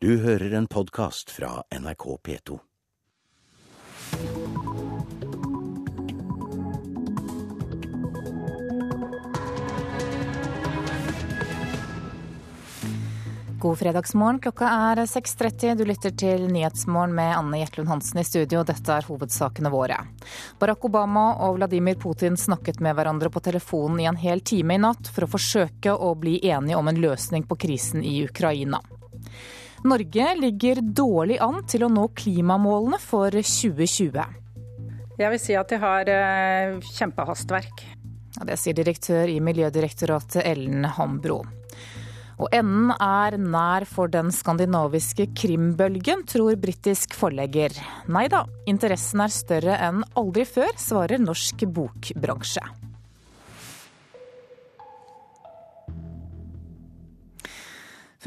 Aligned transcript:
Du 0.00 0.12
hører 0.22 0.52
en 0.54 0.66
podkast 0.66 1.30
fra 1.30 1.62
NRK 1.74 2.04
P2. 2.22 2.58
God 13.58 13.78
fredagsmorgen. 13.78 14.38
Klokka 14.38 14.68
er 14.68 15.02
6.30. 15.02 15.74
Du 15.74 15.82
lytter 15.84 16.14
til 16.14 16.46
Nyhetsmorgen 16.46 17.16
med 17.16 17.32
Anne 17.34 17.58
Jetlund 17.58 17.90
Hansen 17.90 18.20
i 18.22 18.24
studio. 18.24 18.62
Dette 18.62 19.00
er 19.00 19.08
hovedsakene 19.08 19.72
våre. 19.74 19.96
Barack 20.62 20.86
Obama 20.86 21.32
og 21.48 21.56
Vladimir 21.58 21.98
Putin 21.98 22.38
snakket 22.38 22.78
med 22.78 22.94
hverandre 22.94 23.32
på 23.34 23.42
telefonen 23.42 23.98
i 24.04 24.06
en 24.06 24.22
hel 24.22 24.46
time 24.46 24.78
i 24.78 24.84
natt 24.86 25.10
for 25.10 25.26
å 25.26 25.32
forsøke 25.34 25.90
å 25.90 26.14
bli 26.14 26.38
enige 26.52 26.78
om 26.78 26.86
en 26.86 27.02
løsning 27.02 27.50
på 27.50 27.58
krisen 27.66 28.06
i 28.06 28.20
Ukraina. 28.30 28.78
Norge 29.84 30.34
ligger 30.40 30.80
dårlig 30.82 31.38
an 31.42 31.60
til 31.70 31.86
å 31.86 31.92
nå 31.92 32.08
klimamålene 32.18 32.98
for 33.02 33.30
2020. 33.30 34.18
Jeg 35.18 35.34
vil 35.34 35.40
si 35.42 35.54
at 35.58 35.70
de 35.70 35.78
har 35.82 36.10
eh, 36.10 36.78
kjempehastverk. 36.94 37.84
Det 38.38 38.58
sier 38.58 38.76
direktør 38.78 39.30
i 39.30 39.38
Miljødirektoratet 39.42 40.44
Ellen 40.46 40.86
Hambro. 40.94 41.40
Og 42.38 42.52
enden 42.54 42.92
er 43.02 43.34
nær 43.42 43.86
for 43.90 44.10
den 44.10 44.30
skandinaviske 44.34 45.26
krimbølgen, 45.34 46.22
tror 46.30 46.54
britisk 46.62 47.16
forlegger. 47.18 47.74
Nei 48.14 48.28
da, 48.30 48.44
interessen 48.70 49.24
er 49.24 49.34
større 49.34 49.78
enn 49.88 50.04
aldri 50.18 50.46
før, 50.46 50.70
svarer 50.78 51.18
norsk 51.22 51.66
bokbransje. 51.66 52.62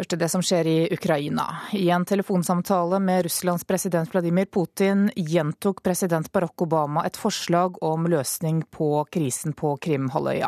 Først 0.01 0.15
til 0.15 0.21
det 0.23 0.31
som 0.33 0.41
skjer 0.41 0.65
i 0.65 0.77
Ukraina. 0.95 1.43
I 1.77 1.83
en 1.93 2.01
telefonsamtale 2.09 2.97
med 3.05 3.27
Russlands 3.27 3.61
president 3.69 4.09
Vladimir 4.09 4.47
Putin 4.49 5.11
gjentok 5.13 5.83
president 5.85 6.25
Barack 6.33 6.63
Obama 6.65 7.03
et 7.05 7.19
forslag 7.21 7.75
om 7.85 8.07
løsning 8.09 8.63
på 8.73 9.03
krisen 9.13 9.53
på 9.53 9.75
Krimhalvøya. 9.77 10.47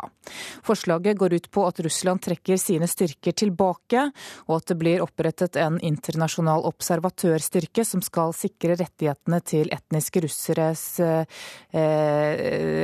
Forslaget 0.65 1.19
går 1.19 1.35
ut 1.37 1.49
på 1.53 1.65
at 1.67 1.81
Russland 1.85 2.23
trekker 2.25 2.57
sine 2.57 2.89
styrker 2.89 3.35
tilbake, 3.43 4.07
og 4.47 4.55
at 4.55 4.71
det 4.71 4.77
blir 4.81 5.05
opprettet 5.05 5.61
en 5.61 5.77
internasjonal 5.85 6.65
observatørstyrke 6.71 7.85
som 7.85 8.01
skal 8.01 8.33
sikre 8.33 8.79
rettighetene 8.81 9.37
til 9.45 9.69
etniske 9.69 10.25
russeres 10.25 10.87
eh, 11.05 11.45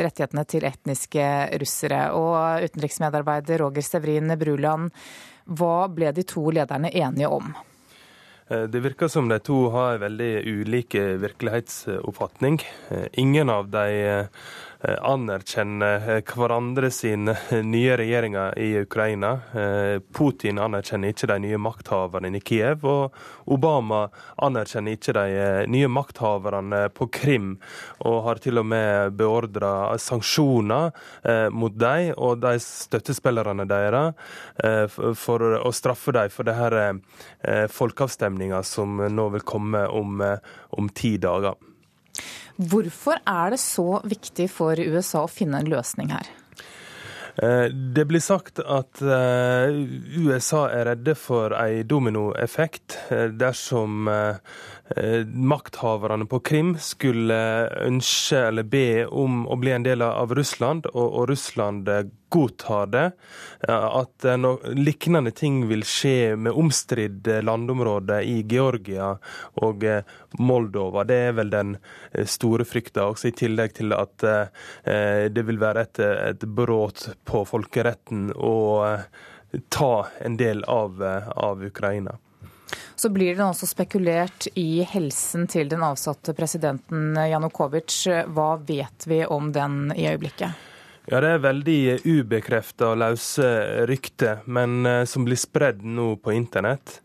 rettighetene 0.06 0.46
til 0.46 0.70
etniske 0.70 1.34
russere. 1.66 2.06
Og 2.14 2.70
utenriksmedarbeider 2.70 3.66
Roger 3.66 3.90
Stevrin 3.90 4.38
Bruland, 4.38 4.94
hva 5.50 5.90
ble 5.92 6.14
de 6.14 6.26
to 6.28 6.50
lederne 6.54 6.92
enige 6.94 7.32
om? 7.34 7.52
Eh, 8.50 8.64
det 8.64 8.82
virker 8.86 9.08
som 9.08 9.30
de 9.30 9.40
to 9.40 9.70
har 9.74 10.02
veldig 10.02 10.32
ulike 10.46 11.04
virkelighetsoppfatning. 11.22 12.62
Eh, 12.90 13.08
ingen 13.22 13.50
av 13.50 13.70
de 13.70 13.86
eh, 14.02 14.26
anerkjenner 14.82 16.10
eh, 16.10 16.22
hverandre 16.24 16.92
sin 16.92 17.28
eh, 17.28 17.54
nye 17.64 17.98
regjeringer 17.98 18.60
i 18.60 18.70
Ukraina. 18.80 19.32
Putin 20.16 20.60
anerkjenner 20.60 21.12
ikke 21.12 21.28
de 21.28 21.38
nye 21.44 21.60
makthaverne 21.60 22.32
i 22.38 22.42
Kiev, 22.46 22.86
og 22.88 23.16
Obama 23.52 24.06
anerkjenner 24.40 24.96
ikke 24.96 25.16
de 25.18 25.68
nye 25.72 25.90
makthaverne 25.92 26.86
på 26.96 27.10
Krim, 27.12 27.52
og 28.08 28.22
har 28.28 28.40
til 28.44 28.62
og 28.62 28.70
med 28.72 29.18
beordra 29.20 29.98
sanksjoner 30.00 30.96
mot 31.52 31.76
dem 31.76 32.14
og 32.16 32.40
de 32.44 32.56
støttespillerne 32.64 33.66
deres 33.70 34.14
for 35.20 35.60
å 35.60 35.72
straffe 35.76 36.14
dem 36.16 36.32
for 36.34 36.48
denne 36.48 37.68
folkeavstemninga 37.74 38.62
som 38.68 39.02
nå 39.12 39.30
vil 39.36 39.48
komme 39.48 39.86
om, 39.88 40.22
om 40.78 40.94
ti 40.96 41.18
dager. 41.22 41.58
Hvorfor 42.60 43.22
er 43.24 43.54
det 43.56 43.62
så 43.64 44.02
viktig 44.04 44.50
for 44.52 44.76
USA 44.76 45.24
å 45.24 45.32
finne 45.32 45.62
en 45.62 45.72
løsning 45.72 46.12
her? 46.12 46.28
Eh, 47.40 47.66
det 47.72 48.04
blir 48.10 48.20
sagt 48.20 48.60
at 48.60 49.00
eh, 49.00 49.72
USA 50.20 50.66
er 50.74 50.90
redde 50.92 51.16
for 51.16 51.56
en 51.56 51.88
dominoeffekt 51.88 52.98
eh, 53.16 53.30
dersom 53.32 54.10
makthaverne 55.26 56.26
på 56.26 56.40
Krim 56.40 56.78
skulle 56.82 57.36
ønske 57.86 58.40
eller 58.48 58.64
be 58.64 59.06
om 59.06 59.44
å 59.48 59.58
bli 59.60 59.72
en 59.72 59.86
del 59.86 60.02
av 60.02 60.34
Russland, 60.36 60.88
og, 60.94 61.30
Russland 61.30 61.90
godtar 62.30 62.90
det. 62.94 63.06
At 63.70 64.26
noe 64.38 64.74
lignende 64.78 65.32
ting 65.34 65.64
vil 65.70 65.86
skje 65.86 66.36
med 66.38 66.58
omstridte 66.58 67.40
landområder 67.46 68.26
i 68.26 68.42
Georgia 68.50 69.12
og 69.62 69.86
Moldova. 70.38 71.06
Det 71.10 71.20
er 71.30 71.36
vel 71.38 71.54
den 71.54 71.76
store 72.26 72.66
frykta, 72.70 73.08
også 73.10 73.30
i 73.30 73.36
tillegg 73.44 73.76
til 73.82 73.94
at 73.98 74.26
det 75.34 75.46
vil 75.46 75.62
være 75.62 75.86
et, 75.86 76.02
et 76.06 76.46
brudd 76.46 77.12
på 77.30 77.44
folkeretten 77.50 78.30
å 78.34 78.56
ta 79.74 79.94
en 80.22 80.38
del 80.38 80.64
av, 80.70 81.02
av 81.34 81.66
Ukraina. 81.66 82.18
Så 82.96 83.10
blir 83.14 83.36
det 83.36 83.46
også 83.46 83.70
spekulert 83.70 84.48
i 84.60 84.84
helsen 84.88 85.48
til 85.50 85.70
den 85.72 85.84
avsatte 85.86 86.36
presidenten 86.38 87.16
Janukovitsj. 87.16 88.26
Hva 88.36 88.52
vet 88.68 89.08
vi 89.10 89.24
om 89.26 89.54
den 89.56 89.94
i 89.96 90.10
øyeblikket? 90.12 90.66
Ja, 91.10 91.22
Det 91.22 91.30
er 91.34 91.42
veldig 91.42 91.82
ubekrefta 92.06 92.92
og 92.92 93.00
løse 93.02 93.48
rykter, 93.90 94.44
men 94.46 94.86
eh, 94.86 95.06
som 95.10 95.26
blir 95.26 95.40
spredd 95.40 95.82
nå 95.82 96.12
på 96.22 96.36
internett. 96.38 97.00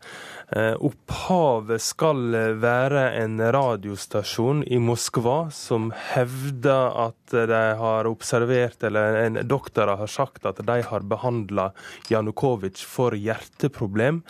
Eh, 0.49 0.75
opphavet 0.77 1.81
skal 1.81 2.35
være 2.61 3.07
en 3.17 3.39
radiostasjon 3.41 4.61
i 4.69 4.77
Moskva 4.77 5.47
som 5.53 5.89
hevder 6.13 6.99
at 7.07 7.33
de 7.49 7.61
har 7.79 8.05
observert, 8.05 8.77
eller 8.85 9.17
en 9.23 9.39
doktorer 9.49 9.97
har 9.97 10.11
sagt 10.11 10.45
at 10.45 10.61
de 10.61 10.77
har 10.85 11.07
behandla 11.09 11.71
Janukovitsj 12.11 12.85
for 12.85 13.17
hjerteproblem. 13.17 14.21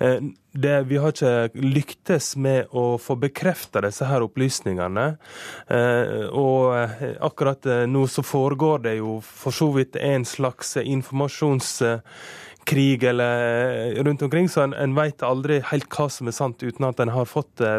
Eh, 0.00 0.20
det, 0.52 0.74
vi 0.90 0.98
har 1.00 1.14
ikke 1.14 1.64
lyktes 1.64 2.34
med 2.36 2.68
å 2.76 2.98
få 3.00 3.16
bekrefta 3.16 3.80
disse 3.80 4.04
her 4.04 4.26
opplysningene. 4.26 5.06
Eh, 5.72 6.28
og 6.28 6.76
akkurat 7.24 7.64
nå 7.88 8.04
så 8.12 8.20
foregår 8.20 8.84
det 8.84 8.98
jo 9.00 9.16
for 9.24 9.56
så 9.56 9.72
vidt 9.72 9.96
en 9.96 10.28
slags 10.28 10.76
informasjons 10.76 11.78
krig 12.64 13.04
eller 13.04 13.96
eh, 13.96 14.02
rundt 14.04 14.22
omkring, 14.22 14.48
så 14.48 14.62
en, 14.66 14.74
en 14.74 14.94
veit 14.96 15.22
aldri 15.26 15.60
helt 15.70 15.88
hva 15.92 16.08
som 16.12 16.30
er 16.30 16.36
sant 16.36 16.62
uten 16.62 16.86
at 16.88 17.00
en 17.02 17.12
har 17.14 17.28
fått 17.28 17.56
det 17.62 17.72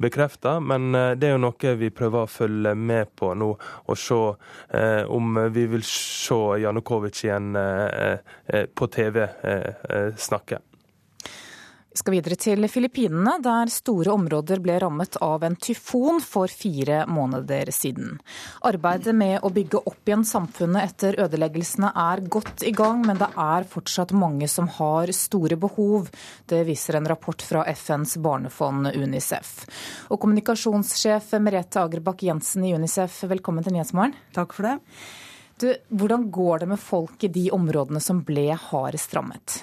bekrefta. 0.00 0.58
Men 0.60 0.94
eh, 0.94 1.12
det 1.18 1.30
er 1.30 1.36
jo 1.36 1.42
noe 1.46 1.74
vi 1.80 1.90
prøver 1.94 2.24
å 2.24 2.30
følge 2.30 2.74
med 2.78 3.12
på 3.18 3.32
nå, 3.38 3.50
og 3.58 3.98
se 3.98 4.20
eh, 4.78 5.02
om 5.08 5.38
vi 5.54 5.66
vil 5.74 5.84
se 5.86 6.40
Janukovitsj 6.64 7.26
igjen 7.28 7.52
eh, 7.58 8.16
eh, 8.46 8.66
på 8.74 8.90
TV 8.94 9.24
eh, 9.26 10.10
snakke 10.16 10.62
skal 11.98 12.14
videre 12.14 12.36
til 12.38 12.66
Filippinene, 12.70 13.38
der 13.42 13.70
store 13.72 14.12
områder 14.14 14.60
ble 14.62 14.76
rammet 14.82 15.18
av 15.24 15.44
en 15.46 15.56
tyfon 15.58 16.20
for 16.22 16.50
fire 16.52 17.02
måneder 17.10 17.72
siden. 17.74 18.16
Arbeidet 18.68 19.14
med 19.18 19.42
å 19.42 19.50
bygge 19.54 19.82
opp 19.90 20.08
igjen 20.08 20.24
samfunnet 20.28 20.92
etter 20.92 21.18
ødeleggelsene 21.24 21.90
er 21.98 22.22
godt 22.30 22.64
i 22.68 22.72
gang, 22.76 23.02
men 23.06 23.18
det 23.20 23.30
er 23.34 23.68
fortsatt 23.68 24.14
mange 24.16 24.48
som 24.50 24.70
har 24.78 25.12
store 25.16 25.58
behov. 25.60 26.10
Det 26.48 26.62
viser 26.68 26.98
en 26.98 27.08
rapport 27.10 27.42
fra 27.42 27.64
FNs 27.74 28.18
barnefond 28.22 28.92
UNICEF. 28.94 29.54
Og 30.12 30.20
kommunikasjonssjef 30.22 31.34
Merete 31.42 31.82
Agerbakk 31.82 32.26
Jensen 32.28 32.66
i 32.68 32.74
UNICEF, 32.76 33.24
velkommen 33.32 33.66
til 33.66 33.74
Nyhetsmorgen. 33.76 34.14
Takk 34.36 34.54
for 34.56 34.70
det. 34.70 34.76
Du, 35.58 35.72
hvordan 35.90 36.28
går 36.30 36.62
det 36.62 36.70
med 36.70 36.78
folk 36.78 37.24
i 37.26 37.32
de 37.34 37.48
områdene 37.54 38.02
som 38.02 38.22
ble 38.22 38.52
hardest 38.68 39.18
rammet? 39.18 39.62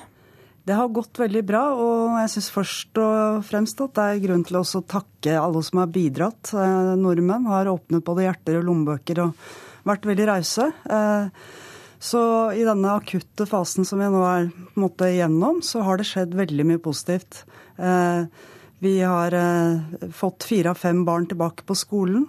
Det 0.66 0.74
har 0.74 0.88
gått 0.90 1.20
veldig 1.22 1.44
bra, 1.46 1.62
og 1.78 2.16
jeg 2.24 2.32
syns 2.34 2.48
først 2.50 2.98
og 2.98 3.44
fremst 3.46 3.82
at 3.86 3.92
det 4.00 4.06
er 4.06 4.22
grunn 4.24 4.46
til 4.48 4.58
å 4.58 4.82
takke 4.82 5.36
alle 5.38 5.62
som 5.62 5.84
har 5.84 5.92
bidratt. 5.94 6.56
Eh, 6.58 6.96
nordmenn 6.98 7.46
har 7.52 7.70
åpnet 7.70 8.02
både 8.06 8.26
hjerter 8.26 8.58
og 8.58 8.66
lommebøker 8.72 9.22
og 9.28 9.44
vært 9.86 10.08
veldig 10.10 10.26
rause. 10.32 10.66
Eh, 10.90 11.28
så 12.02 12.24
i 12.58 12.66
denne 12.66 12.96
akutte 12.98 13.46
fasen 13.50 13.86
som 13.86 14.02
vi 14.02 14.10
nå 14.10 14.24
er 14.26 14.50
på 14.50 14.74
en 14.74 14.86
måte 14.88 15.12
igjennom, 15.12 15.62
så 15.62 15.86
har 15.86 16.02
det 16.02 16.08
skjedd 16.10 16.34
veldig 16.34 16.66
mye 16.72 16.82
positivt. 16.82 17.44
Eh, 17.78 18.26
vi 18.82 18.96
har 19.06 19.38
fått 20.18 20.50
fire 20.50 20.74
av 20.74 20.82
fem 20.82 21.06
barn 21.06 21.30
tilbake 21.30 21.64
på 21.66 21.78
skolen. 21.78 22.26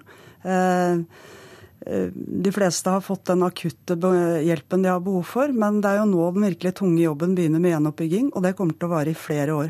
Eh, 1.86 2.08
de 2.14 2.52
fleste 2.52 2.90
har 2.90 3.00
fått 3.00 3.28
den 3.30 3.44
akutte 3.46 3.94
hjelpen 4.42 4.82
de 4.82 4.90
har 4.90 5.00
behov 5.00 5.26
for, 5.30 5.52
men 5.54 5.80
det 5.80 5.92
er 5.92 6.00
jo 6.00 6.08
nå 6.10 6.30
den 6.34 6.48
virkelig 6.48 6.72
tunge 6.80 7.02
jobben 7.04 7.36
begynner 7.38 7.62
med 7.62 7.76
gjenoppbygging, 7.76 8.32
og 8.34 8.42
det 8.42 8.56
kommer 8.58 8.74
til 8.74 8.88
å 8.88 8.94
vare 8.96 9.12
i 9.12 9.18
flere 9.18 9.54
år. 9.54 9.68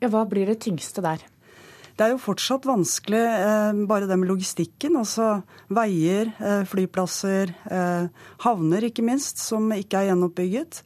Ja, 0.00 0.08
Hva 0.08 0.24
blir 0.30 0.48
det 0.48 0.60
tyngste 0.64 1.04
der? 1.04 1.24
Det 1.98 2.06
er 2.06 2.12
jo 2.14 2.22
fortsatt 2.22 2.64
vanskelig, 2.64 3.20
eh, 3.20 3.84
bare 3.90 4.06
det 4.06 4.16
med 4.16 4.30
logistikken. 4.30 4.96
Altså 4.96 5.42
veier, 5.68 6.32
eh, 6.38 6.64
flyplasser, 6.64 7.52
havner 8.38 8.86
ikke 8.86 9.02
minst, 9.04 9.38
som 9.38 9.68
ikke 9.68 9.98
er 9.98 10.12
gjenoppbygget. 10.12 10.82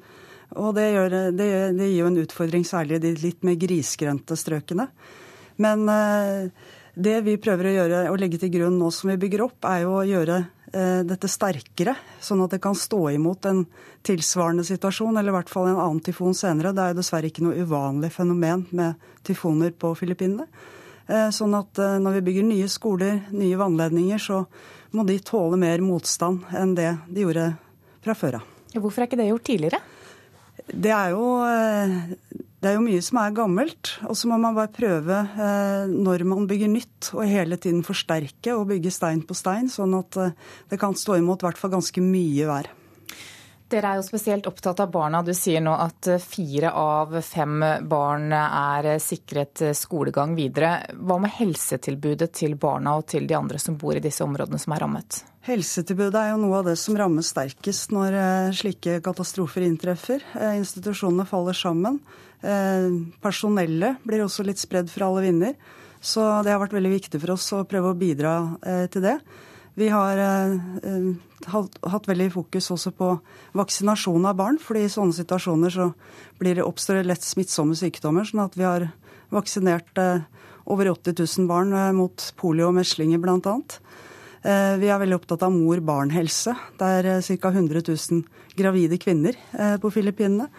Og 0.57 0.75
det, 0.75 0.93
gjør, 0.93 1.11
det, 1.37 1.77
det 1.77 1.87
gir 1.89 2.01
jo 2.01 2.07
en 2.07 2.23
utfordring 2.25 2.65
særlig 2.65 2.97
i 2.97 3.05
de 3.05 3.15
litt 3.21 3.45
mer 3.45 3.57
grisgrendte 3.57 4.37
strøkene. 4.37 4.89
Men 5.61 5.85
det 6.95 7.21
vi 7.25 7.39
prøver 7.41 7.71
å 7.71 7.77
gjøre 7.77 8.01
og 8.11 8.19
legge 8.21 8.41
til 8.43 8.53
grunn 8.53 8.81
nå 8.81 8.91
som 8.93 9.13
vi 9.13 9.21
bygger 9.23 9.47
opp, 9.47 9.65
er 9.69 9.85
jo 9.87 9.95
å 10.01 10.05
gjøre 10.09 10.43
Eh, 10.73 11.03
dette 11.05 11.29
sterkere, 11.29 11.93
sånn 12.25 12.41
at 12.47 12.55
det 12.55 12.63
kan 12.65 12.73
stå 12.73 13.11
imot 13.13 13.45
en 13.45 13.59
tilsvarende 14.09 14.65
situasjon, 14.65 15.19
eller 15.21 15.29
i 15.29 15.35
hvert 15.37 15.51
fall 15.53 15.67
en 15.69 15.77
annen 15.77 15.99
tyfon 16.01 16.33
senere. 16.33 16.71
Det 16.73 16.81
er 16.81 16.95
jo 16.95 16.99
dessverre 17.03 17.29
ikke 17.29 17.45
noe 17.45 17.59
uvanlig 17.61 18.09
fenomen 18.15 18.65
med 18.73 19.03
tyfoner 19.29 19.75
på 19.77 19.91
Filippinene. 20.01 20.47
Eh, 21.13 21.29
sånn 21.29 21.53
at 21.59 21.77
eh, 21.77 21.99
når 22.01 22.17
vi 22.17 22.23
bygger 22.31 22.49
nye 22.49 22.71
skoler, 22.73 23.21
nye 23.37 23.59
vannledninger, 23.61 24.23
så 24.23 24.47
må 24.97 25.05
de 25.05 25.19
tåle 25.21 25.61
mer 25.61 25.85
motstand 25.85 26.49
enn 26.57 26.73
det 26.79 26.89
de 27.11 27.27
gjorde 27.27 27.51
fra 28.01 28.17
før 28.17 28.41
av. 28.41 28.49
Hvorfor 28.73 29.05
er 29.05 29.11
ikke 29.11 29.21
det 29.21 29.29
gjort 29.29 29.49
tidligere? 29.51 29.83
Det 30.73 30.95
er 30.95 31.13
jo 31.13 31.27
det 32.63 32.71
er 32.71 32.77
jo 32.77 32.85
mye 32.85 33.03
som 33.03 33.19
er 33.19 33.33
gammelt, 33.35 33.97
og 34.07 34.15
så 34.15 34.29
må 34.31 34.37
man 34.39 34.55
bare 34.55 34.71
prøve 34.71 35.17
eh, 35.19 35.91
når 35.91 36.23
man 36.31 36.47
bygger 36.47 36.71
nytt, 36.71 37.09
og 37.17 37.27
hele 37.27 37.59
tiden 37.59 37.83
forsterke 37.83 38.55
og 38.55 38.69
bygge 38.71 38.93
stein 38.95 39.25
på 39.27 39.35
stein, 39.35 39.67
sånn 39.73 39.97
at 39.99 40.19
eh, 40.23 40.37
det 40.71 40.79
kan 40.79 40.95
stå 40.95 41.19
imot 41.19 41.43
i 41.43 41.49
hvert 41.49 41.59
fall 41.59 41.75
ganske 41.75 42.05
mye 42.05 42.47
vær. 42.47 42.71
Dere 43.73 43.89
er 43.95 44.01
jo 44.01 44.05
spesielt 44.05 44.47
opptatt 44.51 44.83
av 44.85 44.91
barna. 44.93 45.23
Du 45.25 45.33
sier 45.37 45.63
nå 45.65 45.73
at 45.81 46.09
eh, 46.13 46.21
fire 46.21 46.75
av 46.77 47.15
fem 47.25 47.65
barn 47.89 48.33
er 48.37 48.91
sikret 49.01 49.65
skolegang 49.79 50.35
videre. 50.37 50.75
Hva 50.93 51.17
med 51.23 51.33
helsetilbudet 51.39 52.33
til 52.37 52.59
barna 52.61 52.99
og 53.01 53.07
til 53.15 53.29
de 53.29 53.39
andre 53.39 53.61
som 53.63 53.79
bor 53.81 53.97
i 53.97 54.05
disse 54.05 54.25
områdene 54.27 54.61
som 54.61 54.77
er 54.77 54.85
rammet? 54.85 55.23
Helsetilbudet 55.49 56.21
er 56.21 56.35
jo 56.35 56.43
noe 56.45 56.61
av 56.61 56.69
det 56.69 56.77
som 56.79 56.99
rammes 57.01 57.33
sterkest 57.33 57.95
når 57.97 58.15
slike 58.55 59.01
katastrofer 59.03 59.65
inntreffer. 59.67 60.23
Institusjonene 60.61 61.27
faller 61.27 61.57
sammen. 61.57 61.99
Eh, 62.43 62.91
personellet 63.23 64.03
blir 64.03 64.25
også 64.25 64.45
litt 64.47 64.61
spredd 64.61 64.91
for 64.91 65.07
alle 65.07 65.25
vinder. 65.29 65.57
Så 66.03 66.21
det 66.43 66.51
har 66.51 66.61
vært 66.63 66.75
veldig 66.75 66.97
viktig 66.97 67.21
for 67.23 67.37
oss 67.37 67.49
å 67.55 67.65
prøve 67.69 67.93
å 67.93 67.99
bidra 67.99 68.35
eh, 68.67 68.87
til 68.91 69.05
det. 69.07 69.19
Vi 69.79 69.87
har 69.89 70.19
eh, 71.49 71.91
hatt 71.93 72.09
veldig 72.09 72.29
fokus 72.35 72.71
også 72.75 72.93
på 72.97 73.09
vaksinasjon 73.59 74.29
av 74.29 74.37
barn. 74.37 74.59
fordi 74.59 74.85
i 74.85 74.93
sånne 74.93 75.17
situasjoner 75.17 75.71
så 75.71 75.93
blir 76.39 76.55
det, 76.55 76.65
oppstår 76.65 77.05
lett 77.05 77.23
smittsomme 77.23 77.75
sykdommer. 77.75 78.25
sånn 78.25 78.45
at 78.45 78.57
vi 78.57 78.65
har 78.65 78.91
vaksinert 79.31 79.99
over 80.67 80.87
80 80.91 81.15
000 81.19 81.49
barn 81.49 81.97
mot 81.97 82.33
polio 82.37 82.69
og 82.69 82.75
meslinger 82.75 83.19
bl.a. 83.19 83.57
Vi 84.43 84.89
er 84.91 84.99
veldig 84.99 85.17
opptatt 85.17 85.43
av 85.43 85.53
mor-barn-helse. 85.55 86.55
Det 86.79 86.85
er 86.85 87.23
ca. 87.41 87.49
100 87.49 87.83
000 87.89 88.23
gravide 88.55 88.99
kvinner 88.99 89.39
på 89.81 89.91
Filippinene. 89.91 90.51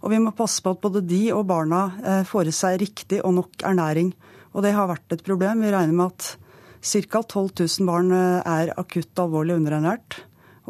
Og 0.00 0.12
vi 0.14 0.20
må 0.20 0.32
passe 0.36 0.62
på 0.64 0.72
at 0.72 0.80
både 0.82 1.02
de 1.04 1.26
og 1.36 1.46
barna 1.48 1.82
eh, 2.00 2.22
får 2.28 2.48
i 2.48 2.56
seg 2.56 2.78
riktig 2.80 3.20
og 3.24 3.34
nok 3.36 3.64
ernæring. 3.68 4.14
Og 4.54 4.64
det 4.64 4.72
har 4.74 4.88
vært 4.90 5.14
et 5.14 5.24
problem. 5.24 5.64
Vi 5.64 5.72
regner 5.72 5.96
med 5.96 6.14
at 6.14 6.30
ca. 6.80 7.22
12 7.22 7.50
000 7.80 7.88
barn 7.88 8.12
eh, 8.16 8.42
er 8.44 8.74
akutt 8.80 9.22
alvorlig 9.22 9.56
underernært. 9.60 10.20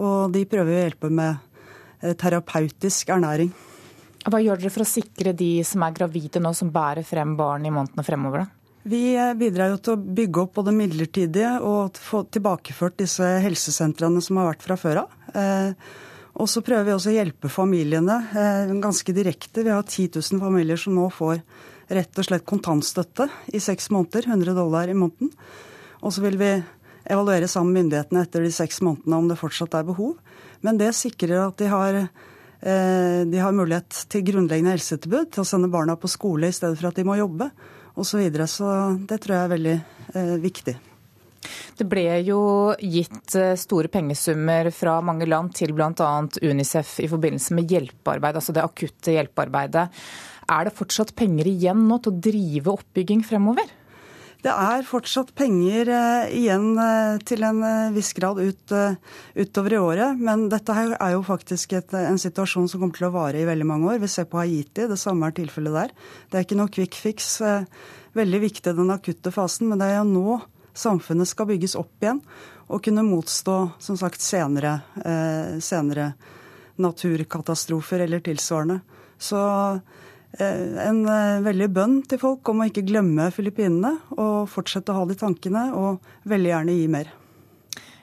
Og 0.01 0.33
de 0.35 0.45
prøver 0.49 0.77
å 0.77 0.85
hjelpe 0.85 1.11
med 1.11 1.37
eh, 2.03 2.15
terapeutisk 2.19 3.13
ernæring. 3.15 3.53
Hva 4.27 4.41
gjør 4.43 4.61
dere 4.61 4.73
for 4.75 4.85
å 4.85 4.89
sikre 4.89 5.33
de 5.33 5.63
som 5.65 5.85
er 5.87 5.97
gravide 5.97 6.43
nå, 6.43 6.53
som 6.57 6.73
bærer 6.73 7.07
frem 7.07 7.37
barn 7.39 7.65
i 7.65 7.73
månedene 7.73 8.05
fremover? 8.05 8.45
da? 8.45 8.57
Vi 8.91 9.03
bidrar 9.37 9.75
jo 9.75 9.81
til 9.81 9.93
å 9.93 10.13
bygge 10.21 10.41
opp 10.41 10.55
både 10.57 10.73
midlertidige 10.73 11.59
og 11.69 11.99
få 12.01 12.23
tilbakeført 12.33 12.97
disse 13.03 13.27
helsesentrene 13.45 14.23
som 14.25 14.39
har 14.41 14.55
vært 14.55 14.65
fra 14.65 14.77
før 14.81 15.03
av. 15.03 15.19
Og 16.41 16.49
så 16.49 16.63
prøver 16.65 16.87
vi 16.87 16.95
også 16.95 17.11
å 17.11 17.17
hjelpe 17.17 17.51
familiene 17.53 18.17
eh, 18.31 18.71
ganske 18.83 19.15
direkte. 19.15 19.65
Vi 19.67 19.73
har 19.73 19.83
10 19.85 20.21
000 20.21 20.43
familier 20.43 20.79
som 20.81 20.95
nå 20.97 21.09
får 21.13 21.43
rett 21.91 22.21
og 22.21 22.27
slett 22.27 22.47
kontantstøtte 22.47 23.27
i 23.51 23.61
seks 23.63 23.91
måneder, 23.91 24.29
100 24.31 24.55
dollar 24.55 24.91
i 24.91 24.97
måneden. 24.97 25.33
Og 26.01 26.15
så 26.15 26.25
vil 26.25 26.39
vi 26.41 26.51
evaluere 27.11 27.49
sammen 27.49 27.75
med 27.75 27.85
myndighetene 27.85 28.25
etter 28.25 28.45
de 28.45 28.53
seks 28.55 28.81
månedene 28.85 29.19
om 29.19 29.31
det 29.31 29.39
fortsatt 29.41 29.75
er 29.79 29.89
behov. 29.89 30.17
Men 30.65 30.81
det 30.81 30.93
sikrer 30.97 31.39
at 31.47 31.57
de 31.61 31.71
har, 31.71 31.97
eh, 31.97 33.23
de 33.25 33.39
har 33.41 33.57
mulighet 33.57 34.05
til 34.13 34.25
grunnleggende 34.25 34.77
helsetilbud, 34.77 35.33
til 35.33 35.45
å 35.45 35.49
sende 35.49 35.73
barna 35.73 35.97
på 35.97 36.09
skole 36.09 36.49
i 36.49 36.57
stedet 36.57 36.79
for 36.79 36.89
at 36.89 37.01
de 37.01 37.05
må 37.05 37.17
jobbe 37.17 37.51
osv. 37.97 38.05
Så, 38.05 38.19
videre. 38.19 38.47
så 38.47 38.97
det 39.07 39.21
tror 39.21 39.37
jeg 39.37 39.45
er 39.45 39.57
veldig 39.57 39.77
eh, 40.15 40.37
viktig. 40.41 40.77
Det 41.81 41.87
ble 41.89 42.05
jo 42.27 42.41
gitt 42.77 43.35
eh, 43.41 43.57
store 43.57 43.89
pengesummer 43.89 44.69
fra 44.77 44.99
mange 45.01 45.29
land 45.29 45.55
til 45.57 45.73
bl.a. 45.73 46.11
Unicef 46.45 46.99
i 47.01 47.09
forbindelse 47.09 47.57
med 47.57 47.73
hjelpearbeid, 47.73 48.37
altså 48.37 48.53
det 48.53 48.65
akutte 48.65 49.17
hjelpearbeidet. 49.17 49.89
Er 50.51 50.67
det 50.67 50.77
fortsatt 50.77 51.15
penger 51.17 51.49
igjen 51.49 51.87
nå 51.89 52.01
til 52.03 52.13
å 52.13 52.23
drive 52.29 52.75
oppbygging 52.75 53.25
fremover? 53.25 53.80
Det 54.41 54.53
er 54.53 54.87
fortsatt 54.89 55.35
penger 55.37 55.91
eh, 55.93 56.35
igjen 56.39 56.71
eh, 56.81 57.19
til 57.29 57.45
en 57.45 57.61
viss 57.93 58.15
grad 58.17 58.41
ut, 58.41 58.77
utover 59.37 59.77
i 59.77 59.81
året. 59.81 60.21
Men 60.21 60.49
dette 60.53 60.77
er 60.77 61.13
jo 61.15 61.25
faktisk 61.27 61.75
et, 61.77 61.93
en 61.97 62.21
situasjon 62.21 62.71
som 62.71 62.81
kommer 62.81 62.97
til 62.97 63.11
å 63.11 63.15
vare 63.15 63.43
i 63.43 63.49
veldig 63.49 63.69
mange 63.69 63.91
år. 63.93 64.01
Vi 64.01 64.13
ser 64.13 64.31
på 64.31 64.41
Haiti, 64.41 64.89
det 64.89 65.01
samme 65.01 65.29
er 65.29 65.37
tilfellet 65.37 65.77
der. 65.77 65.93
Det 66.31 66.41
er 66.41 66.49
ikke 66.49 66.61
noe 66.63 66.73
quick 66.73 66.97
fix. 66.97 67.37
Veldig 68.17 68.41
viktig 68.49 68.75
den 68.79 68.91
akutte 68.95 69.35
fasen, 69.35 69.69
men 69.71 69.83
det 69.83 69.91
er 69.91 70.01
jo 70.01 70.09
nå 70.09 70.41
samfunnet 70.81 71.29
skal 71.29 71.49
bygges 71.51 71.77
opp 71.79 72.03
igjen 72.03 72.21
og 72.71 72.83
kunne 72.85 73.03
motstå 73.07 73.57
som 73.83 73.99
sagt, 73.99 74.23
senere, 74.23 74.81
eh, 75.05 75.59
senere 75.63 76.13
naturkatastrofer 76.81 78.07
eller 78.07 78.23
tilsvarende. 78.25 78.81
Så 79.19 79.41
eh, 79.41 79.81
en 80.39 81.01
eh, 81.09 81.41
veldig 81.43 81.69
bønn 81.75 81.97
til 82.09 82.21
folk 82.23 82.49
om 82.53 82.63
å 82.63 82.69
ikke 82.71 82.87
glemme 82.87 83.31
Filippinene 83.35 83.97
og 84.17 84.47
fortsette 84.53 84.93
å 84.93 85.01
ha 85.01 85.09
de 85.09 85.19
tankene, 85.19 85.65
og 85.75 86.31
veldig 86.31 86.53
gjerne 86.53 86.77
gi 86.79 86.87
mer. 86.93 87.11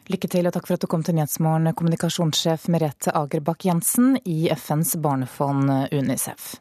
Lykke 0.08 0.30
til 0.32 0.48
og 0.48 0.56
takk 0.56 0.68
for 0.68 0.78
at 0.78 0.84
du 0.84 0.92
kom 0.92 1.04
til 1.04 1.18
Nyhetsmorgen, 1.18 1.74
kommunikasjonssjef 1.76 2.70
Merete 2.72 3.16
Agerbakk 3.16 3.68
Jensen 3.68 4.16
i 4.24 4.48
FNs 4.56 4.96
barnefond 5.04 5.72
UNICEF. 5.92 6.56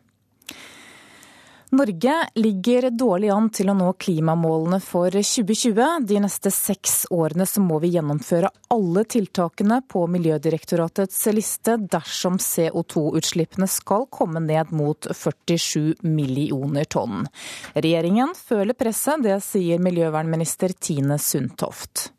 Norge 1.71 2.29
ligger 2.35 2.91
dårlig 2.91 3.29
an 3.35 3.49
til 3.51 3.73
å 3.73 3.75
nå 3.75 3.89
klimamålene 3.99 4.79
for 4.85 5.11
2020. 5.11 6.07
De 6.07 6.21
neste 6.23 6.53
seks 6.55 7.09
årene 7.11 7.47
så 7.47 7.63
må 7.65 7.81
vi 7.83 7.91
gjennomføre 7.97 8.53
alle 8.71 9.03
tiltakene 9.11 9.81
på 9.91 10.05
Miljødirektoratets 10.15 11.25
liste 11.35 11.75
dersom 11.83 12.39
CO2-utslippene 12.39 13.67
skal 13.71 14.07
komme 14.15 14.45
ned 14.47 14.71
mot 14.71 15.11
47 15.11 16.07
millioner 16.07 16.87
tonn. 16.87 17.27
Regjeringen 17.75 18.37
føler 18.39 18.79
presset, 18.79 19.27
det 19.27 19.41
sier 19.43 19.83
miljøvernminister 19.83 20.77
Tine 20.79 21.19
Sundtoft. 21.19 22.13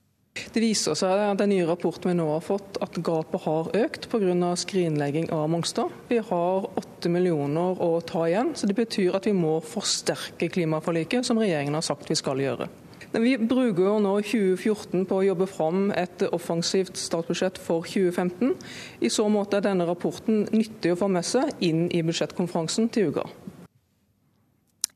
Det 0.53 0.63
viser 0.63 0.98
seg 0.98 1.24
at 1.27 1.41
den 1.41 1.51
nye 1.53 1.67
rapporten 1.67 2.12
vi 2.12 2.17
nå 2.17 2.27
har 2.32 2.44
fått, 2.46 2.79
at 2.84 2.98
gapet 3.03 3.44
har 3.46 3.72
økt 3.84 4.10
pga. 4.12 4.56
skrinlegging 4.58 5.32
av 5.32 5.48
Mongstad. 5.50 5.94
Vi 6.10 6.17
har 6.17 6.67
åtte 6.79 7.10
millioner 7.10 7.79
å 7.84 8.01
ta 8.01 8.25
igjen, 8.27 8.53
så 8.56 8.67
det 8.67 8.77
betyr 8.77 9.15
at 9.17 9.27
vi 9.27 9.34
må 9.34 9.60
forsterke 9.62 10.50
klimaforliket, 10.50 11.25
som 11.25 11.39
regjeringen 11.39 11.77
har 11.77 11.86
sagt 11.86 12.10
vi 12.10 12.20
skal 12.20 12.41
gjøre. 12.41 12.70
Vi 13.12 13.38
bruker 13.39 13.84
jo 13.86 13.98
nå 14.03 14.13
2014 14.22 15.06
på 15.08 15.20
å 15.20 15.25
jobbe 15.25 15.48
fram 15.50 15.91
et 15.96 16.25
offensivt 16.27 17.00
statsbudsjett 17.00 17.58
for 17.62 17.88
2015. 17.88 18.53
I 19.00 19.10
så 19.13 19.27
måte 19.32 19.58
er 19.58 19.70
denne 19.70 19.88
rapporten 19.88 20.44
nyttig 20.51 20.94
å 20.94 21.00
få 21.00 21.10
med 21.12 21.25
seg 21.25 21.53
inn 21.63 21.88
i 21.88 22.03
budsjettkonferansen 22.06 22.91
til 22.94 23.13
uka. 23.13 23.25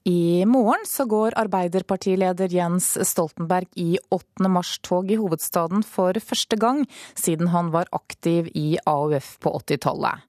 I 0.04 0.46
morgen 0.50 0.82
så 0.90 1.06
går 1.06 1.36
Arbeiderpartileder 1.38 2.50
Jens 2.50 2.96
Stoltenberg 3.06 3.68
i 3.78 4.00
8. 4.10 4.48
mars-tog 4.50 5.12
i 5.14 5.18
hovedstaden 5.20 5.84
for 5.86 6.18
første 6.18 6.58
gang 6.58 6.88
siden 7.14 7.52
han 7.54 7.70
var 7.70 7.86
aktiv 7.94 8.50
i 8.58 8.80
AUF 8.90 9.36
på 9.46 9.54
80-tallet. 9.60 10.26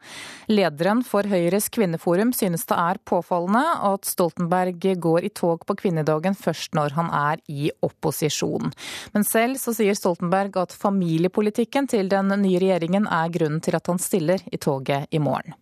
Lederen 0.53 1.01
for 1.09 1.25
Høyres 1.25 1.71
kvinneforum 1.73 2.35
synes 2.37 2.67
det 2.69 2.77
er 2.77 3.01
påfallende 3.09 3.65
at 3.95 4.05
Stoltenberg 4.05 4.77
går 5.01 5.25
i 5.25 5.33
tog 5.33 5.65
på 5.65 5.79
kvinnedagen 5.81 6.37
først 6.37 6.77
når 6.77 6.99
han 6.99 7.09
er 7.09 7.41
i 7.49 7.73
opposisjon. 7.81 8.77
Men 9.17 9.25
selv 9.25 9.57
så 9.57 9.73
sier 9.73 9.97
Stoltenberg 9.97 10.61
at 10.61 10.77
familiepolitikken 10.77 11.89
til 11.89 12.13
den 12.13 12.29
nye 12.45 12.61
regjeringen 12.61 13.09
er 13.09 13.33
grunnen 13.33 13.65
til 13.65 13.81
at 13.81 13.89
han 13.89 14.05
stiller 14.05 14.45
i 14.53 14.61
toget 14.61 15.09
i 15.09 15.23
morgen. 15.23 15.57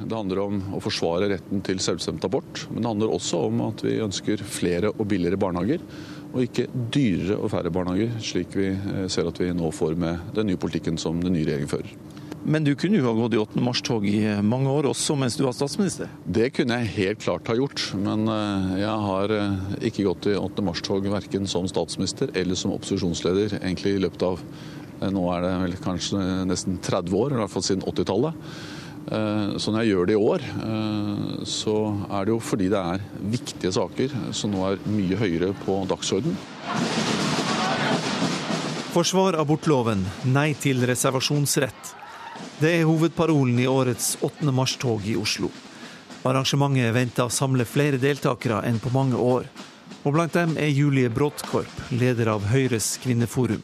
Det 0.00 0.16
handler 0.16 0.38
om 0.40 0.60
å 0.72 0.78
forsvare 0.80 1.28
retten 1.28 1.60
til 1.66 1.80
selvbestemt 1.82 2.24
abort, 2.24 2.64
men 2.72 2.80
det 2.80 2.88
handler 2.88 3.12
også 3.12 3.42
om 3.50 3.60
at 3.66 3.82
vi 3.84 3.98
ønsker 4.00 4.40
flere 4.40 4.88
og 4.94 5.04
billigere 5.10 5.36
barnehager, 5.40 5.84
og 6.32 6.46
ikke 6.46 6.64
dyrere 6.94 7.36
og 7.36 7.52
færre 7.52 7.72
barnehager, 7.74 8.14
slik 8.24 8.56
vi 8.56 8.70
eh, 8.72 9.04
ser 9.12 9.28
at 9.28 9.40
vi 9.42 9.50
nå 9.52 9.68
får 9.74 9.98
med 10.00 10.32
den 10.38 10.48
nye 10.48 10.60
politikken 10.60 10.96
som 11.00 11.20
den 11.20 11.36
nye 11.36 11.44
regjeringen 11.44 11.68
fører. 11.68 11.92
Men 12.42 12.64
du 12.64 12.72
kunne 12.74 12.98
jo 12.98 13.06
ha 13.06 13.12
gått 13.14 13.36
i 13.36 13.42
8. 13.42 13.60
mars-tog 13.62 14.08
i 14.08 14.18
mange 14.42 14.72
år, 14.72 14.88
også 14.90 15.14
mens 15.14 15.36
du 15.38 15.44
var 15.44 15.54
statsminister? 15.54 16.10
Det 16.24 16.48
kunne 16.56 16.80
jeg 16.80 16.94
helt 16.96 17.22
klart 17.22 17.52
ha 17.52 17.58
gjort, 17.60 17.84
men 18.00 18.24
eh, 18.32 18.76
jeg 18.80 19.08
har 19.12 19.38
eh, 19.38 19.64
ikke 19.92 20.08
gått 20.08 20.32
i 20.32 20.38
8. 20.40 20.68
mars-tog 20.72 21.12
verken 21.12 21.44
som 21.44 21.68
statsminister 21.68 22.32
eller 22.32 22.56
som 22.58 22.72
opposisjonsleder 22.72 23.60
egentlig 23.60 23.98
i 23.98 24.06
løpet 24.08 24.30
av 24.32 24.46
nå 25.12 25.22
er 25.34 25.42
det 25.42 25.56
vel 25.64 25.72
kanskje 25.82 26.20
nesten 26.46 26.76
30 26.78 27.16
år, 27.18 27.32
i 27.34 27.42
hvert 27.42 27.50
fall 27.50 27.64
siden 27.66 27.82
80-tallet. 27.90 28.44
Eh, 29.10 29.56
så 29.58 29.72
når 29.72 29.82
jeg 29.82 29.92
gjør 29.92 30.06
det 30.06 30.14
i 30.14 30.20
år, 30.20 30.44
eh, 30.66 31.44
så 31.48 31.76
er 32.10 32.24
det 32.24 32.34
jo 32.34 32.38
fordi 32.42 32.68
det 32.70 32.82
er 32.94 33.06
viktige 33.34 33.72
saker 33.74 34.14
som 34.36 34.52
nå 34.54 34.62
er 34.68 34.84
mye 34.86 35.18
høyere 35.18 35.50
på 35.64 35.80
dagsordenen. 35.90 36.38
Forsvar 38.92 39.38
abortloven, 39.40 40.04
nei 40.28 40.52
til 40.54 40.84
reservasjonsrett. 40.86 41.94
Det 42.60 42.70
er 42.76 42.86
hovedparolen 42.86 43.58
i 43.58 43.66
årets 43.66 44.18
8. 44.20 44.52
mars-tog 44.52 45.06
i 45.08 45.16
Oslo. 45.16 45.48
Arrangementet 46.28 46.92
venter 46.94 47.26
å 47.26 47.32
samle 47.32 47.64
flere 47.66 47.98
deltakere 47.98 48.60
enn 48.68 48.78
på 48.78 48.92
mange 48.94 49.18
år. 49.18 49.48
Og 50.04 50.14
blant 50.14 50.34
dem 50.36 50.54
er 50.60 50.70
Julie 50.70 51.10
Bråttkorp, 51.10 51.72
leder 51.90 52.30
av 52.34 52.46
Høyres 52.52 52.94
kvinneforum. 53.02 53.62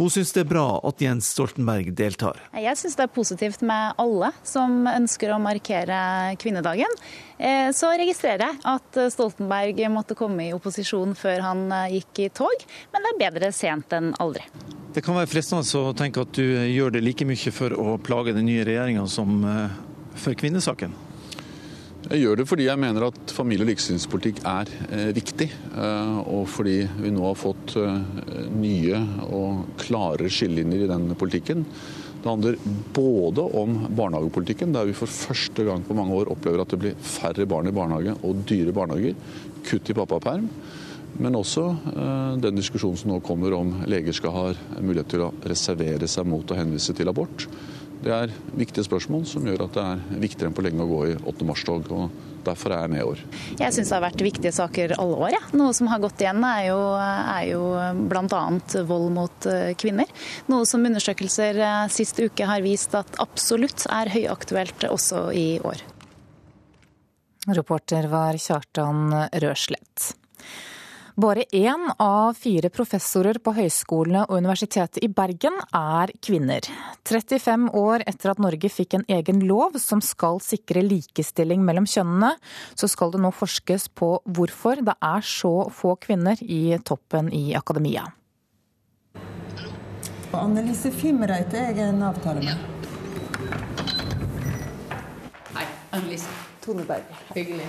Hun 0.00 0.08
syns 0.08 0.30
det 0.32 0.46
er 0.46 0.48
bra 0.48 0.64
at 0.88 1.02
Jens 1.04 1.26
Stoltenberg 1.34 1.90
deltar. 1.92 2.38
Jeg 2.56 2.78
syns 2.80 2.94
det 2.96 3.04
er 3.04 3.10
positivt 3.12 3.60
med 3.68 3.98
alle 4.00 4.30
som 4.48 4.86
ønsker 4.88 5.34
å 5.34 5.40
markere 5.42 5.98
kvinnedagen. 6.40 6.94
Eh, 7.36 7.68
så 7.76 7.90
registrerer 8.00 8.46
jeg 8.46 8.62
at 8.72 9.00
Stoltenberg 9.12 9.82
måtte 9.92 10.16
komme 10.16 10.46
i 10.46 10.54
opposisjon 10.56 11.12
før 11.20 11.44
han 11.44 11.66
eh, 11.82 11.98
gikk 11.98 12.22
i 12.24 12.30
tog, 12.32 12.64
men 12.94 13.04
det 13.04 13.12
er 13.12 13.20
bedre 13.26 13.52
sent 13.52 13.92
enn 13.92 14.14
aldri. 14.24 14.46
Det 14.96 15.04
kan 15.04 15.20
være 15.20 15.28
fristende 15.28 15.68
å 15.84 15.92
tenke 15.92 16.24
at 16.24 16.32
du 16.32 16.46
gjør 16.48 16.96
det 16.96 17.04
like 17.04 17.28
mye 17.28 17.52
for 17.52 17.76
å 17.76 17.98
plage 18.00 18.32
den 18.32 18.48
nye 18.48 18.64
regjeringa 18.64 19.04
som 19.04 19.44
eh, 19.44 19.78
for 20.16 20.32
kvinnesaken? 20.32 20.96
Jeg 22.08 22.22
gjør 22.22 22.38
det 22.40 22.46
fordi 22.48 22.64
jeg 22.64 22.80
mener 22.80 23.04
at 23.10 23.32
familie- 23.36 23.66
og 23.66 23.68
likestillingspolitikk 23.68 24.38
er 24.48 24.70
eh, 24.88 25.10
viktig. 25.12 25.46
Eh, 25.52 26.20
og 26.32 26.46
fordi 26.48 26.78
vi 26.96 27.10
nå 27.12 27.26
har 27.26 27.36
fått 27.36 27.74
eh, 27.76 28.46
nye 28.56 29.00
og 29.28 29.74
klare 29.82 30.30
skillelinjer 30.32 30.86
i 30.86 30.88
den 30.88 31.10
politikken. 31.20 31.66
Det 32.20 32.28
handler 32.28 32.56
både 32.96 33.44
om 33.60 33.76
barnehagepolitikken, 33.96 34.72
der 34.72 34.88
vi 34.88 34.96
for 34.96 35.12
første 35.12 35.64
gang 35.66 35.84
på 35.84 35.96
mange 35.96 36.16
år 36.16 36.32
opplever 36.32 36.64
at 36.64 36.72
det 36.72 36.80
blir 36.80 36.96
færre 37.04 37.46
barn 37.48 37.68
i 37.68 37.74
barnehage 37.76 38.16
og 38.24 38.42
dyre 38.48 38.74
barnehager, 38.76 39.16
kutt 39.68 39.92
i 39.92 39.96
pappaperm. 39.96 40.48
Men 41.20 41.36
også 41.36 41.64
den 42.40 42.56
diskusjonen 42.60 42.96
som 43.00 43.10
nå 43.10 43.18
kommer 43.24 43.56
om 43.56 43.72
leger 43.90 44.14
skal 44.16 44.36
ha 44.36 44.44
mulighet 44.78 45.10
til 45.10 45.24
å 45.26 45.32
reservere 45.48 46.08
seg 46.08 46.28
mot 46.28 46.52
å 46.52 46.56
henvise 46.60 46.94
til 46.96 47.10
abort. 47.12 47.48
Det 48.00 48.12
er 48.16 48.32
viktige 48.56 48.86
spørsmål 48.86 49.26
som 49.28 49.44
gjør 49.44 49.66
at 49.66 49.74
det 49.76 49.82
er 49.84 50.20
viktigere 50.22 50.48
enn 50.48 50.56
på 50.56 50.64
lenge 50.64 50.84
å 50.84 50.88
gå 50.88 51.00
i 51.10 51.16
8. 51.20 51.46
mars-tog. 51.48 51.90
og 51.92 52.28
Derfor 52.46 52.72
er 52.72 52.86
jeg 52.86 52.92
med 52.94 53.02
i 53.02 53.04
år. 53.04 53.20
Jeg 53.60 53.74
syns 53.76 53.90
det 53.90 53.96
har 53.98 54.04
vært 54.06 54.24
viktige 54.24 54.52
saker 54.56 54.94
alle 54.96 55.18
år. 55.26 55.34
Ja. 55.34 55.42
Noe 55.60 55.74
som 55.76 55.90
har 55.92 56.00
gått 56.00 56.22
igjen 56.24 56.40
er 56.46 56.62
jo, 56.70 56.78
er 56.96 57.44
jo 57.50 57.62
bl.a. 58.08 58.42
vold 58.88 59.12
mot 59.12 59.48
eh, 59.50 59.74
kvinner. 59.76 60.08
Noe 60.48 60.64
som 60.68 60.86
undersøkelser 60.88 61.60
eh, 61.60 61.84
sist 61.92 62.20
uke 62.24 62.48
har 62.48 62.64
vist 62.64 62.96
at 62.96 63.20
absolutt 63.20 63.84
er 63.92 64.12
høyaktuelt 64.14 64.88
også 64.88 65.26
i 65.36 65.48
år. 65.60 65.84
Reporter 67.50 68.08
var 68.08 68.40
Kjartan 68.40 69.12
Røslett. 69.44 69.79
Bare 71.20 71.42
én 71.52 71.82
av 71.98 72.34
fire 72.38 72.70
professorer 72.72 73.36
på 73.44 73.52
høyskolene 73.52 74.22
og 74.30 74.38
Universitetet 74.40 75.02
i 75.04 75.08
Bergen 75.12 75.58
er 75.76 76.12
kvinner. 76.24 76.64
35 77.04 77.66
år 77.76 78.04
etter 78.08 78.30
at 78.32 78.40
Norge 78.40 78.70
fikk 78.72 78.96
en 78.96 79.04
egen 79.18 79.42
lov 79.44 79.76
som 79.82 80.00
skal 80.00 80.40
sikre 80.40 80.80
likestilling 80.86 81.60
mellom 81.66 81.84
kjønnene, 81.90 82.30
så 82.72 82.88
skal 82.88 83.12
det 83.12 83.20
nå 83.20 83.34
forskes 83.36 83.90
på 84.00 84.12
hvorfor 84.24 84.80
det 84.86 84.96
er 84.96 85.26
så 85.26 85.52
få 85.74 85.98
kvinner 86.00 86.40
i 86.40 86.78
toppen 86.88 87.28
i 87.36 87.50
akademia. 87.58 88.06
Annelise 90.32 90.94
Fimreite 90.94 91.66
jeg 91.66 91.82
er 91.82 91.90
en 91.90 92.06
avtale 92.06 92.46
med. 92.46 92.56
Hei, 95.52 95.66
Annelise. 95.90 96.49
Tone 96.70 96.84
Berg. 96.84 97.02
Hyggelig. 97.34 97.66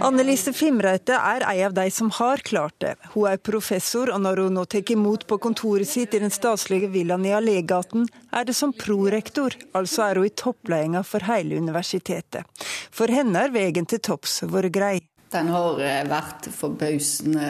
Annelise 0.00 0.52
Fimreite 0.52 1.16
er 1.16 1.44
ei 1.48 1.62
av 1.64 1.72
de 1.72 1.86
som 1.90 2.10
har 2.12 2.42
klart 2.44 2.74
det. 2.84 2.90
Hun 3.14 3.24
er 3.30 3.40
professor, 3.40 4.12
og 4.12 4.20
når 4.20 4.42
hun 4.44 4.58
nå 4.58 4.64
tar 4.68 4.92
imot 4.92 5.24
på 5.30 5.38
kontoret 5.40 5.88
sitt 5.88 6.12
i 6.12 6.20
den 6.20 6.34
staselige 6.34 6.90
villaen 6.92 7.24
i 7.24 7.32
Allégaten, 7.32 8.04
er 8.28 8.44
det 8.44 8.56
som 8.58 8.74
prorektor, 8.76 9.56
altså 9.72 10.10
er 10.10 10.20
hun 10.20 10.28
i 10.28 10.34
toppledelsen 10.36 11.08
for 11.08 11.24
hele 11.24 11.56
universitetet. 11.56 12.44
For 12.92 13.08
henne 13.08 13.46
er 13.46 13.54
veien 13.54 13.88
til 13.88 14.02
topps 14.04 14.42
vært 14.44 14.74
grei. 14.76 14.98
Den 15.32 15.48
har 15.52 15.80
eh, 15.80 16.04
vært 16.08 16.50
forbausende 16.52 17.48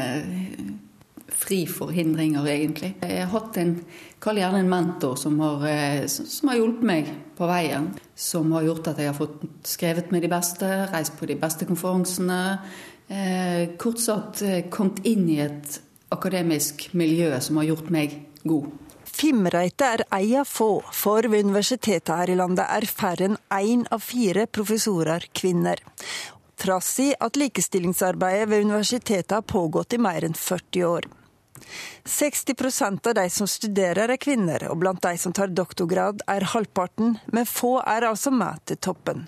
fri 1.39 1.63
for 1.71 1.93
hindringer, 1.95 2.47
egentlig. 2.51 2.93
Jeg 3.03 3.23
har 3.23 3.31
hatt 3.33 3.59
en, 3.61 3.75
kall 4.23 4.41
gjerne 4.41 4.63
en 4.65 4.71
mentor, 4.71 5.17
som 5.21 5.39
har, 5.43 5.67
eh, 5.69 6.07
som 6.07 6.51
har, 6.51 6.59
hjulpet 6.59 6.87
meg 6.91 7.13
på 7.39 7.49
veien. 7.49 7.93
Som 8.15 8.53
har 8.57 8.67
gjort 8.67 8.91
at 8.93 8.99
jeg 8.99 9.13
har 9.13 9.19
fått 9.19 9.45
skrevet 9.67 10.11
med 10.15 10.27
de 10.27 10.33
beste, 10.33 10.67
reist 10.93 11.19
på 11.19 11.29
de 11.31 11.39
beste 11.39 11.69
konferansene. 11.69 12.41
Eh, 13.09 13.77
kort 13.79 14.03
sagt 14.03 14.43
eh, 14.43 14.67
kommet 14.69 15.05
inn 15.07 15.29
i 15.31 15.39
et 15.45 15.81
akademisk 16.11 16.91
miljø 16.93 17.31
som 17.41 17.61
har 17.61 17.71
gjort 17.71 17.93
meg 17.95 18.19
god. 18.43 18.69
Fimreite 19.09 19.87
er 19.87 20.03
ei 20.15 20.35
av 20.39 20.47
få, 20.47 20.83
for 20.95 21.27
ved 21.27 21.47
universitetet 21.47 22.13
her 22.15 22.31
i 22.31 22.37
landet 22.39 22.67
er 22.69 22.87
færre 22.87 23.31
enn 23.31 23.39
én 23.51 23.87
av 23.91 24.05
fire 24.05 24.45
professorer 24.47 25.25
kvinner 25.35 25.81
trass 26.59 27.01
i 27.01 27.15
at 27.21 27.39
likestillingsarbeidet 27.39 28.49
ved 28.49 28.65
universitetet 28.67 29.31
har 29.31 29.43
pågått 29.43 29.95
i 29.95 30.03
mer 30.03 30.27
enn 30.27 30.35
40 30.35 30.85
år. 30.85 31.09
60% 32.05 33.11
av 33.11 33.17
de 33.21 33.27
som 33.33 33.49
studerer 33.51 34.13
er 34.15 34.21
kvinner, 34.21 34.69
og 34.71 34.81
blant 34.83 35.03
de 35.05 35.17
som 35.21 35.35
tar 35.37 35.53
doktorgrad 35.55 36.25
er 36.29 36.53
halvparten, 36.55 37.19
men 37.33 37.49
få 37.49 37.79
er 37.87 38.09
altså 38.09 38.35
med 38.35 38.65
til 38.69 38.81
toppen. 38.91 39.27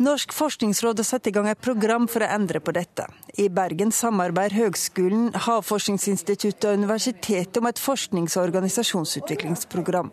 Norsk 0.00 0.32
forskningsråd 0.32 1.00
har 1.02 1.06
satt 1.06 1.28
i 1.28 1.32
gang 1.34 1.48
et 1.50 1.60
program 1.60 2.06
for 2.10 2.24
å 2.24 2.30
endre 2.32 2.62
på 2.64 2.72
dette. 2.76 3.06
I 3.40 3.48
Bergen 3.52 3.92
samarbeider 3.94 4.56
Høgskolen, 4.56 5.30
Havforskningsinstituttet 5.46 6.68
og 6.70 6.80
universitetet 6.80 7.60
om 7.60 7.68
et 7.70 7.80
forsknings- 7.80 8.38
og 8.38 8.48
organisasjonsutviklingsprogram. 8.48 10.10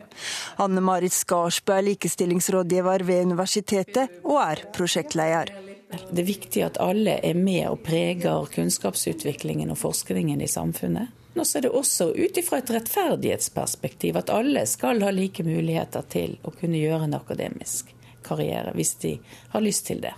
Anne 0.64 0.84
Marit 0.84 1.16
Skarsbø 1.16 1.78
er 1.78 1.90
likestillingsrådgiver 1.92 3.08
ved 3.08 3.30
universitetet 3.32 4.22
og 4.26 4.42
er 4.44 4.68
prosjektleder. 4.76 5.77
Det 5.88 6.20
er 6.20 6.28
viktig 6.28 6.64
at 6.66 6.80
alle 6.84 7.18
er 7.24 7.38
med 7.38 7.64
og 7.70 7.82
preger 7.86 8.48
kunnskapsutviklingen 8.52 9.72
og 9.72 9.80
forskningen 9.80 10.42
i 10.44 10.50
samfunnet. 10.52 11.14
Og 11.38 11.46
så 11.46 11.60
er 11.60 11.68
det 11.68 11.76
også 11.78 12.10
ut 12.18 12.40
ifra 12.40 12.60
et 12.60 12.72
rettferdighetsperspektiv 12.74 14.18
at 14.18 14.32
alle 14.34 14.66
skal 14.68 15.04
ha 15.06 15.12
like 15.14 15.46
muligheter 15.46 16.04
til 16.10 16.36
å 16.44 16.52
kunne 16.52 16.82
gjøre 16.82 17.06
en 17.06 17.16
akademisk 17.20 17.94
karriere, 18.26 18.74
hvis 18.76 18.96
de 19.04 19.14
har 19.54 19.64
lyst 19.64 19.86
til 19.88 20.02
det. 20.04 20.12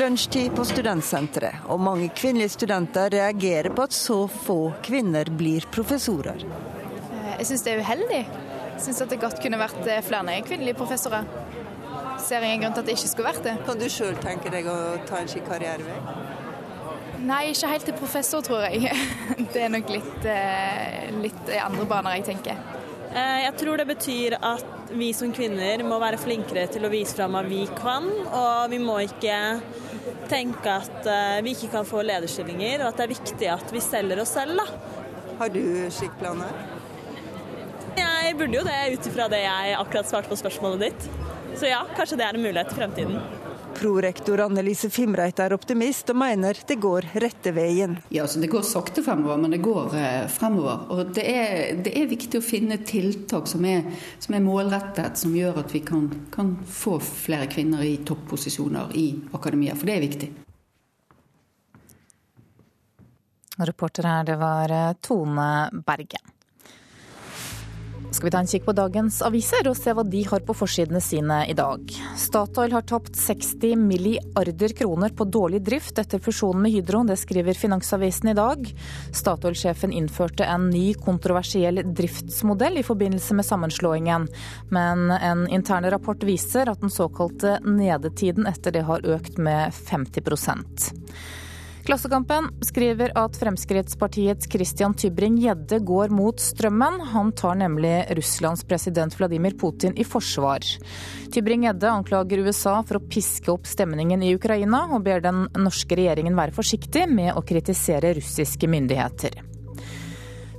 Lunsjtid 0.00 0.54
på 0.56 0.64
studentsenteret, 0.64 1.66
og 1.68 1.82
mange 1.82 2.08
kvinnelige 2.16 2.54
studenter 2.54 3.10
reagerer 3.12 3.74
på 3.74 3.84
at 3.84 3.96
så 3.96 4.22
få 4.30 4.60
kvinner 4.86 5.28
blir 5.36 5.66
professorer. 5.74 6.46
Jeg 7.36 7.50
syns 7.50 7.66
det 7.66 7.74
er 7.74 7.82
uheldig. 7.84 8.22
Jeg 8.76 8.84
syns 8.86 9.02
det 9.10 9.20
godt 9.20 9.42
kunne 9.42 9.60
vært 9.60 9.82
flere 10.06 10.40
kvinnelige 10.46 10.78
professorer 10.78 11.26
ser 12.26 12.44
ingen 12.46 12.64
grunn 12.64 12.74
til 12.76 12.84
at 12.84 12.88
det 12.88 12.96
ikke 12.98 13.12
skulle 13.12 13.30
vært 13.32 13.46
det. 13.46 13.54
Kan 13.66 13.80
du 13.80 13.86
sjøl 13.92 14.16
tenke 14.22 14.52
deg 14.52 14.68
å 14.70 14.78
ta 15.08 15.20
en 15.22 15.30
slik 15.30 15.46
karrierevei? 15.48 15.98
Nei, 17.26 17.42
ikke 17.50 17.70
helt 17.72 17.86
til 17.88 17.96
professor, 17.98 18.42
tror 18.44 18.66
jeg. 18.66 18.92
Det 19.52 19.62
er 19.64 19.70
nok 19.72 19.88
litt, 19.90 20.26
eh, 20.30 21.08
litt 21.24 21.52
andre 21.58 21.86
baner, 21.88 22.18
jeg 22.18 22.26
tenker. 22.28 22.58
Eh, 23.10 23.38
jeg 23.46 23.54
tror 23.62 23.80
det 23.80 23.88
betyr 23.88 24.36
at 24.44 24.92
vi 24.94 25.10
som 25.16 25.32
kvinner 25.34 25.82
må 25.86 25.98
være 26.02 26.20
flinkere 26.20 26.66
til 26.70 26.86
å 26.86 26.92
vise 26.92 27.16
fram 27.16 27.38
at 27.40 27.48
vi 27.50 27.64
kan, 27.78 28.06
og 28.28 28.70
vi 28.70 28.78
må 28.82 29.00
ikke 29.06 29.38
tenke 30.30 30.76
at 30.84 31.08
eh, 31.10 31.40
vi 31.46 31.56
ikke 31.56 31.72
kan 31.78 31.88
få 31.88 32.04
lederstillinger, 32.06 32.84
og 32.84 32.92
at 32.92 33.00
det 33.00 33.06
er 33.06 33.14
viktig 33.16 33.52
at 33.56 33.74
vi 33.74 33.82
selger 33.82 34.22
oss 34.22 34.36
selv, 34.36 34.60
da. 34.60 34.66
Har 35.40 35.52
du 35.52 35.62
slike 35.92 36.20
planer? 36.20 36.52
Jeg 37.96 38.34
burde 38.38 38.58
jo 38.58 38.66
det 38.66 38.78
ut 38.92 39.06
ifra 39.08 39.28
det 39.30 39.38
jeg 39.44 39.74
akkurat 39.78 40.08
svarte 40.08 40.30
på 40.32 40.38
spørsmålet 40.40 40.88
ditt. 40.88 41.25
Så 41.56 41.66
ja, 41.66 41.86
kanskje 41.96 42.16
det 42.20 42.24
er 42.26 42.36
en 42.36 42.42
mulighet 42.42 42.72
i 42.72 42.74
fremtiden. 42.76 43.20
Prorektor 43.76 44.40
Annelise 44.40 44.88
Fimreit 44.90 45.38
er 45.40 45.52
optimist 45.52 46.08
og 46.12 46.16
mener 46.20 46.56
det 46.68 46.76
går 46.80 47.06
rette 47.20 47.52
veien. 47.56 47.98
Ja, 48.08 48.24
altså 48.24 48.40
Det 48.40 48.48
går 48.52 48.64
sakte 48.64 49.02
fremover, 49.04 49.40
men 49.40 49.52
det 49.52 49.60
går 49.64 49.96
eh, 49.96 50.28
fremover. 50.32 50.86
Og 50.92 51.12
det 51.16 51.24
er, 51.28 51.74
det 51.84 51.92
er, 51.96 52.08
viktig 52.08 52.40
å 52.40 52.44
finne 52.44 52.78
tiltak 52.88 53.48
som 53.48 53.64
er, 53.68 53.84
som 54.20 54.36
er, 54.36 54.44
målrettet, 54.44 55.20
som 55.20 55.34
gjør 55.36 55.60
at 55.64 55.74
vi 55.76 55.82
kan, 55.84 56.08
kan 56.32 56.54
få 56.64 56.98
flere 57.04 57.48
kvinner 57.52 57.84
i 57.84 57.98
topposisjoner 58.04 58.96
i 58.96 59.08
akademia. 59.36 59.76
For 59.76 59.88
det 59.88 59.96
er 59.96 60.06
viktig. 60.06 60.30
Reporter 63.56 64.08
her, 64.08 64.24
det 64.28 64.40
var 64.40 64.72
eh, 64.72 64.96
Tone 65.04 65.50
Berge. 65.84 66.35
Skal 68.10 68.26
vi 68.26 68.30
ta 68.30 68.40
en 68.40 68.48
kikk 68.48 68.64
på 68.66 68.74
dagens 68.76 69.18
aviser 69.26 69.66
og 69.68 69.76
se 69.78 69.92
hva 69.96 70.04
de 70.06 70.22
har 70.28 70.42
på 70.46 70.54
forsidene 70.56 71.00
sine 71.04 71.42
i 71.50 71.54
dag. 71.56 71.82
Statoil 72.18 72.72
har 72.74 72.86
tapt 72.88 73.16
60 73.18 73.76
milliarder 73.80 74.74
kroner 74.78 75.14
på 75.16 75.26
dårlig 75.28 75.60
drift 75.66 75.98
etter 76.00 76.22
fusjonen 76.22 76.62
med 76.64 76.74
Hydro. 76.74 77.02
Det 77.08 77.18
skriver 77.20 77.58
Finansavisen 77.58 78.30
i 78.32 78.36
dag. 78.38 78.68
Statoil-sjefen 79.14 79.92
innførte 79.92 80.46
en 80.48 80.68
ny 80.70 80.94
kontroversiell 80.94 81.82
driftsmodell 81.86 82.80
i 82.80 82.86
forbindelse 82.86 83.36
med 83.36 83.48
sammenslåingen. 83.48 84.28
Men 84.70 85.10
en 85.16 85.46
interne 85.48 85.90
rapport 85.92 86.22
viser 86.26 86.70
at 86.72 86.82
den 86.82 86.92
såkalte 86.92 87.58
nedetiden 87.66 88.48
etter 88.48 88.74
det 88.74 88.86
har 88.88 89.04
økt 89.06 89.38
med 89.38 89.74
50 89.74 90.22
Klassekampen 91.86 92.48
skriver 92.60 93.12
at 93.14 93.36
Fremskrittspartiets 93.36 94.48
Christian 94.50 94.94
Tybring-Gjedde 94.94 95.78
går 95.78 96.08
mot 96.08 96.40
strømmen. 96.40 96.98
Han 97.12 97.30
tar 97.32 97.54
nemlig 97.54 98.08
Russlands 98.18 98.64
president 98.66 99.14
Vladimir 99.14 99.54
Putin 99.54 99.94
i 99.94 100.04
forsvar. 100.04 100.66
Tybring-Gjedde 101.30 101.92
anklager 101.92 102.42
USA 102.42 102.80
for 102.82 102.98
å 102.98 103.04
piske 103.06 103.54
opp 103.54 103.70
stemningen 103.70 104.24
i 104.26 104.34
Ukraina, 104.34 104.88
og 104.90 105.06
ber 105.06 105.22
den 105.22 105.44
norske 105.54 105.94
regjeringen 105.94 106.34
være 106.34 106.58
forsiktig 106.58 107.06
med 107.06 107.36
å 107.38 107.46
kritisere 107.46 108.16
russiske 108.18 108.66
myndigheter. 108.66 109.38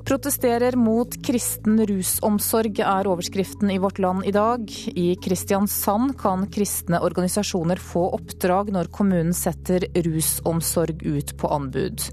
Protesterer 0.07 0.75
mot 0.79 1.15
kristen 1.19 1.81
rusomsorg 1.83 2.77
er 2.79 3.07
overskriften 3.11 3.73
i 3.73 3.79
Vårt 3.83 3.97
Land 3.99 4.23
i 4.23 4.31
dag. 4.31 4.69
I 4.95 5.17
Kristiansand 5.19 6.13
kan 6.21 6.45
kristne 6.47 7.01
organisasjoner 7.03 7.81
få 7.83 8.05
oppdrag 8.15 8.71
når 8.71 8.87
kommunen 8.95 9.33
setter 9.35 9.83
rusomsorg 10.05 11.03
ut 11.03 11.33
på 11.41 11.51
anbud. 11.51 12.05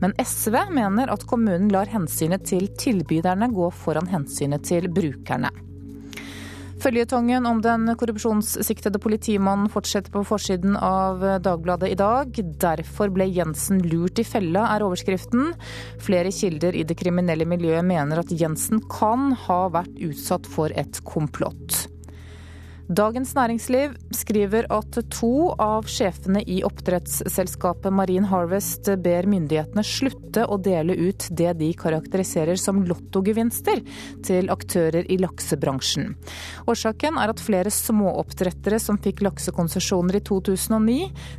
Men 0.00 0.16
SV 0.16 0.56
mener 0.72 1.12
at 1.12 1.26
kommunen 1.28 1.68
lar 1.74 1.92
hensynet 1.92 2.48
til 2.48 2.70
tilbyderne 2.80 3.50
gå 3.52 3.68
foran 3.82 4.08
hensynet 4.08 4.64
til 4.72 4.88
brukerne. 4.88 5.52
Føljetongen 6.82 7.44
om 7.46 7.60
den 7.62 7.86
korrupsjonssiktede 7.94 8.98
politimannen 8.98 9.70
fortsetter 9.70 10.10
på 10.10 10.24
forsiden 10.26 10.74
av 10.74 11.22
Dagbladet 11.44 11.92
i 11.92 11.98
dag. 12.00 12.34
Derfor 12.64 13.12
ble 13.14 13.28
Jensen 13.30 13.78
lurt 13.86 14.18
i 14.18 14.26
fella, 14.26 14.64
er 14.74 14.82
overskriften. 14.82 15.52
Flere 16.02 16.34
kilder 16.34 16.74
i 16.74 16.82
det 16.82 16.98
kriminelle 16.98 17.46
miljøet 17.46 17.86
mener 17.86 18.24
at 18.24 18.34
Jensen 18.34 18.82
kan 18.90 19.30
ha 19.44 19.62
vært 19.78 19.94
utsatt 20.10 20.50
for 20.50 20.74
et 20.74 20.98
komplott. 21.06 21.84
Dagens 22.92 23.30
Næringsliv 23.32 23.94
skriver 24.12 24.66
at 24.74 24.96
to 25.14 25.52
av 25.62 25.86
sjefene 25.88 26.42
i 26.44 26.58
oppdrettsselskapet 26.66 27.94
Marine 27.94 28.28
Harvest 28.28 28.90
ber 29.00 29.24
myndighetene 29.32 29.84
slutte 29.86 30.44
å 30.44 30.58
dele 30.60 30.96
ut 30.98 31.24
det 31.32 31.54
de 31.62 31.70
karakteriserer 31.78 32.58
som 32.60 32.82
lottogevinster 32.84 33.80
til 34.26 34.52
aktører 34.52 35.08
i 35.08 35.16
laksebransjen. 35.22 36.10
Årsaken 36.68 37.16
er 37.22 37.32
at 37.32 37.40
flere 37.40 37.72
småoppdrettere 37.72 38.80
som 38.82 39.00
fikk 39.00 39.24
laksekonsesjoner 39.24 40.20
i 40.20 40.24
2009, 40.28 40.98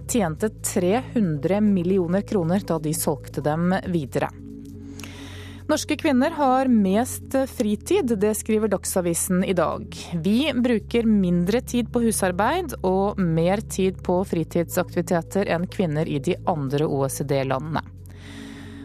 tjente 0.09 0.49
300 0.73 1.61
millioner 1.67 2.25
kroner 2.25 2.65
da 2.65 2.79
de 2.81 2.95
solgte 2.97 3.45
dem 3.45 3.75
videre. 3.93 4.31
Norske 5.73 5.95
kvinner 5.97 6.31
har 6.31 6.67
mest 6.69 7.33
fritid, 7.49 8.11
det 8.21 8.35
skriver 8.37 8.67
Dagsavisen 8.67 9.43
i 9.43 9.53
dag. 9.57 9.95
Vi 10.13 10.51
bruker 10.53 11.03
mindre 11.03 11.63
tid 11.65 11.89
på 11.89 12.03
husarbeid 12.03 12.75
og 12.85 13.17
mer 13.17 13.63
tid 13.73 13.97
på 14.05 14.19
fritidsaktiviteter 14.29 15.49
enn 15.49 15.65
kvinner 15.65 16.05
i 16.05 16.19
de 16.21 16.35
andre 16.45 16.85
OECD-landene. 16.85 17.81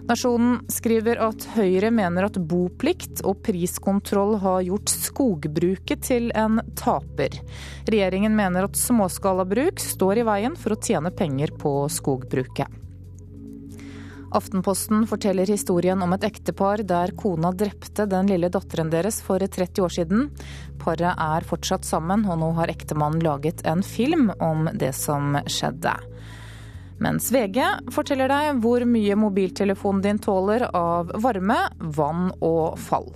Nasjonen 0.09 0.63
skriver 0.73 1.21
at 1.29 1.45
Høyre 1.59 1.93
mener 1.93 2.31
at 2.31 2.41
boplikt 2.41 3.21
og 3.21 3.45
priskontroll 3.45 4.39
har 4.41 4.65
gjort 4.71 4.89
skogbruket 4.89 6.09
til 6.09 6.33
en 6.33 6.63
taper. 6.73 7.37
Regjeringen 7.85 8.33
mener 8.33 8.65
at 8.65 8.81
småskalabruk 8.81 9.85
står 9.93 10.25
i 10.25 10.29
veien 10.33 10.57
for 10.57 10.73
å 10.73 10.85
tjene 10.89 11.13
penger 11.13 11.53
på 11.61 11.83
skogbruket. 11.93 12.88
Aftenposten 14.31 15.07
forteller 15.07 15.47
historien 15.47 16.03
om 16.03 16.13
et 16.13 16.25
ektepar 16.27 16.83
der 16.85 17.15
kona 17.17 17.49
drepte 17.57 18.05
den 18.11 18.29
lille 18.29 18.51
datteren 18.53 18.91
deres 18.93 19.23
for 19.25 19.41
30 19.41 19.81
år 19.87 19.95
siden. 19.95 20.27
Paret 20.83 21.17
er 21.17 21.47
fortsatt 21.49 21.89
sammen, 21.89 22.27
og 22.29 22.37
nå 22.43 22.51
har 22.59 22.69
ektemannen 22.69 23.25
laget 23.25 23.65
en 23.65 23.81
film 23.83 24.29
om 24.37 24.69
det 24.77 24.93
som 24.99 25.39
skjedde. 25.49 25.95
Mens 27.01 27.31
VG 27.33 27.63
forteller 27.95 28.29
deg 28.29 28.61
hvor 28.61 28.85
mye 28.85 29.17
mobiltelefonen 29.17 30.05
din 30.05 30.21
tåler 30.21 30.67
av 30.77 31.15
varme, 31.25 31.59
vann 31.79 32.29
og 32.45 32.77
fall. 32.85 33.09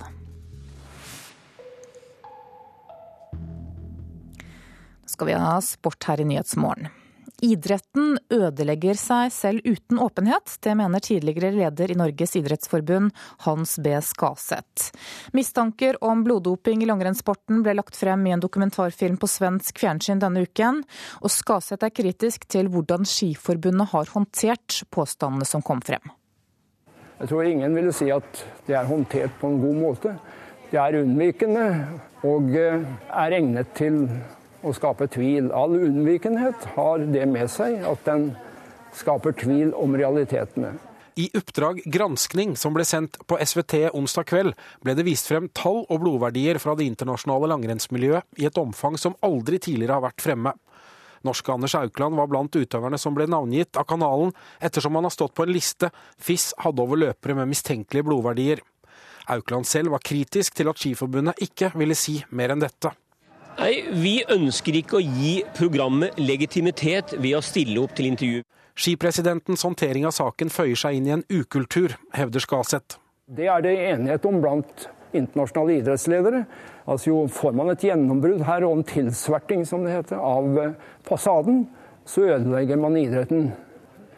Nå 5.03 5.13
skal 5.13 5.29
vi 5.29 5.37
ha 5.37 5.61
sport 5.61 6.09
her 6.09 6.25
i 6.25 6.29
Nyhetsmorgen. 6.33 7.02
Idretten 7.43 8.21
ødelegger 8.31 8.95
seg 8.95 9.33
selv 9.35 9.65
uten 9.67 9.99
åpenhet. 9.99 10.53
Det 10.63 10.77
mener 10.79 11.03
tidligere 11.03 11.51
leder 11.57 11.91
i 11.91 11.97
Norges 11.99 12.37
idrettsforbund, 12.39 13.11
Hans 13.43 13.73
B. 13.83 13.97
Skaseth. 13.99 14.93
Mistanker 15.35 15.99
om 16.07 16.23
bloddoping 16.23 16.85
i 16.85 16.87
langrennssporten 16.87 17.65
ble 17.67 17.75
lagt 17.75 17.99
frem 17.99 18.23
i 18.29 18.35
en 18.37 18.43
dokumentarfilm 18.45 19.17
på 19.19 19.27
svensk 19.27 19.83
fjernsyn 19.83 20.23
denne 20.23 20.45
uken, 20.47 20.85
og 21.19 21.35
Skaseth 21.35 21.89
er 21.89 21.91
kritisk 21.91 22.47
til 22.47 22.71
hvordan 22.71 23.09
Skiforbundet 23.11 23.91
har 23.91 24.13
håndtert 24.15 24.85
påstandene 24.95 25.49
som 25.49 25.65
kom 25.67 25.83
frem. 25.83 26.15
Jeg 27.19 27.31
tror 27.31 27.51
ingen 27.51 27.75
ville 27.75 27.95
si 27.95 28.07
at 28.15 28.45
det 28.69 28.79
er 28.79 28.87
håndtert 28.87 29.35
på 29.43 29.51
en 29.51 29.59
god 29.63 29.81
måte. 29.81 30.15
Det 30.71 30.79
er 30.79 31.01
unnvikende 31.03 31.67
og 32.23 32.55
eh, 32.55 32.87
er 33.11 33.37
egnet 33.37 33.75
til 33.75 34.07
å 34.63 34.73
skape 34.77 35.09
tvil. 35.13 35.51
All 35.55 35.77
unnvikenhet 35.77 36.73
har 36.77 37.05
det 37.13 37.27
med 37.31 37.51
seg 37.51 37.85
at 37.89 38.07
den 38.09 38.33
skaper 38.97 39.35
tvil 39.37 39.73
om 39.79 39.97
realitetene. 39.99 40.75
I 41.21 41.29
Oppdrag 41.37 41.83
granskning, 41.93 42.55
som 42.57 42.73
ble 42.73 42.87
sendt 42.89 43.19
på 43.29 43.37
SVT 43.37 43.91
onsdag 43.93 44.31
kveld, 44.31 44.55
ble 44.81 44.95
det 44.97 45.05
vist 45.05 45.29
frem 45.29 45.51
tall 45.53 45.83
og 45.83 46.01
blodverdier 46.01 46.57
fra 46.63 46.73
det 46.79 46.87
internasjonale 46.89 47.51
langrennsmiljøet 47.53 48.41
i 48.41 48.47
et 48.49 48.61
omfang 48.61 48.97
som 49.01 49.19
aldri 49.21 49.61
tidligere 49.61 49.99
har 49.99 50.07
vært 50.07 50.25
fremme. 50.25 50.55
Norske 51.23 51.53
Anders 51.53 51.77
Aukland 51.79 52.17
var 52.17 52.31
blant 52.33 52.57
utøverne 52.57 52.99
som 52.99 53.15
ble 53.15 53.29
navngitt 53.31 53.77
av 53.79 53.87
kanalen, 53.93 54.33
ettersom 54.59 54.97
han 54.97 55.07
har 55.07 55.15
stått 55.15 55.37
på 55.37 55.45
en 55.45 55.53
liste 55.53 55.93
FIS 56.17 56.51
hadde 56.65 56.83
over 56.83 56.99
løpere 56.99 57.37
med 57.39 57.53
mistenkelige 57.53 58.09
blodverdier. 58.09 58.65
Aukland 59.31 59.69
selv 59.69 59.93
var 59.95 60.03
kritisk 60.03 60.57
til 60.57 60.73
at 60.73 60.81
Skiforbundet 60.81 61.45
ikke 61.45 61.71
ville 61.77 61.95
si 61.99 62.23
mer 62.33 62.57
enn 62.57 62.65
dette. 62.65 62.91
Nei, 63.59 63.83
Vi 63.93 64.15
ønsker 64.33 64.77
ikke 64.79 64.97
å 64.99 65.03
gi 65.03 65.43
programmet 65.57 66.17
legitimitet 66.21 67.13
ved 67.19 67.37
å 67.37 67.45
stille 67.45 67.83
opp 67.83 67.93
til 67.99 68.09
intervju. 68.09 68.41
Skipresidentens 68.73 69.65
håndtering 69.67 70.07
av 70.09 70.15
saken 70.17 70.51
føyer 70.53 70.79
seg 70.81 70.97
inn 70.97 71.09
i 71.11 71.15
en 71.19 71.25
ukultur, 71.29 71.99
hevder 72.17 72.41
Skaseth. 72.41 72.97
Det 73.29 73.47
er 73.53 73.65
det 73.65 73.75
enighet 73.91 74.25
om 74.29 74.41
blant 74.41 74.87
internasjonale 75.13 75.77
idrettsledere. 75.83 76.45
Altså 76.89 77.11
jo 77.11 77.19
Får 77.29 77.53
man 77.59 77.75
et 77.75 77.85
gjennombrudd 77.85 78.43
her 78.49 78.65
og 78.67 78.79
en 78.79 78.89
tilsverting 78.89 79.67
som 79.69 79.85
det 79.85 79.99
heter, 79.99 80.17
av 80.17 80.75
fasaden, 81.07 81.67
så 82.09 82.25
ødelegger 82.33 82.81
man 82.81 82.97
idretten. 82.97 83.51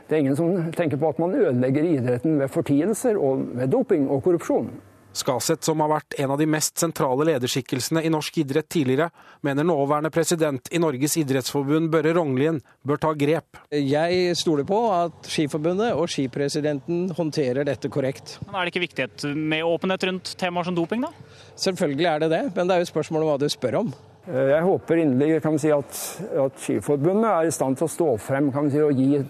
Det 0.09 0.16
er 0.16 0.23
ingen 0.23 0.38
som 0.38 0.73
tenker 0.77 1.01
på 1.01 1.11
at 1.11 1.20
man 1.20 1.35
ødelegger 1.35 1.90
idretten 1.90 2.38
ved 2.38 2.53
fortielser 2.55 3.18
og 3.18 3.49
ved 3.59 3.73
doping 3.75 4.07
og 4.12 4.23
korrupsjon. 4.25 4.70
Skaseth, 5.14 5.62
som 5.62 5.79
har 5.85 5.92
vært 5.92 6.16
en 6.18 6.33
av 6.35 6.40
de 6.40 6.46
mest 6.50 6.81
sentrale 6.83 7.27
lederskikkelsene 7.29 8.03
i 8.03 8.11
norsk 8.11 8.40
idrett 8.42 8.66
tidligere, 8.72 9.11
mener 9.46 9.66
nåværende 9.66 10.11
president 10.14 10.70
i 10.74 10.81
Norges 10.83 11.14
idrettsforbund, 11.20 11.90
Børre 11.92 12.14
Rognlien, 12.16 12.59
bør 12.83 12.98
ta 13.05 13.12
grep. 13.18 13.61
Jeg 13.70 14.35
stoler 14.38 14.66
på 14.66 14.81
at 14.90 15.31
Skiforbundet 15.31 15.92
og 15.94 16.11
skipresidenten 16.11 17.07
håndterer 17.14 17.66
dette 17.68 17.90
korrekt. 17.92 18.40
Men 18.48 18.59
Er 18.59 18.66
det 18.66 18.74
ikke 18.74 18.87
viktighet 18.88 19.29
med 19.38 19.62
åpenhet 19.62 20.09
rundt 20.11 20.35
temaer 20.40 20.66
som 20.66 20.74
doping, 20.74 21.07
da? 21.07 21.12
Selvfølgelig 21.55 22.11
er 22.11 22.24
det 22.24 22.33
det, 22.35 22.42
men 22.57 22.66
det 22.66 22.74
er 22.74 22.83
jo 22.83 22.90
spørsmål 22.90 23.22
om 23.22 23.33
hva 23.33 23.38
du 23.38 23.48
spør 23.53 23.81
om. 23.85 23.94
Jeg 24.24 24.62
håper 24.64 25.03
inderlig 25.03 25.42
kan 25.44 25.59
si, 25.61 25.70
at, 25.70 26.03
at 26.42 26.59
Skiforbundet 26.59 27.31
er 27.31 27.46
i 27.46 27.55
stand 27.55 27.79
til 27.79 27.87
å 27.87 27.92
stå 27.92 28.11
frem 28.24 28.50
si, 28.72 28.83
og 28.83 28.98
gi, 28.98 29.20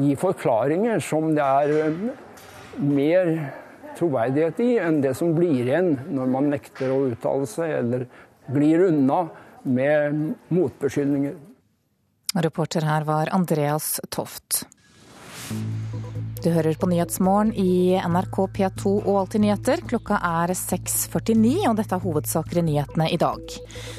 gi 0.00 0.14
forklaringer 0.18 1.02
som 1.04 1.30
det 1.36 1.44
er 1.44 1.92
mer 2.80 3.34
troverdighet 3.98 4.60
i 4.64 4.70
enn 4.82 5.00
det 5.04 5.14
som 5.18 5.34
blir 5.36 5.62
igjen 5.66 5.94
når 6.10 6.32
man 6.32 6.50
nekter 6.52 6.92
å 6.94 7.04
uttale 7.10 7.48
seg 7.50 7.76
eller 7.82 8.06
glir 8.50 8.86
unna 8.88 9.22
med 9.62 10.34
motbeskyldninger. 10.48 11.38
Reporter 12.34 12.86
her 12.86 13.06
var 13.08 13.32
Andreas 13.34 13.98
Toft. 14.08 14.64
Du 16.40 16.48
hører 16.48 16.76
på 16.80 16.86
Nyhetsmorgen 16.88 17.50
i 17.58 17.98
NRK 18.00 18.36
P2 18.54 18.92
og 19.02 19.16
Alltid 19.20 19.42
nyheter. 19.42 19.82
Klokka 19.90 20.16
er 20.24 20.54
6.49, 20.56 21.66
og 21.68 21.74
dette 21.76 21.98
er 21.98 22.00
hovedsaker 22.00 22.62
i 22.62 22.64
nyhetene 22.64 23.10
i 23.12 23.18
dag. 23.20 23.56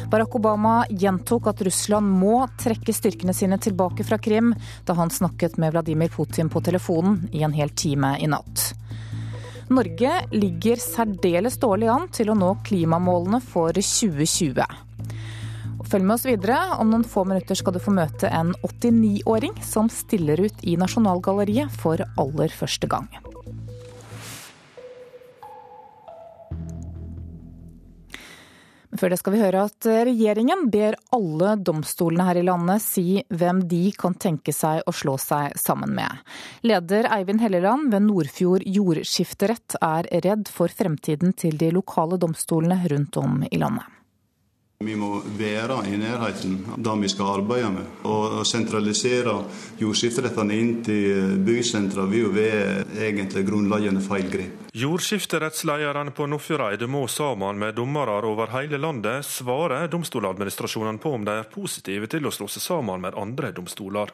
Barack 0.09 0.39
Obama 0.39 0.79
gjentok 0.89 1.51
at 1.51 1.61
Russland 1.67 2.09
må 2.23 2.39
trekke 2.57 2.95
styrkene 2.97 3.35
sine 3.37 3.59
tilbake 3.61 4.07
fra 4.07 4.17
Krim, 4.17 4.55
da 4.87 4.95
han 4.97 5.13
snakket 5.13 5.59
med 5.61 5.75
Vladimir 5.75 6.09
Putin 6.15 6.49
på 6.49 6.63
telefonen 6.65 7.27
i 7.29 7.43
en 7.45 7.53
hel 7.53 7.75
time 7.77 8.15
i 8.17 8.31
natt. 8.31 8.71
Norge 9.71 10.11
ligger 10.35 10.79
særdeles 10.81 11.57
dårlig 11.61 11.87
an 11.91 12.07
til 12.11 12.31
å 12.31 12.37
nå 12.37 12.53
klimamålene 12.67 13.39
for 13.43 13.75
2020. 13.77 14.65
Følg 15.91 16.07
med 16.07 16.15
oss 16.15 16.27
videre. 16.27 16.59
Om 16.79 16.91
noen 16.91 17.07
få 17.07 17.25
minutter 17.27 17.57
skal 17.59 17.75
du 17.75 17.81
få 17.83 17.93
møte 17.95 18.29
en 18.31 18.53
89-åring 18.63 19.57
som 19.65 19.91
stiller 19.91 20.39
ut 20.43 20.63
i 20.63 20.77
Nasjonalgalleriet 20.79 21.73
for 21.81 22.03
aller 22.19 22.55
første 22.55 22.87
gang. 22.91 23.09
Før 28.99 29.13
det 29.13 29.19
skal 29.21 29.35
vi 29.35 29.41
høre 29.41 29.63
at 29.69 29.87
regjeringen 30.09 30.65
ber 30.73 30.97
alle 31.15 31.53
domstolene 31.63 32.25
her 32.27 32.41
i 32.41 32.45
landet 32.47 32.83
si 32.83 33.05
hvem 33.29 33.63
de 33.71 33.85
kan 33.95 34.17
tenke 34.19 34.53
seg 34.55 34.83
å 34.87 34.95
slå 34.95 35.15
seg 35.21 35.55
sammen 35.59 35.95
med. 35.95 36.19
Leder 36.67 37.07
Eivind 37.15 37.43
Helleland 37.43 37.91
ved 37.93 38.07
Nordfjord 38.09 38.67
jordskifterett 38.67 39.79
er 39.79 40.11
redd 40.27 40.51
for 40.51 40.71
fremtiden 40.71 41.31
til 41.39 41.55
de 41.61 41.71
lokale 41.71 42.19
domstolene 42.19 42.81
rundt 42.91 43.19
om 43.21 43.41
i 43.47 43.61
landet. 43.61 44.00
Vi 44.81 44.95
må 44.97 45.19
være 45.37 45.77
i 45.91 45.97
nærheten 45.99 46.55
det 46.81 46.93
vi 47.03 47.09
skal 47.11 47.35
arbeide 47.37 47.69
med. 47.75 47.89
Å 48.07 48.41
sentralisere 48.47 49.35
jordskifterettene 49.81 50.57
inn 50.57 50.71
til 50.85 51.35
bysentra 51.45 52.07
vil 52.09 52.25
jo 52.25 52.31
være 52.33 52.87
egentlig 53.09 53.45
grunnleggende 53.45 54.01
feil 54.05 54.25
grep. 54.31 54.57
Jordskifterettslederne 54.73 56.13
på 56.15 56.25
Nordfjordeid 56.31 56.85
må 56.89 57.03
sammen 57.11 57.59
med 57.59 57.75
dommere 57.77 58.17
over 58.25 58.53
hele 58.55 58.79
landet 58.81 59.27
svare 59.27 59.83
domstoladministrasjonene 59.91 61.01
på 61.03 61.13
om 61.17 61.25
de 61.27 61.37
er 61.41 61.49
positive 61.51 62.09
til 62.09 62.25
å 62.25 62.33
slå 62.33 62.47
seg 62.49 62.65
sammen 62.65 63.03
med 63.03 63.17
andre 63.19 63.51
domstoler. 63.53 64.13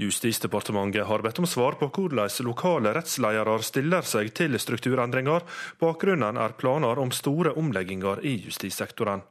Justisdepartementet 0.00 1.04
har 1.04 1.20
bedt 1.20 1.42
om 1.42 1.48
svar 1.48 1.76
på 1.80 1.90
hvordan 1.92 2.30
lokale 2.46 2.94
rettsledere 2.96 3.58
stiller 3.66 4.06
seg 4.06 4.32
til 4.32 4.56
strukturendringer. 4.56 5.44
Bakgrunnen 5.82 6.40
er 6.40 6.56
planer 6.56 7.02
om 7.02 7.12
store 7.12 7.52
omlegginger 7.60 8.24
i 8.24 8.38
justissektoren. 8.46 9.26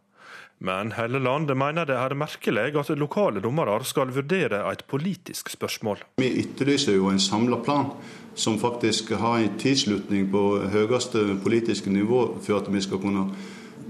Men 0.60 0.92
Helleland 0.92 1.52
mener 1.56 1.88
det 1.88 1.96
er 1.96 2.16
merkelig 2.20 2.74
at 2.76 2.90
lokale 3.00 3.40
dommere 3.40 3.78
skal 3.88 4.12
vurdere 4.12 4.60
et 4.72 4.84
politisk 4.92 5.50
spørsmål. 5.54 6.02
Vi 6.20 6.34
etterlyser 6.42 6.98
jo 6.98 7.08
en 7.08 7.22
samla 7.24 7.62
plan 7.64 7.94
som 8.36 8.60
faktisk 8.60 9.14
har 9.20 9.40
en 9.40 9.56
tilslutning 9.60 10.28
på 10.32 10.44
høyeste 10.74 11.40
politiske 11.44 11.92
nivå 11.92 12.26
for 12.44 12.60
at 12.60 12.68
vi 12.74 12.84
skal 12.84 13.00
kunne 13.00 13.30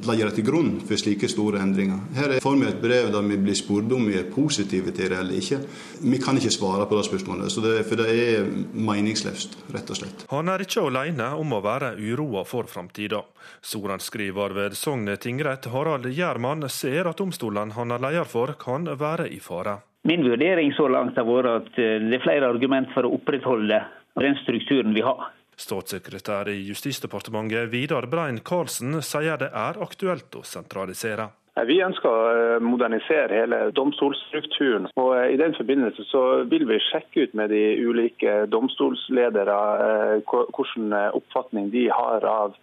legge 0.08 0.28
det 0.30 0.36
til 0.38 0.46
grunn 0.48 0.72
for 0.86 1.00
slike 1.00 1.30
store 1.32 1.62
endringer. 1.64 2.00
Her 2.16 2.36
får 2.44 2.58
vi 2.60 2.68
et 2.70 2.82
brev 2.84 3.10
der 3.14 3.26
vi 3.28 3.40
blir 3.42 3.58
spurt 3.58 3.92
om 3.96 4.06
vi 4.08 4.18
er 4.20 4.30
positive 4.32 4.94
til 4.96 5.12
det 5.12 5.20
eller 5.20 5.40
ikke. 5.40 5.60
Vi 6.04 6.22
kan 6.24 6.40
ikke 6.40 6.54
svare 6.54 6.88
på 6.90 7.00
det 7.00 7.06
spørsmålet, 7.10 7.58
det, 7.66 7.74
for 7.90 8.00
det 8.00 8.08
er 8.14 8.48
meningsløst, 8.74 9.58
rett 9.76 9.92
og 9.92 10.00
slett. 10.00 10.26
Han 10.32 10.52
er 10.52 10.64
ikke 10.64 10.86
alene 10.88 11.32
om 11.40 11.58
å 11.58 11.62
være 11.66 11.96
uroa 11.98 12.46
for 12.48 12.70
framtida. 12.72 13.24
Sorenskriver 13.62 14.56
ved 14.56 14.78
Sogne 14.80 15.18
tingrett, 15.22 15.70
Harald 15.74 16.08
Gjermann, 16.14 16.68
ser 16.70 17.10
at 17.10 17.20
domstolene 17.20 17.76
han 17.76 17.96
er 17.96 18.04
leder 18.08 18.30
for, 18.30 18.56
kan 18.60 18.88
være 19.00 19.30
i 19.34 19.40
fare. 19.44 19.80
Min 20.08 20.24
vurdering 20.24 20.72
så 20.78 20.88
langt 20.88 21.18
har 21.20 21.28
vært 21.28 21.50
at 21.52 21.82
eh, 21.82 21.98
det 22.08 22.20
er 22.20 22.24
flere 22.24 22.48
argument 22.48 22.88
for 22.94 23.04
å 23.04 23.18
opprettholde 23.18 23.82
den 24.20 24.38
strukturen 24.44 24.96
vi 24.96 25.04
har. 25.04 25.28
Statssekretær 25.60 26.50
i 26.52 26.62
Justisdepartementet 26.70 27.68
Vidar 27.74 28.08
Brein 28.08 28.40
Karlsen 28.40 29.02
sier 29.04 29.40
det 29.42 29.52
er 29.52 29.80
aktuelt 29.84 30.40
å 30.40 30.46
sentralisere. 30.48 31.30
Vi 31.68 31.80
ønsker 31.84 32.08
å 32.08 32.60
modernisere 32.64 33.42
hele 33.42 33.58
domstolstrukturen. 33.76 34.88
og 34.96 35.10
I 35.28 35.36
den 35.42 35.56
forbindelse 35.58 36.06
så 36.08 36.22
vil 36.48 36.64
vi 36.70 36.80
sjekke 36.88 37.26
ut 37.28 37.34
med 37.36 37.52
de 37.52 37.64
ulike 37.84 38.46
domstolsledere 38.48 39.58
eh, 39.88 40.16
hvilken 40.24 40.94
oppfatning 41.20 41.72
de 41.74 41.90
har 41.92 42.24
av 42.24 42.56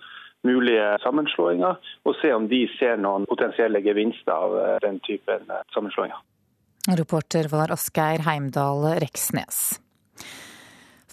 mulige 0.47 0.97
sammenslåinger, 1.03 1.77
og 2.07 2.19
se 2.23 2.33
om 2.33 2.49
de 2.49 2.63
ser 2.79 2.97
noen 3.03 3.27
potensielle 3.29 3.83
gevinster 3.85 4.33
av 4.33 4.57
eh, 4.63 4.77
den 4.87 5.03
typen 5.05 5.45
sammenslåinger. 5.75 6.23
Reporter 6.97 7.51
var 7.51 7.75
Asgeir 7.75 8.23
Heimdal 8.25 8.87
Reksnes. 9.03 9.81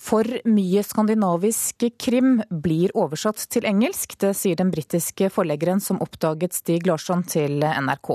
For 0.04 0.28
mye 0.50 0.82
skandinavisk 0.84 1.86
krim 2.02 2.42
blir 2.64 2.92
oversatt 3.00 3.40
til 3.54 3.64
engelsk. 3.70 4.18
Det 4.20 4.34
sier 4.36 4.60
den 4.60 4.72
britiske 4.74 5.30
forleggeren 5.32 5.80
som 5.84 6.02
oppdaget 6.04 6.56
Stig 6.58 6.88
Larsson 6.90 7.24
til 7.24 7.64
NRK. 7.64 8.12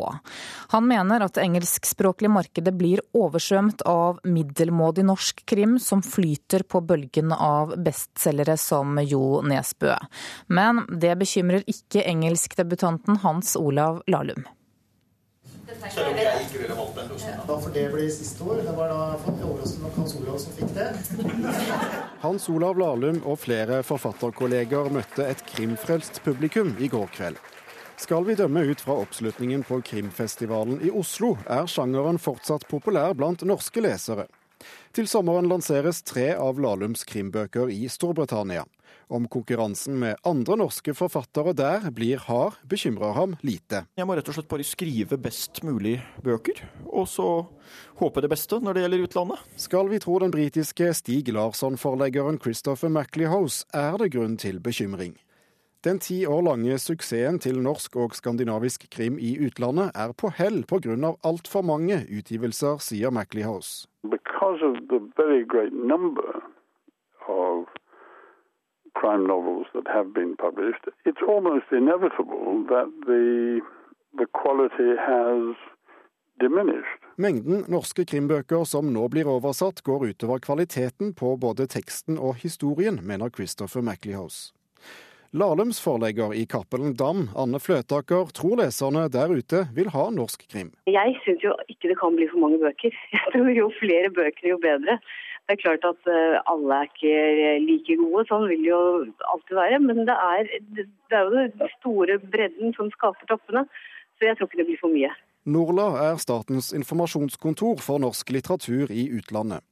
Han 0.75 0.85
mener 0.91 1.25
at 1.25 1.39
det 1.39 1.47
engelskspråklige 1.47 2.33
markedet 2.35 2.75
blir 2.77 3.01
oversvømt 3.17 3.87
av 3.89 4.21
middelmådig 4.29 5.07
norsk 5.09 5.41
krim 5.49 5.79
som 5.81 6.05
flyter 6.05 6.67
på 6.69 6.85
bølgen 6.85 7.33
av 7.33 7.73
bestselgere 7.81 8.59
som 8.61 9.01
Jo 9.09 9.41
Nesbø. 9.49 9.97
Men 10.53 10.85
det 10.93 11.17
bekymrer 11.25 11.65
ikke 11.73 12.05
engelskdebutanten 12.05 13.23
Hans 13.25 13.57
Olav 13.57 14.03
Lahlum. 14.13 14.45
Selv 15.69 16.09
om 16.09 16.17
jeg 16.17 16.45
ikke 16.47 16.63
ville 16.63 16.77
valgt 16.79 16.97
den 16.97 17.11
løsningen. 17.13 17.43
Da 17.49 17.57
får 17.61 17.73
det 17.75 17.85
bli 17.93 18.07
siste 18.13 18.45
ord. 18.45 18.63
Det 18.65 18.73
var 18.77 18.89
da 18.93 19.01
overraskende 19.45 19.85
nok 19.85 19.99
Hans 20.01 20.15
Olav 20.17 20.39
som 20.41 20.57
fikk 20.57 20.73
det. 20.79 20.87
Hans 22.25 22.49
Olav 22.49 22.81
Lahlum 22.81 23.21
og 23.29 23.37
flere 23.43 23.83
forfatterkolleger 23.85 24.89
møtte 24.95 25.29
et 25.29 25.45
krimfrelst 25.51 26.23
publikum 26.25 26.73
i 26.81 26.89
går 26.89 27.13
kveld. 27.19 27.37
Skal 27.99 28.25
vi 28.25 28.39
dømme 28.39 28.63
ut 28.71 28.81
fra 28.81 28.97
oppslutningen 29.03 29.65
på 29.67 29.81
krimfestivalen 29.85 30.81
i 30.87 30.91
Oslo, 30.95 31.35
er 31.51 31.67
sjangeren 31.69 32.21
fortsatt 32.23 32.69
populær 32.71 33.17
blant 33.19 33.43
norske 33.43 33.83
lesere. 33.83 34.29
Til 34.95 35.09
sommeren 35.11 35.51
lanseres 35.51 36.01
tre 36.07 36.31
av 36.39 36.61
Lahlums 36.63 37.05
krimbøker 37.07 37.69
i 37.75 37.91
Storbritannia. 37.93 38.65
Om 39.09 39.25
konkurransen 39.29 39.99
med 39.99 40.19
andre 40.29 40.59
norske 40.61 40.93
forfattere 40.93 41.55
der 41.57 41.87
blir 41.97 42.21
hard, 42.27 42.59
bekymrer 42.69 43.15
ham 43.17 43.37
lite. 43.41 43.87
Jeg 43.97 44.05
må 44.05 44.13
rett 44.19 44.27
og 44.29 44.37
slett 44.37 44.51
bare 44.51 44.67
skrive 44.69 45.17
best 45.17 45.63
mulig 45.65 45.95
bøker, 46.25 46.61
og 46.85 47.09
så 47.09 47.29
håpe 48.03 48.21
det 48.21 48.29
beste 48.29 48.59
når 48.61 48.77
det 48.77 48.83
gjelder 48.85 49.07
utlandet. 49.07 49.47
Skal 49.57 49.89
vi 49.89 50.03
tro 50.05 50.19
den 50.21 50.35
britiske 50.35 50.91
Stig 50.99 51.33
Larsson-forleggeren 51.33 52.37
Christopher 52.45 52.93
Maclehose, 52.93 53.65
er 53.73 53.97
det 53.97 54.13
grunn 54.13 54.37
til 54.37 54.61
bekymring. 54.61 55.17
Den 55.87 56.03
ti 56.05 56.27
år 56.27 56.43
lange 56.43 56.77
suksessen 56.83 57.39
til 57.41 57.63
norsk 57.65 57.97
og 57.97 58.13
skandinavisk 58.19 58.89
krim 58.93 59.17
i 59.17 59.39
utlandet 59.41 59.97
er 59.97 60.13
på 60.13 60.29
hell 60.37 60.65
pga. 60.69 61.15
altfor 61.25 61.63
mange 61.63 62.05
utgivelser, 62.13 62.77
sier 62.77 63.11
Maclehose. 63.11 63.87
Because 64.05 64.61
of 64.61 64.77
the 64.93 65.01
very 65.17 65.47
great 65.47 65.73
number 65.73 66.43
of 67.25 67.65
crime 69.01 69.25
novels 69.27 69.67
that 69.75 69.87
have 69.97 70.09
been 70.21 70.37
published, 70.37 70.85
it's 71.09 71.25
almost 71.33 71.67
inevitable 71.73 72.65
that 72.75 72.91
the, 73.07 73.61
the 74.21 74.27
quality 74.41 74.91
has 75.11 75.57
diminished. 76.41 76.99
Mengden 77.17 77.65
norske 77.69 78.05
krimbøker 78.05 78.65
som 78.65 78.93
nå 78.95 79.09
blir 79.13 79.31
oversatt, 79.31 79.83
går 79.87 80.11
utover 80.13 80.39
kvaliteten 80.39 81.15
på 81.19 81.35
både 81.37 81.67
teksten 81.67 82.19
og 82.19 82.39
historien, 82.45 83.01
mener 83.03 83.31
Christopher 83.35 83.83
Maclehose. 83.83 84.53
Lahlums 85.37 85.77
forlegger 85.85 86.33
i 86.33 86.47
Cappelen 86.49 86.95
Dam, 86.97 87.27
Anne 87.37 87.59
Fløtaker, 87.61 88.31
tror 88.33 88.63
leserne 88.63 89.03
der 89.13 89.29
ute 89.29 89.67
vil 89.77 89.91
ha 89.93 90.07
norsk 90.09 90.47
krim. 90.49 90.71
Jeg 90.89 91.19
syns 91.25 91.45
jo 91.45 91.53
ikke 91.69 91.91
det 91.91 91.99
kan 92.01 92.17
bli 92.17 92.31
for 92.31 92.41
mange 92.47 92.61
bøker. 92.63 92.95
Jeg 93.13 93.35
tror 93.35 93.51
Jo 93.53 93.67
flere 93.77 94.09
bøker, 94.09 94.47
jo 94.55 94.57
bedre. 94.63 94.97
Det 95.49 95.55
er 95.57 95.63
klart 95.63 95.85
at 95.89 96.09
eh, 96.13 96.35
alle 96.53 96.77
er 96.83 96.91
ikke 96.91 97.13
like 97.65 97.95
gode, 97.97 98.25
sånn 98.29 98.43
vil 98.51 98.67
det 98.67 98.69
jo 98.69 98.81
alltid 99.33 99.55
være. 99.57 99.79
Men 99.81 100.03
det 100.05 100.17
er, 100.21 100.51
det 100.77 101.17
er 101.17 101.25
jo 101.25 101.39
den 101.39 101.71
store 101.79 102.19
bredden 102.21 102.75
som 102.77 102.91
skaper 102.93 103.31
toppene. 103.31 103.65
Så 104.19 104.29
jeg 104.29 104.37
tror 104.37 104.51
ikke 104.51 104.61
det 104.61 104.67
blir 104.69 104.81
for 104.83 104.93
mye. 104.93 105.09
Norla 105.49 105.87
er 106.11 106.21
statens 106.21 106.69
informasjonskontor 106.77 107.81
for 107.81 108.03
norsk 108.03 108.29
litteratur 108.35 108.93
i 108.93 109.07
utlandet. 109.17 109.65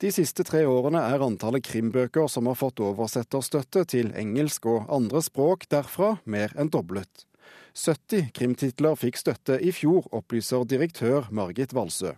De 0.00 0.08
siste 0.14 0.46
tre 0.48 0.62
årene 0.64 1.02
er 1.10 1.20
antallet 1.20 1.66
krimbøker 1.66 2.30
som 2.32 2.48
har 2.48 2.56
fått 2.56 2.80
oversetterstøtte 2.80 3.84
til 3.92 4.14
engelsk 4.16 4.64
og 4.72 4.88
andre 4.88 5.20
språk 5.20 5.68
derfra, 5.68 6.14
mer 6.24 6.56
enn 6.56 6.72
doblet. 6.72 7.28
70 7.76 8.32
krimtitler 8.32 8.96
fikk 8.96 9.20
støtte 9.20 9.60
i 9.60 9.74
fjor, 9.76 10.08
opplyser 10.08 10.64
direktør 10.64 11.28
Margit 11.28 11.76
Valsø. 11.76 12.14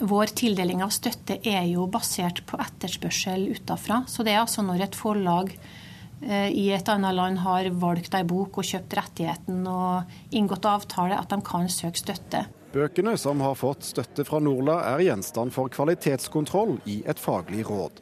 Vår 0.00 0.32
tildeling 0.38 0.82
av 0.84 0.92
støtte 0.94 1.36
er 1.44 1.66
jo 1.70 1.86
basert 1.90 2.42
på 2.48 2.58
etterspørsel 2.62 3.50
utafra. 3.52 4.02
Så 4.08 4.24
det 4.24 4.34
er 4.34 4.42
altså 4.42 4.64
når 4.64 4.86
et 4.86 4.98
forlag 4.98 5.52
eh, 5.52 6.48
i 6.48 6.70
et 6.74 6.88
annet 6.88 7.16
land 7.18 7.42
har 7.44 7.68
valgt 7.82 8.16
ei 8.16 8.24
bok 8.26 8.58
og 8.62 8.66
kjøpt 8.66 8.96
rettigheten 8.98 9.66
og 9.68 10.34
inngått 10.34 10.68
avtale, 10.68 11.18
at 11.18 11.30
de 11.30 11.40
kan 11.44 11.68
søke 11.70 12.00
støtte. 12.00 12.46
Bøkene 12.72 13.18
som 13.20 13.42
har 13.44 13.58
fått 13.60 13.84
støtte 13.84 14.24
fra 14.24 14.40
Norla 14.40 14.78
er 14.94 15.04
gjenstand 15.04 15.52
for 15.52 15.68
kvalitetskontroll 15.72 16.78
i 16.88 17.02
et 17.04 17.20
faglig 17.20 17.66
råd. 17.68 18.00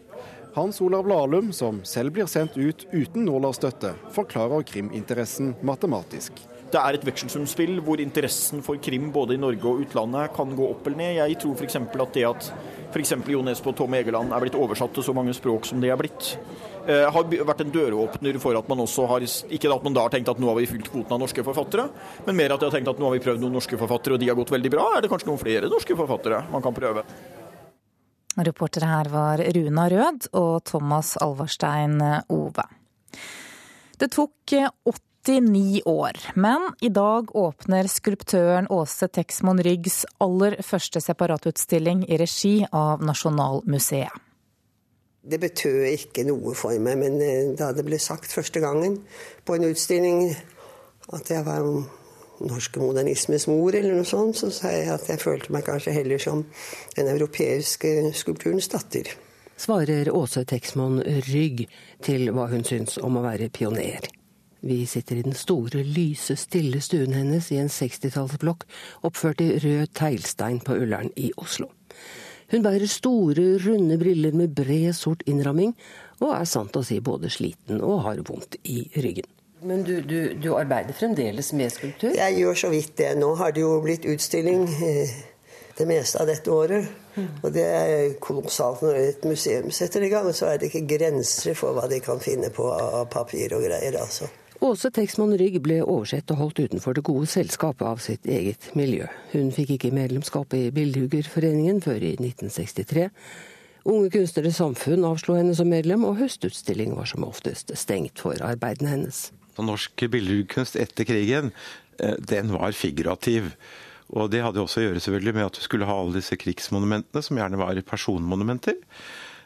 Hans 0.54 0.80
Olav 0.82 1.06
Lahlum, 1.06 1.52
som 1.54 1.82
selv 1.86 2.14
blir 2.14 2.26
sendt 2.30 2.56
ut 2.58 2.86
uten 2.90 3.26
Norla-støtte, 3.26 3.92
forklarer 4.14 4.64
kriminteressen 4.66 5.52
matematisk. 5.62 6.38
Det 6.70 6.78
er 6.78 6.94
et 6.94 7.04
vekselsumspill 7.06 7.80
hvor 7.82 7.98
interessen 8.02 8.60
for 8.62 8.78
krim 8.82 9.08
både 9.14 9.34
i 9.34 9.40
Norge 9.42 9.66
og 9.66 9.80
utlandet 9.82 10.30
kan 10.36 10.52
gå 10.54 10.68
opp 10.70 10.84
eller 10.86 11.00
ned. 11.00 11.16
Jeg 11.18 11.38
tror 11.42 11.56
f.eks. 11.58 11.78
at 11.80 12.12
det 12.14 12.26
at 12.28 12.50
f.eks. 12.92 13.14
Jo 13.30 13.42
Nesbø 13.46 13.72
og 13.72 13.78
Tom 13.80 13.96
Egeland 13.98 14.30
er 14.34 14.44
blitt 14.44 14.58
oversatt 14.58 14.94
til 14.94 15.06
så 15.06 15.14
mange 15.16 15.34
språk 15.34 15.66
som 15.66 15.82
det 15.82 15.90
er 15.90 15.98
blitt, 15.98 16.36
eh, 16.86 17.08
har 17.10 17.26
vært 17.26 17.64
en 17.64 17.74
døråpner 17.74 18.38
for 18.42 18.58
at 18.58 18.70
man 18.70 18.84
også 18.86 19.08
har 19.10 19.26
Ikke 19.26 19.72
at 19.74 19.84
man 19.84 19.98
da 19.98 20.06
har 20.06 20.14
tenkt 20.14 20.30
at 20.30 20.38
nå 20.38 20.46
har 20.46 20.60
vi 20.60 20.70
fylt 20.70 20.92
kvoten 20.92 21.16
av 21.16 21.20
norske 21.24 21.42
forfattere, 21.42 21.88
men 22.26 22.38
mer 22.38 22.54
at 22.54 22.62
de 22.62 22.70
har 22.70 22.78
tenkt 22.78 22.88
at 22.88 23.02
nå 23.02 23.10
har 23.10 23.18
vi 23.18 23.24
prøvd 23.26 23.42
noen 23.42 23.58
norske 23.58 23.78
forfattere, 23.78 24.14
og 24.14 24.20
de 24.22 24.30
har 24.30 24.38
gått 24.38 24.54
veldig 24.54 24.70
bra. 24.70 24.86
Er 24.96 25.02
det 25.02 25.10
kanskje 25.10 25.30
noen 25.32 25.42
flere 25.42 25.70
norske 25.70 25.98
forfattere 25.98 26.44
man 26.52 26.62
kan 26.62 26.76
prøve? 26.76 27.04
Reportere 28.38 28.86
her 28.86 29.10
var 29.10 29.42
Runa 29.42 29.88
Rød 29.90 30.30
og 30.38 30.62
Thomas 30.64 31.16
Alvarstein 31.18 31.98
Ove. 32.30 32.64
Det 33.98 34.08
tok 34.14 34.54
89 35.30 35.82
år, 35.84 36.12
men 36.34 36.72
i 36.80 36.88
dag 36.88 37.36
åpner 37.36 37.86
skulptøren 37.86 38.66
Åse 38.66 39.06
Texmon 39.08 39.62
Ryggs 39.62 40.02
aller 40.18 40.56
første 40.66 40.98
separatutstilling 41.04 42.02
i 42.08 42.18
regi 42.18 42.54
av 42.74 43.04
Nasjonalmuseet. 43.06 44.10
Det 45.22 45.38
betød 45.38 45.86
ikke 45.92 46.24
noe 46.26 46.56
for 46.58 46.74
meg, 46.82 46.98
men 46.98 47.22
eh, 47.22 47.52
da 47.54 47.70
det 47.76 47.86
ble 47.86 48.00
sagt 48.02 48.34
første 48.34 48.58
gangen 48.58 48.98
på 49.46 49.54
en 49.54 49.68
utstilling 49.70 50.32
at 51.14 51.30
jeg 51.30 51.46
var 51.46 51.62
norske 52.40 52.82
modernismes 52.82 53.46
mor, 53.52 53.70
eller 53.70 54.00
noe 54.00 54.08
sånt, 54.08 54.40
så 54.40 54.50
sa 54.50 54.74
jeg 54.74 54.90
at 54.90 55.06
jeg 55.12 55.22
følte 55.22 55.54
meg 55.54 55.68
kanskje 55.68 55.94
heller 55.94 56.18
som 56.18 56.42
den 56.96 57.14
europeiske 57.14 58.16
skulpturens 58.18 58.72
datter. 58.72 59.14
Svarer 59.60 60.10
Åse 60.10 60.42
Texmon 60.48 61.04
Rygg 61.30 61.68
til 62.02 62.32
hva 62.34 62.50
hun 62.50 62.66
syns 62.66 62.98
om 62.98 63.20
å 63.20 63.28
være 63.28 63.52
pioner. 63.54 64.16
Vi 64.60 64.84
sitter 64.86 65.16
i 65.16 65.22
den 65.24 65.36
store, 65.36 65.82
lyse, 65.84 66.36
stille 66.36 66.82
stuen 66.84 67.14
hennes 67.16 67.48
i 67.52 67.60
en 67.62 67.70
60-tallsblokk 67.72 68.66
oppført 69.08 69.40
i 69.40 69.54
rød 69.58 69.94
teglstein 69.96 70.60
på 70.64 70.76
Ullern 70.76 71.08
i 71.16 71.30
Oslo. 71.40 71.70
Hun 72.50 72.64
bærer 72.66 72.86
store, 72.90 73.58
runde 73.62 73.98
briller 73.98 74.34
med 74.36 74.54
bred, 74.54 74.92
sort 74.92 75.22
innramming, 75.26 75.76
og 76.20 76.34
er 76.34 76.48
sant 76.50 76.76
å 76.76 76.82
si 76.84 76.98
både 77.00 77.30
sliten 77.30 77.80
og 77.80 78.02
har 78.08 78.20
vondt 78.26 78.58
i 78.68 78.82
ryggen. 78.96 79.28
Men 79.62 79.84
du, 79.84 80.00
du, 80.00 80.32
du 80.40 80.54
arbeider 80.56 80.96
fremdeles 80.96 81.52
med 81.52 81.72
skulptur? 81.72 82.14
Jeg 82.16 82.36
gjør 82.40 82.56
så 82.56 82.70
vidt 82.72 82.96
det. 82.98 83.12
Nå 83.20 83.34
har 83.36 83.52
det 83.52 83.62
jo 83.62 83.74
blitt 83.84 84.08
utstilling 84.08 84.64
eh, 84.66 85.12
det 85.76 85.86
meste 85.88 86.20
av 86.20 86.28
dette 86.28 86.52
året. 86.52 86.88
Mm. 87.14 87.28
Og 87.42 87.52
det 87.52 87.66
er 87.68 88.14
kolossalt 88.24 88.84
når 88.86 89.00
et 89.02 89.26
museum 89.28 89.70
setter 89.74 90.04
i 90.06 90.12
gang. 90.12 90.30
Så 90.32 90.48
er 90.48 90.60
det 90.60 90.70
ikke 90.70 90.96
grenser 90.96 91.58
for 91.58 91.76
hva 91.76 91.88
de 91.92 92.00
kan 92.04 92.22
finne 92.24 92.48
på 92.56 92.70
av 92.72 93.04
papir 93.12 93.52
og 93.56 93.66
greier. 93.68 94.00
altså. 94.00 94.30
Åse 94.60 94.90
Texman 94.92 95.32
Rygg 95.40 95.54
ble 95.64 95.78
oversett 95.80 96.28
og 96.34 96.36
holdt 96.42 96.58
utenfor 96.60 96.92
det 96.96 97.04
gode 97.06 97.24
selskapet 97.32 97.86
av 97.88 98.02
sitt 98.04 98.26
eget 98.28 98.66
miljø. 98.76 99.06
Hun 99.32 99.48
fikk 99.56 99.78
ikke 99.78 99.92
medlemskap 99.96 100.52
i 100.52 100.66
Bildhuggerforeningen 100.76 101.80
før 101.80 102.04
i 102.04 102.10
1963. 102.18 103.06
Unge 103.88 104.10
Kunstneres 104.12 104.58
Samfunn 104.60 105.06
avslo 105.08 105.38
henne 105.38 105.54
som 105.56 105.70
medlem, 105.72 106.04
og 106.04 106.18
høstutstilling 106.20 106.92
var 106.98 107.08
som 107.08 107.24
oftest 107.24 107.72
stengt 107.80 108.20
for 108.20 108.36
arbeidene 108.44 108.92
hennes. 108.92 109.30
Norsk 109.56 110.04
billedkunst 110.12 110.76
etter 110.76 111.08
krigen, 111.08 111.54
eh, 111.96 112.20
den 112.20 112.52
var 112.52 112.76
figurativ. 112.76 113.54
Og 114.12 114.28
det 114.28 114.42
hadde 114.44 114.60
også 114.60 114.82
å 114.82 114.84
gjøre 114.88 115.00
selvfølgelig 115.00 115.34
med 115.38 115.46
at 115.46 115.56
du 115.56 115.64
skulle 115.64 115.88
ha 115.88 115.96
alle 115.96 116.18
disse 116.18 116.36
krigsmonumentene, 116.36 117.22
som 117.24 117.40
gjerne 117.40 117.60
var 117.60 117.80
personmonumenter. 117.80 118.76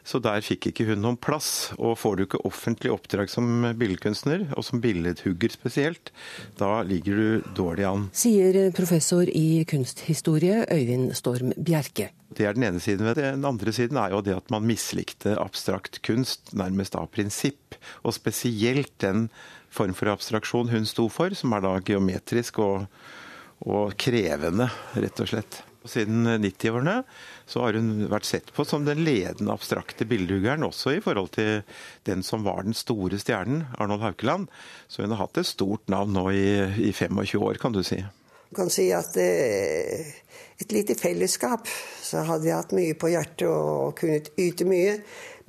Så 0.05 0.21
der 0.21 0.43
fikk 0.45 0.69
ikke 0.69 0.85
hun 0.91 1.01
noen 1.01 1.17
plass. 1.17 1.73
Og 1.79 1.97
får 1.97 2.15
du 2.17 2.23
ikke 2.27 2.43
offentlig 2.47 2.91
oppdrag 2.93 3.31
som 3.31 3.65
billedkunstner, 3.79 4.47
og 4.53 4.65
som 4.67 4.81
billedhugger 4.83 5.55
spesielt, 5.55 6.13
da 6.59 6.77
ligger 6.85 7.17
du 7.17 7.49
dårlig 7.57 7.87
an. 7.89 8.07
Sier 8.15 8.69
professor 8.77 9.25
i 9.25 9.65
kunsthistorie 9.67 10.63
Øyvind 10.69 11.15
Storm 11.17 11.55
Bjerke. 11.57 12.11
Det 12.35 12.45
er 12.45 12.55
den 12.57 12.67
ene 12.67 12.81
siden 12.83 13.07
ved 13.07 13.17
det. 13.17 13.33
Den 13.37 13.49
andre 13.49 13.73
siden 13.73 13.97
er 14.01 14.13
jo 14.13 14.21
det 14.25 14.37
at 14.37 14.49
man 14.53 14.65
mislikte 14.67 15.35
abstrakt 15.41 16.01
kunst 16.05 16.53
nærmest 16.57 16.97
av 16.99 17.09
prinsipp. 17.13 17.77
Og 18.05 18.15
spesielt 18.17 18.93
den 19.01 19.29
form 19.73 19.95
for 19.97 20.13
abstraksjon 20.13 20.71
hun 20.71 20.85
sto 20.89 21.09
for, 21.11 21.33
som 21.35 21.53
er 21.55 21.65
da 21.65 21.77
geometrisk 21.85 22.59
og, 22.63 22.85
og 23.65 23.95
krevende, 23.99 24.69
rett 24.95 25.23
og 25.23 25.33
slett. 25.33 25.63
Siden 25.89 26.27
90-årene 26.41 26.97
så 27.45 27.61
har 27.65 27.77
hun 27.77 28.07
vært 28.11 28.27
sett 28.27 28.51
på 28.55 28.65
som 28.65 28.87
den 28.87 29.03
ledende 29.05 29.53
abstrakte 29.53 30.07
bildehuggeren, 30.09 30.65
også 30.65 30.95
i 30.95 31.01
forhold 31.03 31.31
til 31.37 31.61
den 32.09 32.25
som 32.25 32.45
var 32.47 32.65
den 32.65 32.77
store 32.77 33.19
stjernen, 33.21 33.67
Arnold 33.77 34.05
Haukeland. 34.05 34.49
Så 34.87 35.05
hun 35.05 35.13
har 35.13 35.25
hatt 35.25 35.41
et 35.41 35.49
stort 35.49 35.85
navn 35.93 36.15
nå 36.17 36.27
i, 36.33 36.45
i 36.89 36.91
25 36.91 37.41
år, 37.41 37.61
kan 37.61 37.75
du 37.75 37.83
si. 37.85 38.01
Du 38.49 38.57
kan 38.57 38.69
si 38.71 38.87
at 38.93 39.17
eh, 39.19 40.05
et 40.61 40.71
lite 40.71 40.95
fellesskap, 40.95 41.67
så 42.01 42.23
hadde 42.27 42.47
jeg 42.47 42.57
hatt 42.57 42.75
mye 42.77 42.97
på 42.97 43.09
hjertet 43.11 43.47
og 43.49 43.95
kunnet 43.99 44.29
yte 44.39 44.67
mye. 44.69 44.99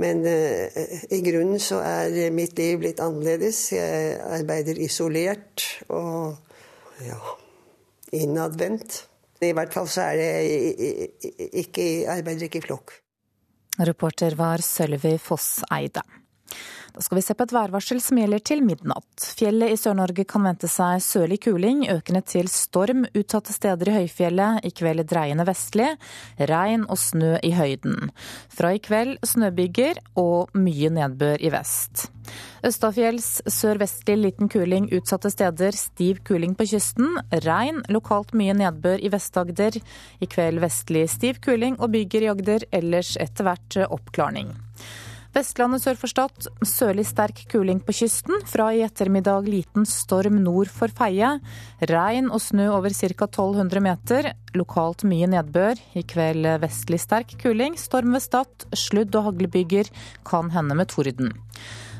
Men 0.02 0.24
eh, 0.28 0.68
i 1.14 1.20
grunnen 1.24 1.60
så 1.62 1.80
er 1.84 2.34
mitt 2.34 2.58
liv 2.58 2.82
litt 2.84 3.00
annerledes. 3.04 3.60
Jeg 3.76 4.16
arbeider 4.40 4.80
isolert 4.82 5.64
og 5.88 6.36
ja, 7.04 7.20
innadvendt. 8.16 9.04
I 9.44 9.52
hvert 9.56 9.74
fall 9.74 9.88
så 9.90 10.06
er 10.12 10.20
det 10.20 11.50
ikke, 11.60 12.06
arbeider 12.08 12.48
ikke 12.48 12.62
i 12.62 12.66
flokk. 12.68 12.94
Reporter 13.84 14.36
var 14.38 14.62
Sølvi 14.64 15.16
Fosseide. 15.20 16.00
Da 16.96 17.02
skal 17.04 17.18
vi 17.18 17.22
se 17.26 17.34
på 17.36 17.44
et 17.44 17.52
værvarsel 17.52 17.98
som 18.00 18.16
gjelder 18.16 18.40
til 18.40 18.62
midnatt. 18.64 19.26
Fjellet 19.36 19.74
i 19.74 19.76
Sør-Norge 19.76 20.24
kan 20.28 20.46
vente 20.46 20.70
seg 20.70 21.02
sørlig 21.04 21.42
kuling, 21.44 21.82
økende 21.92 22.22
til 22.24 22.48
storm 22.48 23.04
utsatte 23.12 23.52
steder 23.52 23.90
i 23.90 23.96
høyfjellet. 23.98 24.64
I 24.64 24.72
kveld 24.72 25.04
dreiende 25.10 25.44
vestlig, 25.44 25.90
regn 26.48 26.86
og 26.88 26.96
snø 27.00 27.36
i 27.44 27.52
høyden. 27.52 28.10
Fra 28.48 28.72
i 28.72 28.80
kveld 28.80 29.18
snøbyger 29.28 30.00
og 30.16 30.54
mye 30.56 30.92
nedbør 30.96 31.44
i 31.44 31.52
vest. 31.52 32.06
Østafjells 32.66 33.28
sørvestlig 33.52 34.16
liten 34.18 34.48
kuling 34.50 34.88
utsatte 34.96 35.30
steder, 35.30 35.76
stiv 35.76 36.22
kuling 36.26 36.56
på 36.58 36.66
kysten. 36.72 37.18
Regn, 37.44 37.82
lokalt 37.92 38.32
mye 38.34 38.56
nedbør 38.56 39.04
i 39.04 39.12
Vest-Agder. 39.12 39.78
I 40.24 40.30
kveld 40.32 40.64
vestlig 40.64 41.06
stiv 41.12 41.44
kuling 41.44 41.76
og 41.76 41.92
byger 41.94 42.24
i 42.24 42.32
Agder, 42.32 42.66
ellers 42.74 43.18
etter 43.20 43.46
hvert 43.46 43.84
oppklarning. 43.86 44.56
Vestlandet 45.36 45.82
sør 45.82 45.98
for 46.00 46.08
Stad 46.08 46.46
sørlig 46.64 47.02
sterk 47.04 47.42
kuling 47.52 47.82
på 47.84 47.92
kysten. 47.98 48.38
Fra 48.48 48.70
i 48.72 48.80
ettermiddag 48.86 49.44
liten 49.52 49.84
storm 49.84 50.38
nord 50.40 50.70
for 50.72 50.88
Feie. 50.96 51.34
Regn 51.90 52.30
og 52.32 52.40
snø 52.40 52.70
over 52.72 52.94
ca. 52.96 53.26
1200 53.26 53.82
meter. 53.84 54.30
Lokalt 54.56 55.04
mye 55.04 55.28
nedbør. 55.28 55.76
I 55.92 56.06
kveld 56.08 56.48
vestlig 56.62 57.02
sterk 57.04 57.36
kuling. 57.42 57.76
Storm 57.76 58.16
ved 58.16 58.24
Stad. 58.24 58.68
Sludd 58.72 59.12
og 59.20 59.28
haglbyger. 59.28 59.92
Kan 60.24 60.48
hende 60.56 60.78
med 60.78 60.88
torden. 60.94 61.34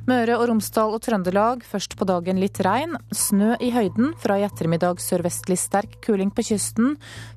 Møre 0.07 0.37
og 0.39 0.45
Romsdal 0.47 0.93
og 0.95 1.01
Trøndelag 1.03 1.65
først 1.67 1.97
på 1.99 2.07
dagen 2.07 2.39
litt 2.39 2.61
regn. 2.63 2.93
Snø 3.11 3.57
i 3.59 3.73
høyden. 3.75 4.13
Fra 4.23 4.37
i 4.39 4.45
ettermiddag 4.47 5.01
sørvestlig 5.03 5.57
sterk 5.59 5.97
kuling 6.05 6.31
på 6.31 6.45
kysten. 6.47 6.93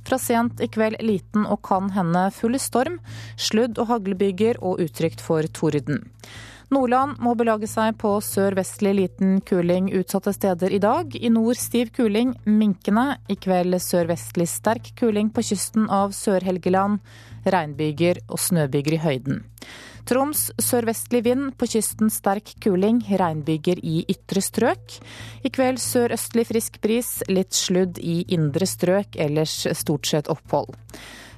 Fra 0.06 0.20
sent 0.22 0.62
i 0.62 0.68
kveld 0.70 1.00
liten 1.02 1.48
og 1.50 1.64
kan 1.66 1.90
hende 1.96 2.28
full 2.36 2.60
storm. 2.62 3.00
Sludd 3.42 3.82
og 3.82 3.90
haglbyger 3.90 4.62
og 4.62 4.84
utrygt 4.86 5.26
for 5.26 5.50
torden. 5.50 6.04
Nordland 6.70 7.18
må 7.18 7.34
belage 7.34 7.66
seg 7.66 7.96
på 7.98 8.12
sørvestlig 8.22 8.92
liten 9.00 9.40
kuling 9.42 9.90
utsatte 9.98 10.36
steder 10.38 10.70
i 10.70 10.82
dag. 10.84 11.16
I 11.18 11.34
nord 11.34 11.58
stiv 11.58 11.90
kuling, 11.98 12.36
minkende. 12.46 13.16
I 13.26 13.40
kveld 13.42 13.80
sørvestlig 13.82 14.46
sterk 14.46 14.94
kuling 15.00 15.34
på 15.34 15.42
kysten 15.50 15.90
av 15.90 16.14
Sør-Helgeland. 16.14 17.02
Regnbyger 17.50 18.22
og 18.30 18.38
snøbyger 18.46 19.00
i 19.00 19.02
høyden. 19.08 19.42
Troms 20.10 20.48
sørvestlig 20.58 21.20
vind, 21.28 21.52
på 21.54 21.68
kysten 21.70 22.10
sterk 22.10 22.56
kuling, 22.64 23.04
regnbyger 23.06 23.78
i 23.86 24.00
ytre 24.10 24.42
strøk. 24.42 24.96
I 25.46 25.52
kveld 25.54 25.78
sørøstlig 25.84 26.48
frisk 26.50 26.80
bris, 26.82 27.20
litt 27.30 27.54
sludd 27.54 28.00
i 28.02 28.24
indre 28.34 28.66
strøk, 28.66 29.20
ellers 29.22 29.68
stort 29.78 30.10
sett 30.10 30.32
opphold. 30.34 30.74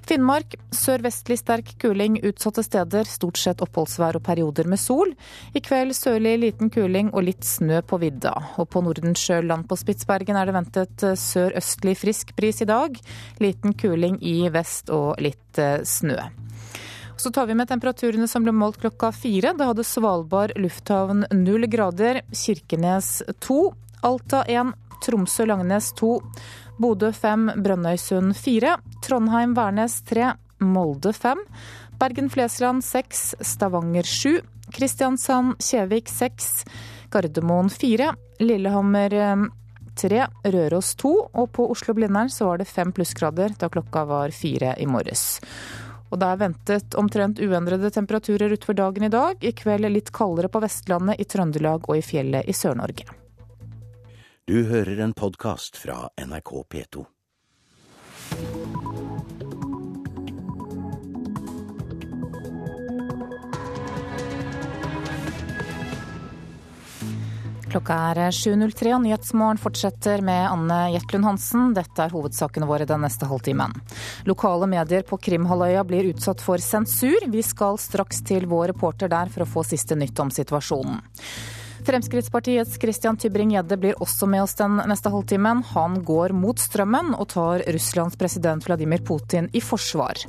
Finnmark 0.07 0.55
sørvestlig 0.73 1.38
sterk 1.41 1.73
kuling 1.84 2.15
utsatte 2.23 2.63
steder, 2.63 3.03
stort 3.12 3.41
sett 3.41 3.60
oppholdsvær 3.62 4.17
og 4.21 4.23
perioder 4.23 4.69
med 4.71 4.79
sol. 4.79 5.12
I 5.51 5.62
kveld 5.63 5.91
sørlig 5.97 6.38
liten 6.39 6.71
kuling 6.71 7.12
og 7.12 7.27
litt 7.27 7.43
snø 7.43 7.84
på 7.84 7.99
vidda. 7.99 8.34
Og 8.55 8.69
på 8.71 8.86
Nordensjøland 8.88 9.67
på 9.67 9.77
Spitsbergen 9.84 10.39
er 10.39 10.47
det 10.47 10.55
ventet 10.55 11.05
sørøstlig 11.19 11.99
frisk 11.99 12.31
bris 12.39 12.63
i 12.63 12.71
dag. 12.71 12.95
Liten 13.43 13.75
kuling 13.75 14.15
i 14.23 14.45
vest 14.53 14.95
og 14.95 15.19
litt 15.19 15.60
eh, 15.60 15.84
snø. 15.84 16.21
Så 17.21 17.29
tar 17.31 17.45
vi 17.45 17.53
med 17.53 17.69
temperaturene 17.69 18.25
som 18.27 18.41
ble 18.41 18.49
målt 18.55 18.79
klokka 18.81 19.12
fire. 19.13 19.51
Da 19.53 19.67
hadde 19.69 19.84
Svalbard 19.86 20.55
lufthavn 20.57 21.27
null 21.38 21.67
grader, 21.69 22.23
Kirkenes 22.34 23.19
to, 23.38 23.75
Alta 24.01 24.39
én, 24.49 24.71
Tromsø-Langnes 25.05 25.91
to, 25.99 26.15
Bodø 26.81 27.12
fem, 27.13 27.51
Brønnøysund 27.62 28.34
fire, 28.41 28.79
Trondheim-Værnes 29.05 29.99
tre, 30.10 30.31
Molde 30.65 31.13
fem, 31.13 31.45
Bergen-Flesland 32.01 32.81
seks, 32.81 33.36
Stavanger 33.38 34.10
sju, 34.10 34.39
Kristiansand-Kjevik 34.73 36.10
seks, 36.10 36.49
Gardermoen 37.13 37.69
fire, 37.69 38.15
Lillehammer 38.41 39.13
eh, 39.13 39.45
tre, 39.93 40.25
Røros 40.57 40.95
to, 40.97 41.13
og 41.38 41.53
på 41.53 41.69
Oslo-Blindern 41.69 42.34
så 42.34 42.49
var 42.49 42.65
det 42.65 42.69
fem 42.73 42.89
plussgrader 42.97 43.53
da 43.62 43.69
klokka 43.69 44.07
var 44.10 44.34
fire 44.34 44.73
i 44.81 44.89
morges. 44.89 45.36
Og 46.12 46.19
det 46.19 46.28
er 46.28 46.41
ventet 46.41 46.97
omtrent 47.00 47.39
uendrede 47.39 47.91
temperaturer 47.95 48.52
utover 48.52 48.78
dagen 48.82 49.08
i 49.08 49.12
dag. 49.13 49.39
I 49.39 49.54
kveld 49.56 49.88
litt 49.91 50.12
kaldere 50.15 50.52
på 50.52 50.62
Vestlandet, 50.63 51.19
i 51.24 51.26
Trøndelag 51.26 51.88
og 51.88 51.97
i 51.97 52.04
fjellet 52.06 52.52
i 52.52 52.56
Sør-Norge. 52.56 53.08
Du 54.52 54.58
hører 54.67 55.00
en 55.00 55.15
podkast 55.15 55.80
fra 55.80 56.10
NRK 56.19 56.52
P2. 56.67 57.06
Klokka 67.71 67.95
er 68.12 68.34
7.03 68.36 68.89
og 68.97 69.03
Nyhetsmorgen 69.05 69.60
fortsetter 69.62 70.19
med 70.27 70.41
Anne 70.43 70.79
Jetlund 70.91 71.23
Hansen. 71.23 71.69
Dette 71.71 72.03
er 72.03 72.12
hovedsakene 72.12 72.67
våre 72.67 72.84
den 72.89 72.99
neste 73.05 73.29
halvtimen. 73.29 73.71
Lokale 74.27 74.67
medier 74.67 75.05
på 75.07 75.15
Krimhalvøya 75.15 75.86
blir 75.88 76.10
utsatt 76.10 76.43
for 76.43 76.60
sensur. 76.60 77.23
Vi 77.31 77.43
skal 77.47 77.79
straks 77.79 78.19
til 78.27 78.49
vår 78.51 78.73
reporter 78.73 79.07
der 79.13 79.31
for 79.31 79.45
å 79.45 79.49
få 79.53 79.63
siste 79.69 79.95
nytt 79.95 80.19
om 80.19 80.34
situasjonen. 80.36 80.99
Fremskrittspartiets 81.88 82.75
Christian 82.81 83.15
Tybring-Gjedde 83.17 83.79
blir 83.79 84.03
også 84.03 84.27
med 84.27 84.43
oss 84.43 84.60
den 84.60 84.81
neste 84.91 85.13
halvtimen. 85.13 85.63
Han 85.71 86.01
går 86.03 86.36
mot 86.36 86.60
strømmen 86.60 87.15
og 87.15 87.31
tar 87.31 87.63
Russlands 87.71 88.19
president 88.19 88.67
Vladimir 88.67 88.99
Putin 89.07 89.47
i 89.55 89.63
forsvar. 89.63 90.19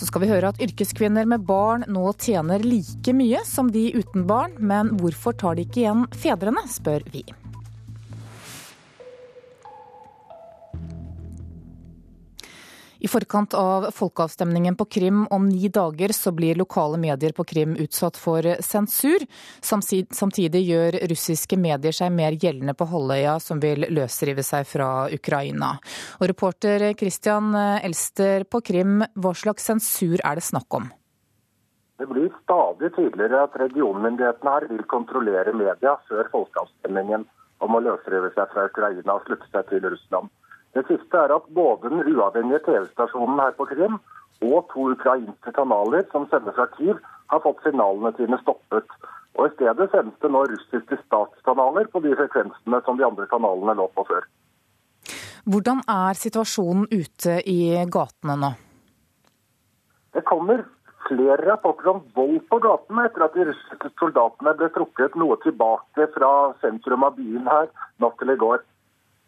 Så 0.00 0.06
skal 0.08 0.22
vi 0.22 0.30
høre 0.30 0.48
at 0.48 0.60
yrkeskvinner 0.64 1.26
med 1.28 1.44
barn 1.44 1.84
nå 1.92 2.06
tjener 2.16 2.64
like 2.64 3.12
mye 3.12 3.42
som 3.44 3.68
de 3.68 3.90
uten 3.92 4.24
barn, 4.24 4.54
men 4.56 4.94
hvorfor 4.96 5.36
tar 5.36 5.58
de 5.58 5.66
ikke 5.68 5.82
igjen 5.82 6.06
fedrene, 6.16 6.64
spør 6.72 7.04
vi. 7.12 7.26
I 13.00 13.08
forkant 13.08 13.54
av 13.56 13.86
folkeavstemningen 13.96 14.76
på 14.76 14.84
Krim 14.84 15.26
om 15.32 15.48
ni 15.48 15.68
dager, 15.72 16.12
så 16.12 16.32
blir 16.36 16.58
lokale 16.60 16.98
medier 17.00 17.32
på 17.32 17.44
Krim 17.48 17.72
utsatt 17.80 18.18
for 18.20 18.44
sensur. 18.60 19.24
Samtidig 19.64 20.60
gjør 20.66 20.98
russiske 21.08 21.56
medier 21.56 21.96
seg 21.96 22.12
mer 22.12 22.36
gjeldende 22.36 22.74
på 22.76 22.84
halvøya, 22.90 23.38
som 23.40 23.62
vil 23.62 23.86
løsrive 23.88 24.44
seg 24.44 24.68
fra 24.68 25.08
Ukraina. 25.16 25.72
Og 26.20 26.28
reporter 26.28 26.90
Christian 27.00 27.54
Elster 27.56 28.44
på 28.44 28.60
Krim, 28.60 29.00
hva 29.16 29.32
slags 29.32 29.70
sensur 29.70 30.20
er 30.20 30.36
det 30.36 30.44
snakk 30.44 30.76
om? 30.76 30.90
Det 32.00 32.08
blir 32.08 32.28
stadig 32.42 32.92
tydeligere 32.96 33.46
at 33.46 33.56
regionmyndighetene 33.60 34.52
her 34.58 34.68
vil 34.68 34.84
kontrollere 34.92 35.56
media 35.56 35.96
før 36.08 36.28
folkeavstemningen 36.32 37.24
om 37.64 37.76
å 37.76 37.80
løsrive 37.84 38.30
seg 38.36 38.52
fra 38.52 38.68
Ukraina 38.68 39.16
og 39.16 39.24
slutte 39.24 39.48
seg 39.52 39.72
til 39.72 39.88
Russland. 39.88 40.28
Det 40.74 40.86
siste 40.86 41.18
er 41.18 41.32
at 41.34 41.48
både 41.54 41.90
den 41.90 42.04
uavhengige 42.14 42.62
TV-stasjonen 42.66 43.40
her 43.42 43.54
på 43.58 43.66
Krim 43.72 43.98
og 44.40 44.68
to 44.72 44.90
ukrainske 44.94 45.52
kanaler 45.52 46.06
som 46.12 46.28
sendes 46.30 46.54
fra 46.56 46.68
Kyiv, 46.76 47.00
har 47.30 47.42
fått 47.44 47.62
signalene 47.64 48.12
sine 48.16 48.38
stoppet. 48.40 48.86
Og 49.38 49.46
I 49.46 49.54
stedet 49.54 49.90
sendes 49.92 50.16
det 50.22 50.30
nå 50.32 50.44
russiske 50.50 50.98
statskanaler 51.04 51.90
på 51.92 52.02
de 52.04 52.14
frekvensene 52.18 52.80
som 52.86 52.98
de 52.98 53.06
andre 53.06 53.26
kanalene 53.30 53.76
lå 53.78 53.86
på 53.94 54.06
før. 54.08 54.26
Hvordan 55.50 55.82
er 55.88 56.18
situasjonen 56.18 56.88
ute 56.90 57.38
i 57.48 57.60
gatene 57.90 58.36
nå? 58.40 58.50
Det 60.14 60.24
kommer 60.26 60.64
flere 61.06 61.38
rapporter 61.46 61.92
om 61.94 62.02
vold 62.14 62.40
på 62.50 62.58
gatene 62.62 63.06
etter 63.08 63.24
at 63.26 63.36
de 63.38 63.46
russiske 63.48 63.92
soldatene 63.98 64.54
ble 64.58 64.68
trukket 64.74 65.16
noe 65.18 65.38
tilbake 65.44 66.06
fra 66.16 66.32
sentrum 66.62 67.06
av 67.06 67.16
byen 67.18 67.48
her 67.50 67.70
natt 68.02 68.18
til 68.20 68.34
i 68.34 68.38
går. 68.38 68.62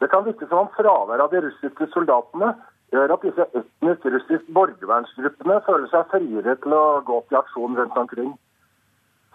Det 0.03 0.09
kan 0.11 0.25
virke 0.27 0.47
som 0.51 0.65
om 0.65 0.71
fraværet 0.75 1.23
av 1.23 1.31
de 1.31 1.41
russiske 1.45 1.87
soldatene 1.93 2.49
gjør 2.91 3.13
at 3.15 3.23
disse 3.23 3.45
etnisk 3.59 4.07
russiske 4.15 4.55
borgervernsgruppene 4.57 5.61
føler 5.67 5.91
seg 5.93 6.09
friere 6.11 6.57
til 6.65 6.75
å 6.75 6.87
gå 7.07 7.19
til 7.29 7.39
aksjon 7.39 7.79
rundt 7.79 8.01
omkring. 8.01 8.33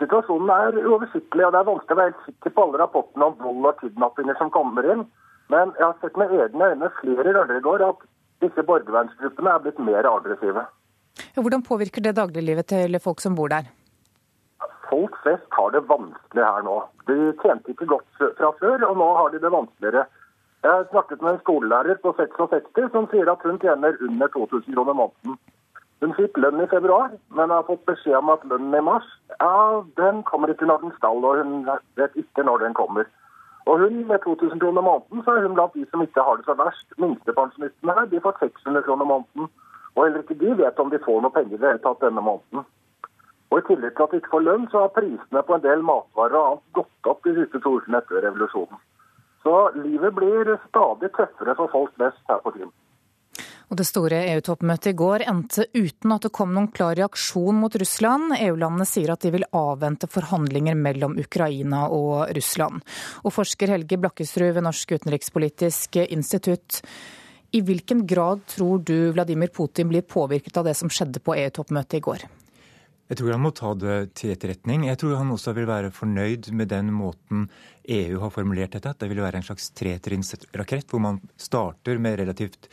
Situasjonen 0.02 0.52
er 0.54 0.76
uoversiktlig, 0.84 1.46
og 1.48 1.56
det 1.56 1.62
er 1.62 1.70
vanskelig 1.70 1.96
å 1.96 2.00
være 2.02 2.12
helt 2.12 2.28
sikker 2.28 2.54
på 2.54 2.66
alle 2.66 2.82
rapportene 2.84 3.30
om 3.30 3.40
vold 3.46 3.70
og 3.72 3.80
kidnappinger 3.80 4.38
som 4.42 4.52
kommer 4.58 4.92
inn. 4.92 5.08
Men 5.54 5.72
jeg 5.80 5.86
har 5.86 5.96
sett 6.04 6.20
med 6.20 6.36
egne 6.36 6.70
øyne 6.74 6.92
flere 7.00 7.34
ganger 7.40 7.62
i 7.62 7.64
går 7.70 7.86
at 7.88 8.04
disse 8.44 8.68
borgervernsgruppene 8.68 9.56
er 9.56 9.64
blitt 9.64 9.82
mer 9.88 10.12
aggressive. 10.12 10.68
Hvordan 11.40 11.64
påvirker 11.66 12.04
det 12.04 12.18
dagliglivet 12.20 12.68
til 12.76 13.00
folk 13.02 13.24
som 13.24 13.40
bor 13.40 13.56
der? 13.56 13.72
Folk 14.92 15.16
flest 15.24 15.48
har 15.56 15.72
det 15.72 15.88
vanskelig 15.88 16.44
her 16.44 16.62
nå. 16.68 16.78
De 17.08 17.32
tjente 17.40 17.72
ikke 17.72 17.88
godt 17.96 18.24
fra 18.38 18.52
før, 18.60 18.84
og 18.92 19.00
nå 19.00 19.12
har 19.24 19.32
de 19.32 19.42
det 19.42 19.56
vanskeligere. 19.56 20.06
Jeg 20.63 20.72
har 20.72 20.88
snakket 20.89 21.22
med 21.22 21.32
en 21.32 21.43
skolelærer 21.43 22.00
på 22.02 22.13
66 22.17 22.89
som 22.96 23.06
sier 23.12 23.30
at 23.32 23.43
hun 23.46 23.60
tjener 23.62 24.00
under 24.08 24.28
2000 24.34 24.74
kroner 24.74 24.98
måneden. 25.02 25.38
Hun 26.02 26.13
fikk 26.17 26.38
lønn 26.38 26.62
i 26.62 26.70
februar, 26.72 27.13
men 27.38 27.54
har 27.54 27.65
fått 27.70 27.86
beskjed 27.89 28.17
om 28.17 28.30
at 28.34 28.43
lønnen 28.50 28.76
i 28.78 28.82
mars 28.86 29.08
ja, 29.39 29.84
den 30.02 30.24
kommer 30.30 30.54
ikke 30.54 30.65
når 30.70 30.84
den 30.84 30.93
skal, 30.98 31.24
og 31.26 31.41
hun 31.41 31.70
vet 32.00 32.17
ikke 32.22 32.46
når 32.46 32.65
den 32.65 32.76
kommer. 32.78 33.06
Og 33.67 33.80
hun 33.84 34.04
med 34.10 34.20
2000 34.26 34.60
kroner 34.60 34.82
måneden, 34.82 35.24
så 35.24 35.32
er 35.36 35.46
hun 35.46 35.56
blant 35.58 35.74
de 35.74 35.86
som 35.91 36.02
ikke 36.02 36.26
har 36.28 36.38
det 36.38 36.46
så 36.46 36.56
verst. 36.58 36.88
Minstepensjonistene 37.04 37.96
her, 37.98 38.06
de 38.12 38.22
får 38.26 38.38
600 38.39 38.84
kroner 38.88 39.06
måneden. 39.06 39.50
Og 39.96 40.04
heller 40.04 40.24
ikke 40.24 40.39
de 40.43 40.58
vet 40.63 40.80
om 40.80 40.91
de 40.93 41.00
får 41.06 41.22
noe 41.22 41.36
penger 41.38 41.58
i 41.58 41.62
det 41.62 41.72
hele 41.72 41.84
tatt 41.84 42.06
denne 42.06 42.24
måneden. 42.30 42.65
Og 43.52 43.60
I 43.60 43.65
tillegg 43.67 43.96
til 43.96 44.06
at 44.06 44.13
de 44.13 44.22
ikke 44.22 44.34
får 44.36 44.46
lønn, 44.46 44.70
så 44.72 44.86
har 44.86 44.93
prisene 44.96 45.43
på 45.48 45.56
en 45.56 45.65
del 45.65 45.84
matvarer 45.89 46.38
og 46.39 46.48
annet 46.52 46.78
gått 46.80 47.12
opp 47.12 47.28
de 47.28 47.36
siste 47.39 47.62
to 47.63 47.76
ukene 47.80 48.00
etter 48.02 48.24
revolusjonen. 48.28 48.80
Så 49.43 49.56
livet 49.78 50.15
blir 50.15 50.58
stadig 50.67 51.12
tøffere 51.15 51.56
for 51.58 51.71
folk 51.71 51.95
flest 51.95 52.21
her 52.30 52.43
på 52.43 52.54
Krim. 52.56 52.73
Og 53.67 53.76
Det 53.76 53.84
store 53.84 54.21
EU-toppmøtet 54.32 54.93
i 54.93 54.95
går 54.95 55.26
endte 55.28 55.65
uten 55.76 56.13
at 56.15 56.23
det 56.23 56.32
kom 56.36 56.54
noen 56.56 56.69
klar 56.71 56.95
reaksjon 56.95 57.58
mot 57.60 57.76
Russland. 57.76 58.32
EU-landene 58.39 58.88
sier 58.88 59.12
at 59.12 59.26
de 59.26 59.34
vil 59.36 59.47
avvente 59.52 60.08
forhandlinger 60.08 60.78
mellom 60.80 61.17
Ukraina 61.19 61.84
og 61.91 62.32
Russland. 62.38 62.80
Og 63.28 63.36
Forsker 63.36 63.76
Helge 63.76 64.00
Blakkesrud 64.00 64.56
ved 64.56 64.63
Norsk 64.63 64.95
utenrikspolitisk 64.95 66.00
institutt, 66.08 66.82
i 67.52 67.62
hvilken 67.63 68.06
grad 68.08 68.41
tror 68.52 68.82
du 68.84 69.12
Vladimir 69.15 69.52
Putin 69.56 69.88
blir 69.91 70.04
påvirket 70.04 70.58
av 70.60 70.67
det 70.67 70.76
som 70.80 70.91
skjedde 70.91 71.23
på 71.23 71.36
EU-toppmøtet 71.36 72.00
i 72.00 72.04
går? 72.04 72.26
Jeg 73.08 73.20
tror 73.22 73.34
han 73.34 73.43
må 73.43 73.54
ta 73.56 73.72
det 73.80 73.98
til 74.20 74.34
etterretning. 74.34 74.86
Jeg 74.89 75.00
tror 75.00 75.15
han 75.22 75.32
også 75.32 75.54
vil 75.56 75.67
være 75.70 75.93
fornøyd 75.96 76.50
med 76.52 76.72
den 76.74 76.91
måten 76.96 77.46
EU 77.88 78.20
har 78.20 78.34
formulert 78.36 78.76
dette. 78.76 78.91
At 78.91 79.00
det 79.00 79.08
vil 79.12 79.24
være 79.24 79.39
en 79.39 79.48
slags 79.48 79.70
tretrinnsrakett 79.78 80.91
hvor 80.91 81.04
man 81.04 81.22
starter 81.39 82.02
med 82.04 82.20
relativt 82.20 82.67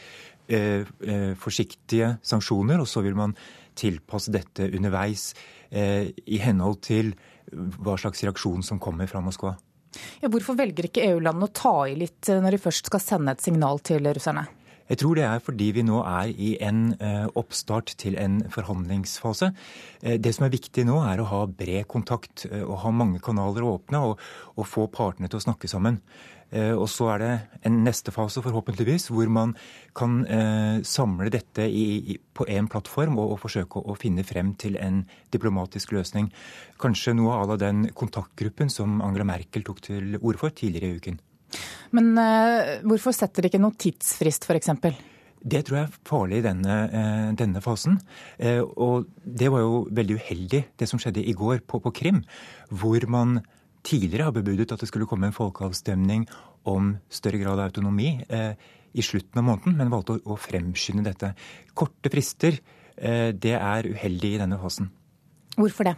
eh, 0.49 0.83
eh, 0.83 1.35
forsiktige 1.39 2.17
sanksjoner, 2.27 2.83
og 2.83 2.91
så 2.91 3.05
vil 3.07 3.15
man 3.19 3.37
tilpasse 3.79 4.35
dette 4.35 4.67
underveis 4.75 5.33
eh, 5.71 6.11
i 6.11 6.43
henhold 6.43 6.83
til 6.87 7.15
hva 7.55 7.95
slags 8.01 8.25
reaksjon 8.27 8.67
som 8.67 8.83
kommer 8.83 9.07
fra 9.11 9.23
Moskva. 9.23 9.55
Ja, 10.23 10.31
hvorfor 10.31 10.57
velger 10.59 10.89
ikke 10.89 11.05
EU-landene 11.07 11.49
å 11.49 11.55
ta 11.55 11.75
i 11.87 11.97
litt 11.99 12.29
eh, 12.31 12.43
når 12.43 12.57
de 12.57 12.63
først 12.67 12.91
skal 12.91 13.03
sende 13.03 13.35
et 13.35 13.45
signal 13.45 13.83
til 13.87 14.07
russerne? 14.11 14.47
Jeg 14.85 15.01
tror 15.01 15.17
det 15.17 15.25
er 15.25 15.41
fordi 15.41 15.71
vi 15.73 15.83
nå 15.87 16.03
er 16.05 16.29
i 16.29 16.51
en 16.65 16.93
eh, 17.01 17.25
oppstart 17.41 17.95
til 18.01 18.19
en 18.21 18.43
forhandlingsfase. 18.53 19.49
Eh, 20.03 20.19
det 20.21 20.35
som 20.37 20.45
er 20.45 20.53
viktig 20.53 20.85
nå, 20.85 20.99
er 21.09 21.23
å 21.23 21.29
ha 21.31 21.41
bred 21.49 21.89
kontakt 21.89 22.45
og 22.51 22.75
eh, 22.75 22.83
ha 22.83 22.93
mange 22.93 23.23
kanaler 23.25 23.65
å 23.65 23.79
åpne 23.79 24.03
og, 24.11 24.23
og 24.59 24.69
få 24.69 24.85
partene 24.93 25.31
til 25.33 25.41
å 25.41 25.47
snakke 25.49 25.71
sammen. 25.71 26.03
Og 26.55 26.85
så 26.87 27.09
er 27.11 27.19
det 27.19 27.31
en 27.67 27.81
neste 27.83 28.13
fase, 28.15 28.39
forhåpentligvis, 28.45 29.09
hvor 29.11 29.27
man 29.33 29.57
kan 29.97 30.21
samle 30.87 31.27
dette 31.33 31.65
i, 31.67 32.15
på 32.31 32.47
én 32.47 32.69
plattform 32.71 33.17
og, 33.19 33.33
og, 33.33 33.41
forsøke 33.43 33.83
å, 33.83 33.97
finne 33.99 34.23
frem 34.29 34.53
til 34.61 34.79
en 34.79 35.01
diplomatisk 35.35 35.97
løsning. 35.97 36.31
Kanskje 36.79 37.17
noe 37.19 37.41
av 37.41 37.57
den 37.59 37.89
kontaktgruppen 37.99 38.71
som 38.71 39.01
Angela 39.03 39.27
Merkel 39.33 39.67
tok 39.67 39.83
til 39.89 40.15
orde 40.21 40.45
for 40.45 40.55
tidligere 40.55 40.93
i 40.93 41.01
uken. 41.01 41.19
Men 41.95 42.15
uh, 42.19 42.79
hvorfor 42.89 43.15
setter 43.15 43.45
de 43.45 43.51
ikke 43.51 43.63
noen 43.63 43.77
tidsfrist, 43.79 44.47
f.eks.? 44.49 44.73
Det 45.45 45.61
tror 45.67 45.77
jeg 45.77 45.87
er 45.87 45.99
farlig 46.09 46.41
i 46.41 46.47
denne, 46.47 46.79
uh, 46.91 47.29
denne 47.39 47.63
fasen. 47.65 47.99
Uh, 48.41 48.63
og 48.81 49.11
det 49.25 49.51
var 49.53 49.65
jo 49.65 49.85
veldig 49.95 50.19
uheldig, 50.21 50.63
det 50.81 50.89
som 50.91 51.03
skjedde 51.03 51.25
i 51.25 51.37
går 51.37 51.63
på, 51.69 51.81
på 51.85 51.95
Krim. 51.95 52.23
Hvor 52.73 53.07
man 53.13 53.39
tidligere 53.85 54.31
har 54.31 54.37
bebudet 54.37 54.73
at 54.73 54.81
det 54.81 54.89
skulle 54.91 55.09
komme 55.09 55.29
en 55.29 55.37
folkeavstemning 55.37 56.27
om 56.71 56.95
større 57.13 57.43
grad 57.43 57.61
av 57.61 57.69
autonomi 57.69 58.15
i 58.25 59.03
slutten 59.05 59.43
av 59.43 59.45
måneden, 59.45 59.75
men 59.77 59.91
valgte 59.93 60.15
å, 60.17 60.33
å 60.33 60.39
fremskynde 60.41 61.05
dette. 61.05 61.35
Korte 61.77 62.09
frister, 62.09 62.57
det 62.97 63.53
er 63.59 63.91
uheldig 63.91 64.31
i 64.31 64.41
denne 64.41 64.57
fasen. 64.63 64.89
Hvorfor 65.61 65.91
det? 65.91 65.95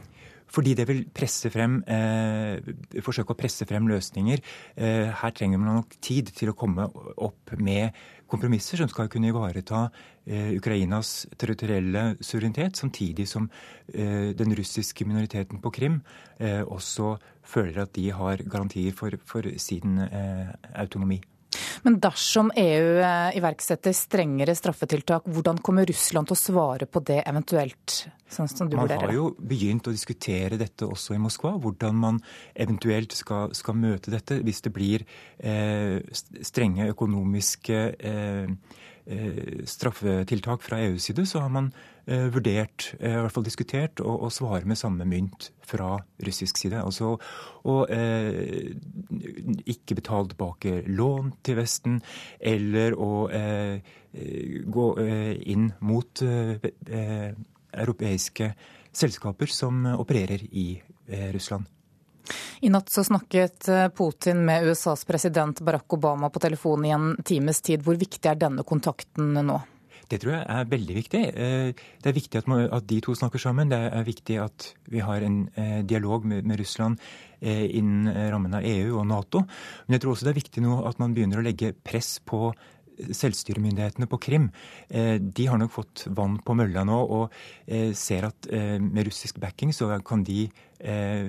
Fordi 0.47 0.75
det 0.79 0.87
vil 0.89 1.05
presse 1.11 1.51
frem, 1.51 1.81
eh, 1.87 2.61
forsøke 3.03 3.35
å 3.35 3.39
presse 3.39 3.67
frem 3.67 3.89
løsninger. 3.91 4.43
Eh, 4.77 5.11
her 5.11 5.31
trenger 5.31 5.59
man 5.59 5.83
nok 5.83 5.97
tid 6.01 6.31
til 6.35 6.51
å 6.51 6.57
komme 6.57 6.87
opp 7.17 7.57
med 7.59 7.93
kompromisser 8.27 8.81
som 8.81 8.89
skal 8.91 9.09
kunne 9.09 9.31
ivareta 9.31 9.91
eh, 10.27 10.53
Ukrainas 10.57 11.27
territorielle 11.39 12.17
suverenitet, 12.21 12.77
samtidig 12.77 13.29
som 13.29 13.51
eh, 13.93 14.33
den 14.39 14.55
russiske 14.57 15.07
minoriteten 15.07 15.61
på 15.63 15.73
Krim 15.75 16.01
eh, 16.39 16.63
også 16.63 17.17
føler 17.47 17.83
at 17.85 17.95
de 17.95 18.11
har 18.11 18.43
garantier 18.43 18.95
for, 18.95 19.19
for 19.27 19.47
sin 19.59 19.99
eh, 19.99 20.53
autonomi. 20.75 21.21
Men 21.87 21.99
dersom 22.03 22.51
EU 22.57 23.01
eh, 23.01 23.37
iverksetter 23.39 23.95
strengere 23.97 24.55
straffetiltak, 24.59 25.29
hvordan 25.31 25.61
kommer 25.65 25.87
Russland 25.89 26.31
til 26.31 26.37
å 26.37 26.41
svare 26.41 26.89
på 26.91 27.03
det 27.07 27.23
eventuelt? 27.27 28.07
Sånn 28.27 28.49
som 28.51 28.67
du 28.67 28.75
man 28.75 28.89
vurderer 28.89 29.07
har 29.07 29.15
jo 29.15 29.29
begynt 29.39 29.87
å 29.87 29.95
diskutere 29.95 30.59
dette 30.59 30.89
også 30.89 31.15
i 31.15 31.21
Moskva. 31.23 31.55
Hvordan 31.63 32.01
man 32.03 32.19
eventuelt 32.59 33.15
skal, 33.15 33.55
skal 33.55 33.79
møte 33.79 34.11
dette 34.11 34.41
hvis 34.43 34.65
det 34.67 34.73
blir 34.75 35.05
eh, 35.39 36.03
strenge 36.43 36.89
økonomiske 36.91 37.83
eh, 37.95 38.51
eh, 39.07 39.63
straffetiltak 39.71 40.67
fra 40.67 40.83
EUs 40.89 41.07
side. 41.07 41.27
Så 41.31 41.45
har 41.45 41.55
man 41.55 41.71
vurdert, 42.07 42.93
eh, 43.01 43.17
i 43.17 43.23
hvert 43.25 43.35
fall 43.35 43.47
diskutert, 43.47 44.01
å, 44.01 44.13
å 44.27 44.31
svare 44.31 44.67
med 44.69 44.79
samme 44.79 45.07
mynt 45.09 45.51
fra 45.67 45.97
russisk 46.23 46.61
side. 46.61 46.79
Altså 46.79 47.17
å 47.67 47.77
eh, 47.91 48.71
ikke 49.67 49.99
betale 49.99 50.31
tilbake 50.31 50.85
lån 50.87 51.33
til 51.47 51.59
Vesten, 51.59 52.01
eller 52.39 52.95
å 52.95 53.29
gå 54.77 54.85
inn 55.53 55.67
mot 55.85 56.23
europeiske 57.77 58.47
selskaper 58.97 59.51
som 59.53 59.85
opererer 59.93 60.47
i 60.57 60.71
Russland. 61.35 61.67
I 62.65 62.71
natt 62.73 62.89
så 62.89 63.05
snakket 63.05 63.69
Putin 63.99 64.41
med 64.49 64.65
USAs 64.71 65.05
president 65.05 65.61
Barack 65.61 65.93
Obama 65.99 66.31
på 66.33 66.41
telefon 66.41 66.89
i 66.89 66.95
en 66.97 67.13
times 67.21 67.61
tid. 67.61 67.85
Hvor 67.85 68.01
viktig 68.01 68.31
er 68.31 68.41
denne 68.41 68.65
kontakten 68.65 69.37
nå? 69.37 69.61
Det 70.07 70.21
tror 70.23 70.33
jeg 70.37 70.47
er 70.55 70.69
veldig 70.71 70.97
viktig. 70.97 71.23
Det 71.35 72.11
er 72.11 72.15
viktig 72.15 72.39
at, 72.39 72.85
de 72.87 73.01
to 73.03 73.15
snakker 73.19 73.43
sammen. 73.43 73.73
Det 73.73 73.79
er 73.79 74.07
viktig 74.07 74.37
at 74.39 74.69
vi 74.93 75.03
har 75.03 75.25
en 75.27 75.41
dialog 75.83 76.29
med, 76.31 76.47
Russland 76.61 77.01
innen 77.43 78.07
rammen 78.33 78.55
av 78.55 78.65
EU 78.65 79.01
og 79.01 79.07
Nato. 79.11 79.43
Men 79.87 79.97
jeg 79.97 80.05
tror 80.05 80.15
også 80.15 80.29
det 80.29 80.35
er 80.35 80.41
viktig 80.41 80.63
nå 80.63 80.79
at 80.87 81.03
man 81.03 81.17
begynner 81.17 81.43
å 81.43 81.47
legge 81.47 81.75
press 81.75 82.21
på 82.23 82.53
selvstyremyndighetene 82.97 84.09
på 84.11 84.19
Krim 84.23 84.49
eh, 84.89 85.17
de 85.21 85.49
har 85.49 85.61
nok 85.61 85.75
fått 85.75 86.07
vann 86.17 86.39
på 86.45 86.57
mølla 86.59 86.85
nå 86.87 86.99
og 87.03 87.35
eh, 87.67 87.93
ser 87.97 88.29
at 88.31 88.49
eh, 88.51 88.77
med 88.83 89.09
russisk 89.09 89.41
backing 89.43 89.75
så 89.77 89.91
kan 90.07 90.25
de 90.27 90.47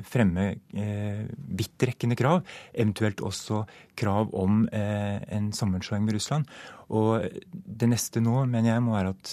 fremme 0.04 0.42
vidtrekkende 0.76 2.18
krav, 2.20 2.42
eventuelt 2.76 3.22
også 3.24 3.62
krav 3.96 4.34
om 4.36 4.66
en 4.76 5.46
sammenslåing 5.56 6.04
med 6.04 6.18
Russland. 6.18 6.50
Og 6.92 7.24
Det 7.40 7.88
neste 7.88 8.20
nå 8.20 8.42
mener 8.44 8.74
jeg 8.74 8.84
må 8.84 8.92
være 8.98 9.14
at 9.14 9.32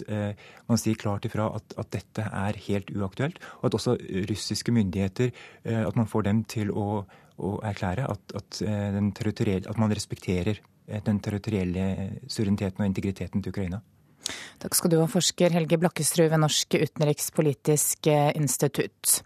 man 0.70 0.78
sier 0.78 0.95
klart 1.03 1.26
ifra 1.26 1.49
at, 1.59 1.74
at, 1.74 1.91
dette 1.99 2.28
er 2.30 2.61
helt 2.68 2.93
uaktuelt, 2.95 3.43
og 3.59 3.66
at 3.66 3.78
også 3.80 3.97
russiske 4.30 4.70
myndigheter 4.70 5.35
at 5.64 5.99
man 5.99 6.07
får 6.07 6.28
dem 6.30 6.45
til 6.47 6.70
å, 6.70 7.03
å 7.35 7.51
erklære 7.66 8.07
at, 8.07 8.37
at, 8.39 8.62
at 8.62 9.82
man 9.82 9.99
respekterer 9.99 10.62
Eh, 10.62 10.74
den 10.85 11.20
territorielle 11.24 11.85
suvereniteten 12.28 12.85
og 12.85 12.91
integriteten 12.91 13.43
til 13.43 13.55
Ukraina. 13.55 13.80
Takk 14.62 14.76
skal 14.78 14.93
du 14.93 15.01
ha, 15.01 15.09
forsker 15.11 15.53
Helge 15.53 15.78
Blakkestrud 15.80 16.30
ved 16.32 16.41
Norsk 16.41 16.76
utenrikspolitisk 16.78 18.09
eh, 18.09 18.30
institutt. 18.39 19.20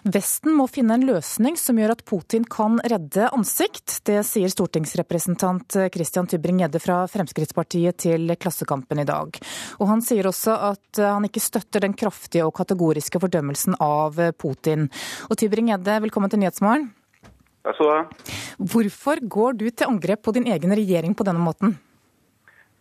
Vesten 0.00 0.54
må 0.56 0.64
finne 0.70 0.96
en 0.96 1.04
løsning 1.04 1.58
som 1.60 1.76
gjør 1.76 1.92
at 1.92 2.04
Putin 2.08 2.46
kan 2.48 2.78
redde 2.88 3.26
ansikt. 3.36 3.98
Det 4.08 4.22
sier 4.24 4.48
stortingsrepresentant 4.48 5.76
Christian 5.92 6.30
Tybring-Gjedde 6.30 6.80
fra 6.80 7.02
Fremskrittspartiet 7.12 7.98
til 8.06 8.32
Klassekampen 8.40 9.02
i 9.02 9.08
dag. 9.08 9.36
Og 9.76 9.90
han 9.90 10.00
sier 10.04 10.30
også 10.30 10.56
at 10.70 11.02
han 11.04 11.28
ikke 11.28 11.44
støtter 11.44 11.84
den 11.84 11.96
kraftige 12.00 12.46
og 12.48 12.54
kategoriske 12.56 13.20
fordømmelsen 13.20 13.76
av 13.76 14.16
Putin. 14.40 14.88
Og 15.28 15.36
Tybring-Gjedde, 15.36 16.00
velkommen 16.06 16.32
til 16.32 16.40
Nyhetsmorgen. 16.46 16.88
Takk 17.64 17.76
skal 17.76 17.86
du 17.86 17.92
ha. 17.92 18.34
Hvorfor 18.72 19.20
går 19.36 19.56
du 19.60 19.68
til 19.68 19.88
angrep 19.88 20.22
på 20.24 20.34
din 20.36 20.48
egen 20.52 20.72
regjering 20.76 21.14
på 21.16 21.26
denne 21.28 21.42
måten? 21.44 21.76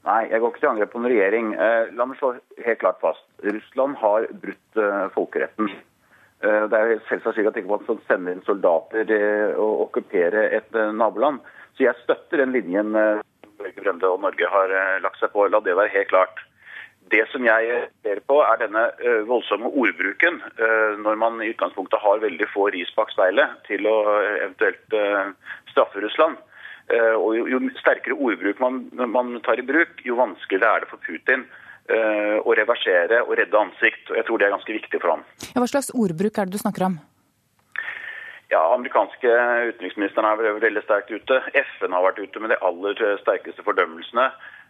Nei, 0.08 0.24
jeg 0.32 0.40
går 0.42 0.54
ikke 0.54 0.62
til 0.64 0.72
angrep 0.72 0.92
på 0.94 1.02
en 1.02 1.10
regjering. 1.12 1.52
Eh, 1.54 1.92
la 1.96 2.08
meg 2.08 2.20
slå 2.20 2.34
helt 2.66 2.82
klart 2.82 3.00
fast. 3.04 3.26
Russland 3.44 3.98
har 4.00 4.28
brutt 4.42 4.80
eh, 4.80 5.06
folkeretten. 5.16 5.72
Eh, 6.40 6.64
det 6.72 6.80
er 6.80 7.04
selvsagt 7.10 7.36
slik 7.36 7.50
at 7.52 7.60
ikke 7.60 7.74
man 7.74 7.84
skal 7.86 8.00
sende 8.08 8.34
inn 8.34 8.46
soldater 8.48 9.12
og 9.60 9.90
okkupere 9.90 10.48
et 10.56 10.80
naboland. 10.96 11.44
Så 11.76 11.86
jeg 11.86 12.00
støtter 12.04 12.44
den 12.44 12.56
linjen 12.56 12.96
Børge 12.96 13.84
Brende 13.84 14.08
og 14.08 14.24
Norge 14.24 14.48
har 14.48 14.74
lagt 15.04 15.20
seg 15.20 15.36
på. 15.36 15.48
La 15.52 15.60
det 15.64 15.76
være 15.76 15.92
helt 15.94 16.12
klart. 16.12 16.40
Det 17.12 17.24
som 17.32 17.46
jeg 17.46 17.86
ser 18.04 18.20
på, 18.30 18.38
er 18.44 18.60
denne 18.62 18.84
eh, 19.02 19.22
voldsomme 19.30 19.70
ordbruken 19.72 20.42
eh, 20.60 21.00
når 21.02 21.18
man 21.18 21.40
i 21.42 21.50
utgangspunktet 21.54 22.02
har 22.04 22.22
veldig 22.22 22.48
få 22.52 22.68
ris 22.76 22.92
bak 22.98 23.10
speilet 23.14 23.56
til 23.70 23.88
å 23.90 23.96
eh, 24.18 24.36
eventuelt 24.44 24.98
straffe 25.72 26.04
Russland. 26.04 26.38
Og 26.90 27.36
jo, 27.38 27.60
sterkere 27.78 28.16
ordbruk 28.18 28.58
man, 28.64 28.80
man, 29.14 29.36
tar 29.46 29.60
i 29.62 29.66
bruk, 29.66 30.00
jo 30.02 30.16
vanskeligere 30.18 30.72
er 30.74 30.82
det 30.82 30.88
for 30.90 30.98
Putin 31.06 31.44
å 32.42 32.56
reversere 32.58 33.20
og 33.28 33.36
redde 33.38 33.60
ansikt. 33.60 34.10
Og 34.10 34.18
Jeg 34.18 34.26
tror 34.26 34.42
det 34.42 34.48
er 34.48 34.56
ganske 34.56 34.74
viktig 34.74 35.02
for 35.04 35.14
ham. 35.14 35.22
Ja, 35.52 35.62
hva 35.62 35.68
slags 35.70 35.92
ordbruk 35.94 36.40
er 36.42 36.50
det 36.50 36.58
du 36.58 36.62
snakker 36.64 36.88
om? 36.88 36.98
Ja, 38.50 38.64
Amerikanske 38.74 39.36
utenriksministeren 39.70 40.26
er 40.32 40.58
veldig 40.66 40.82
sterkt 40.88 41.14
ute. 41.14 41.38
FN 41.78 41.94
har 41.94 42.08
vært 42.08 42.24
ute 42.26 42.42
med 42.42 42.56
de 42.56 42.58
aller 42.66 43.06
sterkeste 43.22 43.68
fordømmelsene. 43.70 44.26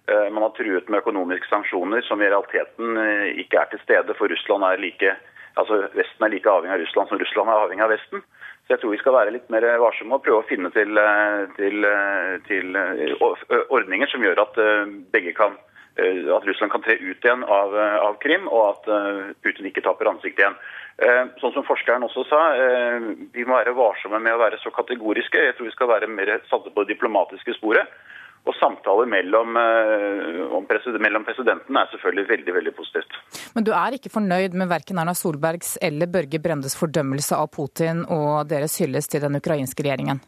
Eh, 0.08 0.30
man 0.32 0.44
har 0.44 0.50
truet 0.50 0.90
med 0.90 1.04
økonomiske 1.04 1.50
sanksjoner 1.50 2.02
som 2.08 2.22
i 2.22 2.30
realiteten 2.30 2.98
eh, 2.98 3.40
ikke 3.44 3.62
er 3.62 3.70
til 3.70 3.82
stede, 3.84 4.16
for 4.18 4.32
Russland 4.32 4.66
er 4.66 4.82
like, 4.82 5.14
altså 5.60 5.84
Vesten 5.94 6.26
er 6.26 6.34
like 6.34 6.50
avhengig 6.50 6.78
av 6.78 6.84
Russland 6.84 7.12
som 7.12 7.22
Russland 7.22 7.52
er 7.52 7.64
avhengig 7.66 7.86
av 7.86 7.94
Vesten. 7.94 8.24
Så 8.66 8.74
jeg 8.74 8.82
tror 8.82 8.94
vi 8.96 9.02
skal 9.02 9.18
være 9.18 9.34
litt 9.36 9.50
mer 9.54 9.66
varsomme 9.82 10.18
og 10.18 10.26
prøve 10.26 10.42
å 10.42 10.50
finne 10.50 10.72
til, 10.74 10.98
eh, 10.98 11.44
til, 11.60 11.90
til 12.48 12.80
ordninger 13.70 14.10
som 14.10 14.26
gjør 14.26 14.46
at 14.46 14.62
begge 15.14 15.36
kan 15.38 15.58
at 16.00 16.46
Russland 16.48 16.72
kan 16.72 16.84
tre 16.86 16.94
ut 16.96 17.26
igjen 17.26 17.42
av, 17.44 17.74
av 17.76 18.14
Krim, 18.24 18.46
og 18.48 18.70
at 18.70 18.86
Putin 19.44 19.66
ikke 19.68 19.82
taper 19.84 20.08
ansiktet 20.08 20.46
igjen. 20.46 20.54
Sånn 21.42 21.52
som 21.58 21.66
forskeren 21.68 22.06
også 22.08 22.24
sa, 22.30 22.40
vi 23.36 23.44
må 23.44 23.58
være 23.58 23.74
varsomme 23.76 24.22
med 24.24 24.38
å 24.38 24.40
være 24.40 24.62
så 24.64 24.72
kategoriske. 24.72 25.42
Jeg 25.44 25.58
tror 25.58 25.68
vi 25.68 25.74
skal 25.74 25.92
være 25.92 26.08
mer 26.08 26.32
satte 26.48 26.72
på 26.72 26.86
det 26.86 26.94
diplomatiske 26.94 27.58
sporet. 27.58 27.92
Og 28.50 28.56
samtaler 28.58 29.06
mellom, 29.10 29.58
eh, 29.62 30.56
president, 30.70 31.02
mellom 31.06 31.26
presidentene 31.28 31.84
er 31.84 31.92
selvfølgelig 31.92 32.30
veldig 32.32 32.56
veldig 32.58 32.74
positivt. 32.80 33.20
Men 33.54 33.68
du 33.68 33.72
er 33.78 33.98
ikke 33.98 34.10
fornøyd 34.10 34.58
med 34.58 34.72
verken 34.72 34.98
Erna 34.98 35.14
Solbergs 35.14 35.78
eller 35.86 36.10
Børge 36.10 36.42
Brendes 36.42 36.78
fordømmelse 36.80 37.38
av 37.38 37.52
Putin 37.54 38.06
og 38.10 38.50
deres 38.50 38.80
hyllest 38.82 39.14
til 39.14 39.22
den 39.22 39.38
ukrainske 39.38 39.86
regjeringen? 39.86 40.24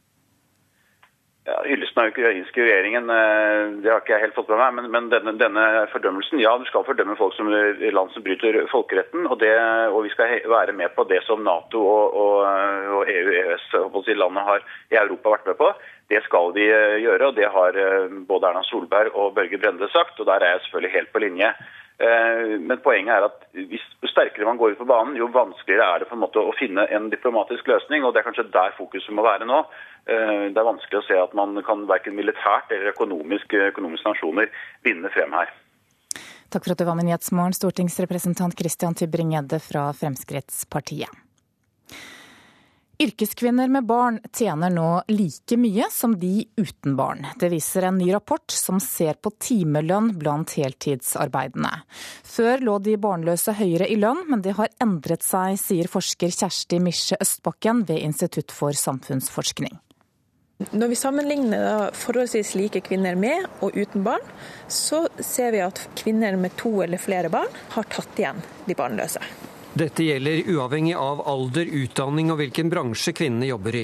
Ja, 1.42 1.56
Hyllesten 1.66 2.04
av 2.04 2.12
ukrainske 2.12 2.62
regjeringen 2.62 3.10
eh, 3.10 3.72
det 3.82 3.90
har 3.90 4.04
ikke 4.04 4.14
jeg 4.14 4.28
helt 4.28 4.36
fått 4.38 4.52
med 4.52 4.60
meg. 4.62 4.76
Men, 4.78 4.90
men 4.94 5.08
denne, 5.10 5.34
denne, 5.42 5.64
fordømmelsen 5.90 6.38
Ja, 6.44 6.52
du 6.62 6.68
skal 6.70 6.86
fordømme 6.86 7.16
folk 7.18 7.34
som 7.34 7.50
land 7.50 8.14
som 8.14 8.26
bryter 8.26 8.60
folkeretten. 8.70 9.26
Og, 9.26 9.40
det, 9.42 9.50
og 9.90 10.06
vi 10.06 10.12
skal 10.14 10.38
være 10.52 10.76
med 10.78 10.94
på 10.94 11.08
det 11.10 11.24
som 11.26 11.42
Nato 11.42 11.82
og, 11.82 12.14
og, 12.14 12.46
og 13.00 13.10
EU, 13.10 13.34
EØS, 13.42 13.66
landet 14.22 14.46
har, 14.52 14.68
i 14.94 15.00
Europa 15.02 15.32
har 15.32 15.40
vært 15.40 15.50
med 15.50 15.60
på. 15.64 15.72
Det 16.12 16.20
skal 16.26 16.50
vi 16.52 16.66
eh, 16.68 16.98
gjøre, 17.06 17.30
og 17.30 17.38
det 17.38 17.48
har 17.54 17.78
eh, 17.80 18.10
både 18.28 18.50
Erna 18.50 18.66
Solberg 18.68 19.14
og 19.16 19.32
Børge 19.38 19.60
Brende 19.62 19.88
sagt. 19.94 20.20
og 20.20 20.28
Der 20.28 20.44
er 20.44 20.58
jeg 20.58 20.66
selvfølgelig 20.66 20.96
helt 20.98 21.14
på 21.14 21.22
linje. 21.24 21.52
Eh, 22.04 22.58
men 22.60 22.82
poenget 22.84 23.14
er 23.16 23.28
at 23.30 23.46
jo 23.56 24.10
sterkere 24.12 24.50
man 24.50 24.60
går 24.60 24.74
ut 24.74 24.82
på 24.82 24.90
banen, 24.90 25.16
jo 25.16 25.30
vanskeligere 25.32 25.88
er 25.88 26.04
det 26.04 26.10
på 26.10 26.18
en 26.18 26.24
måte 26.26 26.44
å 26.44 26.52
finne 26.60 26.84
en 26.92 27.08
diplomatisk 27.14 27.72
løsning. 27.72 28.04
og 28.04 28.12
Det 28.12 28.20
er 28.20 28.28
kanskje 28.28 28.50
der 28.52 28.76
fokuset 28.76 29.16
må 29.16 29.24
være 29.24 29.48
nå. 29.48 29.64
Det 30.04 30.58
er 30.58 30.66
vanskelig 30.66 31.00
å 31.00 31.06
se 31.06 31.16
at 31.22 31.34
man 31.38 31.56
kan 31.64 31.86
verken 31.88 32.18
militært 32.18 32.74
eller 32.74 32.92
økonomisk, 32.92 33.54
økonomiske 33.70 34.16
nasjoner 34.16 34.50
vinne 34.84 35.12
frem 35.14 35.36
her. 35.38 35.52
Takk 36.52 36.66
for 36.66 36.74
at 36.74 36.82
du 36.82 36.90
var 36.90 36.98
med 36.98 37.08
Nyhetsmorgen, 37.08 37.54
stortingsrepresentant 37.56 38.58
Christian 38.60 38.98
Tybring-Gjedde 38.98 39.62
fra 39.64 39.92
Fremskrittspartiet. 39.96 41.22
Yrkeskvinner 43.02 43.68
med 43.68 43.86
barn 43.90 44.20
tjener 44.38 44.70
nå 44.70 45.02
like 45.10 45.58
mye 45.58 45.88
som 45.90 46.12
de 46.22 46.44
uten 46.58 46.94
barn. 46.96 47.24
Det 47.40 47.48
viser 47.50 47.88
en 47.88 47.98
ny 47.98 48.12
rapport 48.14 48.54
som 48.54 48.78
ser 48.80 49.18
på 49.18 49.32
timelønn 49.42 50.12
blant 50.22 50.54
heltidsarbeidende. 50.54 51.72
Før 52.22 52.62
lå 52.62 52.76
de 52.86 52.94
barnløse 53.02 53.56
høyere 53.58 53.88
i 53.90 53.98
lønn, 53.98 54.22
men 54.30 54.44
det 54.46 54.54
har 54.60 54.70
endret 54.86 55.26
seg, 55.26 55.58
sier 55.58 55.90
forsker 55.90 56.30
Kjersti 56.30 56.78
Misje 56.78 57.18
Østbakken 57.26 57.82
ved 57.90 58.06
Institutt 58.06 58.54
for 58.54 58.78
samfunnsforskning. 58.78 59.80
Når 60.70 60.92
vi 60.92 61.00
sammenligner 61.00 61.90
forholdsvis 61.98 62.54
like 62.60 62.84
kvinner 62.86 63.18
med 63.18 63.48
og 63.66 63.74
uten 63.82 64.06
barn, 64.06 64.30
så 64.70 65.08
ser 65.18 65.58
vi 65.58 65.66
at 65.66 65.88
kvinner 65.98 66.38
med 66.38 66.54
to 66.62 66.84
eller 66.86 67.02
flere 67.02 67.34
barn 67.34 67.50
har 67.74 67.90
tatt 67.90 68.22
igjen 68.22 68.46
de 68.70 68.78
barnløse. 68.78 69.26
Dette 69.74 70.04
gjelder 70.04 70.50
uavhengig 70.52 70.96
av 71.00 71.22
alder, 71.28 71.66
utdanning 71.66 72.32
og 72.34 72.42
hvilken 72.42 72.68
bransje 72.70 73.14
kvinnene 73.16 73.48
jobber 73.48 73.78
i. 73.80 73.84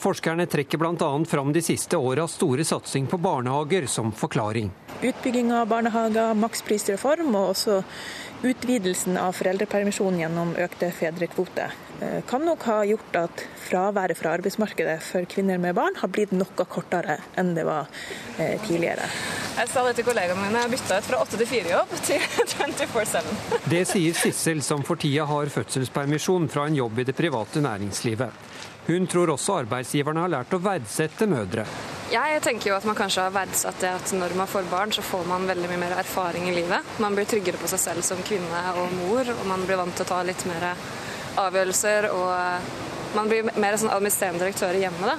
Forskerne 0.00 0.46
trekker 0.50 0.80
bl.a. 0.80 1.10
fram 1.28 1.52
de 1.52 1.62
siste 1.62 1.96
åras 1.96 2.34
store 2.34 2.64
satsing 2.64 3.06
på 3.06 3.18
barnehager 3.22 3.86
som 3.86 4.10
forklaring. 4.12 4.72
Utbygging 5.02 5.52
av 5.54 5.68
barnehager, 5.70 6.34
maksprisreform 6.34 7.36
og 7.36 7.52
også 7.52 7.82
utvidelsen 8.42 9.20
av 9.20 9.36
foreldrepermisjonen 9.38 10.24
gjennom 10.24 10.56
økte 10.58 10.90
fedrekvoter 10.96 11.78
kan 12.26 12.44
nok 12.46 12.62
ha 12.64 12.78
gjort 12.88 13.16
at 13.20 13.42
fraværet 13.68 14.16
fra 14.18 14.32
arbeidsmarkedet 14.38 14.96
for 15.04 15.26
kvinner 15.28 15.60
med 15.60 15.74
barn 15.76 15.98
har 16.00 16.08
blitt 16.12 16.32
noe 16.32 16.64
kortere 16.70 17.18
enn 17.38 17.52
det 17.56 17.66
var 17.68 17.90
eh, 18.38 18.56
tidligere. 18.66 19.08
Jeg 19.58 19.68
sa 19.68 19.82
det 19.84 19.96
til 19.98 20.06
kollegaene 20.08 20.40
mine, 20.40 20.62
jeg 20.64 20.72
bytta 20.72 21.00
ut 21.02 21.08
fra 21.10 21.20
8 21.26 21.40
til 21.42 21.50
4-jobb 21.50 21.94
til 22.06 22.24
24-7. 22.54 23.68
Det 23.68 23.84
sier 23.90 24.16
Sissel, 24.16 24.62
som 24.64 24.84
for 24.86 25.00
tida 25.00 25.26
har 25.28 25.52
fødselspermisjon 25.52 26.48
fra 26.48 26.64
en 26.70 26.78
jobb 26.80 27.02
i 27.02 27.08
det 27.10 27.16
private 27.18 27.60
næringslivet. 27.64 28.48
Hun 28.86 29.06
tror 29.06 29.34
også 29.34 29.58
arbeidsgiverne 29.60 30.24
har 30.24 30.32
lært 30.32 30.54
å 30.56 30.62
verdsette 30.64 31.28
mødre. 31.30 31.66
Jeg 32.10 32.40
tenker 32.42 32.72
jo 32.72 32.78
at 32.78 32.86
man 32.88 32.96
kanskje 32.98 33.22
har 33.22 33.34
verdsatt 33.34 33.84
det 33.84 33.90
at 33.92 34.14
når 34.16 34.32
man 34.40 34.48
får 34.50 34.66
barn, 34.72 34.90
så 34.90 35.04
får 35.04 35.28
man 35.30 35.44
veldig 35.46 35.68
mye 35.70 35.82
mer 35.84 35.98
erfaring 36.00 36.48
i 36.50 36.56
livet. 36.56 36.96
Man 36.98 37.14
blir 37.14 37.28
tryggere 37.30 37.60
på 37.60 37.70
seg 37.70 37.82
selv 37.84 38.06
som 38.06 38.24
kvinne 38.26 38.64
og 38.80 38.90
mor, 38.96 39.30
og 39.36 39.44
man 39.46 39.62
blir 39.68 39.78
vant 39.78 39.94
til 39.94 40.08
å 40.08 40.10
ta 40.10 40.24
litt 40.26 40.42
mer 40.50 40.72
avgjørelser. 41.38 42.10
Og 42.14 43.14
man 43.16 43.30
blir 43.30 43.50
mer 43.58 43.78
sånn 43.78 43.92
administrerende 43.92 44.44
direktør 44.44 44.78
hjemme. 44.78 45.14
Da. 45.14 45.18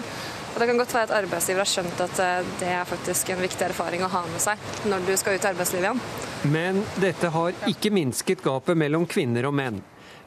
Og 0.52 0.60
Det 0.60 0.68
kan 0.68 0.82
godt 0.82 0.94
være 0.94 1.08
at 1.08 1.16
arbeidsgiver 1.22 1.64
har 1.64 1.70
skjønt 1.72 2.02
at 2.04 2.20
eh, 2.20 2.50
det 2.60 2.74
er 2.76 2.90
faktisk 2.90 3.30
en 3.32 3.40
viktig 3.44 3.66
erfaring 3.70 4.04
å 4.04 4.12
ha 4.12 4.26
med 4.28 4.44
seg 4.44 4.60
når 4.92 5.08
du 5.08 5.14
skal 5.20 5.38
ut 5.38 5.46
i 5.46 5.50
arbeidslivet 5.54 5.88
igjen. 5.88 6.02
Men 6.52 6.84
dette 7.00 7.32
har 7.32 7.56
ikke 7.72 7.94
minsket 7.96 8.44
gapet 8.44 8.80
mellom 8.80 9.08
kvinner 9.08 9.48
og 9.48 9.56
menn. 9.56 9.80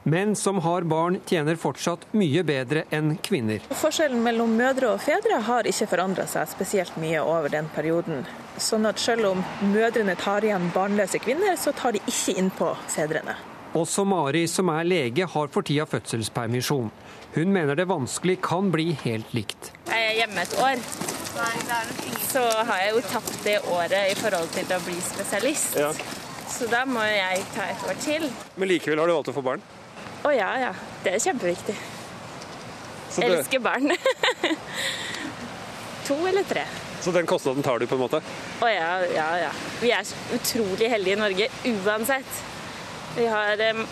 Menn 0.05 0.35
som 0.37 0.59
har 0.61 0.85
barn, 0.85 1.17
tjener 1.25 1.57
fortsatt 1.57 2.03
mye 2.13 2.43
bedre 2.45 2.83
enn 2.93 3.15
kvinner. 3.25 3.65
Forskjellen 3.81 4.21
mellom 4.25 4.53
mødre 4.53 4.91
og 4.93 5.01
fedre 5.01 5.39
har 5.47 5.69
ikke 5.69 5.89
forandra 5.95 6.27
seg 6.29 6.51
spesielt 6.53 6.99
mye 7.01 7.23
over 7.25 7.53
den 7.53 7.71
perioden. 7.73 8.21
Sånn 8.61 8.85
at 8.89 9.01
selv 9.01 9.31
om 9.31 9.41
mødrene 9.73 10.17
tar 10.21 10.45
igjen 10.45 10.69
barnløse 10.77 11.21
kvinner, 11.25 11.57
så 11.57 11.73
tar 11.73 11.97
de 11.97 12.05
ikke 12.05 12.37
innpå 12.37 12.75
fedrene. 12.93 13.39
Også 13.75 14.05
Mari, 14.07 14.45
som 14.47 14.69
er 14.71 14.87
lege, 14.87 15.27
har 15.27 15.49
for 15.51 15.67
tida 15.67 15.83
fødselspermisjon. 15.91 16.93
Hun 17.35 17.51
mener 17.51 17.75
det 17.75 17.89
vanskelig 17.91 18.37
kan 18.47 18.69
bli 18.71 18.93
helt 19.01 19.33
likt. 19.35 19.73
Jeg 19.89 20.05
er 20.11 20.19
hjemme 20.21 20.45
et 20.45 20.55
år. 20.63 20.83
Så 22.31 22.43
har 22.69 22.79
jeg 22.85 22.93
jo 22.95 23.01
tapt 23.11 23.41
det 23.43 23.57
året 23.67 24.13
i 24.13 24.15
forhold 24.21 24.53
til 24.55 24.71
å 24.77 24.79
bli 24.87 24.95
spesialist. 25.03 25.75
Ja. 25.81 25.91
Så 26.47 26.71
da 26.71 26.85
må 26.87 27.03
jeg 27.03 27.43
ta 27.57 27.67
et 27.73 27.83
år 27.89 27.99
til. 28.05 28.29
Men 28.55 28.71
likevel 28.71 29.03
har 29.03 29.11
du 29.11 29.17
valgt 29.17 29.33
å 29.33 29.37
få 29.41 29.43
barn? 29.43 29.67
Å 30.23 30.31
ja, 30.31 30.53
ja. 30.69 30.71
Det 31.03 31.17
er 31.17 31.27
kjempeviktig. 31.27 31.75
Det... 31.75 33.27
Elsker 33.27 33.63
barn. 33.63 33.91
to 36.07 36.23
eller 36.31 36.47
tre. 36.47 36.63
Så 37.03 37.11
den 37.13 37.27
kostnaden 37.27 37.67
tar 37.67 37.83
du 37.83 37.91
på 37.91 37.99
en 37.99 38.07
måte? 38.07 38.23
Å 38.63 38.71
ja, 38.71 38.97
ja, 39.11 39.29
ja. 39.49 39.53
Vi 39.83 39.91
er 39.93 40.17
utrolig 40.39 40.95
heldige 40.95 41.19
i 41.19 41.25
Norge 41.27 41.55
uansett. 41.75 42.45
Vi 43.15 43.27
har 43.31 43.61
um, 43.71 43.85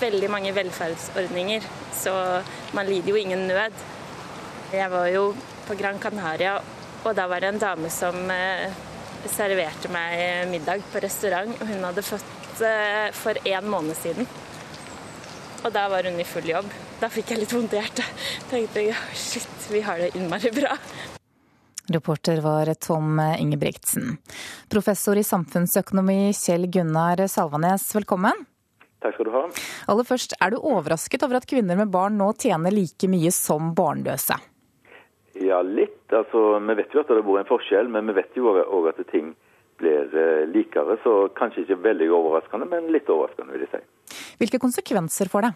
veldig 0.00 0.28
mange 0.28 0.50
velferdsordninger, 0.52 1.64
så 1.96 2.12
man 2.76 2.84
lider 2.84 3.14
jo 3.14 3.16
ingen 3.16 3.46
nød. 3.48 3.76
Jeg 4.76 4.90
var 4.92 5.06
jo 5.08 5.30
på 5.64 5.76
Gran 5.78 5.96
Canaria, 6.02 6.58
og 7.00 7.14
da 7.16 7.24
var 7.30 7.40
det 7.40 7.48
en 7.48 7.62
dame 7.62 7.88
som 7.88 8.18
uh, 8.28 8.66
serverte 9.24 9.88
meg 9.88 10.50
middag 10.52 10.84
på 10.92 11.00
restaurant, 11.00 11.54
og 11.56 11.70
hun 11.70 11.86
hadde 11.88 12.04
fått 12.04 12.60
uh, 12.60 13.08
for 13.16 13.40
en 13.40 13.70
måned 13.72 13.96
siden. 14.02 14.28
Og 15.64 15.72
da 15.72 15.86
var 15.88 16.04
hun 16.04 16.20
i 16.20 16.28
full 16.28 16.52
jobb. 16.52 16.68
Da 17.00 17.08
fikk 17.08 17.32
jeg 17.32 17.40
litt 17.40 17.56
vondt 17.56 17.72
i 17.72 17.80
hjertet. 17.80 18.20
Tenkte 18.52 18.84
ja, 18.84 19.00
shit, 19.16 19.48
vi 19.72 19.80
har 19.88 20.04
det 20.04 20.12
innmari 20.12 20.52
bra. 20.52 20.76
Reporter 21.88 22.44
var 22.44 22.68
Tom 22.84 23.16
Ingebrigtsen. 23.16 24.18
Professor 24.68 25.16
i 25.16 25.24
samfunnsøkonomi 25.24 26.34
Kjell 26.36 26.68
Gunnar 26.68 27.24
Salvanes, 27.32 27.88
velkommen. 27.96 28.44
Takk 29.02 29.14
skal 29.14 29.28
du 29.28 29.34
ha. 29.34 29.42
Aller 29.92 30.06
først, 30.06 30.34
er 30.42 30.52
du 30.52 30.58
overrasket 30.58 31.22
over 31.26 31.38
at 31.38 31.46
kvinner 31.50 31.78
med 31.78 31.92
barn 31.94 32.16
nå 32.18 32.32
tjener 32.40 32.74
like 32.74 33.10
mye 33.10 33.30
som 33.34 33.72
barnløse? 33.78 34.38
Ja, 35.38 35.60
litt. 35.62 36.00
Altså, 36.10 36.58
vi 36.58 36.74
vet 36.80 36.94
jo 36.94 37.04
at 37.04 37.10
det 37.10 37.20
har 37.20 37.26
vært 37.26 37.44
en 37.44 37.52
forskjell, 37.52 37.92
men 37.94 38.10
vi 38.10 38.16
vet 38.18 38.38
jo 38.38 38.50
òg 38.58 38.90
at 38.90 38.98
ting 39.12 39.30
blir 39.78 40.10
eh, 40.18 40.44
likere. 40.50 40.98
Så 41.04 41.28
kanskje 41.38 41.62
ikke 41.62 41.78
veldig 41.86 42.10
overraskende, 42.10 42.66
men 42.70 42.90
litt 42.94 43.10
overraskende, 43.12 43.54
vil 43.54 43.66
jeg 43.68 43.76
si. 43.76 44.26
Hvilke 44.42 44.62
konsekvenser 44.62 45.30
får 45.30 45.46
det? 45.46 45.54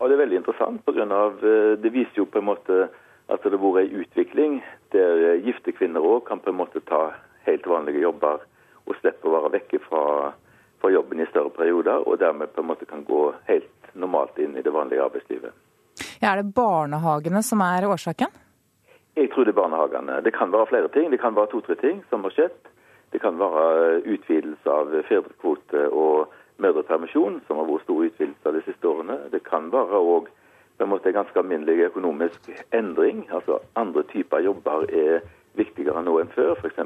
Ja, 0.00 0.08
det 0.08 0.16
er 0.16 0.22
veldig 0.22 0.40
interessant. 0.40 0.84
På 0.86 0.96
grunn 0.96 1.12
av, 1.12 1.42
eh, 1.44 1.74
det 1.80 1.92
viser 1.92 2.22
jo 2.22 2.28
på 2.32 2.40
en 2.40 2.48
måte 2.48 2.86
at 3.30 3.44
det 3.44 3.52
har 3.52 3.62
vært 3.62 3.90
en 3.90 4.00
utvikling 4.02 4.60
der 4.94 5.26
eh, 5.28 5.42
gifte 5.44 5.74
kvinner 5.76 6.00
òg 6.00 6.24
kan 6.28 6.40
på 6.40 6.50
en 6.50 6.60
måte 6.62 6.80
ta 6.88 7.10
helt 7.46 7.66
vanlige 7.68 8.02
jobber 8.02 8.40
og 8.88 8.96
slippe 8.98 9.28
å 9.28 9.34
være 9.36 9.52
vekke 9.58 9.82
fra, 9.84 10.32
fra, 10.80 10.90
jobben 10.90 11.20
i 11.20 11.26
større 11.30 11.50
perioder, 11.54 12.06
og 12.08 12.18
dermed 12.20 12.52
på 12.54 12.62
en 12.62 12.70
måte 12.70 12.88
kan 12.88 13.04
gå 13.04 13.30
helt 13.48 13.90
normalt 13.94 14.38
inn 14.38 14.56
i 14.56 14.64
det 14.64 14.72
vanlige 14.72 15.04
arbeidslivet. 15.04 15.52
Ja, 16.20 16.32
er 16.32 16.42
det 16.42 16.54
barnehagene 16.56 17.42
som 17.44 17.62
er 17.64 17.88
årsaken? 17.88 18.32
Jeg 19.16 19.30
tror 19.32 19.44
det 19.44 19.54
er 19.54 19.60
barnehagene. 19.60 20.20
Det 20.24 20.32
kan 20.34 20.52
være 20.52 20.66
flere 20.70 20.88
ting. 20.88 21.10
Det 21.10 21.20
kan 21.20 21.34
være 21.36 21.50
to-tre 21.52 21.76
ting 21.80 22.02
som 22.10 22.24
har 22.24 22.34
skjedd. 22.36 22.58
Det 23.12 23.20
kan 23.20 23.38
være 23.38 24.02
utvidelse 24.06 24.70
av 24.70 24.92
fedrekvote 25.08 25.88
og 25.90 26.30
mødrepermisjon, 26.62 27.40
som 27.46 27.58
har 27.58 27.66
vært 27.68 27.86
stor 27.86 28.04
utvidelse 28.06 28.52
de 28.54 28.62
siste 28.68 28.88
årene. 28.88 29.16
Det 29.32 29.42
kan 29.48 29.72
være 29.72 30.04
òg 30.14 30.30
ganske 30.80 31.38
alminnelig 31.38 31.90
økonomisk 31.90 32.50
endring. 32.72 33.26
Altså 33.30 33.58
Andre 33.76 34.02
typer 34.02 34.40
jobber 34.40 34.86
er 34.88 35.20
viktigere 35.54 36.02
nå 36.02 36.18
enn 36.20 36.32
før. 36.34 36.54
F.eks. 36.54 36.78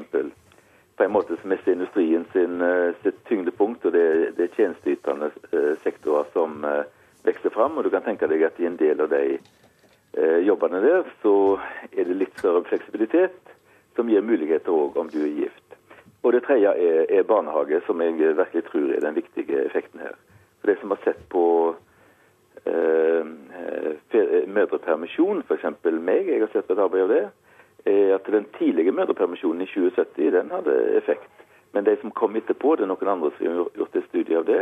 på 0.97 1.03
en 1.03 1.11
måte 1.11 1.35
som 1.41 1.51
er 1.51 1.69
industrien 1.71 2.25
sin, 2.33 2.61
eh, 2.61 2.93
sitt 3.03 3.23
tyngdepunkt, 3.27 3.85
og 3.85 3.91
det, 3.91 4.37
det 4.37 4.43
er 4.43 4.55
tjenesteytende 4.55 5.31
eh, 5.51 5.73
sektorer 5.83 6.25
som 6.33 6.63
eh, 6.63 6.85
vokser 7.27 7.51
fram. 7.51 7.77
Og 7.77 7.83
du 7.83 7.89
kan 7.89 8.05
tenke 8.05 8.29
deg 8.31 8.45
at 8.47 8.59
i 8.59 8.69
en 8.69 8.79
del 8.79 9.01
av 9.01 9.11
de 9.13 9.37
jobbene 10.15 10.79
der, 10.79 11.03
så 11.19 11.57
er 11.91 12.05
det 12.07 12.13
litt 12.15 12.37
større 12.39 12.61
fleksibilitet, 12.63 13.49
som 13.97 14.07
gir 14.07 14.23
muligheter 14.23 14.71
òg 14.71 14.95
om 15.01 15.09
du 15.11 15.17
er 15.25 15.33
gift. 15.41 15.75
Og 16.23 16.31
det 16.31 16.45
tredje 16.45 16.71
er, 16.71 17.01
er, 17.11 17.25
barnehage, 17.27 17.81
som 17.83 17.99
jeg 17.99 18.15
virkelig 18.15 18.63
tror 18.69 18.93
er 18.95 19.03
den 19.03 19.17
viktige 19.17 19.65
effekten 19.65 19.99
her. 19.99 20.15
For 20.61 20.71
De 20.71 20.77
som 20.79 20.93
har 20.95 21.01
sett 21.03 21.19
på 21.27 21.43
eh, 22.63 23.27
mødrepermisjon, 24.47 25.43
f.eks. 25.43 25.67
meg, 25.99 26.31
jeg 26.31 26.45
har 26.45 26.53
sett 26.53 26.69
på 26.69 26.77
et 26.77 26.85
arbeid 26.85 27.09
av 27.09 27.11
det, 27.11 27.25
er 27.85 28.15
at 28.15 28.25
den 28.31 28.45
tidlige 28.57 28.91
mødrepermisjonen 28.91 29.61
i 29.61 29.69
2070 29.69 30.31
den 30.33 30.51
hadde 30.51 30.75
effekt. 30.97 31.31
Men 31.75 31.83
de 31.83 31.97
som 32.01 32.11
kom 32.11 32.35
etterpå, 32.39 32.75
det 32.75 32.85
er 32.85 32.91
noen 32.91 33.11
andre 33.11 33.31
som 33.35 33.47
har 33.47 33.69
gjort 33.75 33.95
et 33.99 34.07
studie 34.09 34.37
av 34.39 34.45
det, 34.47 34.61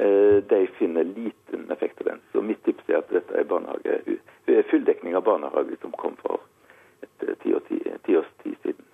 eh, 0.00 0.36
de 0.50 0.60
finner 0.78 1.04
liten 1.04 1.70
effekt 1.70 2.00
av 2.00 2.06
den. 2.10 2.22
Så 2.32 2.42
mitt 2.42 2.62
tips 2.64 2.88
er 2.88 3.02
at 3.02 3.12
dette 3.12 3.42
er 3.42 4.62
fulldekning 4.70 5.16
av 5.16 5.24
barnehage 5.26 5.76
som 5.82 5.92
kom 6.00 6.16
for 6.22 6.40
et 7.04 7.26
eh, 7.28 7.36
tiårs 7.42 8.30
tid 8.42 8.56
siden. 8.62 8.84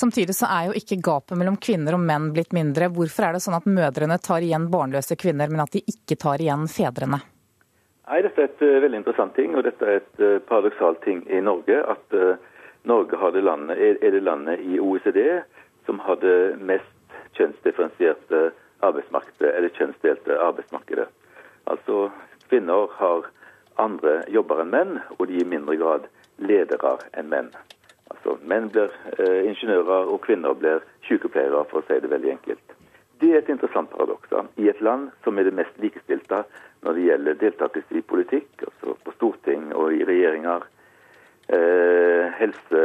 Samtidig 0.00 0.34
så 0.34 0.48
er 0.50 0.70
jo 0.70 0.78
ikke 0.80 0.98
gapet 1.04 1.38
mellom 1.38 1.60
kvinner 1.60 1.94
og 1.94 2.02
menn 2.02 2.32
blitt 2.32 2.56
mindre. 2.56 2.88
Hvorfor 2.88 3.28
er 3.28 3.36
det 3.36 3.44
sånn 3.44 3.58
at 3.58 3.68
mødrene 3.68 4.18
tar 4.18 4.42
igjen 4.42 4.70
barnløse 4.72 5.16
kvinner, 5.20 5.52
men 5.52 5.62
at 5.62 5.76
de 5.76 5.84
ikke 5.84 6.16
tar 6.24 6.42
igjen 6.42 6.66
fedrene? 6.72 7.20
Nei, 8.08 8.24
Dette 8.24 8.42
er 8.42 8.50
et 8.50 8.64
veldig 8.84 8.98
interessant 9.00 9.36
ting, 9.36 9.54
og 9.56 9.64
dette 9.64 9.86
er 9.86 10.02
et 10.02 10.48
paradoksalt 10.48 11.00
ting 11.04 11.22
i 11.32 11.40
Norge. 11.44 11.78
At 11.84 12.16
Norge 12.84 13.30
det 13.32 13.44
landet, 13.44 13.78
er, 13.78 14.10
det 14.10 14.22
landet 14.22 14.60
i 14.60 14.80
OECD 14.80 15.42
som 15.86 16.00
har 16.04 16.16
det 16.20 16.56
mest 16.60 17.16
kjønnsdifferensierte 17.36 18.50
arbeidsmarkedet, 18.84 19.50
eller 19.54 19.72
kjønnsdelte 19.76 20.38
arbeidsmarkedet. 20.40 21.08
Altså, 21.66 22.10
Kvinner 22.48 22.90
har 22.98 23.24
andre 23.80 24.18
jobber 24.28 24.60
enn 24.62 24.72
menn, 24.72 24.98
og 25.18 25.26
de 25.28 25.40
i 25.40 25.48
mindre 25.48 25.76
grad 25.80 26.04
ledere 26.38 26.98
enn 27.16 27.30
menn. 27.32 27.48
Altså, 28.12 28.36
menn 28.44 28.68
blir 28.72 28.92
eh, 29.16 29.40
ingeniører, 29.48 30.10
og 30.12 30.20
kvinner 30.26 30.54
blir 30.58 30.84
sykepleiere, 31.08 31.64
for 31.70 31.80
å 31.80 31.86
si 31.88 31.98
det 32.04 32.12
veldig 32.12 32.34
enkelt. 32.36 32.76
Det 33.22 33.32
er 33.32 33.40
et 33.40 33.50
interessant 33.50 33.90
paradoks. 33.90 34.30
I 34.60 34.68
et 34.68 34.80
land 34.84 35.08
som 35.24 35.38
er 35.38 35.48
det 35.48 35.56
mest 35.56 35.76
likestilte 35.80 36.42
når 36.84 36.96
det 36.98 37.08
gjelder 37.08 37.40
deltakelse 37.40 37.96
i 37.96 38.04
politikk, 38.04 38.66
altså 38.68 38.96
på 39.06 39.14
storting 39.16 39.70
og 39.72 39.94
i 39.96 40.04
regjeringer, 40.04 40.66
helse, 41.48 42.82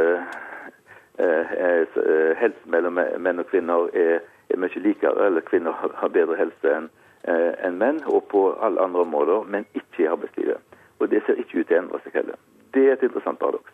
eh, 1.18 1.52
eh 1.52 2.36
helse 2.40 2.64
mellom 2.66 3.00
menn 3.18 3.38
og 3.38 3.48
kvinner 3.50 3.88
er, 3.94 4.20
er 4.50 4.60
mye 4.60 4.82
likere, 4.82 5.26
eller 5.26 5.40
kvinner 5.40 5.72
har 5.72 6.12
bedre 6.12 6.36
helse 6.36 6.74
enn 6.76 6.88
eh, 7.24 7.52
en 7.66 7.78
menn, 7.78 8.02
og 8.06 8.28
på 8.28 8.50
alle 8.60 8.80
andre 8.80 9.00
områder, 9.06 9.44
men 9.48 9.66
ikke 9.74 10.04
i 10.04 10.10
arbeidslivet. 10.10 10.60
Og 11.00 11.10
det 11.10 11.22
ser 11.26 11.40
ikke 11.40 11.60
ut 11.60 11.68
til 11.68 11.78
å 11.78 11.82
endre 11.82 12.00
seg 12.04 12.20
heller. 12.20 12.40
Det 12.74 12.86
er 12.86 12.96
et 12.96 13.06
interessant 13.08 13.40
paradoks. 13.40 13.72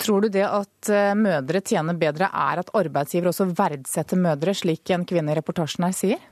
Tror 0.00 0.24
du 0.24 0.30
det 0.32 0.46
at 0.48 0.88
eh, 0.88 1.14
mødre 1.14 1.60
tjener 1.60 1.98
bedre 2.00 2.30
er 2.32 2.62
at 2.62 2.70
arbeidsgiver 2.74 3.30
også 3.30 3.50
verdsetter 3.52 4.18
mødre, 4.18 4.54
slik 4.56 4.90
en 4.94 5.04
kvinne 5.06 5.32
i 5.34 5.38
reportasjen 5.38 5.84
her 5.86 5.96
sier? 5.96 6.22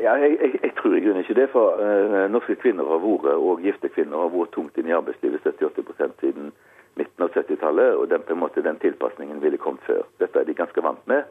Ja, 0.00 0.16
jeg, 0.18 0.38
jeg 0.40 0.59
tror 0.80 0.96
i 0.96 1.02
grunnen 1.04 1.24
ikke 1.24 1.36
det. 1.38 1.48
For 1.52 1.80
eh, 1.84 2.26
norske 2.32 2.56
kvinner 2.62 2.88
har 2.90 3.02
vært, 3.02 3.28
og 3.36 3.62
gifte 3.64 3.92
kvinner 3.92 4.24
har 4.24 4.32
vært 4.34 4.54
tungt 4.56 4.78
inn 4.80 4.90
i 4.90 4.96
arbeidslivet 4.96 5.46
70-80 5.46 6.16
siden 6.22 6.50
midten 6.98 7.26
av 7.26 7.34
70-tallet. 7.36 7.96
Og 7.96 8.08
den, 8.10 8.24
på 8.26 8.34
en 8.36 8.42
måte, 8.42 8.64
den 8.66 8.80
tilpasningen 8.82 9.42
ville 9.44 9.60
kommet 9.60 9.84
før. 9.88 10.02
Dette 10.22 10.42
er 10.42 10.48
de 10.48 10.56
ganske 10.58 10.84
vant 10.84 11.02
med. 11.10 11.28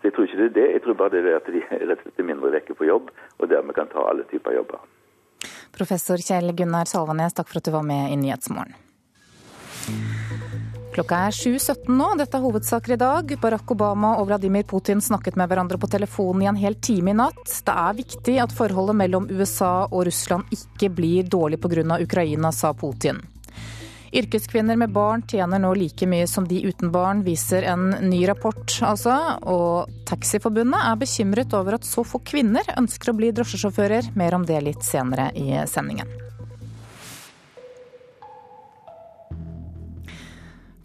Så 0.00 0.10
jeg 0.10 0.16
tror 0.16 0.28
ikke 0.28 0.40
det 0.42 0.48
er 0.48 0.56
det. 0.58 0.68
Jeg 0.76 0.84
tror 0.84 1.00
bare 1.00 1.14
det 1.14 1.24
er 1.24 1.38
at 1.40 1.50
de 1.52 1.62
rett 1.90 1.98
og 1.98 2.06
slett 2.06 2.24
er 2.24 2.30
mindre 2.32 2.54
vekke 2.56 2.78
på 2.78 2.88
jobb, 2.88 3.12
og 3.38 3.52
dermed 3.52 3.76
kan 3.78 3.92
ta 3.92 4.04
alle 4.10 4.26
typer 4.32 4.58
jobber. 4.58 4.82
Professor 5.76 6.20
Kjell 6.20 6.54
Gunnar 6.56 6.88
Salvanes, 6.88 7.36
takk 7.36 7.50
for 7.50 7.60
at 7.60 7.68
du 7.68 7.74
var 7.74 7.84
med 7.84 8.12
i 8.12 8.20
Nyhetsmorgen. 8.20 8.76
Klokka 10.96 11.16
er 11.26 11.34
7.17 11.36 11.90
nå, 11.92 12.06
dette 12.16 12.38
er 12.38 12.40
hovedsaker 12.40 12.94
i 12.94 12.96
dag. 12.96 13.32
Barack 13.42 13.68
Obama 13.74 14.14
og 14.16 14.30
Vladimir 14.30 14.64
Putin 14.64 15.02
snakket 15.04 15.36
med 15.36 15.50
hverandre 15.50 15.76
på 15.76 15.90
telefonen 15.92 16.46
i 16.46 16.48
en 16.48 16.56
hel 16.56 16.78
time 16.80 17.12
i 17.12 17.16
natt. 17.18 17.42
Det 17.44 17.74
er 17.74 17.98
viktig 17.98 18.36
at 18.40 18.54
forholdet 18.56 18.96
mellom 18.96 19.26
USA 19.28 19.90
og 19.90 20.06
Russland 20.08 20.48
ikke 20.56 20.88
blir 20.96 21.28
dårlig 21.28 21.60
pga. 21.60 22.00
Ukraina, 22.00 22.48
sa 22.48 22.72
Putin. 22.72 23.20
Yrkeskvinner 24.16 24.80
med 24.80 24.94
barn 24.96 25.20
tjener 25.28 25.60
nå 25.60 25.74
like 25.76 26.08
mye 26.08 26.24
som 26.30 26.48
de 26.48 26.62
uten 26.64 26.88
barn, 26.94 27.20
viser 27.26 27.68
en 27.68 27.90
ny 28.00 28.22
rapport, 28.30 28.64
altså. 28.80 29.18
Og 29.44 29.92
Taxiforbundet 30.08 30.80
er 30.80 30.96
bekymret 30.96 31.52
over 31.60 31.76
at 31.76 31.84
så 31.84 32.08
få 32.08 32.24
kvinner 32.24 32.64
ønsker 32.78 33.12
å 33.12 33.20
bli 33.20 33.34
drosjesjåfører. 33.36 34.14
Mer 34.16 34.40
om 34.40 34.48
det 34.48 34.64
litt 34.64 34.86
senere 34.86 35.28
i 35.36 35.60
sendingen. 35.68 36.08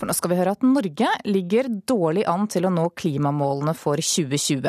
For 0.01 0.09
nå 0.09 0.15
skal 0.17 0.31
vi 0.31 0.37
høre 0.39 0.55
at 0.55 0.63
Norge 0.65 1.09
ligger 1.29 1.67
dårlig 1.85 2.23
an 2.25 2.47
til 2.49 2.65
å 2.65 2.71
nå 2.73 2.87
klimamålene 2.97 3.75
for 3.77 4.01
2020. 4.01 4.65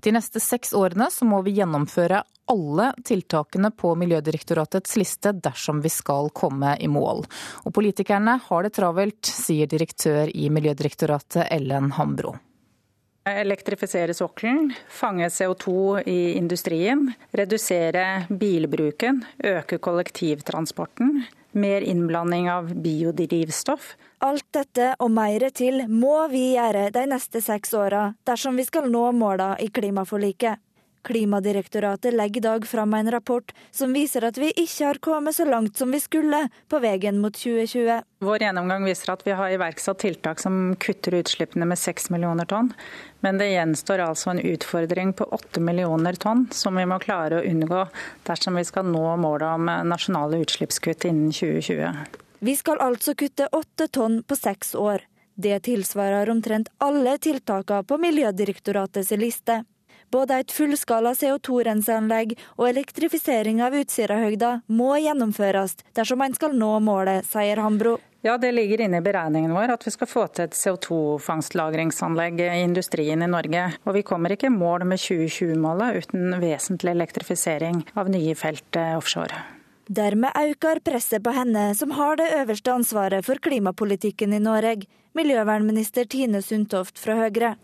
De 0.00 0.12
neste 0.16 0.40
seks 0.40 0.72
årene 0.72 1.10
så 1.12 1.28
må 1.28 1.42
vi 1.44 1.52
gjennomføre 1.58 2.22
alle 2.48 2.86
tiltakene 3.04 3.74
på 3.76 3.92
Miljødirektoratets 4.00 4.96
liste 4.96 5.34
dersom 5.36 5.84
vi 5.84 5.92
skal 5.92 6.32
komme 6.32 6.78
i 6.80 6.88
mål. 6.88 7.26
Og 7.68 7.76
politikerne 7.76 8.38
har 8.46 8.64
det 8.64 8.72
travelt, 8.80 9.20
sier 9.28 9.68
direktør 9.68 10.32
i 10.32 10.48
Miljødirektoratet 10.48 11.50
Ellen 11.52 11.92
Hambro. 12.00 12.38
Elektrifisere 13.28 14.16
sokkelen, 14.16 14.72
fange 14.88 15.28
CO2 15.28 15.74
i 16.08 16.20
industrien, 16.40 17.04
redusere 17.36 18.24
bilbruken, 18.32 19.26
øke 19.44 19.76
kollektivtransporten, 19.76 21.18
mer 21.52 21.84
innblanding 21.84 22.48
av 22.48 22.72
biodrivstoff. 22.72 23.98
Alt 24.20 24.50
dette 24.52 24.90
og 25.00 25.08
mer 25.16 25.46
til 25.56 25.86
må 25.88 26.26
vi 26.28 26.50
gjøre 26.52 26.90
de 26.92 27.06
neste 27.08 27.40
seks 27.40 27.72
åra 27.72 28.10
dersom 28.28 28.58
vi 28.60 28.66
skal 28.68 28.90
nå 28.92 29.06
måla 29.16 29.54
i 29.64 29.70
klimaforliket. 29.72 30.60
Klimadirektoratet 31.08 32.12
legger 32.12 32.42
i 32.42 32.44
dag 32.44 32.66
fram 32.68 32.94
en 32.94 33.08
rapport 33.10 33.54
som 33.72 33.96
viser 33.96 34.26
at 34.28 34.36
vi 34.36 34.50
ikke 34.52 34.84
har 34.84 35.00
kommet 35.00 35.38
så 35.38 35.46
langt 35.48 35.80
som 35.80 35.88
vi 35.96 36.02
skulle 36.04 36.42
på 36.68 36.82
veien 36.84 37.22
mot 37.22 37.32
2020. 37.32 38.04
Vår 38.20 38.44
gjennomgang 38.44 38.84
viser 38.84 39.14
at 39.14 39.24
vi 39.24 39.32
har 39.40 39.56
iverksatt 39.56 40.02
tiltak 40.04 40.44
som 40.44 40.74
kutter 40.76 41.16
utslippene 41.22 41.64
med 41.64 41.80
6 41.80 42.12
millioner 42.12 42.44
tonn. 42.44 42.74
Men 43.24 43.40
det 43.40 43.48
gjenstår 43.54 44.04
altså 44.04 44.34
en 44.34 44.44
utfordring 44.44 45.16
på 45.16 45.32
8 45.32 45.64
millioner 45.64 46.20
tonn 46.20 46.50
som 46.52 46.76
vi 46.76 46.84
må 46.84 47.00
klare 47.00 47.40
å 47.40 47.46
unngå 47.48 47.86
dersom 48.28 48.60
vi 48.60 48.68
skal 48.68 48.92
nå 48.92 49.06
målet 49.24 49.48
om 49.48 49.76
nasjonale 49.88 50.44
utslippskutt 50.44 51.08
innen 51.08 51.32
2020. 51.32 52.19
Vi 52.40 52.56
skal 52.56 52.80
altså 52.80 53.12
kutte 53.14 53.48
åtte 53.52 53.88
tonn 53.92 54.22
på 54.22 54.36
seks 54.36 54.74
år. 54.74 55.02
Det 55.36 55.58
tilsvarer 55.66 56.30
omtrent 56.32 56.70
alle 56.80 57.18
tiltakene 57.20 57.84
på 57.84 57.98
Miljødirektoratets 58.00 59.10
liste. 59.20 59.64
Både 60.10 60.40
et 60.40 60.52
fullskala 60.52 61.12
CO2-renseanlegg 61.14 62.32
og 62.56 62.64
elektrifisering 62.70 63.60
av 63.62 63.76
Utsirahøgda 63.76 64.54
må 64.72 64.96
gjennomføres 65.04 65.76
dersom 65.94 66.24
man 66.24 66.34
skal 66.34 66.56
nå 66.56 66.72
målet, 66.82 67.28
sier 67.28 67.60
Hambro. 67.60 67.98
Ja, 68.24 68.38
Det 68.38 68.54
ligger 68.56 68.80
inne 68.84 68.98
i 68.98 69.04
beregningen 69.04 69.52
vår 69.54 69.76
at 69.76 69.86
vi 69.86 69.92
skal 69.92 70.08
få 70.08 70.26
til 70.32 70.48
et 70.48 70.56
CO2-fangstlagringsanlegg 70.56 72.40
i 72.48 72.64
industrien 72.64 73.22
i 73.22 73.30
Norge. 73.30 73.68
Og 73.84 73.96
vi 74.00 74.02
kommer 74.02 74.32
ikke 74.32 74.48
i 74.48 74.56
mål 74.56 74.88
med 74.88 75.00
2020-målet 75.00 76.02
uten 76.02 76.40
vesentlig 76.40 76.96
elektrifisering 76.96 77.84
av 77.94 78.12
nye 78.12 78.36
felt 78.36 78.80
eh, 78.80 78.96
offshore. 78.96 79.59
Dermed 79.90 80.30
øker 80.38 80.78
presset 80.86 81.22
på 81.26 81.32
henne, 81.34 81.72
som 81.74 81.90
har 81.96 82.14
det 82.20 82.28
øverste 82.38 82.70
ansvaret 82.70 83.26
for 83.26 83.40
klimapolitikken 83.42 84.36
i 84.36 84.38
Norge. 84.38 84.86
Miljøvernminister 85.18 86.06
Tine 86.06 86.38
Sundtoft 86.38 87.00
fra 87.02 87.16
Høyre. 87.18 87.56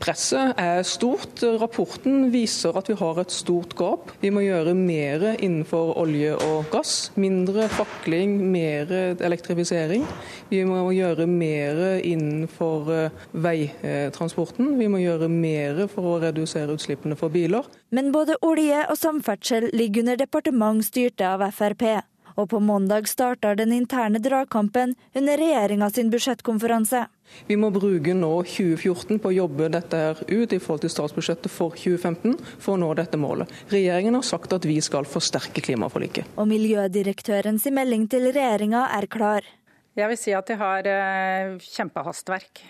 Presset 0.00 0.56
er 0.56 0.80
stort. 0.88 1.42
Rapporten 1.60 2.30
viser 2.32 2.76
at 2.80 2.88
vi 2.88 2.96
har 2.96 3.20
et 3.20 3.34
stort 3.34 3.74
gap. 3.76 4.14
Vi 4.22 4.30
må 4.32 4.40
gjøre 4.46 4.72
mer 4.78 5.26
innenfor 5.34 5.92
olje 6.00 6.32
og 6.46 6.70
gass. 6.72 7.10
Mindre 7.20 7.68
fakling, 7.68 8.38
mer 8.48 8.88
elektrifisering. 9.20 10.08
Vi 10.48 10.62
må 10.64 10.80
gjøre 10.96 11.28
mer 11.28 11.84
innenfor 12.00 12.90
eh, 12.96 13.22
veitransporten. 13.44 14.78
Vi 14.80 14.88
må 14.88 15.04
gjøre 15.04 15.28
mer 15.28 15.84
for 15.92 16.14
å 16.14 16.18
redusere 16.24 16.78
utslippene 16.78 17.20
for 17.20 17.34
biler. 17.34 17.68
Men 17.92 18.08
både 18.14 18.40
olje 18.40 18.86
og 18.88 18.96
samferdsel 18.96 19.68
ligger 19.76 20.06
under 20.06 20.24
departement 20.24 20.84
styrte 20.84 21.28
av 21.28 21.44
Frp 21.52 21.90
og 22.36 22.50
på 22.52 22.60
mandag 22.60 23.08
starter 23.10 23.56
den 23.58 23.72
interne 23.72 24.20
dragkampen 24.22 24.94
under 25.16 25.40
regjeringa 25.40 25.90
sin 25.90 26.10
budsjettkonferanse. 26.12 27.06
Vi 27.48 27.56
må 27.58 27.72
bruke 27.74 28.14
nå 28.14 28.30
2014 28.46 29.18
på 29.18 29.32
å 29.32 29.34
jobbe 29.34 29.70
dette 29.74 30.02
her 30.02 30.22
ut 30.28 30.52
i 30.52 30.60
forhold 30.62 30.84
til 30.84 30.92
statsbudsjettet 30.94 31.52
for 31.52 31.74
2015 31.74 32.36
for 32.54 32.76
å 32.76 32.80
nå 32.84 32.92
dette 32.98 33.18
målet. 33.20 33.50
Regjeringen 33.72 34.18
har 34.18 34.26
sagt 34.26 34.54
at 34.54 34.68
vi 34.68 34.78
skal 34.84 35.08
forsterke 35.10 35.64
klimaforliket. 35.64 36.36
Og 36.38 36.48
Miljødirektørens 36.52 37.66
melding 37.74 38.06
til 38.12 38.30
regjeringa 38.30 38.86
er 38.94 39.10
klar. 39.10 39.52
Jeg 39.96 40.12
vil 40.12 40.20
si 40.20 40.34
at 40.36 40.48
de 40.50 40.58
har 40.60 40.88
eh, 40.92 41.54
kjempehastverk. 41.72 42.66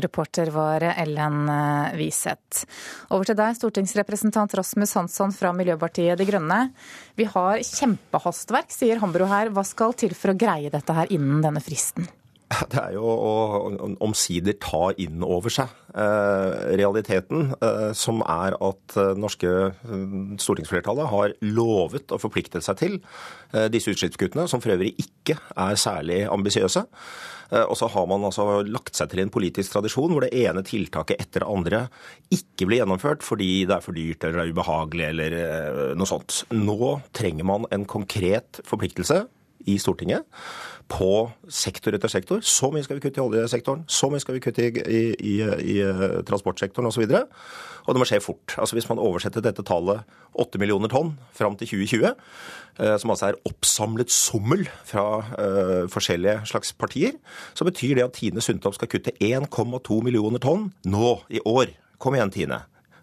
Reporter 0.00 0.52
var 0.54 0.86
Ellen 0.94 1.42
eh, 1.52 1.98
Wiseth. 2.00 2.64
Over 3.12 3.28
til 3.28 3.38
deg, 3.38 3.58
stortingsrepresentant 3.58 4.56
Rasmus 4.56 4.96
Hansson 4.96 5.34
fra 5.36 5.52
Miljøpartiet 5.56 6.20
De 6.20 6.28
Grønne. 6.28 6.62
Vi 7.18 7.28
har 7.28 7.60
kjempehastverk, 7.66 8.72
sier 8.72 9.02
Hambro 9.02 9.28
her. 9.30 9.52
Hva 9.52 9.66
skal 9.68 9.96
til 9.98 10.16
for 10.16 10.32
å 10.32 10.38
greie 10.38 10.72
dette 10.72 10.96
her 10.96 11.12
innen 11.12 11.44
denne 11.44 11.64
fristen? 11.64 12.08
Det 12.72 12.80
er 12.80 12.94
jo 12.96 13.06
å 13.06 13.32
omsider 14.04 14.56
ta 14.62 14.90
inn 15.00 15.22
over 15.24 15.52
seg 15.52 15.70
eh, 15.94 16.76
realiteten, 16.78 17.52
eh, 17.58 17.90
som 17.96 18.22
er 18.26 18.56
at 18.58 18.96
eh, 19.00 19.12
norske 19.18 19.52
stortingsflertallet 20.42 21.10
har 21.12 21.36
lovet 21.48 22.12
å 22.12 22.20
forplikte 22.22 22.62
seg 22.64 22.80
til 22.80 22.98
disse 23.72 23.92
utslippskuttene, 23.92 24.46
som 24.48 24.62
for 24.64 24.72
øvrig 24.72 24.94
ikke 25.00 25.36
er 25.60 25.76
særlig 25.76 26.22
ambisiøse. 26.30 26.86
Og 27.68 27.74
så 27.76 27.84
har 27.92 28.06
man 28.08 28.24
altså 28.24 28.62
lagt 28.64 28.96
seg 28.96 29.10
til 29.12 29.20
en 29.20 29.32
politisk 29.34 29.74
tradisjon 29.74 30.14
hvor 30.14 30.24
det 30.24 30.30
ene 30.40 30.62
tiltaket 30.64 31.20
etter 31.20 31.44
det 31.44 31.50
andre 31.52 31.82
ikke 32.32 32.64
blir 32.64 32.80
gjennomført 32.80 33.26
fordi 33.26 33.66
det 33.68 33.76
er 33.76 33.84
for 33.84 33.98
dyrt 33.98 34.24
eller 34.24 34.46
er 34.46 34.54
ubehagelig 34.54 35.04
eller 35.10 35.36
noe 36.00 36.08
sånt. 36.08 36.46
Nå 36.56 36.94
trenger 37.12 37.50
man 37.50 37.68
en 37.76 37.84
konkret 37.90 38.62
forpliktelse 38.64 39.20
i 39.66 39.78
Stortinget 39.80 40.26
på 40.92 41.30
sektor 41.48 41.94
etter 41.96 42.10
sektor. 42.10 42.42
Så 42.44 42.70
mye 42.72 42.84
skal 42.84 42.98
vi 42.98 43.04
kutte 43.04 43.20
i 43.20 43.24
oljesektoren, 43.24 43.84
så 43.88 44.10
mye 44.12 44.22
skal 44.22 44.36
vi 44.36 44.42
kutte 44.44 44.66
i, 44.66 44.72
i, 44.82 45.02
i, 45.16 45.36
i 45.74 45.76
eh, 45.84 46.18
transportsektoren 46.28 46.90
osv. 46.90 47.06
Og, 47.06 47.14
så 47.14 47.82
og 47.86 47.94
det 47.94 48.02
må 48.02 48.08
skje 48.08 48.20
fort. 48.22 48.54
Altså 48.60 48.76
Hvis 48.76 48.88
man 48.90 49.00
oversetter 49.02 49.44
dette 49.44 49.64
tallet 49.66 50.02
8 50.38 50.60
millioner 50.62 50.90
tonn 50.92 51.14
fram 51.36 51.56
til 51.58 51.70
2020, 51.72 52.12
eh, 52.78 52.96
som 53.00 53.14
altså 53.14 53.30
er 53.30 53.40
oppsamlet 53.48 54.12
sommel 54.12 54.66
fra 54.88 55.06
uh, 55.34 55.88
forskjellige 55.92 56.46
slags 56.52 56.72
partier, 56.78 57.16
så 57.54 57.66
betyr 57.68 57.98
det 57.98 58.06
at 58.06 58.16
Tine 58.18 58.44
Sundtopp 58.44 58.78
skal 58.78 58.90
kutte 58.92 59.16
1,2 59.20 60.02
millioner 60.04 60.42
tonn 60.42 60.70
nå 60.84 61.16
i 61.32 61.42
år. 61.44 61.74
Kom 62.02 62.18
igjen, 62.18 62.34
Tine. 62.34 62.62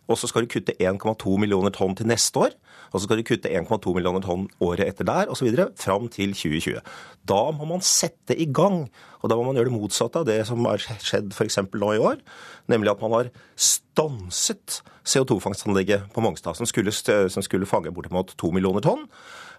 Og 0.10 0.18
så 0.18 0.30
skal 0.30 0.46
du 0.46 0.52
kutte 0.52 0.74
1,2 0.82 1.36
millioner 1.42 1.74
tonn 1.76 1.94
til 1.98 2.10
neste 2.10 2.42
år. 2.42 2.56
Og 2.90 2.98
så 2.98 3.06
skal 3.06 3.20
du 3.20 3.28
kutte 3.28 3.52
1,2 3.54 3.94
millioner 3.94 4.24
tonn 4.26 4.48
året 4.66 4.88
etter 4.88 5.06
der 5.06 5.30
osv. 5.30 5.50
fram 5.78 6.10
til 6.10 6.34
2020. 6.34 6.82
Da 7.30 7.42
må 7.54 7.68
man 7.70 7.86
sette 7.86 8.34
i 8.34 8.50
gang. 8.50 8.88
Og 9.22 9.30
da 9.30 9.38
må 9.38 9.46
man 9.46 9.60
gjøre 9.60 9.70
det 9.70 9.78
motsatte 9.78 10.24
av 10.24 10.30
det 10.30 10.40
som 10.50 10.66
har 10.66 10.82
skjedd 10.82 11.34
f.eks. 11.36 11.62
nå 11.70 11.94
i 11.94 12.02
år. 12.02 12.24
Nemlig 12.72 12.96
at 12.96 13.04
man 13.06 13.18
har 13.18 13.34
stanset 13.54 14.82
CO2-fangstanlegget 15.10 16.10
på 16.14 16.24
Mongstad, 16.24 16.58
som 16.60 16.70
skulle, 16.70 16.94
som 16.94 17.46
skulle 17.46 17.70
fange 17.70 17.94
bortimot 17.94 18.36
to 18.38 18.52
millioner 18.56 18.86
tonn. 18.86 19.08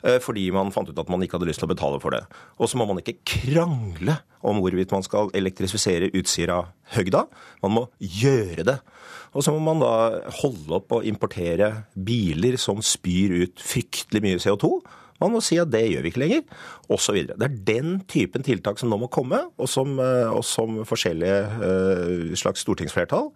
Eh, 0.02 0.16
fordi 0.22 0.46
man 0.54 0.72
fant 0.72 0.88
ut 0.88 0.98
at 0.98 1.10
man 1.12 1.22
ikke 1.24 1.36
hadde 1.36 1.48
lyst 1.50 1.60
til 1.60 1.68
å 1.68 1.74
betale 1.74 2.00
for 2.00 2.14
det. 2.14 2.22
Og 2.60 2.70
så 2.70 2.78
må 2.80 2.86
man 2.88 3.02
ikke 3.02 3.18
krangle 3.28 4.16
om 4.46 4.62
hvorvidt 4.62 4.94
man 4.94 5.04
skal 5.04 5.32
elektrifisere 5.36 6.12
Utsira-høgda. 6.16 7.26
Man 7.64 7.76
må 7.76 7.84
gjøre 7.98 8.64
det. 8.70 8.78
Og 9.36 9.44
så 9.44 9.52
må 9.54 9.60
man 9.62 9.82
da 9.82 9.92
holde 10.40 10.78
opp 10.80 10.96
og 10.96 11.06
importere 11.06 11.70
biler 11.94 12.56
som 12.60 12.80
spyr 12.82 13.36
ut 13.44 13.62
fryktelig 13.62 14.24
mye 14.24 14.40
CO2. 14.42 14.72
Man 15.20 15.34
må 15.34 15.42
si 15.44 15.58
at 15.60 15.70
det 15.72 15.82
gjør 15.84 16.04
vi 16.04 16.12
ikke 16.12 16.22
lenger, 16.22 16.44
osv. 16.90 17.18
Det 17.28 17.46
er 17.46 17.56
den 17.68 17.98
typen 18.10 18.44
tiltak 18.46 18.80
som 18.80 18.90
nå 18.90 18.98
må 19.02 19.10
komme, 19.12 19.38
og 19.60 19.68
som, 19.70 19.92
eh, 20.00 20.30
og 20.32 20.42
som 20.46 20.80
forskjellige 20.88 21.38
uh, 21.60 22.32
slags 22.40 22.64
stortingsflertall 22.64 23.28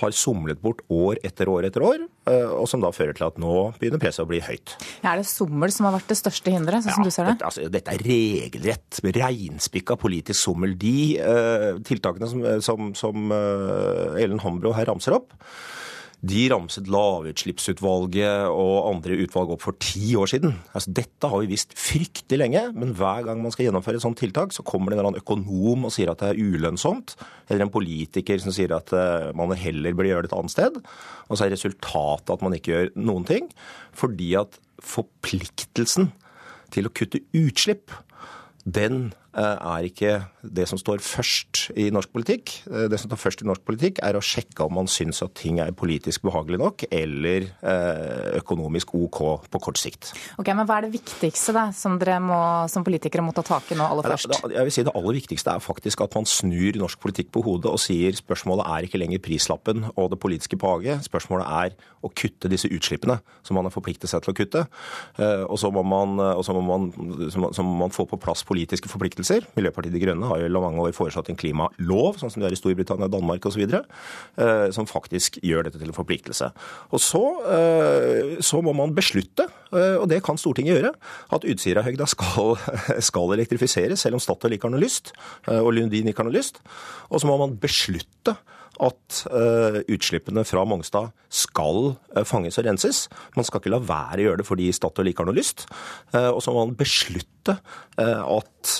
har 0.00 0.16
somlet 0.16 0.62
bort 0.62 0.82
år 0.92 1.20
etter 1.26 1.50
år 1.52 1.68
etter 1.68 1.84
år, 1.84 2.06
uh, 2.30 2.56
og 2.56 2.66
som 2.70 2.82
da 2.82 2.90
fører 2.94 3.16
til 3.18 3.28
at 3.28 3.38
nå 3.42 3.52
begynner 3.80 4.02
presset 4.02 4.24
å 4.24 4.30
bli 4.30 4.40
høyt. 4.44 4.76
Ja, 5.04 5.12
er 5.12 5.22
det 5.22 5.28
sommel 5.28 5.74
som 5.74 5.90
har 5.90 5.96
vært 5.98 6.10
det 6.10 6.18
største 6.22 6.54
hinderet, 6.54 6.86
sånn 6.86 6.98
som 6.98 7.06
du 7.06 7.12
ser 7.14 7.28
det? 7.28 7.36
Dette, 7.36 7.52
altså, 7.52 7.68
dette 7.76 7.94
er 7.94 8.06
regelrett, 8.08 9.00
reinspikka 9.20 9.98
politisk 10.00 10.40
sommel. 10.40 10.76
De 10.80 10.96
tiltakene 11.86 12.28
som, 12.30 12.44
som, 12.64 12.92
som 12.96 13.32
Ellen 14.16 14.40
Hombro 14.42 14.72
her 14.76 14.88
ramser 14.88 15.16
opp, 15.18 15.36
de 16.24 16.46
ramset 16.48 16.88
lavutslippsutvalget 16.90 18.48
og 18.48 18.88
andre 18.88 19.18
utvalg 19.20 19.52
opp 19.52 19.64
for 19.66 19.76
ti 19.82 20.14
år 20.18 20.30
siden. 20.32 20.54
Altså, 20.72 20.92
dette 20.96 21.28
har 21.28 21.42
vi 21.42 21.50
visst 21.50 21.74
fryktelig 21.76 22.38
lenge, 22.40 22.62
men 22.74 22.94
hver 22.96 23.26
gang 23.28 23.42
man 23.42 23.52
skal 23.54 23.68
gjennomføre 23.68 24.00
et 24.00 24.04
sånt 24.04 24.18
tiltak, 24.20 24.54
så 24.56 24.64
kommer 24.66 24.90
det 24.90 24.96
en 24.96 25.02
eller 25.02 25.10
annen 25.12 25.22
økonom 25.22 25.86
og 25.86 25.94
sier 25.94 26.10
at 26.10 26.22
det 26.22 26.32
er 26.32 26.40
ulønnsomt, 26.40 27.14
eller 27.50 27.66
en 27.66 27.74
politiker 27.74 28.40
som 28.42 28.54
sier 28.54 28.72
at 28.74 28.94
uh, 28.96 29.28
man 29.36 29.52
heller 29.60 29.96
bør 29.96 30.10
gjøre 30.10 30.26
det 30.26 30.32
et 30.32 30.38
annet 30.38 30.56
sted. 30.56 30.80
Og 31.28 31.36
så 31.36 31.46
er 31.46 31.54
resultatet 31.54 32.32
at 32.32 32.46
man 32.46 32.56
ikke 32.56 32.72
gjør 32.72 32.90
noen 32.96 33.28
ting, 33.28 33.52
fordi 33.96 34.32
at 34.40 34.56
forpliktelsen 34.82 36.10
til 36.74 36.88
å 36.88 36.96
kutte 36.96 37.22
utslipp, 37.36 37.92
den 38.66 39.12
Eh, 39.14 39.25
er 39.36 39.86
ikke 39.88 40.12
det 40.40 40.64
som 40.70 40.78
står 40.80 41.02
først 41.04 41.66
i 41.76 41.88
norsk 41.94 42.12
politikk. 42.14 42.52
Eh, 42.70 42.86
det 42.90 42.98
som 43.00 43.10
står 43.10 43.20
først 43.20 43.42
i 43.42 43.48
norsk 43.48 43.64
politikk, 43.66 44.00
er 44.04 44.16
å 44.16 44.22
sjekke 44.24 44.64
om 44.64 44.76
man 44.78 44.88
syns 44.90 45.22
at 45.24 45.34
ting 45.38 45.60
er 45.62 45.74
politisk 45.76 46.24
behagelig 46.26 46.60
nok 46.62 46.86
eller 46.88 47.48
eh, 47.60 48.38
økonomisk 48.40 48.94
OK 48.96 49.20
på 49.52 49.62
kort 49.62 49.80
sikt. 49.80 50.12
Ok, 50.40 50.48
Men 50.56 50.68
hva 50.68 50.78
er 50.78 50.86
det 50.86 50.94
viktigste 50.96 51.54
da, 51.56 51.66
som 51.76 51.98
dere 52.00 52.18
må, 52.22 52.38
som 52.72 52.86
politikere 52.86 53.24
må 53.24 53.34
ta 53.36 53.44
tak 53.46 53.72
i 53.74 53.78
nå 53.78 53.86
aller 53.86 54.08
først? 54.14 54.38
Jeg 54.54 54.68
vil 54.68 54.74
si 54.74 54.86
Det 54.86 54.94
aller 54.96 55.18
viktigste 55.18 55.52
er 55.52 55.64
faktisk 55.64 56.04
at 56.06 56.16
man 56.16 56.28
snur 56.30 56.80
norsk 56.80 57.02
politikk 57.02 57.32
på 57.34 57.44
hodet 57.44 57.72
og 57.72 57.82
sier 57.82 58.16
spørsmålet 58.16 58.68
er 58.72 58.88
ikke 58.88 59.00
lenger 59.02 59.22
prislappen 59.24 59.88
og 59.94 60.10
det 60.14 60.20
politiske 60.22 60.58
paget. 60.60 61.04
Spørsmålet 61.06 61.46
er 61.46 61.76
å 62.06 62.12
kutte 62.14 62.48
disse 62.48 62.70
utslippene 62.70 63.18
som 63.44 63.58
man 63.58 63.66
har 63.66 63.74
forpliktet 63.74 64.10
seg 64.10 64.22
til 64.22 64.32
å 64.32 64.36
kutte. 64.36 64.64
Og 65.50 65.56
så 65.58 65.72
må 65.74 65.82
man, 65.86 66.20
så 66.46 66.54
må 66.54 66.62
man, 66.62 66.88
så 67.32 67.64
må 67.66 67.74
man 67.80 67.94
få 67.94 68.06
på 68.08 68.18
plass 68.22 68.44
politiske 68.46 68.90
forpliktelser 68.90 69.25
forpliktelser. 69.26 69.46
Miljøpartiet 69.56 69.94
De 69.94 70.02
Grønne 70.02 70.28
har 70.28 70.40
jo 70.40 70.46
i 70.46 70.52
mange 70.52 70.82
år 70.82 70.94
foreslått 70.94 71.30
en 71.30 71.38
klimalov, 71.38 72.18
sånn 72.18 72.30
som 72.30 72.42
det 72.42 72.50
er 72.50 72.56
i 72.56 72.58
Storbritannia, 72.58 73.08
Danmark 73.10 73.44
osv., 73.46 73.62
eh, 73.66 74.70
som 74.72 74.86
faktisk 74.86 75.38
gjør 75.42 75.66
dette 75.66 75.78
til 75.78 75.88
en 75.88 75.96
forpliktelse. 75.96 76.50
Og 76.92 77.00
så, 77.00 77.22
eh, 77.50 78.36
så 78.40 78.62
må 78.62 78.74
man 78.74 78.94
beslutte, 78.94 79.48
eh, 79.72 79.96
og 79.96 80.08
det 80.08 80.22
kan 80.22 80.36
Stortinget 80.36 80.82
gjøre, 80.82 80.94
at 81.32 81.44
Utsirahøgda 81.44 82.06
skal, 82.06 82.56
skal 83.00 83.32
elektrifiseres, 83.32 84.00
selv 84.00 84.14
om 84.14 84.20
Statoil 84.20 84.56
ikke 84.56 84.68
har 84.68 84.76
noe 84.76 84.84
lyst, 84.84 85.12
og 85.46 85.72
Lundin 85.74 86.08
ikke 86.08 86.22
har 86.22 86.30
noe 86.30 86.36
lyst. 86.36 86.60
Og 87.10 87.20
så 87.20 87.26
må 87.26 87.38
man 87.38 87.56
beslutte 87.58 88.36
at 88.82 89.20
uh, 89.30 89.78
utslippene 89.92 90.44
fra 90.46 90.64
Mongstad 90.68 91.12
skal 91.32 91.94
uh, 91.94 92.22
fanges 92.28 92.58
og 92.60 92.66
renses. 92.66 93.06
Man 93.36 93.46
skal 93.46 93.62
ikke 93.62 93.72
la 93.72 93.80
være 93.82 94.22
å 94.22 94.26
gjøre 94.28 94.42
det 94.42 94.48
fordi 94.48 94.68
Statoil 94.74 95.12
ikke 95.12 95.24
har 95.24 95.30
noe 95.30 95.38
lyst. 95.38 95.66
Uh, 96.14 96.30
og 96.34 96.40
så 96.44 96.54
må 96.54 96.64
man 96.64 96.78
beslutte 96.78 97.56
at 97.96 98.70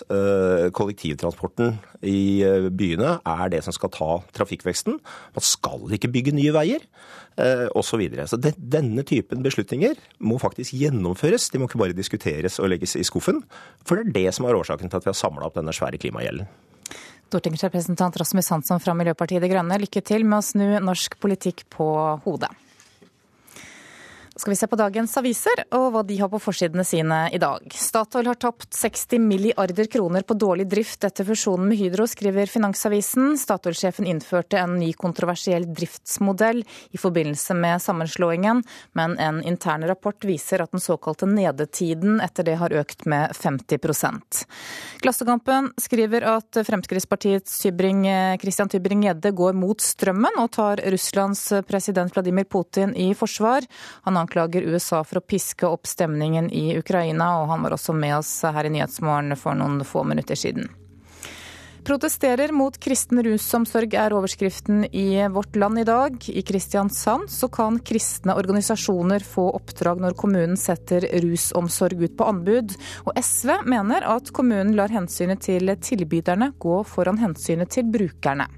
kollektivtransporten 0.75 1.77
i 2.03 2.43
byene 2.75 3.13
er 3.23 3.53
det 3.53 3.61
som 3.63 3.71
skal 3.77 3.93
ta 3.95 4.09
trafikkveksten. 4.35 4.99
Man 5.39 5.47
skal 5.47 5.95
ikke 5.95 6.11
bygge 6.11 6.35
nye 6.35 6.51
veier, 6.51 6.83
osv. 7.71 7.93
Så, 7.93 8.01
videre. 8.03 8.27
så 8.27 8.41
denne 8.43 9.07
typen 9.07 9.47
beslutninger 9.47 9.95
må 10.19 10.41
faktisk 10.43 10.75
gjennomføres. 10.83 11.47
De 11.55 11.63
må 11.63 11.71
ikke 11.71 11.85
bare 11.87 11.95
diskuteres 11.95 12.59
og 12.59 12.73
legges 12.75 12.99
i 12.99 13.07
skuffen. 13.07 13.45
For 13.87 14.03
det 14.03 14.09
er 14.09 14.17
det 14.19 14.35
som 14.35 14.51
er 14.51 14.59
årsaken 14.59 14.91
til 14.91 14.99
at 14.99 15.07
vi 15.07 15.15
har 15.15 15.21
samla 15.23 15.47
opp 15.47 15.61
denne 15.63 15.77
svære 15.77 16.03
klimagjelden. 16.03 16.51
Stortingsrepresentant 17.27 18.17
Rasmus 18.21 18.53
Hansson 18.55 18.83
fra 18.83 18.95
Miljøpartiet 18.95 19.43
De 19.43 19.51
Grønne, 19.51 19.81
lykke 19.83 20.03
til 20.07 20.23
med 20.29 20.39
å 20.39 20.47
snu 20.47 20.69
norsk 20.79 21.19
politikk 21.23 21.65
på 21.75 21.89
hodet 22.27 22.53
skal 24.37 24.53
vi 24.53 24.57
se 24.57 24.67
på 24.69 24.77
dagens 24.77 25.17
aviser 25.17 25.63
og 25.75 25.87
hva 25.95 26.03
de 26.07 26.19
har 26.21 26.31
på 26.33 26.41
forsidene 26.43 26.85
sine 26.85 27.23
i 27.33 27.41
dag. 27.41 27.65
Statoil 27.73 28.29
har 28.29 28.39
tapt 28.41 28.69
60 28.77 29.23
milliarder 29.25 29.89
kroner 29.91 30.27
på 30.27 30.37
dårlig 30.37 30.69
drift 30.69 31.05
etter 31.09 31.25
fusjonen 31.25 31.71
med 31.71 31.81
Hydro, 31.81 32.07
skriver 32.11 32.51
Finansavisen. 32.51 33.35
Statoil-sjefen 33.41 34.09
innførte 34.09 34.61
en 34.61 34.77
ny 34.81 34.93
kontroversiell 34.99 35.65
driftsmodell 35.73 36.63
i 36.93 37.01
forbindelse 37.01 37.57
med 37.57 37.83
sammenslåingen, 37.83 38.63
men 38.99 39.17
en 39.19 39.41
intern 39.43 39.87
rapport 39.89 40.25
viser 40.29 40.63
at 40.63 40.75
den 40.75 40.85
såkalte 40.85 41.29
nedetiden 41.31 42.21
etter 42.25 42.47
det 42.47 42.59
har 42.61 42.77
økt 42.77 43.07
med 43.09 43.33
50% 43.37 44.45
Klassekampen 45.03 45.71
skriver 45.81 46.25
at 46.29 46.59
Fremskrittspartiets 46.67 47.59
Christian 47.63 48.71
Tybring-Gjedde 48.73 49.33
går 49.37 49.57
mot 49.57 49.81
strømmen 49.83 50.39
og 50.41 50.51
tar 50.57 50.83
Russlands 50.93 51.43
president 51.69 52.15
Vladimir 52.15 52.45
Putin 52.45 52.95
i 52.97 53.13
forsvar. 53.15 53.67
Han 54.07 54.17
anklager 54.27 54.67
USA 54.67 55.05
for 55.07 55.23
å 55.23 55.27
piske 55.27 55.69
opp 55.71 55.87
stemningen 55.87 56.51
i 56.51 56.75
Ukraina, 56.79 57.37
og 57.43 57.53
han 57.55 57.63
var 57.63 57.79
også 57.79 57.95
med 57.95 58.19
oss 58.19 58.43
her 58.43 58.67
i 58.67 58.75
Nyhetsmorgen 58.75 59.39
for 59.39 59.55
noen 59.55 59.85
få 59.87 60.05
minutter 60.05 60.37
siden. 60.37 60.69
Protesterer 61.87 62.51
mot 62.51 62.75
kristen 62.83 63.21
rusomsorg 63.23 63.93
er 63.95 64.11
overskriften 64.11 64.89
i 64.91 65.23
Vårt 65.31 65.55
Land 65.55 65.79
i 65.79 65.85
dag. 65.87 66.17
I 66.27 66.43
Kristiansand 66.43 67.31
så 67.31 67.47
kan 67.47 67.79
kristne 67.79 68.35
organisasjoner 68.35 69.23
få 69.23 69.45
oppdrag 69.55 70.03
når 70.03 70.19
kommunen 70.19 70.59
setter 70.59 71.07
rusomsorg 71.23 72.03
ut 72.03 72.19
på 72.19 72.27
anbud. 72.27 72.75
Og 73.07 73.23
SV 73.23 73.55
mener 73.71 74.03
at 74.17 74.35
kommunen 74.35 74.75
lar 74.75 74.91
hensynet 74.91 75.47
til 75.47 75.71
tilbyderne 75.79 76.57
gå 76.59 76.83
foran 76.91 77.23
hensynet 77.23 77.71
til 77.79 77.87
brukerne. 77.87 78.51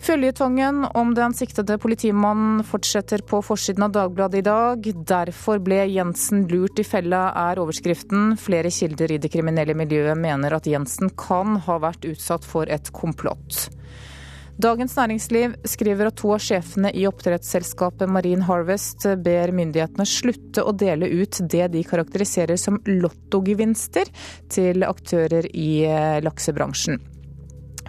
Føljetongen 0.00 0.86
om 0.96 1.10
den 1.12 1.34
siktede 1.36 1.76
politimannen 1.78 2.62
fortsetter 2.64 3.20
på 3.20 3.42
forsiden 3.44 3.84
av 3.84 3.92
Dagbladet 3.92 4.38
i 4.40 4.46
dag. 4.46 4.86
Derfor 5.10 5.60
ble 5.60 5.82
Jensen 5.92 6.46
lurt 6.48 6.80
i 6.80 6.86
fella, 6.88 7.26
er 7.36 7.60
overskriften. 7.60 8.32
Flere 8.40 8.72
kilder 8.72 9.12
i 9.12 9.18
det 9.20 9.28
kriminelle 9.34 9.76
miljøet 9.76 10.16
mener 10.16 10.56
at 10.56 10.70
Jensen 10.70 11.12
kan 11.20 11.60
ha 11.66 11.76
vært 11.84 12.08
utsatt 12.08 12.48
for 12.48 12.72
et 12.72 12.88
komplott. 12.96 13.68
Dagens 14.60 14.96
Næringsliv 14.96 15.60
skriver 15.68 16.08
at 16.08 16.18
to 16.20 16.32
av 16.32 16.40
sjefene 16.48 16.94
i 16.96 17.04
oppdrettsselskapet 17.08 18.08
Marine 18.08 18.48
Harvest 18.48 19.04
ber 19.20 19.52
myndighetene 19.56 20.08
slutte 20.08 20.64
å 20.64 20.72
dele 20.72 21.12
ut 21.12 21.44
det 21.44 21.68
de 21.76 21.84
karakteriserer 21.84 22.60
som 22.60 22.80
lottogevinster 22.88 24.08
til 24.52 24.84
aktører 24.88 25.48
i 25.52 25.72
laksebransjen. 26.24 27.00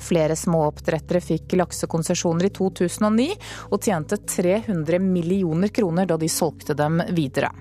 Flere 0.02 0.36
småoppdrettere 0.36 1.22
fikk 1.24 1.58
laksekonsesjoner 1.62 2.50
i 2.50 2.54
2009 2.56 3.28
og 3.70 3.82
tjente 3.82 4.18
300 4.26 5.00
millioner 5.04 5.74
kroner 5.74 6.10
da 6.10 6.18
de 6.18 6.30
solgte 6.32 6.78
dem 6.78 7.04
videre. 7.14 7.52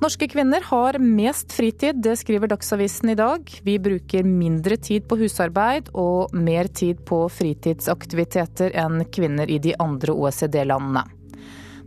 Norske 0.00 0.30
kvinner 0.32 0.64
har 0.64 0.96
mest 0.98 1.52
fritid, 1.52 1.98
det 2.00 2.14
skriver 2.16 2.48
Dagsavisen 2.48 3.12
i 3.12 3.18
dag. 3.18 3.50
Vi 3.62 3.76
bruker 3.78 4.24
mindre 4.24 4.78
tid 4.80 5.04
på 5.04 5.18
husarbeid 5.20 5.90
og 5.92 6.32
mer 6.32 6.72
tid 6.72 7.04
på 7.04 7.26
fritidsaktiviteter 7.28 8.72
enn 8.80 9.04
kvinner 9.12 9.52
i 9.52 9.60
de 9.60 9.76
andre 9.76 10.16
OECD-landene. 10.16 11.04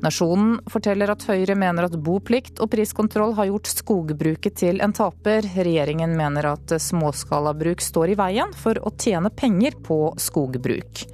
Nasjonen 0.03 0.57
forteller 0.67 1.13
at 1.13 1.23
Høyre 1.29 1.55
mener 1.55 1.87
at 1.87 1.95
boplikt 2.03 2.59
og 2.59 2.73
priskontroll 2.73 3.37
har 3.37 3.47
gjort 3.47 3.69
skogbruket 3.71 4.57
til 4.59 4.83
en 4.83 4.91
taper. 4.95 5.45
Regjeringen 5.55 6.17
mener 6.19 6.49
at 6.49 6.75
småskalabruk 6.75 7.79
står 7.83 8.11
i 8.11 8.17
veien 8.19 8.51
for 8.59 8.79
å 8.83 8.91
tjene 8.99 9.31
penger 9.31 9.77
på 9.85 9.99
skogbruk. 10.19 11.05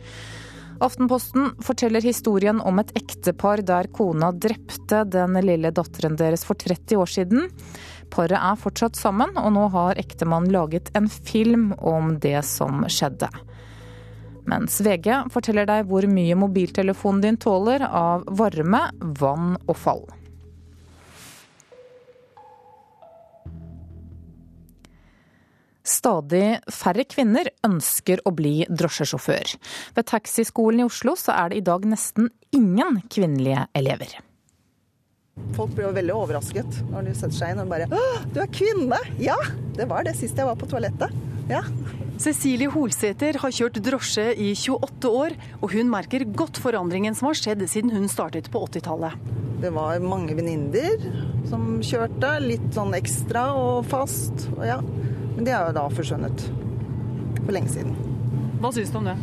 Aftenposten 0.81 1.51
forteller 1.61 2.01
historien 2.01 2.61
om 2.63 2.79
et 2.79 2.93
ektepar 2.97 3.61
der 3.67 3.91
kona 3.93 4.31
drepte 4.31 5.03
den 5.11 5.35
lille 5.43 5.73
datteren 5.75 6.15
deres 6.17 6.47
for 6.47 6.57
30 6.57 6.97
år 7.03 7.13
siden. 7.19 7.49
Paret 8.09 8.39
er 8.39 8.57
fortsatt 8.57 8.97
sammen, 8.97 9.35
og 9.37 9.51
nå 9.53 9.67
har 9.75 9.99
ektemannen 10.01 10.55
laget 10.55 10.89
en 10.97 11.11
film 11.11 11.73
om 11.77 12.15
det 12.23 12.39
som 12.47 12.87
skjedde. 12.89 13.29
Mens 14.47 14.79
VG 14.85 15.31
forteller 15.33 15.67
deg 15.69 15.89
hvor 15.89 16.07
mye 16.09 16.37
mobiltelefonen 16.39 17.25
din 17.25 17.41
tåler 17.41 17.83
av 17.85 18.23
varme, 18.39 18.85
vann 19.19 19.57
og 19.65 19.77
fall. 19.77 20.07
Stadig 25.89 26.59
færre 26.69 27.05
kvinner 27.09 27.49
ønsker 27.65 28.21
å 28.27 28.33
bli 28.35 28.61
drosjesjåfør. 28.69 29.55
Ved 29.97 30.09
taxiskolen 30.11 30.83
i 30.83 30.87
Oslo 30.87 31.15
så 31.17 31.33
er 31.33 31.49
det 31.49 31.61
i 31.61 31.65
dag 31.65 31.87
nesten 31.89 32.29
ingen 32.55 33.01
kvinnelige 33.09 33.65
elever. 33.77 34.13
Folk 35.57 35.73
blir 35.75 35.87
jo 35.89 35.95
veldig 35.95 36.15
overrasket 36.15 36.83
når 36.91 37.09
de 37.09 37.15
setter 37.17 37.37
seg 37.39 37.53
inn 37.53 37.63
og 37.63 37.71
bare 37.71 37.89
'Å, 37.89 38.03
du 38.33 38.39
er 38.43 38.51
kvinne!' 38.53 39.01
Ja, 39.19 39.37
det 39.75 39.89
var 39.89 40.03
det 40.03 40.15
sist 40.15 40.37
jeg 40.37 40.47
var 40.47 40.55
på 40.59 40.69
toalettet. 40.69 41.11
Ja. 41.49 41.63
Cecilie 42.19 42.69
Holsæter 42.69 43.39
har 43.39 43.51
kjørt 43.55 43.79
drosje 43.81 44.33
i 44.35 44.51
28 44.53 45.09
år, 45.09 45.35
og 45.61 45.71
hun 45.71 45.89
merker 45.89 46.25
godt 46.27 46.59
forandringen 46.59 47.15
som 47.15 47.29
har 47.29 47.39
skjedd 47.39 47.63
siden 47.71 47.91
hun 47.95 48.09
startet 48.11 48.51
på 48.51 48.59
80-tallet. 48.67 49.15
Det 49.61 49.71
var 49.75 49.99
mange 50.03 50.35
venninner 50.35 50.99
som 51.49 51.79
kjørte, 51.83 52.39
litt 52.43 52.67
sånn 52.75 52.93
ekstra 52.95 53.49
og 53.55 53.87
fast. 53.91 54.47
Og 54.57 54.65
ja. 54.67 54.77
Men 55.35 55.47
det 55.47 55.55
er 55.55 55.69
jo 55.69 55.77
da 55.79 55.87
forsvunnet 55.91 56.43
for 57.39 57.55
lenge 57.55 57.71
siden. 57.71 57.95
Hva 58.59 58.71
syns 58.75 58.91
du 58.91 58.99
om 58.99 59.07
det? 59.07 59.15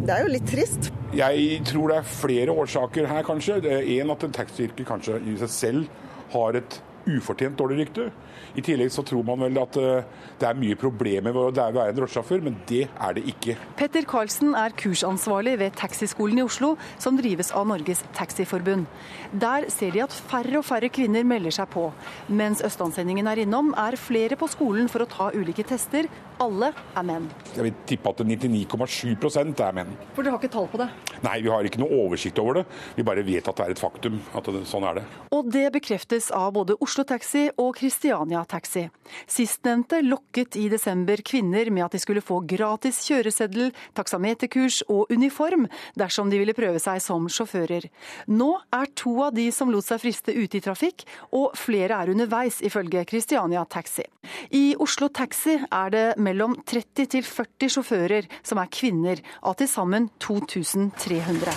Det 0.00 0.10
er 0.10 0.24
jo 0.24 0.32
litt 0.32 0.48
trist. 0.48 0.90
Jeg 1.14 1.60
tror 1.68 1.92
det 1.92 2.00
er 2.00 2.08
flere 2.08 2.56
årsaker 2.64 3.06
her, 3.10 3.22
kanskje. 3.26 3.60
En 3.98 4.10
at 4.14 4.26
taxiyrket 4.34 4.88
kanskje 4.88 5.20
i 5.30 5.36
seg 5.44 5.54
selv 5.54 6.02
har 6.34 6.58
et 6.58 6.80
ufortjent 7.04 7.56
dårlig 7.58 7.82
rykte. 7.82 8.08
I 8.54 8.62
tillegg 8.64 8.92
så 8.94 9.02
tror 9.06 9.24
man 9.26 9.42
vel 9.44 9.58
at 9.60 9.76
eh, 9.80 10.06
det 10.40 10.46
er 10.48 10.58
mye 10.58 10.76
problemer 10.78 11.34
ved 11.34 11.58
å 11.60 11.66
være 11.74 11.92
en 11.92 11.98
drosjesjåfør, 11.98 12.44
men 12.46 12.56
det 12.68 12.84
er 12.86 13.16
det 13.16 13.24
ikke. 13.30 13.56
Petter 13.78 14.06
Karlsen 14.08 14.54
er 14.58 14.74
kursansvarlig 14.78 15.56
ved 15.60 15.76
Taxiskolen 15.78 16.40
i 16.40 16.44
Oslo, 16.46 16.74
som 17.02 17.18
drives 17.18 17.52
av 17.56 17.68
Norges 17.70 18.04
Taxiforbund. 18.16 18.86
Der 19.32 19.68
ser 19.74 19.94
de 19.94 20.04
at 20.06 20.14
færre 20.14 20.60
og 20.60 20.66
færre 20.68 20.90
kvinner 20.92 21.26
melder 21.28 21.54
seg 21.58 21.70
på. 21.74 21.88
Mens 22.28 22.62
Østlandssendingen 22.64 23.28
er 23.30 23.44
innom, 23.44 23.74
er 23.76 23.98
flere 24.00 24.38
på 24.40 24.48
skolen 24.52 24.90
for 24.92 25.04
å 25.04 25.10
ta 25.10 25.30
ulike 25.34 25.66
tester. 25.68 26.08
Alle 26.42 26.72
er 26.74 27.04
menn. 27.06 27.28
Jeg 27.54 27.62
vil 27.62 27.74
tippe 27.86 28.10
at 28.10 28.22
99,7 28.26 29.60
er 29.62 29.76
menn. 29.76 29.92
For 30.16 30.24
dere 30.24 30.34
har 30.34 30.40
ikke 30.42 30.50
tall 30.50 30.66
på 30.70 30.80
det? 30.80 30.88
Nei, 31.22 31.36
vi 31.44 31.52
har 31.52 31.66
ikke 31.66 31.78
noe 31.78 31.94
oversikt 32.04 32.40
over 32.42 32.58
det. 32.58 32.64
Vi 32.96 33.04
bare 33.06 33.22
vet 33.26 33.46
at 33.48 33.60
det 33.60 33.66
er 33.66 33.74
et 33.74 33.80
faktum. 33.80 34.18
at 34.34 34.48
det, 34.50 34.64
sånn 34.66 34.86
er 34.88 34.98
det. 34.98 35.04
Og 35.34 35.50
det 35.54 35.68
bekreftes 35.76 36.30
av 36.34 36.50
både 36.56 36.76
Oslo 36.82 37.04
Taxi 37.06 37.46
og 37.54 37.78
Christiania 37.78 38.42
Taxi. 38.50 38.88
Sistnevnte 39.30 40.00
lokket 40.02 40.58
i 40.58 40.66
desember 40.72 41.22
kvinner 41.22 41.70
med 41.70 41.86
at 41.86 41.94
de 41.94 42.02
skulle 42.02 42.24
få 42.24 42.40
gratis 42.50 42.98
kjøreseddel, 43.06 43.70
taksameterkurs 43.94 44.82
og 44.88 45.12
uniform 45.14 45.68
dersom 45.98 46.32
de 46.32 46.42
ville 46.42 46.56
prøve 46.56 46.82
seg 46.82 46.98
som 47.04 47.28
sjåfører. 47.30 47.86
Nå 48.26 48.50
er 48.74 48.90
to 48.98 49.14
av 49.28 49.34
de 49.38 49.46
som 49.54 49.70
lot 49.70 49.86
seg 49.86 50.02
friste 50.02 50.34
ute 50.34 50.58
i 50.58 50.64
trafikk, 50.64 51.06
og 51.30 51.54
flere 51.58 52.02
er 52.02 52.12
underveis, 52.12 52.60
ifølge 52.64 53.06
Christiania 53.08 53.64
Taxi. 53.70 54.04
I 54.50 54.74
Oslo 54.80 55.08
Taxi 55.14 55.60
er 55.62 55.94
det 55.94 56.06
mellom 56.24 56.56
30 56.64 57.10
til 57.16 57.26
40 57.26 57.74
sjåfører 57.76 58.28
som 58.42 58.60
er 58.62 58.70
kvinner, 58.72 59.20
av 59.44 59.58
til 59.60 59.70
sammen 59.70 60.08
2300. 60.22 61.54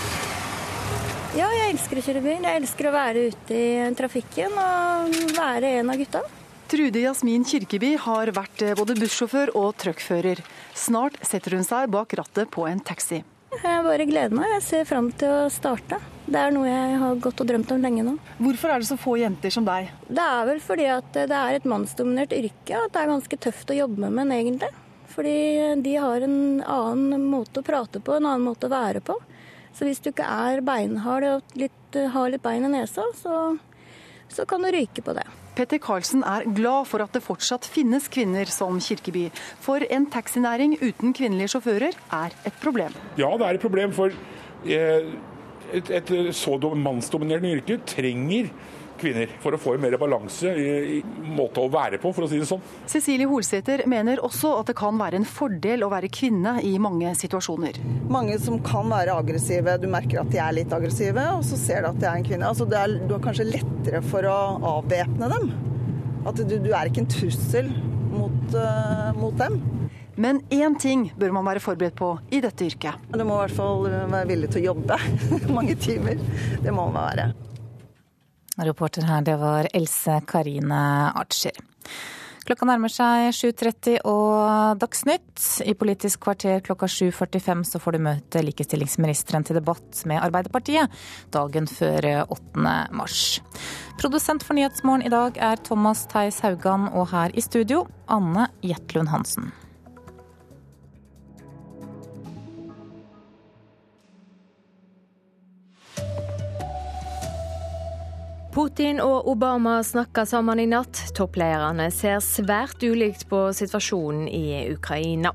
Ja, 1.38 1.48
jeg 1.54 1.74
elsker 1.76 2.00
å 2.00 2.04
kjøre 2.06 2.24
bil. 2.24 2.44
Jeg 2.48 2.62
elsker 2.64 2.90
å 2.90 2.96
være 2.96 3.28
ute 3.30 3.58
i 3.58 3.88
trafikken 3.98 4.56
og 4.58 5.18
være 5.38 5.78
en 5.82 5.94
av 5.94 6.00
gutta. 6.00 6.24
Trude 6.68 7.00
Jasmin 7.00 7.46
Kirkeby 7.48 7.94
har 8.04 8.34
vært 8.36 8.64
både 8.76 8.98
bussjåfør 9.00 9.54
og 9.56 9.76
truckfører. 9.80 10.42
Snart 10.76 11.20
setter 11.24 11.56
hun 11.56 11.68
seg 11.68 11.92
bak 11.94 12.18
rattet 12.20 12.52
på 12.52 12.66
en 12.68 12.82
taxi. 12.84 13.22
Jeg 13.56 13.84
bare 13.86 14.06
gleder 14.08 14.36
meg. 14.36 14.50
Jeg 14.58 14.64
ser 14.66 14.88
fram 14.90 15.08
til 15.16 15.32
å 15.32 15.52
starte. 15.54 16.00
Det 16.28 16.40
er 16.40 16.52
noe 16.52 16.68
jeg 16.68 16.98
har 17.00 17.22
gått 17.24 17.40
og 17.40 17.48
drømt 17.48 17.72
om 17.72 17.84
lenge 17.84 18.04
nå. 18.04 18.18
Hvorfor 18.44 18.74
er 18.74 18.84
det 18.84 18.90
så 18.90 18.98
få 19.00 19.16
jenter 19.22 19.54
som 19.54 19.66
deg? 19.68 19.88
Det 20.10 20.24
er 20.24 20.50
vel 20.50 20.60
fordi 20.64 20.90
at 20.92 21.08
det 21.16 21.38
er 21.38 21.56
et 21.56 21.70
mannsdominert 21.70 22.36
yrke. 22.36 22.82
At 22.82 22.92
det 22.92 23.04
er 23.04 23.14
ganske 23.14 23.40
tøft 23.48 23.72
å 23.72 23.78
jobbe 23.78 24.12
med, 24.12 24.34
egentlig. 24.36 24.72
Fordi 25.14 25.38
de 25.86 25.96
har 25.96 26.28
en 26.28 26.38
annen 26.62 27.24
måte 27.32 27.64
å 27.64 27.66
prate 27.66 28.04
på, 28.04 28.18
en 28.18 28.28
annen 28.28 28.46
måte 28.46 28.68
å 28.68 28.76
være 28.76 29.02
på. 29.08 29.16
Så 29.78 29.88
hvis 29.88 30.04
du 30.04 30.12
ikke 30.12 30.28
er 30.28 30.62
beinhard 30.66 31.26
og 31.32 31.58
litt, 31.58 31.98
har 32.14 32.32
litt 32.34 32.44
bein 32.44 32.68
i 32.68 32.74
nesa, 32.76 33.08
så, 33.16 33.56
så 34.28 34.46
kan 34.50 34.66
du 34.66 34.74
ryke 34.74 35.06
på 35.06 35.16
det. 35.16 35.26
Petter 35.58 35.80
Karlsen 35.82 36.22
er 36.22 36.46
glad 36.54 36.86
for 36.86 37.02
at 37.02 37.16
det 37.16 37.24
fortsatt 37.26 37.66
finnes 37.66 38.06
kvinner 38.14 38.46
som 38.54 38.78
Kirkeby. 38.78 39.28
For 39.64 39.82
en 39.90 40.06
taxinæring 40.14 40.76
uten 40.78 41.16
kvinnelige 41.18 41.56
sjåfører 41.56 41.98
er 42.14 42.36
et 42.46 42.60
problem. 42.62 42.94
Ja, 43.18 43.32
det 43.40 43.48
er 43.48 43.58
et 43.58 43.64
problem. 43.64 43.96
For 43.98 44.14
eh, 44.70 45.10
et, 45.74 45.90
et 45.90 46.14
så 46.38 46.58
mannsdominerende 46.78 47.56
yrke 47.58 47.80
trenger 47.90 48.52
kvinner, 49.00 49.32
for 49.44 49.56
å 49.56 49.60
få 49.62 49.76
en 49.76 49.84
mer 49.84 49.98
balanse 50.00 50.52
i, 50.52 50.98
i 50.98 51.32
måte 51.38 51.64
å 51.64 51.70
være 51.72 52.00
på, 52.02 52.12
for 52.16 52.26
å 52.26 52.30
si 52.32 52.40
det 52.42 52.48
sånn. 52.50 52.64
Cecilie 52.90 53.30
Holsæter 53.30 53.86
mener 53.90 54.22
også 54.26 54.56
at 54.60 54.72
det 54.72 54.78
kan 54.80 54.98
være 55.00 55.22
en 55.22 55.28
fordel 55.28 55.86
å 55.86 55.92
være 55.94 56.12
kvinne 56.14 56.58
i 56.66 56.76
mange 56.82 57.14
situasjoner. 57.20 57.80
Mange 58.14 58.38
som 58.42 58.60
kan 58.66 58.90
være 58.92 59.16
aggressive, 59.18 59.78
du 59.82 59.88
merker 59.92 60.22
at 60.24 60.34
de 60.34 60.42
er 60.44 60.58
litt 60.60 60.74
aggressive, 60.74 61.30
og 61.38 61.46
så 61.48 61.60
ser 61.60 61.84
du 61.84 61.92
at 61.92 62.02
de 62.02 62.10
er 62.10 62.20
en 62.20 62.28
kvinne. 62.28 62.52
Altså, 62.52 62.68
er, 62.72 62.98
du 63.08 63.16
er 63.18 63.24
kanskje 63.24 63.50
lettere 63.50 64.04
for 64.06 64.28
å 64.28 64.38
avvæpne 64.78 65.32
dem. 65.34 65.50
At 66.28 66.40
du, 66.44 66.58
du, 66.60 66.72
er 66.76 66.90
ikke 66.90 67.06
en 67.06 67.12
trussel 67.12 67.72
mot, 68.12 68.56
uh, 68.56 69.12
mot 69.16 69.36
dem. 69.40 69.60
Men 70.18 70.42
én 70.50 70.74
ting 70.82 71.12
bør 71.18 71.36
man 71.36 71.46
være 71.46 71.62
forberedt 71.62 71.96
på 72.00 72.16
i 72.34 72.42
dette 72.42 72.66
yrket. 72.66 73.04
Du 73.14 73.22
må 73.22 73.38
i 73.38 73.44
hvert 73.46 73.58
fall 73.60 73.86
være 73.86 74.26
villig 74.32 74.50
til 74.50 74.64
å 74.64 74.72
jobbe 74.72 74.98
mange 75.58 75.78
timer. 75.78 76.18
Det 76.64 76.74
må 76.74 76.88
man 76.90 77.04
være. 77.12 77.28
Reporter 78.58 79.06
her, 79.06 79.22
det 79.22 79.36
var 79.42 79.68
Else 79.74 80.22
Karine 80.28 81.12
Archer. 81.14 81.58
Klokka 82.48 82.64
nærmer 82.64 82.88
seg 82.88 83.34
7.30 83.36 83.98
og 84.08 84.80
Dagsnytt. 84.80 85.42
I 85.68 85.74
Politisk 85.76 86.22
kvarter 86.24 86.62
klokka 86.64 86.88
7.45 86.88 87.66
så 87.68 87.82
får 87.84 87.98
du 87.98 88.06
møte 88.06 88.44
likestillingsministeren 88.46 89.44
til 89.44 89.60
debatt 89.60 90.00
med 90.08 90.24
Arbeiderpartiet 90.24 90.96
dagen 91.36 91.68
før 91.68 92.08
8. 92.24 92.64
mars. 92.96 93.42
Produsent 94.00 94.48
for 94.48 94.56
Nyhetsmorgen 94.56 95.04
i 95.04 95.12
dag 95.12 95.36
er 95.44 95.60
Thomas 95.68 96.06
Theis 96.08 96.40
Haugan, 96.46 96.88
og 96.96 97.12
her 97.12 97.36
i 97.36 97.44
studio 97.44 97.84
Anne 98.08 98.48
Jetlund 98.64 99.12
Hansen. 99.12 99.52
Putin 108.58 108.98
og 108.98 109.28
Obama 109.30 109.84
snakka 109.86 110.24
sammen 110.26 110.58
i 110.58 110.64
natt. 110.66 110.98
Topplederne 111.14 111.92
ser 111.94 112.18
svært 112.26 112.82
ulikt 112.82 113.28
på 113.30 113.44
situasjonen 113.54 114.24
i 114.34 114.72
Ukraina. 114.74 115.30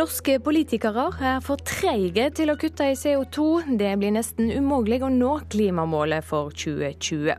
Norske 0.00 0.38
politikere 0.40 1.10
er 1.20 1.44
for 1.44 1.60
treige 1.60 2.30
til 2.38 2.54
å 2.54 2.56
kutte 2.56 2.88
i 2.88 2.96
CO2. 2.96 3.76
Det 3.76 3.92
blir 4.00 4.16
nesten 4.16 4.48
umulig 4.48 5.02
å 5.04 5.12
nå 5.12 5.34
klimamålet 5.52 6.24
for 6.24 6.56
2020. 6.56 7.36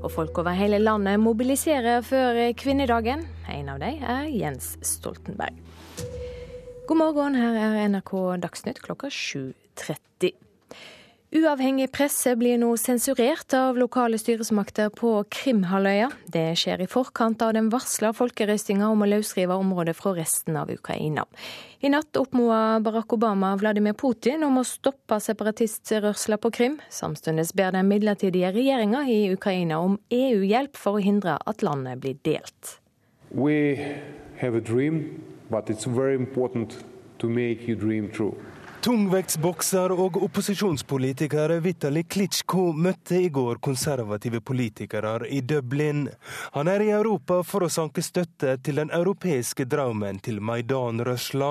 Og 0.00 0.08
folk 0.08 0.40
over 0.40 0.56
hele 0.56 0.80
landet 0.80 1.20
mobiliserer 1.20 2.00
før 2.00 2.40
kvinnedagen. 2.56 3.26
En 3.44 3.74
av 3.74 3.84
dem 3.84 4.00
er 4.00 4.30
Jens 4.32 4.78
Stoltenberg. 4.80 5.60
God 6.88 7.04
morgen, 7.04 7.36
her 7.36 7.60
er 7.60 7.82
NRK 7.92 8.16
Dagsnytt 8.40 8.80
klokka 8.88 9.12
7.30. 9.12 10.32
Uavhengig 11.30 11.92
presse 11.94 12.32
blir 12.34 12.56
nå 12.58 12.72
sensurert 12.74 13.54
av 13.54 13.76
lokale 13.78 14.18
styresmakter 14.18 14.88
på 14.90 15.12
Krimhalvøya. 15.30 16.08
Det 16.26 16.56
skjer 16.58 16.82
i 16.82 16.88
forkant 16.90 17.44
av 17.46 17.52
den 17.54 17.68
varsla 17.70 18.10
folkerøstinga 18.18 18.88
om 18.90 19.04
å 19.04 19.08
løsrive 19.12 19.54
området 19.54 19.94
fra 19.94 20.16
resten 20.16 20.58
av 20.58 20.72
Ukraina. 20.74 21.22
I 21.86 21.92
natt 21.94 22.18
oppmoda 22.18 22.80
Barack 22.82 23.14
Obama 23.14 23.52
Vladimir 23.62 23.94
Putin 23.94 24.42
om 24.42 24.58
å 24.58 24.66
stoppe 24.66 25.20
separatistrørsla 25.22 26.40
på 26.42 26.50
Krim. 26.50 26.80
Samtidig 26.90 27.46
ber 27.54 27.78
den 27.78 27.86
midlertidige 27.86 28.50
regjeringa 28.58 29.06
i 29.06 29.20
Ukraina 29.30 29.78
om 29.86 30.00
EU-hjelp 30.10 30.74
for 30.74 30.98
å 30.98 31.04
hindre 31.06 31.38
at 31.46 31.62
landet 31.62 32.02
blir 32.02 32.18
delt. 32.26 32.80
We 33.30 33.78
have 34.42 34.58
a 34.58 34.60
dream, 34.60 35.22
but 35.48 35.70
it's 35.70 35.86
very 35.86 36.18
important 36.18 36.80
to 37.22 37.30
make 37.30 37.70
your 37.70 37.78
dream 37.78 38.10
true. 38.10 38.34
Tungvektsbokser 38.80 39.92
og 39.92 40.14
opposisjonspolitiker 40.24 41.52
Vitali 41.60 42.00
Klitsjko 42.08 42.70
møtte 42.72 43.18
i 43.20 43.28
går 43.28 43.58
konservative 43.60 44.38
politikere 44.40 45.26
i 45.28 45.42
Dublin. 45.44 46.06
Han 46.54 46.68
er 46.72 46.80
i 46.80 46.86
Europa 46.96 47.42
for 47.44 47.66
å 47.66 47.68
sanke 47.68 48.00
støtte 48.00 48.54
til 48.64 48.80
den 48.80 48.88
europeiske 48.96 49.66
drømmen 49.68 50.22
til 50.24 50.40
Maidan-rørsla. 50.40 51.50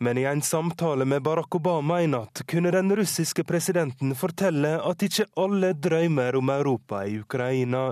Men 0.00 0.20
i 0.20 0.24
en 0.30 0.40
samtale 0.40 1.04
med 1.04 1.20
Barack 1.26 1.58
Obama 1.58 1.98
i 2.00 2.08
natt 2.08 2.46
kunne 2.48 2.72
den 2.72 2.88
russiske 2.96 3.44
presidenten 3.44 4.16
fortelle 4.16 4.78
at 4.80 5.04
ikke 5.04 5.28
alle 5.36 5.74
drømmer 5.76 6.38
om 6.40 6.48
Europa 6.54 7.02
i 7.04 7.18
Ukraina. 7.20 7.90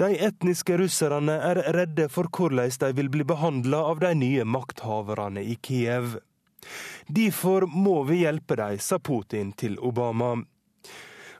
De 0.00 0.08
etniske 0.30 0.80
russerne 0.80 1.36
er 1.50 1.60
redde 1.76 2.08
for 2.08 2.32
hvordan 2.32 2.72
de 2.80 2.90
vil 2.96 3.12
bli 3.12 3.28
behandla 3.28 3.84
av 3.92 4.00
de 4.00 4.14
nye 4.24 4.48
makthaverne 4.56 5.44
i 5.44 5.58
Kiev. 5.60 6.16
Derfor 7.06 7.66
må 7.66 8.02
vi 8.08 8.22
hjelpe 8.24 8.56
dem, 8.58 8.78
sa 8.78 8.98
Putin 8.98 9.52
til 9.52 9.78
Obama. 9.78 10.36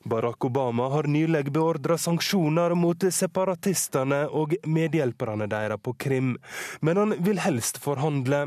Barack 0.07 0.45
Obama 0.45 0.89
har 0.89 1.09
nylig 1.11 1.51
beordra 1.53 1.97
sanksjoner 1.99 2.75
mot 2.79 3.03
separatistene 3.13 4.21
og 4.31 4.55
medhjelperne 4.63 5.49
deres 5.51 5.83
på 5.83 5.97
Krim, 5.99 6.37
men 6.81 7.01
han 7.01 7.15
vil 7.27 7.41
helst 7.43 7.81
forhandle. 7.83 8.43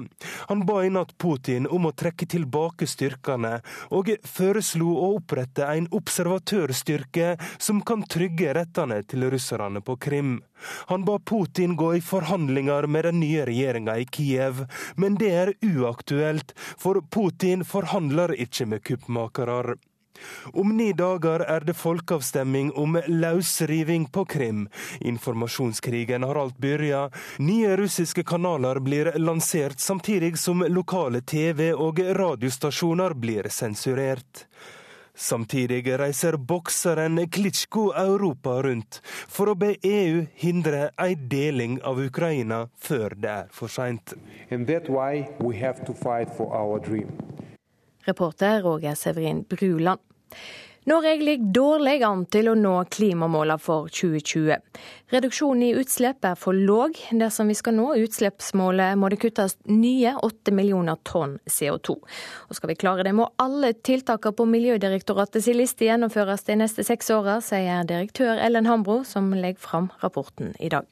Han 0.48 0.64
ba 0.70 0.78
i 0.86 0.92
natt 0.94 1.18
Putin 1.20 1.68
om 1.68 1.90
å 1.90 1.92
trekke 1.92 2.30
tilbake 2.32 2.88
styrkene, 2.88 3.60
og 3.92 4.14
foreslo 4.24 4.94
å 4.96 5.10
opprette 5.18 5.68
en 5.68 5.90
observatørstyrke 6.00 7.34
som 7.58 7.84
kan 7.84 8.08
trygge 8.08 8.56
rettene 8.56 9.02
til 9.04 9.28
russerne 9.34 9.84
på 9.84 9.98
Krim. 10.00 10.38
Han 10.88 11.04
ba 11.08 11.20
Putin 11.20 11.76
gå 11.80 11.94
i 11.98 12.02
forhandlinger 12.04 12.88
med 12.88 13.08
den 13.10 13.20
nye 13.20 13.44
regjeringa 13.48 13.98
i 14.00 14.08
Kiev, 14.08 14.64
men 14.96 15.20
det 15.20 15.36
er 15.44 15.54
uaktuelt, 15.64 16.56
for 16.80 17.04
Putin 17.12 17.68
forhandler 17.68 18.36
ikke 18.48 18.68
med 18.72 18.84
kuppmakere. 18.88 19.76
Om 20.54 20.78
ni 20.78 20.92
dager 20.94 21.44
er 21.46 21.66
det 21.66 21.78
folkeavstemning 21.78 22.72
om 22.76 23.00
løsriving 23.08 24.08
på 24.12 24.26
Krim. 24.26 24.68
Informasjonskrigen 25.00 26.24
har 26.24 26.36
alt 26.36 26.58
begynt. 26.58 26.70
Nye 27.40 27.76
russiske 27.78 28.24
kanaler 28.24 28.80
blir 28.80 29.12
lansert, 29.18 29.80
samtidig 29.80 30.38
som 30.38 30.62
lokale 30.68 31.22
TV- 31.22 31.74
og 31.74 32.00
radiostasjoner 32.00 33.14
blir 33.14 33.50
sensurert. 33.50 34.46
Samtidig 35.20 35.84
reiser 36.00 36.38
bokseren 36.38 37.20
Klitsjko 37.28 37.90
Europa 37.98 38.62
rundt 38.64 39.02
for 39.04 39.52
å 39.52 39.56
be 39.60 39.74
EU 39.84 40.22
hindre 40.40 40.86
en 40.96 41.26
deling 41.28 41.82
av 41.84 42.00
Ukraina 42.00 42.62
før 42.80 43.18
det 43.20 43.34
er 43.34 43.50
for 43.52 43.68
seint. 43.68 44.14
Reporter 48.08 48.62
Roger 48.64 48.96
Severin 48.96 49.44
Bruland. 49.50 50.09
Norge 50.90 51.16
ligger 51.16 51.52
dårlig 51.54 52.00
an 52.08 52.24
til 52.32 52.48
å 52.50 52.56
nå 52.58 52.72
klimamålene 52.90 53.62
for 53.62 53.92
2020. 53.94 54.56
Reduksjonen 55.14 55.66
i 55.68 55.74
utslipp 55.78 56.26
er 56.26 56.40
for 56.40 56.56
låg. 56.56 56.98
Dersom 57.20 57.52
vi 57.52 57.58
skal 57.60 57.76
nå 57.78 57.92
utslippsmålet, 58.00 58.96
må 58.98 59.12
det 59.12 59.20
kuttes 59.22 59.58
nye 59.70 60.16
8 60.18 60.56
millioner 60.56 60.98
tonn 61.06 61.36
CO2. 61.46 61.98
Og 62.48 62.58
skal 62.58 62.74
vi 62.74 62.78
klare 62.80 63.06
det, 63.06 63.14
må 63.14 63.28
alle 63.44 63.74
tiltakene 63.76 64.34
på 64.40 64.48
Miljødirektoratets 64.50 65.52
liste 65.54 65.86
gjennomføres 65.86 66.48
de 66.48 66.58
neste 66.64 66.88
seks 66.88 67.14
åra, 67.14 67.38
sier 67.44 67.86
direktør 67.86 68.40
Ellen 68.40 68.70
Hambro, 68.70 69.04
som 69.06 69.30
legger 69.36 69.62
fram 69.62 69.92
rapporten 70.02 70.56
i 70.58 70.74
dag. 70.74 70.88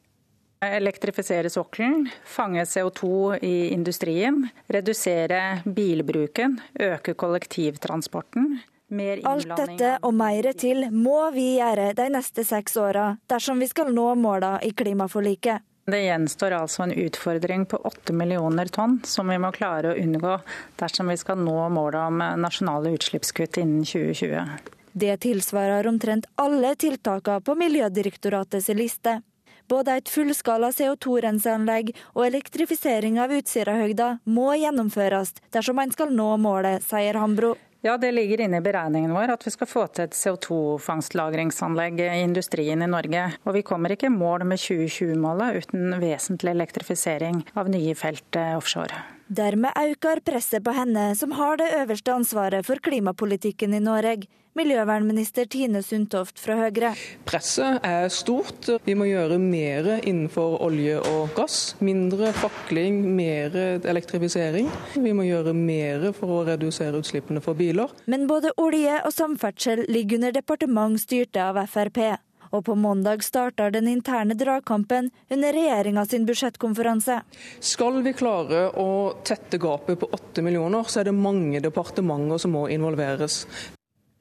Elektrifisere 0.67 1.49
sokkelen, 1.53 2.09
fange 2.25 2.69
CO2 2.69 3.38
i 3.45 3.69
industrien, 3.73 4.43
redusere 4.73 5.61
bilbruken, 5.65 6.59
øke 6.81 7.17
kollektivtransporten. 7.17 8.57
Alt 8.88 9.49
dette 9.51 9.97
og 10.01 10.13
mer 10.15 10.47
til 10.55 10.85
må 10.95 11.31
vi 11.35 11.57
gjøre 11.57 11.89
de 11.97 12.05
neste 12.13 12.45
seks 12.47 12.77
åra, 12.79 13.17
dersom 13.27 13.59
vi 13.59 13.67
skal 13.67 13.91
nå 13.91 14.13
måla 14.15 14.57
i 14.63 14.71
klimaforliket. 14.71 15.65
Det 15.88 15.99
gjenstår 16.03 16.51
altså 16.51 16.83
en 16.83 16.93
utfordring 16.95 17.65
på 17.67 17.79
8 17.88 18.15
millioner 18.15 18.67
tonn 18.71 18.97
som 19.07 19.27
vi 19.31 19.38
må 19.39 19.53
klare 19.55 19.93
å 19.93 19.99
unngå 19.99 20.33
dersom 20.79 21.11
vi 21.11 21.15
skal 21.19 21.39
nå 21.39 21.55
målet 21.71 22.01
om 22.01 22.23
nasjonale 22.43 22.91
utslippskutt 22.95 23.59
innen 23.61 23.85
2020. 23.88 24.73
Det 24.97 25.15
tilsvarer 25.23 25.88
omtrent 25.88 26.27
alle 26.35 26.73
tiltakene 26.75 27.43
på 27.43 27.55
Miljødirektoratets 27.55 28.67
liste. 28.75 29.21
Både 29.67 29.97
et 29.99 30.09
fullskala 30.09 30.71
CO2-renseanlegg 30.71 31.93
og 32.15 32.25
elektrifisering 32.25 33.19
av 33.19 33.35
Utsirahøgda 33.35 34.13
må 34.31 34.53
gjennomføres 34.55 35.35
dersom 35.55 35.79
en 35.83 35.91
skal 35.91 36.11
nå 36.15 36.33
målet, 36.39 36.83
sier 36.88 37.19
Hambro. 37.19 37.55
Ja, 37.86 37.97
Det 37.97 38.11
ligger 38.11 38.41
inne 38.41 38.57
i 38.57 38.65
beregningen 38.65 39.13
vår 39.13 39.36
at 39.36 39.45
vi 39.45 39.53
skal 39.53 39.69
få 39.69 39.84
til 39.93 40.07
et 40.07 40.15
CO2-fangstlagringsanlegg 40.17 42.01
i 42.01 42.23
industrien 42.23 42.82
i 42.82 42.89
Norge. 42.89 43.28
Og 43.45 43.53
vi 43.53 43.65
kommer 43.65 43.93
ikke 43.93 44.09
i 44.09 44.13
mål 44.13 44.47
med 44.49 44.61
2020-målet 44.63 45.61
uten 45.61 45.99
vesentlig 46.01 46.55
elektrifisering 46.55 47.43
av 47.55 47.69
nye 47.69 47.93
felt 47.95 48.39
eh, 48.39 48.57
offshore. 48.57 49.16
Dermed 49.28 49.75
øker 49.75 50.21
presset 50.23 50.63
på 50.63 50.71
henne, 50.71 51.11
som 51.15 51.34
har 51.36 51.57
det 51.59 51.67
øverste 51.82 52.13
ansvaret 52.15 52.65
for 52.65 52.80
klimapolitikken 52.80 53.73
i 53.75 53.80
Norge. 53.84 54.30
Miljøvernminister 54.57 55.45
Tine 55.45 55.84
Sundtoft 55.86 56.39
fra 56.41 56.55
Høyre. 56.57 56.93
Presset 57.30 57.84
er 57.86 58.07
stort. 58.09 58.69
Vi 58.88 58.95
må 58.97 59.05
gjøre 59.05 59.38
mer 59.38 59.89
innenfor 59.99 60.55
olje 60.65 60.95
og 61.11 61.36
gass. 61.38 61.75
Mindre 61.84 62.32
fakling, 62.34 63.03
mer 63.19 63.53
elektrifisering. 63.86 64.71
Vi 64.95 65.13
må 65.13 65.28
gjøre 65.28 65.53
mer 65.53 66.07
for 66.17 66.39
å 66.39 66.41
redusere 66.47 66.97
utslippene 66.97 67.43
for 67.43 67.59
biler. 67.59 67.93
Men 68.09 68.25
både 68.32 68.55
olje 68.57 68.97
og 69.03 69.13
samferdsel 69.13 69.86
ligger 69.91 70.23
under 70.23 70.39
departement 70.39 70.97
styrte 71.03 71.43
av 71.51 71.61
Frp. 71.67 72.17
Og 72.51 72.65
på 72.65 72.75
mandag 72.75 73.23
starter 73.25 73.71
den 73.71 73.87
interne 73.91 74.37
dragkampen 74.37 75.11
under 75.29 75.53
regjeringa 75.53 76.05
sin 76.05 76.25
budsjettkonferanse. 76.25 77.21
Skal 77.59 78.01
vi 78.05 78.13
klare 78.17 78.67
å 78.71 78.89
tette 79.27 79.59
gapet 79.61 79.99
på 79.99 80.09
åtte 80.11 80.43
millioner, 80.45 80.87
så 80.87 81.01
er 81.01 81.09
det 81.09 81.17
mange 81.17 81.61
departementer 81.63 82.41
som 82.41 82.55
må 82.55 82.67
involveres. 82.73 83.45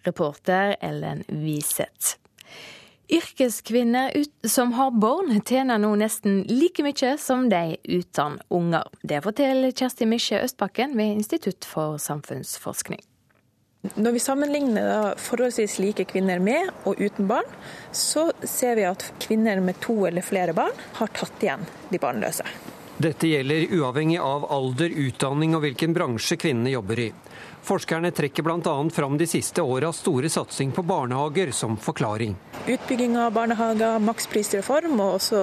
Reporter 0.06 0.76
Ellen 0.80 1.24
Wiseth. 1.28 2.16
Yrkeskvinner 3.08 4.24
som 4.48 4.72
har 4.72 4.90
barn, 4.90 5.40
tjener 5.46 5.78
nå 5.78 5.92
nesten 5.98 6.40
like 6.50 6.82
mye 6.82 7.12
som 7.22 7.46
de 7.50 7.76
uten 7.86 8.40
unger. 8.50 8.88
Det 9.02 9.20
forteller 9.22 9.70
Kjersti 9.70 10.08
Misje 10.10 10.40
Østbakken 10.42 10.96
ved 10.98 11.20
Institutt 11.20 11.68
for 11.70 12.00
samfunnsforskning. 12.02 13.04
Når 13.94 14.16
vi 14.16 14.22
sammenligner 14.22 15.14
forholdsvis 15.20 15.78
like 15.82 16.06
kvinner 16.10 16.40
med 16.42 16.70
og 16.88 17.00
uten 17.00 17.28
barn, 17.30 17.48
så 17.92 18.30
ser 18.42 18.78
vi 18.78 18.86
at 18.88 19.04
kvinner 19.22 19.60
med 19.64 19.78
to 19.84 19.98
eller 20.08 20.24
flere 20.26 20.54
barn 20.56 20.74
har 20.98 21.12
tatt 21.14 21.44
igjen 21.44 21.66
de 21.90 22.00
barnløse. 22.02 22.46
Dette 22.96 23.28
gjelder 23.28 23.68
uavhengig 23.76 24.16
av 24.24 24.46
alder, 24.52 24.88
utdanning 24.88 25.52
og 25.56 25.66
hvilken 25.66 25.92
bransje 25.96 26.38
kvinnene 26.40 26.72
jobber 26.72 27.02
i. 27.04 27.10
Forskerne 27.66 28.10
trekker 28.14 28.42
bl.a. 28.46 28.74
fram 28.94 29.16
de 29.18 29.26
siste 29.26 29.62
åras 29.62 29.98
store 29.98 30.28
satsing 30.30 30.70
på 30.72 30.82
barnehager 30.86 31.50
som 31.50 31.74
forklaring. 31.76 32.36
Utbygging 32.66 33.16
av 33.18 33.32
barnehager, 33.34 33.98
maksprisreform 34.06 35.00
og 35.02 35.16
også 35.16 35.40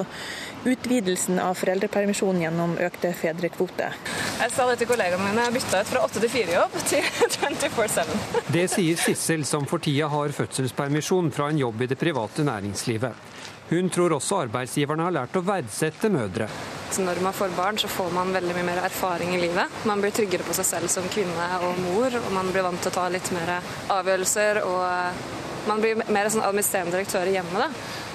utvidelsen 0.64 1.42
av 1.44 1.58
foreldrepermisjonen 1.60 2.46
gjennom 2.46 2.78
økte 2.80 3.12
fedrekvoter. 3.20 3.98
Jeg 4.40 4.56
sa 4.56 4.70
det 4.70 4.78
til 4.80 4.88
kollegaene 4.94 5.20
mine, 5.26 5.50
jeg 5.50 5.58
bytta 5.58 5.84
ut 5.84 5.92
fra 5.92 6.06
8 6.08 6.24
til 6.24 6.32
4-jobb 6.38 6.80
til 6.88 7.12
24-7. 7.36 8.16
Det 8.56 8.66
sier 8.72 9.04
Sissel, 9.04 9.44
som 9.48 9.68
for 9.68 9.84
tida 9.84 10.08
har 10.16 10.32
fødselspermisjon 10.40 11.32
fra 11.36 11.52
en 11.52 11.60
jobb 11.60 11.84
i 11.84 11.92
det 11.92 12.00
private 12.00 12.48
næringslivet. 12.48 13.33
Hun 13.70 13.90
tror 13.90 14.16
også 14.18 14.44
arbeidsgiverne 14.44 15.08
har 15.08 15.16
lært 15.16 15.38
å 15.40 15.44
verdsette 15.46 16.12
mødre. 16.14 16.50
Så 16.94 17.02
når 17.02 17.22
man 17.26 17.34
får 17.34 17.56
barn, 17.58 17.78
så 17.82 17.88
får 17.90 18.12
man 18.14 18.34
veldig 18.36 18.54
mye 18.54 18.68
mer 18.68 18.84
erfaring 18.86 19.34
i 19.34 19.40
livet. 19.42 19.80
Man 19.90 20.02
blir 20.04 20.14
tryggere 20.14 20.46
på 20.46 20.54
seg 20.54 20.68
selv 20.68 20.92
som 20.94 21.08
kvinne 21.10 21.48
og 21.66 21.80
mor, 21.82 22.14
og 22.20 22.32
man 22.36 22.52
blir 22.54 22.66
vant 22.68 22.84
til 22.84 22.92
å 22.92 22.98
ta 23.00 23.08
litt 23.10 23.32
mer 23.34 23.56
avgjørelser. 23.96 24.62
Og 24.68 25.70
man 25.70 25.82
blir 25.82 26.04
mer 26.06 26.30
sånn 26.30 26.46
administrerende 26.46 26.94
direktør 26.98 27.32
hjemme. 27.34 27.66
da. 27.66 27.72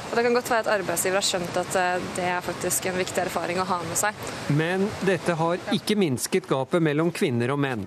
Og 0.08 0.16
Det 0.16 0.24
kan 0.24 0.36
godt 0.38 0.50
være 0.50 0.64
at 0.64 0.72
arbeidsgiver 0.78 1.20
har 1.20 1.26
skjønt 1.26 1.56
at 1.60 1.74
eh, 1.76 2.06
det 2.16 2.28
er 2.32 2.44
faktisk 2.44 2.86
en 2.88 2.96
viktig 2.96 3.22
erfaring 3.26 3.60
å 3.60 3.66
ha 3.68 3.82
med 3.84 3.98
seg. 4.00 4.28
Men 4.56 4.86
dette 5.04 5.36
har 5.36 5.60
ikke 5.74 5.98
minsket 6.00 6.48
gapet 6.48 6.84
mellom 6.84 7.10
kvinner 7.12 7.52
og 7.52 7.60
menn. 7.60 7.84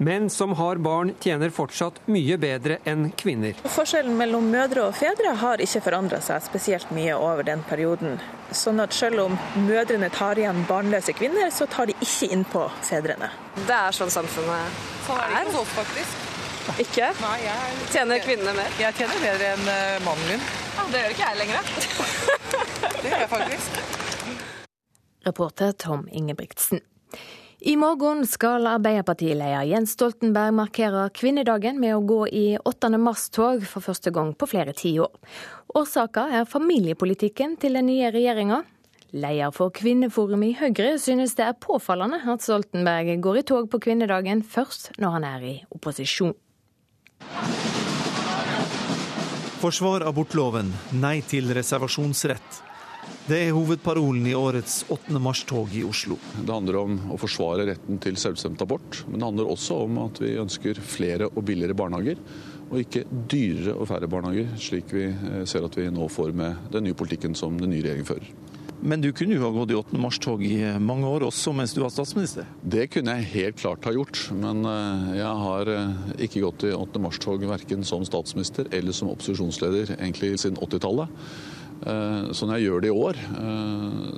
Menn 0.00 0.30
som 0.30 0.52
har 0.52 0.76
barn, 0.76 1.10
tjener 1.20 1.50
fortsatt 1.52 1.98
mye 2.08 2.38
bedre 2.40 2.78
enn 2.88 3.10
kvinner. 3.20 3.58
Forskjellen 3.68 4.14
mellom 4.16 4.46
mødre 4.48 4.86
og 4.88 4.94
fedre 4.96 5.34
har 5.42 5.60
ikke 5.60 5.82
forandra 5.84 6.22
seg 6.24 6.40
spesielt 6.46 6.88
mye 6.96 7.18
over 7.20 7.44
den 7.44 7.60
perioden. 7.68 8.14
Sånn 8.56 8.80
at 8.80 8.96
selv 8.96 9.26
om 9.26 9.34
mødrene 9.66 10.08
tar 10.14 10.40
igjen 10.40 10.62
barnløse 10.70 11.12
kvinner, 11.18 11.50
så 11.52 11.68
tar 11.68 11.90
de 11.90 11.98
ikke 12.00 12.30
inn 12.32 12.46
på 12.48 12.62
fedrene. 12.88 13.28
Det 13.58 13.76
er 13.76 13.98
sånn 13.98 14.08
samfunnet 14.14 14.80
sånn 15.04 15.20
er. 15.20 15.34
det 15.34 15.42
ikke 15.50 15.58
hos 15.58 15.74
faktisk. 15.74 16.24
Ikke? 16.86 17.10
Nei, 17.20 17.36
jeg... 17.44 17.76
Tjener 17.92 18.24
kvinnene 18.24 18.54
mer? 18.56 18.78
Jeg 18.80 18.96
tjener 19.02 19.20
bedre 19.26 19.50
enn 19.58 19.68
eh, 19.74 19.98
mannen 20.06 20.30
min. 20.30 20.46
Ja, 20.78 20.86
Det 20.94 21.02
gjør 21.02 21.14
ikke 21.18 21.28
jeg 21.28 21.40
lenger. 21.42 21.68
det 23.02 23.04
gjør 23.04 23.26
jeg 23.26 23.30
faktisk. 23.34 23.84
Reporter 25.28 25.76
Tom 25.76 26.08
Ingebrigtsen. 26.08 26.80
I 27.60 27.74
morgen 27.76 28.22
skal 28.24 28.64
Arbeiderpartileder 28.64 29.66
Jens 29.68 29.92
Stoltenberg 29.92 30.54
markere 30.56 31.02
kvinnedagen 31.12 31.76
med 31.76 31.92
å 31.92 32.04
gå 32.08 32.20
i 32.32 32.44
8. 32.56 32.88
mars-tog 32.96 33.66
for 33.68 33.84
første 33.84 34.08
gang 34.16 34.30
på 34.32 34.48
flere 34.48 34.72
tiår. 34.72 35.10
Årsaka 35.76 36.24
er 36.38 36.48
familiepolitikken 36.48 37.58
til 37.60 37.76
den 37.76 37.90
nye 37.90 38.08
regjeringa. 38.14 38.62
Leder 39.12 39.52
for 39.52 39.74
Kvinneforum 39.76 40.46
i 40.46 40.54
Høyre 40.56 40.94
synes 41.02 41.36
det 41.36 41.50
er 41.50 41.58
påfallende 41.60 42.22
at 42.32 42.46
Stoltenberg 42.46 43.20
går 43.20 43.42
i 43.42 43.44
tog 43.52 43.68
på 43.68 43.82
kvinnedagen 43.90 44.40
først 44.40 44.94
når 44.96 45.18
han 45.18 45.28
er 45.34 45.46
i 45.50 45.54
opposisjon. 45.68 46.32
Forsvar 49.60 50.08
abortloven, 50.08 50.72
nei 50.96 51.18
til 51.28 51.52
reservasjonsrett. 51.52 52.69
Det 53.30 53.36
er 53.46 53.52
hovedparolen 53.54 54.24
i 54.26 54.32
årets 54.34 54.80
8. 54.90 55.20
mars-tog 55.22 55.70
i 55.78 55.84
Oslo. 55.86 56.16
Det 56.34 56.50
handler 56.50 56.78
om 56.80 56.96
å 57.14 57.18
forsvare 57.20 57.62
retten 57.68 58.00
til 58.02 58.16
selvbestemt 58.18 58.62
abort, 58.64 59.04
men 59.06 59.20
det 59.20 59.28
handler 59.28 59.52
også 59.52 59.76
om 59.84 60.00
at 60.02 60.18
vi 60.18 60.32
ønsker 60.40 60.80
flere 60.82 61.28
og 61.28 61.44
billigere 61.46 61.76
barnehager. 61.78 62.18
Og 62.72 62.80
ikke 62.82 63.04
dyrere 63.30 63.76
og 63.76 63.86
færre 63.86 64.08
barnehager, 64.10 64.48
slik 64.58 64.90
vi 64.96 65.04
eh, 65.12 65.44
ser 65.46 65.62
at 65.62 65.78
vi 65.78 65.86
nå 65.94 66.08
får 66.10 66.34
med 66.40 66.72
den 66.74 66.88
nye 66.88 66.96
politikken 66.98 67.36
som 67.38 67.54
den 67.60 67.70
nye 67.70 67.84
regjeringen 67.84 68.08
fører. 68.08 68.32
Men 68.82 69.04
du 69.04 69.12
kunne 69.14 69.36
jo 69.36 69.44
ha 69.44 69.52
gått 69.54 69.76
i 69.76 69.78
8. 69.78 70.02
mars-tog 70.02 70.42
i 70.42 70.56
mange 70.82 71.06
år, 71.06 71.28
også 71.28 71.54
mens 71.54 71.76
du 71.76 71.82
var 71.84 71.94
statsminister? 71.94 72.50
Det 72.64 72.88
kunne 72.90 73.14
jeg 73.20 73.30
helt 73.36 73.62
klart 73.62 73.86
ha 73.86 73.94
gjort, 73.94 74.24
men 74.34 74.66
eh, 74.66 75.06
jeg 75.20 75.46
har 75.46 75.72
eh, 75.76 76.02
ikke 76.26 76.42
gått 76.48 76.66
i 76.66 76.74
8. 76.74 77.06
mars-tog 77.06 77.46
verken 77.54 77.86
som 77.86 78.02
statsminister 78.08 78.74
eller 78.74 78.96
som 78.96 79.14
opposisjonsleder 79.14 79.94
egentlig 80.00 80.34
siden 80.42 80.58
80-tallet. 80.58 81.14
Så 81.80 82.44
når 82.44 82.58
jeg 82.58 82.66
gjør 82.66 82.82
det 82.84 82.90
i 82.90 82.96
år, 83.06 83.18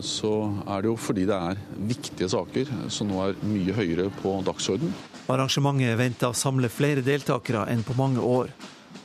så 0.03 0.33
er 0.67 0.83
det 0.83 0.91
jo 0.91 0.97
fordi 0.99 1.27
det 1.31 1.37
er 1.37 1.61
viktige 1.93 2.29
saker 2.33 2.73
som 2.91 3.11
nå 3.13 3.21
er 3.23 3.39
mye 3.47 3.77
høyere 3.77 4.09
på 4.19 4.35
dagsorden. 4.47 4.91
Arrangementet 5.31 5.95
venter 6.01 6.33
å 6.33 6.37
samle 6.37 6.73
flere 6.73 7.05
deltakere 7.07 7.69
enn 7.71 7.87
på 7.87 7.95
mange 7.99 8.25
år. 8.25 8.51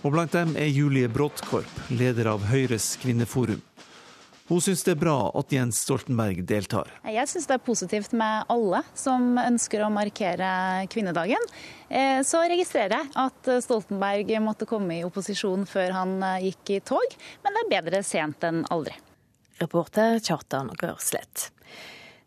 Og 0.01 0.14
blant 0.14 0.34
dem 0.34 0.58
er 0.58 0.70
Julie 0.74 1.10
Bråttkorp, 1.12 1.70
leder 1.93 2.34
av 2.34 2.49
Høyres 2.49 2.95
kvinneforum. 3.01 3.62
Hun 4.48 4.62
syns 4.64 4.86
det 4.88 4.93
er 4.93 5.00
bra 5.02 5.16
at 5.36 5.52
Jens 5.52 5.82
Stoltenberg 5.84 6.39
deltar. 6.48 6.88
Jeg 7.04 7.28
syns 7.28 7.50
det 7.50 7.58
er 7.58 7.66
positivt 7.66 8.14
med 8.16 8.48
alle 8.54 8.80
som 8.95 9.36
ønsker 9.41 9.84
å 9.84 9.89
markere 9.91 10.52
kvinnedagen. 10.93 11.50
Eh, 11.89 12.22
så 12.24 12.45
registrerer 12.48 12.95
jeg 12.95 13.12
at 13.28 13.52
Stoltenberg 13.66 14.32
måtte 14.43 14.70
komme 14.70 15.02
i 15.02 15.04
opposisjon 15.08 15.68
før 15.68 15.91
han 16.00 16.16
eh, 16.24 16.48
gikk 16.48 16.78
i 16.78 16.80
tog, 16.93 17.20
men 17.43 17.58
det 17.58 17.66
er 17.66 17.74
bedre 17.76 18.02
sent 18.08 18.48
enn 18.48 18.64
aldri. 18.72 18.95
Reporter 19.60 20.22
Kjartan 20.24 20.72
Rørslett. 20.80 21.50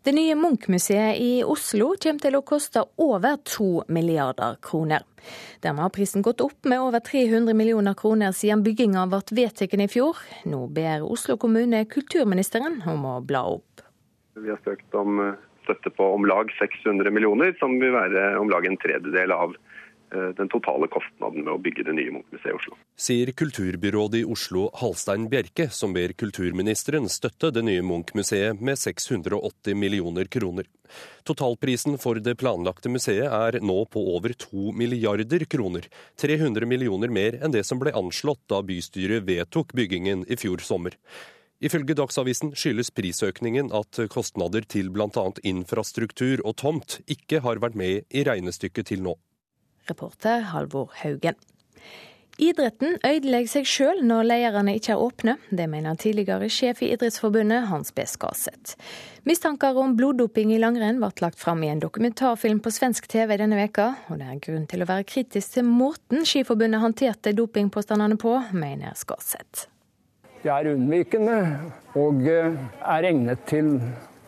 Det 0.03 0.11
nye 0.17 0.35
Munch-museet 0.35 1.19
i 1.21 1.43
Oslo 1.45 1.91
kommer 2.01 2.23
til 2.23 2.33
å 2.33 2.39
koste 2.41 2.81
over 2.97 3.35
to 3.45 3.83
milliarder 3.85 4.55
kroner. 4.65 5.03
Dermed 5.61 5.83
har 5.85 5.91
prisen 5.93 6.23
gått 6.25 6.41
opp 6.41 6.65
med 6.65 6.81
over 6.81 7.03
300 7.05 7.53
millioner 7.53 7.93
kroner 7.93 8.33
siden 8.33 8.63
bygginga 8.65 9.03
ble 9.11 9.19
vedtatt 9.37 9.75
i 9.77 9.87
fjor. 9.93 10.17
Nå 10.49 10.63
ber 10.73 11.05
Oslo 11.05 11.37
kommune 11.37 11.83
kulturministeren 11.85 12.79
om 12.89 13.05
å 13.11 13.19
bla 13.21 13.43
opp. 13.51 13.85
Vi 14.41 14.49
har 14.49 14.57
søkt 14.65 14.97
om 14.97 15.21
eh, 15.21 15.37
støtte 15.67 15.93
på 15.93 16.09
om 16.15 16.25
lag 16.25 16.49
600 16.57 17.13
millioner, 17.13 17.53
som 17.61 17.77
vil 17.77 17.93
være 17.93 18.39
om 18.41 18.49
lag 18.49 18.65
en 18.65 18.81
tredjedel 18.81 19.37
av 19.37 19.53
den 20.11 20.49
totale 20.51 20.89
kostnaden 20.91 21.45
med 21.45 21.53
å 21.53 21.61
bygge 21.61 21.85
det 21.87 21.95
nye 21.95 22.11
Munch-museet 22.11 22.51
i 22.51 22.57
Oslo. 22.57 22.77
Sier 22.99 23.31
kulturbyrådet 23.37 24.21
i 24.21 24.27
Oslo 24.27 24.67
Halstein 24.81 25.29
Bjerke, 25.31 25.69
som 25.71 25.95
ber 25.95 26.13
kulturministeren 26.19 27.07
støtte 27.11 27.53
det 27.55 27.63
nye 27.67 27.83
Munch-museet 27.85 28.59
med 28.59 28.79
680 28.79 29.77
millioner 29.79 30.27
kroner. 30.31 30.67
Totalprisen 31.23 31.97
for 32.01 32.19
det 32.19 32.35
planlagte 32.41 32.91
museet 32.91 33.31
er 33.31 33.59
nå 33.63 33.77
på 33.91 34.03
over 34.15 34.35
2 34.45 34.73
milliarder 34.75 35.45
kroner, 35.49 35.87
300 36.19 36.67
millioner 36.67 37.13
mer 37.13 37.39
enn 37.39 37.53
det 37.55 37.63
som 37.67 37.79
ble 37.81 37.93
anslått 37.95 38.43
da 38.51 38.61
bystyret 38.65 39.27
vedtok 39.27 39.75
byggingen 39.77 40.25
i 40.27 40.39
fjor 40.39 40.63
sommer. 40.65 40.97
Ifølge 41.61 41.93
Dagsavisen 41.93 42.55
skyldes 42.57 42.89
prisøkningen 42.97 43.69
at 43.77 43.99
kostnader 44.09 44.65
til 44.65 44.89
bl.a. 44.89 45.27
infrastruktur 45.45 46.41
og 46.41 46.57
tomt 46.57 46.97
ikke 47.05 47.43
har 47.45 47.61
vært 47.61 47.77
med 47.77 48.07
i 48.09 48.23
regnestykket 48.25 48.89
til 48.89 49.05
nå. 49.05 49.13
Reporter 49.89 50.51
Halvor 50.51 50.91
Haugen. 51.01 51.39
Idretten 52.41 52.95
ødelegger 53.05 53.49
seg 53.51 53.67
sjøl 53.69 53.99
når 54.07 54.25
lederne 54.25 54.73
ikke 54.77 54.95
er 54.95 55.01
åpne. 55.03 55.35
Det 55.53 55.67
mener 55.69 55.97
tidligere 55.99 56.47
sjef 56.49 56.79
i 56.81 56.89
Idrettsforbundet, 56.95 57.67
Hans 57.69 57.91
B. 57.93 58.01
Skarseth. 58.07 58.77
Mistanker 59.29 59.77
om 59.77 59.93
bloddoping 59.99 60.53
i 60.55 60.57
langrenn 60.61 60.97
ble 61.03 61.11
lagt 61.21 61.37
fram 61.37 61.61
i 61.61 61.69
en 61.69 61.83
dokumentarfilm 61.83 62.63
på 62.63 62.73
svensk 62.73 63.05
TV 63.11 63.35
denne 63.37 63.59
veka, 63.59 63.91
og 64.09 64.17
det 64.17 64.29
er 64.31 64.41
grunn 64.47 64.65
til 64.71 64.81
å 64.81 64.89
være 64.89 65.05
kritisk 65.11 65.59
til 65.59 65.67
måten 65.69 66.25
Skiforbundet 66.25 66.81
håndterte 66.81 67.35
dopingpåstandene 67.37 68.17
på, 68.21 68.33
mener 68.57 68.97
Skarseth. 68.97 69.67
Det 70.41 70.49
er 70.49 70.71
unnvikende 70.71 71.37
og 72.01 72.25
eh, 72.25 72.57
er 72.81 73.05
egnet 73.11 73.45
til 73.51 73.75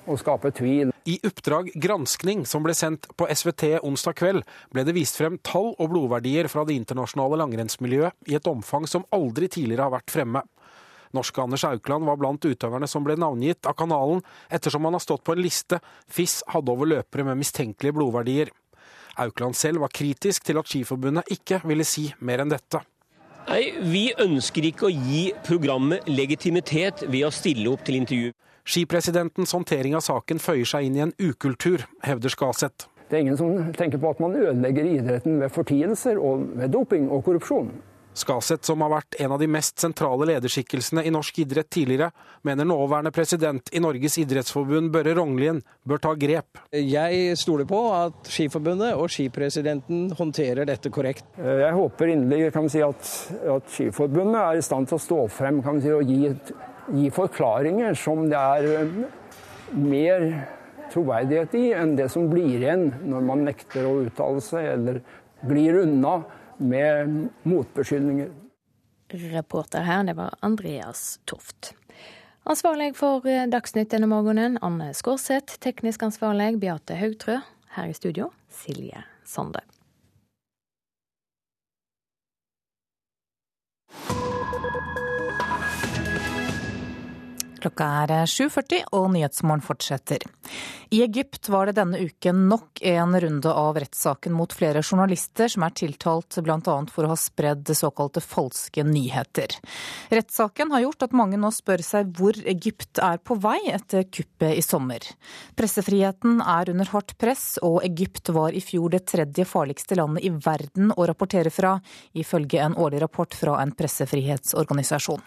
å 0.07 0.17
skape 0.19 0.51
tvil. 0.55 0.91
I 1.09 1.17
Oppdrag 1.27 1.71
granskning, 1.75 2.45
som 2.47 2.63
ble 2.63 2.75
sendt 2.77 3.09
på 3.19 3.27
SVT 3.27 3.79
onsdag 3.83 4.17
kveld, 4.19 4.45
ble 4.71 4.85
det 4.87 4.95
vist 4.95 5.19
frem 5.19 5.37
tall 5.43 5.73
og 5.73 5.91
blodverdier 5.91 6.47
fra 6.51 6.63
det 6.67 6.77
internasjonale 6.79 7.39
langrennsmiljøet 7.41 8.31
i 8.31 8.37
et 8.39 8.49
omfang 8.49 8.87
som 8.89 9.07
aldri 9.15 9.49
tidligere 9.51 9.89
har 9.89 9.95
vært 9.97 10.13
fremme. 10.13 10.43
Norske 11.13 11.43
Anders 11.43 11.63
Aukland 11.67 12.07
var 12.09 12.17
blant 12.17 12.45
utøverne 12.45 12.87
som 12.89 13.03
ble 13.05 13.15
navngitt 13.21 13.67
av 13.69 13.75
kanalen, 13.77 14.23
ettersom 14.49 14.87
han 14.87 14.97
har 14.97 15.03
stått 15.03 15.23
på 15.27 15.35
en 15.35 15.43
liste 15.43 15.77
FIS 16.09 16.41
hadde 16.49 16.73
over 16.73 16.89
løpere 16.89 17.27
med 17.27 17.43
mistenkelige 17.43 17.93
blodverdier. 17.99 18.49
Aukland 19.21 19.53
selv 19.55 19.83
var 19.83 19.93
kritisk 19.93 20.47
til 20.47 20.57
at 20.57 20.69
Skiforbundet 20.71 21.29
ikke 21.35 21.61
ville 21.69 21.85
si 21.85 22.07
mer 22.25 22.41
enn 22.41 22.53
dette. 22.53 22.81
Nei, 23.43 23.73
Vi 23.77 24.07
ønsker 24.17 24.65
ikke 24.65 24.87
å 24.87 24.93
gi 24.93 25.27
programmet 25.45 26.07
legitimitet 26.09 27.03
ved 27.05 27.27
å 27.27 27.33
stille 27.35 27.69
opp 27.69 27.83
til 27.85 27.99
intervju. 27.99 28.31
Skipresidentens 28.63 29.51
håndtering 29.51 29.95
av 29.97 30.05
saken 30.05 30.39
føyer 30.39 30.67
seg 30.67 30.87
inn 30.87 30.95
i 30.95 31.03
en 31.03 31.15
ukultur, 31.19 31.83
hevder 32.07 32.31
Skaseth. 32.31 32.87
Det 33.09 33.19
er 33.19 33.25
ingen 33.25 33.37
som 33.37 33.73
tenker 33.75 33.99
på 34.01 34.13
at 34.13 34.21
man 34.23 34.35
ødelegger 34.39 34.87
idretten 34.87 35.41
ved 35.41 35.51
fortielser 35.53 36.17
og 36.17 36.47
ved 36.57 36.71
doping 36.73 37.09
og 37.11 37.25
korrupsjon. 37.27 37.73
Skaseth, 38.13 38.67
som 38.67 38.81
har 38.85 38.91
vært 38.93 39.17
en 39.25 39.33
av 39.33 39.41
de 39.41 39.47
mest 39.49 39.81
sentrale 39.81 40.27
lederskikkelsene 40.29 41.03
i 41.05 41.11
norsk 41.13 41.39
idrett 41.43 41.69
tidligere, 41.73 42.11
mener 42.45 42.67
nåværende 42.69 43.11
president 43.13 43.71
i 43.73 43.81
Norges 43.81 44.19
idrettsforbund, 44.21 44.91
Børre 44.93 45.15
Rognlien, 45.17 45.63
bør 45.83 46.01
ta 46.03 46.13
grep. 46.17 46.61
Jeg 46.77 47.37
stoler 47.41 47.67
på 47.69 47.79
at 47.97 48.29
Skiforbundet 48.29 48.93
og 48.93 49.09
skipresidenten 49.11 50.11
håndterer 50.17 50.69
dette 50.69 50.93
korrekt. 50.93 51.25
Jeg 51.41 51.73
håper 51.73 52.13
inderlig 52.13 52.69
si, 52.69 52.83
at, 52.85 53.15
at, 53.57 53.73
Skiforbundet 53.73 54.39
er 54.43 54.61
i 54.61 54.65
stand 54.65 54.87
til 54.89 54.99
å 54.99 55.03
stå 55.07 55.25
frem 55.33 55.63
si, 55.81 55.91
og 55.91 56.05
gi 56.05 56.35
gi 56.91 57.09
forklaringer 57.13 57.95
som 57.97 58.25
det 58.31 58.39
er 58.39 58.69
eh, 58.81 58.95
mer 59.77 60.25
troverdighet 60.93 61.55
i 61.57 61.65
enn 61.77 61.95
det 61.97 62.09
som 62.13 62.29
blir 62.31 62.59
igjen 62.59 62.89
når 63.09 63.27
man 63.27 63.45
nekter 63.47 63.87
å 63.87 63.99
uttale 64.05 64.43
seg 64.43 64.67
eller 64.75 64.99
glir 65.43 65.81
unna 65.83 66.19
med 66.63 67.29
motbeskyldninger. 67.47 68.31
Reporter 69.33 69.85
her, 69.85 70.03
det 70.07 70.15
var 70.17 70.35
Andreas 70.41 71.19
Toft. 71.29 71.73
Ansvarlig 72.43 72.93
for 72.97 73.27
eh, 73.29 73.45
Dagsnytt 73.47 73.93
denne 73.93 74.09
morgenen, 74.11 74.57
Anne 74.61 74.91
Skårseth. 74.97 75.59
Teknisk 75.63 76.03
ansvarlig, 76.03 76.57
Beate 76.59 76.97
Haugtrø. 76.99 77.39
Her 77.77 77.93
i 77.93 77.95
studio, 77.95 78.31
Silje 78.51 79.05
Sande. 79.23 79.63
Klokka 87.63 87.85
er 88.03 88.11
7.40 88.27 88.89
og 88.91 89.05
Nyhetsmorgen 89.13 89.61
fortsetter. 89.63 90.23
I 90.91 90.99
Egypt 91.05 91.47
var 91.49 91.69
det 91.69 91.77
denne 91.77 92.01
uken 92.03 92.41
nok 92.49 92.81
en 92.83 93.15
runde 93.23 93.51
av 93.55 93.77
rettssaken 93.79 94.33
mot 94.35 94.51
flere 94.51 94.81
journalister 94.83 95.47
som 95.47 95.63
er 95.63 95.71
tiltalt 95.79 96.35
bl.a. 96.43 96.75
for 96.91 97.07
å 97.07 97.13
ha 97.13 97.15
spredd 97.17 97.71
såkalte 97.71 98.19
falske 98.19 98.83
nyheter. 98.83 99.55
Rettssaken 100.11 100.73
har 100.75 100.83
gjort 100.83 101.05
at 101.07 101.15
mange 101.15 101.39
nå 101.39 101.53
spør 101.55 101.85
seg 101.87 102.11
hvor 102.17 102.35
Egypt 102.51 102.99
er 102.99 103.21
på 103.23 103.37
vei 103.39 103.61
etter 103.71 104.03
kuppet 104.11 104.59
i 104.59 104.65
sommer. 104.65 105.07
Pressefriheten 105.55 106.41
er 106.43 106.73
under 106.73 106.91
hardt 106.91 107.15
press, 107.21 107.45
og 107.63 107.79
Egypt 107.87 108.33
var 108.35 108.51
i 108.51 108.63
fjor 108.63 108.91
det 108.97 109.05
tredje 109.13 109.47
farligste 109.47 109.95
landet 110.01 110.27
i 110.27 110.33
verden 110.35 110.91
å 110.97 111.07
rapportere 111.07 111.53
fra, 111.53 111.77
ifølge 112.11 112.59
en 112.65 112.75
årlig 112.75 113.05
rapport 113.05 113.39
fra 113.39 113.55
en 113.63 113.71
pressefrihetsorganisasjon 113.71 115.23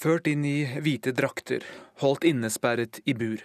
ført 0.00 0.28
inn 0.30 0.44
i 0.48 0.64
hvite 0.80 1.12
drakter, 1.12 1.64
holdt 2.00 2.24
innesperret 2.24 3.02
i 3.04 3.14
bur. 3.14 3.42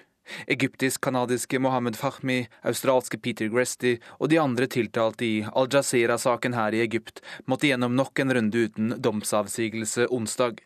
Egyptisk-kanadiske 0.49 1.59
Mohammed 1.61 1.97
Fahmi, 1.99 2.45
australske 2.65 3.19
Peter 3.21 3.49
Gresty 3.51 3.97
og 4.17 4.31
de 4.31 4.39
andre 4.41 4.65
tiltalte 4.71 5.27
i 5.27 5.35
Al-Jazeera-saken 5.51 6.55
her 6.57 6.73
i 6.73 6.81
Egypt 6.85 7.21
måtte 7.45 7.69
gjennom 7.69 7.93
nok 7.99 8.23
en 8.23 8.33
runde 8.33 8.63
uten 8.65 8.95
domsavsigelse 8.97 10.07
onsdag. 10.09 10.63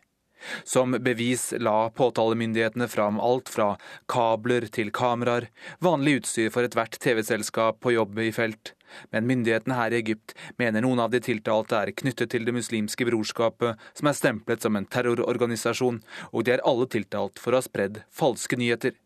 Som 0.64 0.96
bevis 1.04 1.50
la 1.60 1.90
påtalemyndighetene 1.92 2.88
fram 2.88 3.20
alt 3.20 3.50
fra 3.52 3.74
kabler 4.08 4.70
til 4.72 4.88
kameraer, 4.96 5.50
vanlig 5.84 6.22
utstyr 6.22 6.48
for 6.54 6.64
ethvert 6.64 6.96
TV-selskap 7.02 7.82
på 7.84 7.92
jobb 7.98 8.22
i 8.24 8.30
felt, 8.32 8.72
men 9.12 9.28
myndighetene 9.28 9.78
her 9.78 9.94
i 9.94 10.00
Egypt 10.00 10.34
mener 10.60 10.84
noen 10.84 11.02
av 11.04 11.12
de 11.12 11.20
tiltalte 11.24 11.78
er 11.78 11.94
knyttet 11.96 12.32
til 12.32 12.46
Det 12.46 12.54
muslimske 12.54 13.06
brorskapet, 13.08 13.78
som 13.94 14.10
er 14.10 14.18
stemplet 14.18 14.62
som 14.62 14.76
en 14.76 14.86
terrororganisasjon, 14.86 16.00
og 16.32 16.44
de 16.44 16.56
er 16.56 16.64
alle 16.66 16.88
tiltalt 16.90 17.38
for 17.42 17.52
å 17.52 17.60
ha 17.60 17.66
spredd 17.66 18.02
falske 18.10 18.58
nyheter. 18.60 18.96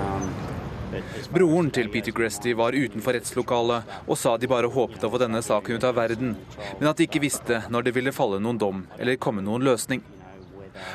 Um, 0.00 0.30
Broren 1.30 1.70
til 1.70 1.88
Peter 1.88 2.12
Gresty 2.12 2.52
var 2.58 2.74
utenfor 2.74 3.14
rettslokalet 3.14 3.92
og 4.06 4.18
sa 4.18 4.34
de 4.40 4.50
bare 4.50 4.70
håpet 4.74 5.04
å 5.06 5.10
få 5.12 5.20
denne 5.22 5.42
saken 5.44 5.78
ut 5.78 5.86
av 5.86 5.94
verden, 5.98 6.34
men 6.78 6.88
at 6.90 6.98
de 6.98 7.06
ikke 7.06 7.22
visste 7.22 7.62
når 7.70 7.86
det 7.86 7.94
ville 7.98 8.14
falle 8.14 8.40
noen 8.42 8.58
dom 8.58 8.82
eller 8.98 9.20
komme 9.22 9.44
noen 9.46 9.66
løsning. 9.66 10.02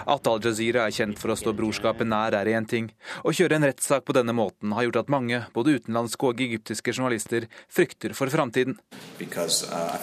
At 0.08 0.28
Al 0.28 0.42
Jazeera 0.44 0.86
er 0.86 0.96
kjent 0.96 1.20
for 1.22 1.34
å 1.34 1.38
stå 1.40 1.54
brorskapet 1.58 2.08
nær, 2.08 2.36
er 2.38 2.52
én 2.54 2.68
ting. 2.70 2.92
Å 3.24 3.34
kjøre 3.36 3.60
en 3.60 3.68
rettssak 3.68 4.06
på 4.06 4.16
denne 4.18 4.36
måten 4.36 4.76
har 4.76 4.88
gjort 4.88 5.04
at 5.04 5.12
mange, 5.14 5.44
både 5.56 5.78
utenlandske 5.80 6.32
og 6.32 6.42
egyptiske 6.46 6.96
journalister, 6.96 7.50
frykter 7.70 8.16
for 8.18 8.32
framtiden. 8.34 8.80
Because, 9.20 9.64
uh, 9.72 9.98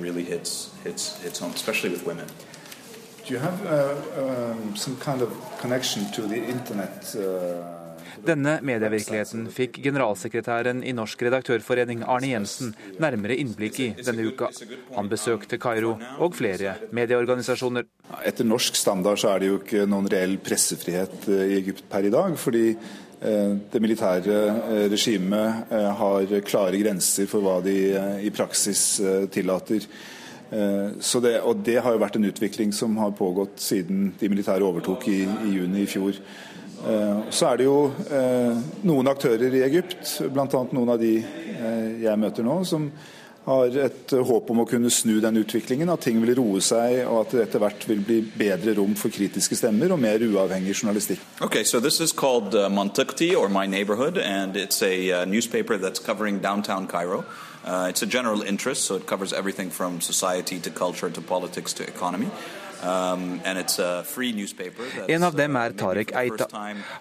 really 0.00 0.24
hits, 0.24 0.70
hits, 0.84 1.20
hits 1.22 1.40
home, 1.40 1.54
Do 3.24 3.34
you 3.34 3.38
have 3.38 3.66
uh, 3.66 3.94
um, 4.18 4.74
some 4.74 4.96
kind 4.96 5.22
of 5.22 5.30
connection 5.60 6.10
to 6.12 6.22
the 6.22 6.42
internet? 6.44 7.14
Uh... 7.14 7.81
Denne 8.22 8.58
medievirkeligheten 8.62 9.48
fikk 9.50 9.80
generalsekretæren 9.82 10.82
i 10.86 10.92
Norsk 10.94 11.24
redaktørforening, 11.26 12.04
Arne 12.06 12.30
Jensen, 12.30 12.70
nærmere 13.02 13.34
innblikk 13.40 13.80
i 13.82 13.88
denne 13.98 14.28
uka. 14.30 14.50
Han 14.94 15.10
besøkte 15.10 15.58
Kairo 15.62 15.96
og 16.22 16.36
flere 16.38 16.76
medieorganisasjoner. 16.94 17.88
Etter 18.22 18.46
norsk 18.46 18.78
standard 18.78 19.18
så 19.18 19.32
er 19.32 19.42
det 19.42 19.50
jo 19.50 19.58
ikke 19.58 19.88
noen 19.90 20.06
reell 20.12 20.36
pressefrihet 20.44 21.26
eh, 21.32 21.48
i 21.50 21.58
Egypt 21.58 21.88
per 21.90 22.06
i 22.06 22.12
dag. 22.14 22.36
fordi 22.38 22.68
eh, 22.70 23.52
det 23.72 23.82
militære 23.82 24.38
eh, 24.52 24.86
regimet 24.92 25.74
har 25.98 26.38
klare 26.46 26.78
grenser 26.78 27.26
for 27.30 27.42
hva 27.42 27.58
de 27.64 27.76
i 28.22 28.30
praksis 28.34 29.00
tillater. 29.34 29.88
Det, 30.52 31.36
og 31.40 31.62
det 31.64 31.78
har 31.80 31.94
jo 31.94 32.00
vært 32.02 32.16
en 32.18 32.28
utvikling 32.28 32.74
som 32.76 32.98
har 33.00 33.14
pågått 33.16 33.62
siden 33.64 34.10
de 34.20 34.28
militære 34.28 34.66
overtok 34.66 35.06
i, 35.08 35.22
i 35.24 35.54
juni 35.56 35.86
i 35.86 35.88
fjor. 35.88 36.18
Så 36.82 37.46
er 37.46 37.60
det 37.60 37.66
jo 37.68 37.92
noen 38.82 39.10
aktører 39.10 39.54
i 39.54 39.62
Egypt, 39.62 40.16
bl.a. 40.34 40.46
noen 40.74 40.90
av 40.90 40.98
de 40.98 41.12
jeg 42.02 42.18
møter 42.18 42.42
nå, 42.42 42.56
som 42.66 42.88
har 43.44 43.76
et 43.84 44.12
håp 44.12 44.50
om 44.54 44.62
å 44.62 44.66
kunne 44.70 44.90
snu 44.92 45.16
den 45.22 45.40
utviklingen, 45.40 45.90
at 45.90 46.04
ting 46.06 46.20
vil 46.22 46.34
roe 46.38 46.60
seg 46.62 47.00
og 47.08 47.24
at 47.24 47.34
det 47.34 47.42
etter 47.46 47.62
hvert 47.62 47.86
vil 47.90 48.02
bli 48.06 48.20
bedre 48.22 48.76
rom 48.78 48.94
for 48.98 49.10
kritiske 49.14 49.58
stemmer 49.58 49.94
og 49.94 49.98
mer 50.02 50.22
uavhengig 50.22 50.76
journalistikk. 50.76 51.22
Okay, 51.42 51.64
so 51.64 51.80
this 51.80 52.00
is 52.00 52.12
called 52.12 52.54
uh, 52.54 52.68
Montukti, 52.70 53.34
or 53.34 53.48
My 53.48 53.66
Neighborhood, 53.66 54.18
and 54.18 54.56
it's 54.56 54.82
a 54.82 55.10
uh, 55.12 55.24
newspaper 55.24 55.76
that's 55.76 55.98
covering 55.98 56.38
downtown 56.38 56.86
Cairo. 56.86 57.24
Uh, 57.64 57.86
it's 57.88 58.02
a 58.02 58.06
general 58.06 58.42
interest, 58.42 58.84
so 58.84 58.96
it 58.96 59.06
covers 59.06 59.32
everything 59.32 59.70
from 59.70 60.00
society 60.00 60.60
to 60.60 60.70
culture 60.70 61.10
to 61.10 61.20
politics 61.20 61.72
to 61.74 61.82
economy. 61.86 62.30
Um, 62.82 63.40
en 65.06 65.22
av 65.22 65.36
dem 65.38 65.56
er 65.56 65.70
uh, 65.70 65.76
Tarek 65.78 66.12
Eita. 66.18 66.48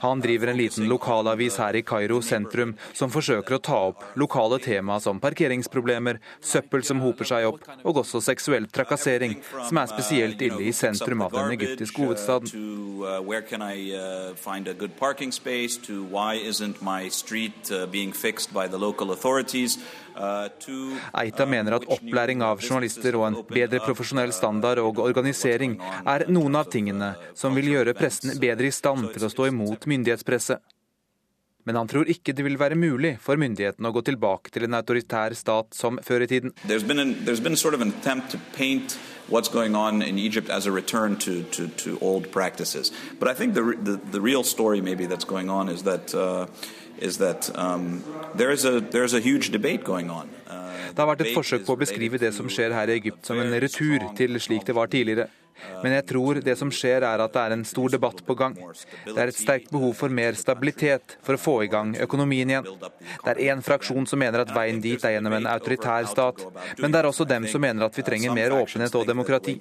Han 0.04 0.22
driver 0.22 0.52
en 0.52 0.60
liten 0.60 0.86
lokalavis 0.90 1.58
her 1.62 1.78
i 1.80 1.82
Kairo 1.82 2.20
sentrum 2.22 2.76
som 2.94 3.10
forsøker 3.14 3.58
å 3.58 3.62
ta 3.66 3.80
opp 3.90 4.04
lokale 4.22 4.60
tema 4.62 5.00
som 5.02 5.20
parkeringsproblemer, 5.24 6.20
søppel 6.38 6.86
som 6.86 7.02
hoper 7.02 7.26
seg 7.32 7.48
opp, 7.50 7.66
og 7.82 8.04
også 8.04 8.22
seksuell 8.22 8.70
trakassering, 8.70 9.40
som 9.68 9.82
er 9.82 9.90
spesielt 9.90 10.42
ille 10.46 10.62
i 10.70 10.76
sentrum 10.76 11.26
av 11.26 11.34
den 11.40 11.58
egyptiske 11.58 11.98
uh, 11.98 12.06
hovedstaden. 12.06 12.50
Eita 20.16 21.46
mener 21.46 21.78
at 21.78 21.88
opplæring 21.88 22.44
av 22.46 22.62
journalister 22.64 23.16
og 23.20 23.28
en 23.28 23.40
bedre 23.50 23.82
profesjonell 23.84 24.34
standard 24.36 24.82
og 24.84 25.00
organisering 25.04 25.78
er 26.06 26.28
noen 26.32 26.60
av 26.60 26.70
tingene 26.74 27.14
som 27.38 27.56
vil 27.58 27.72
gjøre 27.76 27.96
pressen 27.98 28.38
bedre 28.42 28.70
i 28.70 28.76
stand 28.76 29.12
til 29.16 29.28
å 29.28 29.32
stå 29.32 29.50
imot 29.52 29.88
myndighetspresset. 29.90 30.62
Men 31.64 31.78
han 31.78 31.90
tror 31.90 32.10
ikke 32.10 32.34
det 32.34 32.44
vil 32.46 32.58
være 32.58 32.78
mulig 32.80 33.16
for 33.22 33.38
myndighetene 33.38 33.90
å 33.90 33.94
gå 33.94 34.02
tilbake 34.08 34.50
til 34.54 34.66
en 34.66 34.80
autoritær 34.80 35.36
stat 35.38 35.76
som 35.78 36.00
før 36.02 36.26
i 36.26 36.32
tiden. 36.32 36.54
what's 39.32 39.48
going 39.48 39.76
on 39.76 40.02
in 40.02 40.18
Egypt 40.20 40.50
as 40.50 40.66
a 40.66 40.72
return 40.72 41.16
to, 41.16 41.44
to, 41.44 41.68
to 41.70 41.98
old 42.02 42.32
practices. 42.32 42.92
But 43.18 43.30
I 43.30 43.34
think 43.34 43.54
the, 43.54 43.64
the, 43.82 43.96
the, 44.12 44.20
real 44.20 44.44
story 44.44 44.82
maybe 44.82 45.06
that's 45.06 45.24
going 45.24 45.50
on 45.50 45.70
is 45.70 45.84
that 45.84 46.14
uh, 46.14 46.48
is 47.02 47.18
that 47.18 47.50
um, 47.56 48.04
there 48.36 48.52
is 48.52 48.66
a 48.66 48.80
there's 48.80 49.14
a 49.14 49.20
huge 49.20 49.52
debate 49.52 49.84
going 49.84 50.10
on. 50.10 50.30
Uh, 50.48 50.72
det 50.92 51.00
har 51.00 51.08
vært 51.08 51.26
et 51.26 51.36
forsøk 51.36 51.66
på 51.66 51.76
å 51.76 51.80
beskrive 51.80 52.20
det 52.22 52.34
som 52.36 52.50
skjer 52.52 52.74
her 52.76 52.92
i 52.92 52.98
Egypt 53.00 53.26
som 53.26 53.40
en 53.40 53.54
retur 53.64 54.12
til 54.18 54.40
slik 54.44 54.68
det 54.68 54.76
var 54.76 54.92
tidligere. 54.92 55.30
Men 55.84 55.96
jeg 55.96 56.06
tror 56.12 56.40
det 56.46 56.56
som 56.60 56.72
skjer 56.74 57.06
er 57.06 57.22
at 57.24 57.34
det 57.34 57.42
er 57.42 57.56
en 57.56 57.64
stor 57.68 57.92
debatt 57.94 58.22
på 58.26 58.36
gang. 58.38 58.56
Det 59.06 59.18
er 59.18 59.32
et 59.32 59.38
sterkt 59.38 59.72
behov 59.74 59.94
for 59.98 60.14
mer 60.14 60.38
stabilitet 60.40 61.18
for 61.26 61.38
å 61.38 61.42
få 61.42 61.56
i 61.66 61.70
gang 61.72 61.94
økonomien 62.06 62.50
igjen. 62.54 62.70
Det 63.26 63.34
er 63.34 63.42
én 63.52 63.64
fraksjon 63.66 64.08
som 64.10 64.22
mener 64.22 64.44
at 64.44 64.54
veien 64.56 64.82
dit 64.84 65.06
er 65.06 65.18
gjennom 65.18 65.38
en 65.38 65.50
autoritær 65.52 66.08
stat, 66.10 66.46
men 66.82 66.94
det 66.94 67.02
er 67.02 67.10
også 67.10 67.28
dem 67.30 67.48
som 67.52 67.64
mener 67.64 67.88
at 67.88 67.98
vi 67.98 68.06
trenger 68.08 68.36
mer 68.38 68.56
åpenhet 68.58 68.98
og 68.98 69.10
demokrati. 69.10 69.58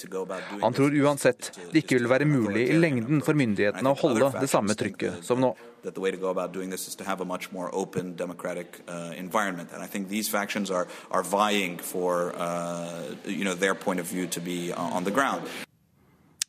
Han 0.63 0.77
tror 0.77 0.97
uansett 1.05 1.53
det 1.71 1.85
ikke 1.85 2.01
vil 2.01 2.11
være 2.13 2.29
mulig 2.29 2.69
i 2.71 2.79
lengden 2.79 3.25
for 3.25 3.39
myndighetene 3.39 3.93
å 3.93 4.01
holde 4.01 4.33
det 4.41 4.51
samme 4.51 4.77
trykket 4.79 5.25
som 5.27 5.41
nå. 5.43 5.55
That 5.83 5.95
the 5.95 6.01
way 6.01 6.11
to 6.11 6.17
go 6.17 6.31
about 6.31 6.53
doing 6.53 6.71
this 6.71 6.89
is 6.89 6.95
to 6.97 7.05
have 7.05 7.21
a 7.21 7.25
much 7.25 7.53
more 7.53 7.71
open 7.75 8.17
democratic 8.17 8.81
uh, 8.89 9.13
environment. 9.17 9.69
And 9.75 9.83
I 9.83 9.87
think 9.87 10.09
these 10.09 10.29
factions 10.29 10.71
are, 10.71 10.87
are 11.11 11.23
vying 11.23 11.79
for 11.79 12.33
uh, 12.37 13.15
you 13.25 13.45
know, 13.45 13.55
their 13.55 13.75
point 13.75 14.01
of 14.01 14.07
view 14.07 14.27
to 14.27 14.41
be 14.41 14.73
on 14.73 15.05
the 15.05 15.11
ground. 15.11 15.43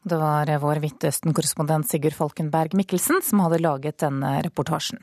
Det 0.04 0.18
var 0.18 0.58
vår 0.58 0.76
Midtøsten-korrespondent 0.76 1.90
Sigurd 1.90 2.14
Falkenberg 2.14 2.74
Mikkelsen 2.74 3.22
som 3.22 3.40
hadde 3.40 3.62
laget 3.62 4.00
denne 4.02 4.42
reportasjen. 4.42 4.98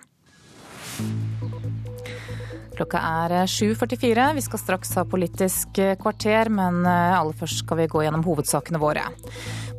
Klokka 2.79 3.01
er 3.03 3.33
7.44. 3.51 4.35
Vi 4.35 4.43
skal 4.45 4.61
straks 4.61 4.93
ha 4.95 5.03
Politisk 5.09 5.81
kvarter, 5.99 6.47
men 6.47 6.85
aller 6.87 7.35
først 7.35 7.65
skal 7.65 7.81
vi 7.81 7.89
gå 7.91 8.05
gjennom 8.05 8.23
hovedsakene 8.23 8.79
våre. 8.79 9.03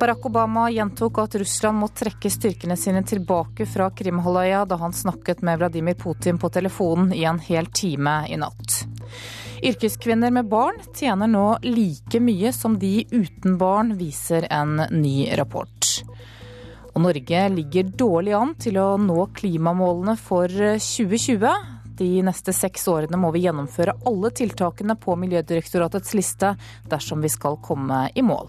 Barack 0.01 0.27
Obama 0.27 0.65
gjentok 0.67 1.21
at 1.23 1.37
Russland 1.39 1.79
må 1.79 1.87
trekke 1.95 2.27
styrkene 2.27 2.75
sine 2.75 3.05
tilbake 3.07 3.63
fra 3.71 3.87
Krimhalvøya 3.95 4.65
da 4.67 4.81
han 4.83 4.91
snakket 4.91 5.45
med 5.47 5.61
Vladimir 5.61 5.95
Putin 5.95 6.41
på 6.43 6.51
telefonen 6.51 7.13
i 7.15 7.23
en 7.23 7.39
hel 7.39 7.71
time 7.71 8.17
i 8.27 8.35
natt. 8.43 8.81
Yrkeskvinner 9.63 10.35
med 10.35 10.51
barn 10.51 10.83
tjener 10.91 11.31
nå 11.31 11.47
like 11.63 12.19
mye 12.19 12.51
som 12.51 12.75
de 12.83 13.05
uten 13.15 13.55
barn, 13.59 13.95
viser 13.95 14.51
en 14.51 14.75
ny 14.91 15.29
rapport. 15.39 15.87
Og 16.91 17.03
Norge 17.07 17.47
ligger 17.55 17.95
dårlig 17.95 18.35
an 18.35 18.55
til 18.59 18.83
å 18.83 18.91
nå 18.99 19.29
klimamålene 19.39 20.19
for 20.19 20.51
2020. 20.51 21.78
De 21.99 22.21
neste 22.23 22.53
seks 22.55 22.87
årene 22.87 23.17
må 23.19 23.33
vi 23.35 23.41
gjennomføre 23.43 23.97
alle 24.07 24.31
tiltakene 24.31 24.95
på 24.95 25.17
Miljødirektoratets 25.19 26.15
liste 26.15 26.53
dersom 26.87 27.19
vi 27.19 27.31
skal 27.33 27.59
komme 27.59 28.05
i 28.15 28.23
mål. 28.23 28.47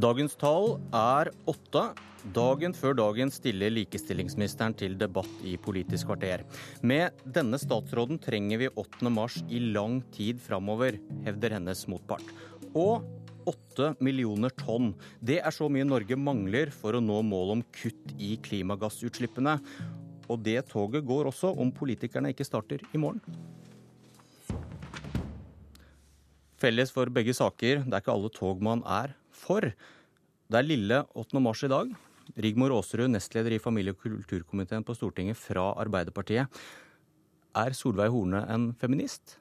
Dagens 0.00 0.32
tall 0.40 0.78
er 0.96 1.28
åtte. 1.50 1.90
Dagen 2.20 2.74
før 2.76 2.92
dagen 2.98 3.30
stiller 3.32 3.72
likestillingsministeren 3.72 4.74
til 4.76 4.92
debatt 5.00 5.44
i 5.46 5.54
Politisk 5.56 6.10
kvarter. 6.10 6.42
Med 6.84 7.16
denne 7.24 7.56
statsråden 7.56 8.18
trenger 8.20 8.60
vi 8.60 8.68
8. 8.68 9.08
mars 9.08 9.38
i 9.48 9.56
lang 9.72 10.02
tid 10.12 10.40
framover, 10.44 10.98
hevder 11.24 11.56
hennes 11.56 11.86
motpart. 11.88 12.26
Og 12.76 13.06
8 13.48 13.94
millioner 14.04 14.52
tonn. 14.52 14.92
Det 15.24 15.38
er 15.40 15.54
så 15.54 15.70
mye 15.72 15.86
Norge 15.88 16.18
mangler 16.20 16.68
for 16.74 16.92
å 16.92 17.00
nå 17.00 17.22
mål 17.24 17.54
om 17.54 17.62
kutt 17.72 18.12
i 18.20 18.34
klimagassutslippene. 18.44 19.56
Og 20.28 20.44
det 20.44 20.58
toget 20.68 21.08
går 21.08 21.30
også 21.32 21.54
om 21.56 21.72
politikerne 21.72 22.34
ikke 22.34 22.44
starter 22.44 22.84
i 22.92 23.00
morgen. 23.00 23.24
Felles 26.60 26.92
for 26.92 27.08
begge 27.08 27.32
saker, 27.32 27.80
det 27.88 27.96
er 27.96 28.04
ikke 28.04 28.12
alle 28.12 28.34
tog 28.36 28.60
man 28.60 28.84
er 28.84 29.16
for. 29.32 29.72
Det 30.50 30.60
er 30.60 30.68
lille 30.68 31.02
8. 31.16 31.40
mars 31.40 31.64
i 31.64 31.72
dag. 31.72 31.96
Rigmor 32.38 32.74
Aasrud, 32.76 33.10
nestleder 33.10 33.52
i 33.56 33.58
familie- 33.62 33.94
og 33.94 33.98
kulturkomiteen 34.02 34.84
på 34.84 34.94
Stortinget 34.94 35.36
fra 35.36 35.72
Arbeiderpartiet. 35.82 36.48
Er 37.56 37.74
Solveig 37.74 38.10
Horne 38.10 38.44
en 38.48 38.72
feminist? 38.78 39.36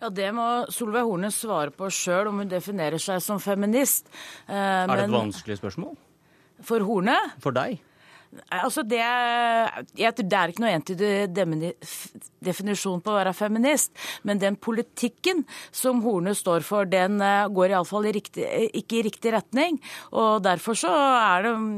Ja, 0.00 0.08
Det 0.08 0.30
må 0.34 0.66
Solveig 0.72 1.04
Horne 1.04 1.30
svare 1.30 1.70
på 1.70 1.88
sjøl, 1.92 2.28
om 2.28 2.38
hun 2.38 2.48
definerer 2.48 2.98
seg 2.98 3.20
som 3.22 3.38
feminist. 3.40 4.08
Eh, 4.48 4.54
er 4.54 4.86
det 4.86 5.04
et 5.04 5.10
vanskelig 5.10 5.58
spørsmål? 5.60 5.96
For 6.62 6.80
Horne? 6.80 7.16
For 7.40 7.52
deg? 7.52 7.80
Altså 8.30 8.84
det, 8.86 9.00
jeg, 9.98 10.14
det 10.22 10.36
er 10.38 10.52
ikke 10.52 10.62
noe 10.62 10.70
entydig 10.76 11.10
definisjon 12.46 13.00
på 13.02 13.10
å 13.10 13.16
være 13.16 13.32
feminist, 13.34 13.90
men 14.22 14.38
den 14.38 14.54
politikken 14.54 15.42
som 15.74 16.02
Horne 16.04 16.36
står 16.38 16.62
for, 16.66 16.86
den 16.86 17.18
eh, 17.26 17.48
går 17.50 17.74
iallfall 17.74 18.06
ikke 18.12 19.00
i 19.00 19.02
riktig 19.08 19.34
retning. 19.34 19.80
og 20.14 20.44
Derfor 20.46 20.78
så 20.78 20.94
er 20.94 21.48
det 21.48 21.54
mm, 21.58 21.74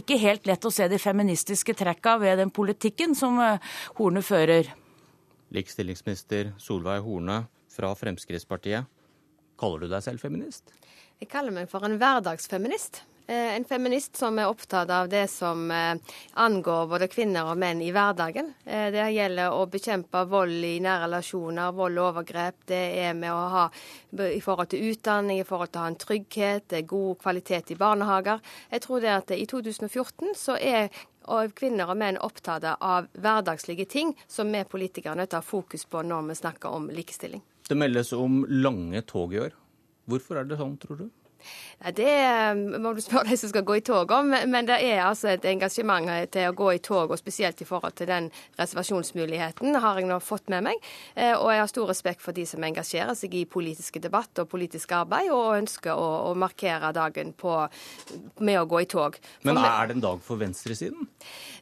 ikke 0.00 0.20
helt 0.24 0.48
lett 0.48 0.64
å 0.64 0.72
se 0.72 0.88
de 0.88 1.00
feministiske 1.02 1.76
trekka 1.76 2.16
ved 2.24 2.40
den 2.40 2.54
politikken 2.54 3.12
som 3.18 3.36
eh, 3.44 3.76
Horne 4.00 4.24
fører. 4.24 4.72
Likestillingsminister 5.52 6.54
Solveig 6.56 7.04
Horne 7.04 7.42
fra 7.72 7.92
Fremskrittspartiet, 7.96 8.88
kaller 9.60 9.84
du 9.84 9.92
deg 9.92 10.08
selv 10.08 10.24
feminist? 10.24 10.72
Jeg 11.20 11.28
kaller 11.30 11.52
meg 11.54 11.68
for 11.70 11.84
en 11.84 12.00
hverdagsfeminist. 12.00 13.04
Eh, 13.26 13.56
en 13.56 13.64
feminist 13.64 14.16
som 14.16 14.38
er 14.38 14.50
opptatt 14.50 14.90
av 14.90 15.08
det 15.08 15.28
som 15.30 15.70
eh, 15.70 15.94
angår 16.32 16.86
både 16.90 17.08
kvinner 17.08 17.46
og 17.52 17.58
menn 17.60 17.82
i 17.82 17.92
hverdagen. 17.94 18.50
Eh, 18.64 18.88
det 18.94 19.04
gjelder 19.14 19.54
å 19.54 19.68
bekjempe 19.70 20.24
vold 20.30 20.64
i 20.66 20.74
nære 20.82 21.06
relasjoner, 21.06 21.76
vold 21.76 22.00
og 22.00 22.08
overgrep. 22.08 22.64
Det 22.66 22.82
er 23.04 23.14
med 23.14 23.30
å 23.30 23.44
ha 23.54 23.68
i 24.26 24.40
forhold 24.42 24.72
til 24.74 24.90
utdanning, 24.90 25.38
i 25.40 25.46
forhold 25.46 25.70
til 25.70 25.80
å 25.80 25.86
ha 25.86 25.92
en 25.92 26.00
trygghet, 26.02 26.76
god 26.90 27.22
kvalitet 27.22 27.70
i 27.70 27.78
barnehager. 27.78 28.42
Jeg 28.74 28.84
tror 28.88 29.06
det 29.06 29.14
at 29.14 29.32
i 29.36 29.46
2014 29.46 30.34
så 30.36 30.58
er 30.58 30.90
og 31.30 31.52
kvinner 31.54 31.86
og 31.86 32.00
menn 32.00 32.16
opptatt 32.18 32.64
av 32.66 33.06
hverdagslige 33.14 33.86
ting 33.86 34.08
som 34.26 34.50
vi 34.50 34.64
politikere 34.66 35.14
er 35.14 35.22
nødt 35.22 35.30
til 35.30 35.38
å 35.38 35.44
ha 35.44 35.46
fokus 35.46 35.86
på 35.86 36.02
når 36.02 36.32
vi 36.32 36.38
snakker 36.40 36.74
om 36.74 36.90
likestilling. 36.90 37.44
Det 37.68 37.78
meldes 37.78 38.10
om 38.16 38.42
lange 38.50 39.04
tog 39.06 39.34
i 39.34 39.44
år. 39.44 39.54
Hvorfor 40.10 40.40
er 40.40 40.50
det 40.50 40.58
sånn, 40.58 40.74
tror 40.82 41.04
du? 41.04 41.10
Det 41.96 42.12
må 42.82 42.92
du 42.94 43.00
spørre 43.02 43.30
de 43.30 43.38
som 43.40 43.50
skal 43.50 43.64
gå 43.66 43.78
i 43.80 43.84
tog 43.84 44.10
om, 44.14 44.30
men 44.30 44.68
det 44.68 44.78
er 44.86 45.02
altså 45.04 45.32
et 45.32 45.46
engasjement 45.50 46.08
til 46.32 46.48
å 46.48 46.56
gå 46.56 46.68
i 46.76 46.82
tog, 46.82 47.10
og 47.10 47.18
spesielt 47.18 47.60
i 47.62 47.66
forhold 47.68 47.96
til 47.98 48.10
den 48.10 48.28
reservasjonsmuligheten, 48.60 49.76
har 49.82 49.98
jeg 49.98 50.08
nå 50.10 50.18
fått 50.22 50.50
med 50.52 50.66
meg. 50.68 50.90
Eh, 51.14 51.34
og 51.34 51.50
jeg 51.52 51.62
har 51.62 51.70
stor 51.70 51.90
respekt 51.90 52.22
for 52.24 52.36
de 52.36 52.44
som 52.48 52.62
engasjerer 52.64 53.16
seg 53.18 53.34
i 53.38 53.44
politiske 53.50 54.02
debatt 54.02 54.42
og 54.42 54.50
politisk 54.52 54.94
arbeid, 54.96 55.30
og 55.34 55.58
ønsker 55.58 55.94
å, 55.94 56.10
å 56.30 56.34
markere 56.38 56.92
dagen 56.96 57.32
på, 57.38 57.56
med 58.40 58.60
å 58.60 58.68
gå 58.70 58.84
i 58.84 58.90
tog. 58.90 59.18
For 59.42 59.50
men 59.50 59.62
er 59.62 59.90
det 59.90 59.98
en 59.98 60.06
dag 60.06 60.22
for 60.24 60.40
venstresiden? 60.40 61.08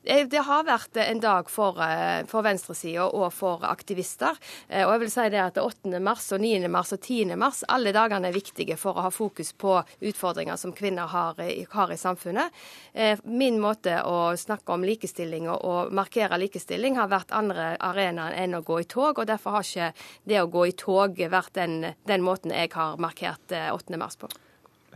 Det 0.01 0.44
har 0.47 0.65
vært 0.65 0.97
en 1.02 1.20
dag 1.20 1.51
for, 1.52 1.81
eh, 1.85 2.24
for 2.31 2.44
venstresida 2.47 3.05
og 3.09 3.32
for 3.36 3.66
aktivister. 3.69 4.36
Eh, 4.69 4.86
og 4.86 4.94
jeg 4.94 5.05
vil 5.05 5.12
si 5.12 5.28
det 5.32 5.43
at 5.43 5.61
8. 5.61 6.01
mars 6.01 6.31
og 6.32 6.40
9. 6.40 6.69
mars 6.69 6.93
og 6.97 7.01
10. 7.01 7.36
mars, 7.36 7.65
alle 7.69 7.93
dagene 7.93 8.31
er 8.31 8.36
viktige 8.36 8.78
for 8.81 8.97
å 8.97 9.09
ha 9.09 9.11
fokus 9.12 9.52
på 9.52 9.69
utfordringer 10.01 10.59
som 10.60 10.74
kvinner 10.76 11.10
har, 11.10 11.40
har 11.70 11.92
i 11.92 11.98
samfunnet. 12.01 12.60
Eh, 12.92 13.18
min 13.24 13.60
måte 13.62 14.01
å 14.06 14.34
snakke 14.36 14.74
om 14.74 14.84
likestilling 14.86 15.48
og 15.52 15.94
markere 15.97 16.38
likestilling 16.40 16.98
har 17.01 17.10
vært 17.12 17.34
andre 17.36 17.72
arenaer 17.80 18.38
enn 18.42 18.59
å 18.59 18.64
gå 18.66 18.82
i 18.82 18.88
tog, 18.90 19.18
og 19.18 19.30
derfor 19.30 19.59
har 19.59 19.66
ikke 19.66 19.90
det 20.28 20.42
å 20.42 20.51
gå 20.51 20.68
i 20.70 20.76
tog 20.78 21.20
vært 21.30 21.56
den, 21.59 21.92
den 22.09 22.24
måten 22.26 22.55
jeg 22.55 22.72
har 22.74 23.01
markert 23.01 23.52
8. 23.52 23.98
mars 24.01 24.18
på. 24.20 24.30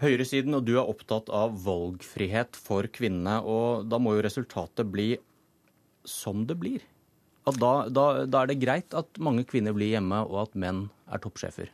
Høyresiden 0.02 0.56
og 0.56 0.64
du 0.66 0.74
er 0.74 0.88
opptatt 0.90 1.28
av 1.30 1.54
valgfrihet 1.64 2.58
for 2.58 2.88
kvinnene. 2.90 3.38
og 3.46 3.86
Da 3.86 4.00
må 4.02 4.16
jo 4.16 4.24
resultatet 4.26 4.90
bli 4.90 5.14
som 6.04 6.42
det 6.48 6.58
blir. 6.58 6.82
Da, 7.44 7.74
da, 7.92 8.24
da, 8.24 8.42
er 8.42 8.50
det 8.50 8.60
greit 8.62 8.96
at 8.96 9.20
mange 9.22 9.44
kvinner 9.48 9.74
blir 9.76 9.92
hjemme, 9.92 10.22
og 10.24 10.46
at 10.46 10.54
menn 10.58 10.86
er 11.12 11.20
toppsjefer. 11.20 11.70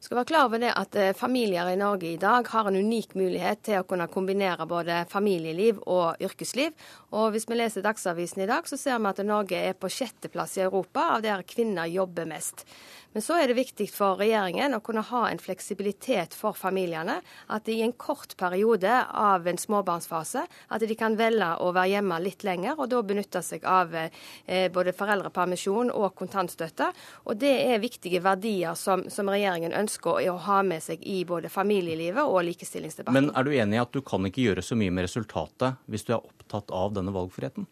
Skal 0.00 0.16
være 0.16 0.30
klar 0.30 0.46
over 0.48 0.60
det 0.62 0.70
at 0.72 0.96
eh, 0.96 1.10
Familier 1.12 1.68
i 1.68 1.76
Norge 1.76 2.08
i 2.08 2.16
dag 2.20 2.46
har 2.48 2.70
en 2.70 2.76
unik 2.80 3.10
mulighet 3.20 3.60
til 3.66 3.82
å 3.82 3.84
kunne 3.84 4.06
kombinere 4.08 4.64
både 4.64 5.02
familieliv 5.12 5.82
og 5.84 6.22
yrkesliv. 6.24 6.72
Og 7.12 7.34
Hvis 7.34 7.44
vi 7.50 7.58
leser 7.58 7.84
Dagsavisen 7.84 8.40
i 8.40 8.48
dag, 8.48 8.64
så 8.64 8.78
ser 8.80 8.96
vi 8.96 9.10
at 9.10 9.20
Norge 9.28 9.60
er 9.60 9.76
på 9.76 9.90
sjetteplass 9.92 10.56
i 10.56 10.64
Europa 10.64 11.04
av 11.18 11.26
der 11.26 11.44
kvinner 11.44 11.90
jobber 11.92 12.24
mest. 12.32 12.64
Men 13.12 13.22
så 13.22 13.36
er 13.40 13.50
det 13.50 13.56
viktig 13.58 13.88
for 13.90 14.20
regjeringen 14.20 14.76
å 14.76 14.82
kunne 14.84 15.02
ha 15.08 15.24
en 15.30 15.40
fleksibilitet 15.42 16.34
for 16.36 16.54
familiene. 16.54 17.16
At 17.50 17.66
de 17.66 17.74
i 17.80 17.82
en 17.82 17.94
kort 17.98 18.36
periode 18.38 18.92
av 19.10 19.48
en 19.50 19.58
småbarnsfase 19.58 20.44
at 20.46 20.84
de 20.86 20.96
kan 20.98 21.16
velge 21.18 21.48
å 21.58 21.72
være 21.74 21.96
hjemme 21.96 22.20
litt 22.22 22.44
lenger, 22.46 22.78
og 22.78 22.92
da 22.92 23.02
benytte 23.02 23.42
seg 23.42 23.66
av 23.66 23.96
eh, 23.98 24.68
både 24.70 24.94
foreldrepermisjon 24.94 25.90
og 25.90 26.14
kontantstøtte. 26.20 26.92
Og 27.26 27.40
det 27.42 27.54
er 27.72 27.82
viktige 27.82 28.22
verdier 28.22 28.78
som, 28.78 29.02
som, 29.10 29.30
regjeringen 29.30 29.74
ønsker 29.74 30.22
å 30.30 30.38
ha 30.46 30.60
med 30.66 30.82
seg 30.84 31.02
i 31.06 31.24
både 31.26 31.50
familielivet 31.50 32.22
og 32.22 32.44
likestillingsdebatten. 32.46 33.16
Men 33.16 33.34
er 33.34 33.46
du 33.46 33.54
enig 33.54 33.78
i 33.78 33.82
at 33.82 33.94
du 33.94 34.02
kan 34.06 34.26
ikke 34.26 34.46
gjøre 34.46 34.64
så 34.64 34.78
mye 34.78 34.94
med 34.94 35.08
resultatet 35.08 35.82
hvis 35.90 36.06
du 36.06 36.14
er 36.14 36.22
opptatt 36.22 36.70
av 36.74 36.94
denne 36.94 37.14
valgfriheten? 37.14 37.66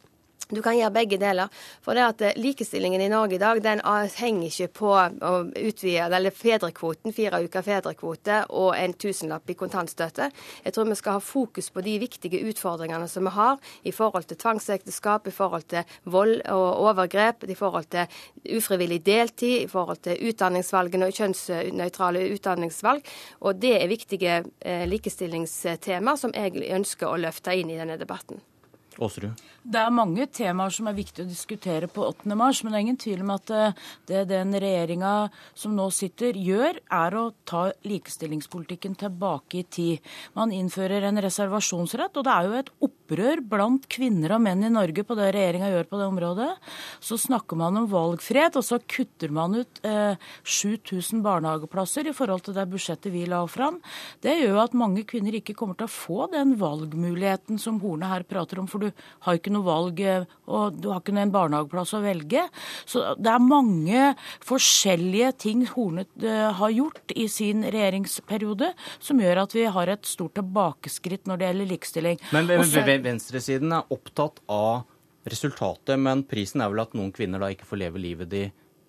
Du 0.49 0.63
kan 0.65 0.79
gjøre 0.79 0.95
begge 0.95 1.19
deler. 1.21 1.51
For 1.85 1.93
det 1.93 2.05
at 2.07 2.23
eh, 2.25 2.39
Likestillingen 2.41 3.03
i 3.05 3.11
Norge 3.13 3.37
i 3.37 3.41
dag 3.43 3.59
den 3.61 3.83
henger 4.17 4.49
ikke 4.49 4.69
på 4.81 4.95
å 4.97 5.33
utvide 5.45 6.07
eller 6.09 6.33
fedrekvoten, 6.33 7.13
fire 7.13 7.43
uker 7.45 7.67
fedrekvote 7.67 8.39
og 8.57 8.71
en 8.79 8.95
tusenlapp 8.97 9.53
i 9.53 9.59
kontantstøtte. 9.61 10.31
Jeg 10.65 10.73
tror 10.73 10.89
vi 10.89 10.97
skal 10.97 11.19
ha 11.19 11.25
fokus 11.25 11.69
på 11.75 11.85
de 11.85 11.99
viktige 12.01 12.41
utfordringene 12.49 13.11
som 13.13 13.29
vi 13.29 13.35
har 13.37 13.61
i 13.85 13.93
forhold 13.93 14.31
til 14.31 14.41
tvangsekteskap, 14.41 15.29
i 15.29 15.37
forhold 15.37 15.69
til 15.69 15.97
vold 16.09 16.41
og 16.49 16.69
overgrep, 16.89 17.45
i 17.45 17.59
forhold 17.59 17.93
til 17.93 18.57
ufrivillig 18.57 19.03
deltid, 19.05 19.67
i 19.67 19.71
forhold 19.71 20.01
til 20.09 20.31
utdanningsvalgene 20.33 21.11
og 21.11 21.19
kjønnsnøytrale 21.21 22.25
utdanningsvalg. 22.33 23.05
Og 23.45 23.61
det 23.61 23.77
er 23.83 23.91
viktige 23.93 24.43
eh, 24.61 24.87
likestillingstema 24.89 26.17
som 26.17 26.33
jeg 26.33 26.71
ønsker 26.73 27.13
å 27.13 27.21
løfte 27.21 27.53
inn 27.53 27.77
i 27.77 27.77
denne 27.77 28.01
debatten. 28.01 28.41
Aasrud? 28.99 29.47
Det 29.69 29.81
er 29.81 29.93
mange 29.93 30.25
temaer 30.33 30.73
som 30.73 30.89
er 30.89 30.97
viktig 30.97 31.25
å 31.25 31.29
diskutere 31.29 31.89
på 31.93 32.07
8. 32.07 32.33
mars, 32.39 32.63
men 32.63 32.73
det 32.73 32.79
er 32.79 32.85
ingen 32.87 33.01
tvil 33.01 33.23
om 33.25 33.33
at 33.35 33.51
eh, 33.53 33.81
det 34.09 34.23
den 34.31 34.55
regjeringa 34.57 35.13
som 35.59 35.75
nå 35.77 35.89
sitter, 35.95 36.39
gjør, 36.39 36.79
er 36.99 37.17
å 37.19 37.25
ta 37.49 37.67
likestillingspolitikken 37.85 38.97
tilbake 38.99 39.61
i 39.61 39.65
tid. 39.69 40.09
Man 40.39 40.55
innfører 40.57 41.09
en 41.09 41.21
reservasjonsrett, 41.23 42.17
og 42.17 42.27
det 42.27 42.35
er 42.35 42.49
jo 42.49 42.57
et 42.59 42.73
opprør 42.89 43.43
blant 43.51 43.89
kvinner 43.93 44.37
og 44.37 44.45
menn 44.47 44.65
i 44.67 44.73
Norge 44.73 45.05
på 45.05 45.19
det 45.19 45.31
regjeringa 45.37 45.71
gjør 45.75 45.91
på 45.91 46.01
det 46.01 46.09
området. 46.15 46.49
Så 47.05 47.21
snakker 47.21 47.61
man 47.61 47.83
om 47.83 47.91
valgfrihet, 47.93 48.57
og 48.59 48.67
så 48.67 48.81
kutter 48.81 49.35
man 49.35 49.59
ut 49.59 49.83
eh, 49.87 50.17
7000 50.43 51.23
barnehageplasser 51.27 52.09
i 52.09 52.17
forhold 52.17 52.47
til 52.49 52.57
det 52.57 52.67
budsjettet 52.73 53.13
vi 53.15 53.27
la 53.29 53.45
fram. 53.51 53.83
Det 54.25 54.39
gjør 54.39 54.57
jo 54.57 54.65
at 54.65 54.79
mange 54.79 55.05
kvinner 55.09 55.37
ikke 55.39 55.57
kommer 55.59 55.79
til 55.79 55.91
å 55.91 55.93
få 55.93 56.31
den 56.33 56.57
valgmuligheten 56.61 57.61
som 57.61 57.83
Horne 57.85 58.09
her 58.11 58.25
prater 58.29 58.63
om. 58.63 58.67
for 58.67 58.81
du 58.81 58.88
har 59.27 59.39
ikke 59.39 59.53
noe 59.55 59.67
valg, 59.67 60.01
eh, 60.01 60.27
og 60.49 60.79
du 60.81 60.91
har 60.93 61.03
ikke 61.03 61.17
en 61.17 61.35
barnehageplass 61.35 61.95
å 61.99 62.03
velge. 62.05 62.45
Så 62.89 63.05
det 63.19 63.33
er 63.33 63.45
mange 63.45 64.13
forskjellige 64.47 65.33
ting 65.45 65.65
Horne 65.73 66.07
eh, 66.23 66.51
har 66.61 66.75
gjort 66.75 67.17
i 67.17 67.29
sin 67.33 67.65
regjeringsperiode 67.67 68.73
som 68.99 69.21
gjør 69.23 69.45
at 69.45 69.57
vi 69.57 69.67
har 69.79 69.93
et 69.93 70.09
stort 70.09 70.37
tilbakeskritt 70.39 71.29
når 71.29 71.41
det 71.41 71.51
gjelder 71.51 71.73
likestilling. 71.75 72.23
Men 72.35 72.49
venstresiden 73.09 73.75
er 73.75 73.93
opptatt 73.95 74.43
av 74.53 74.87
resultatet, 75.29 75.99
men 76.01 76.25
prisen 76.29 76.63
er 76.65 76.73
vel 76.73 76.85
at 76.85 76.97
noen 76.97 77.13
kvinner 77.15 77.43
da 77.43 77.51
ikke 77.53 77.69
får 77.69 77.83
leve 77.83 78.01
livet 78.01 78.31
de 78.33 78.49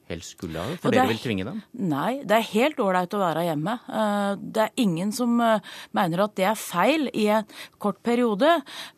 helst 0.10 0.36
skulle 0.36 0.60
ha? 0.60 0.76
For 0.81 0.94
dere 0.94 1.10
vil 1.11 1.22
tvinge 1.22 1.45
dem? 1.48 1.61
Nei, 1.90 2.22
det 2.27 2.36
er 2.38 2.48
helt 2.52 2.80
ålreit 2.81 3.14
å 3.14 3.22
være 3.22 3.45
hjemme. 3.48 3.76
Eh, 3.88 4.31
det 4.40 4.65
er 4.65 4.81
ingen 4.81 5.11
som 5.15 5.36
eh, 5.44 5.65
mener 5.95 6.23
at 6.26 6.36
det 6.40 6.48
er 6.49 6.60
feil 6.60 7.10
i 7.14 7.27
en 7.34 7.48
kort 7.81 8.02
periode. 8.06 8.49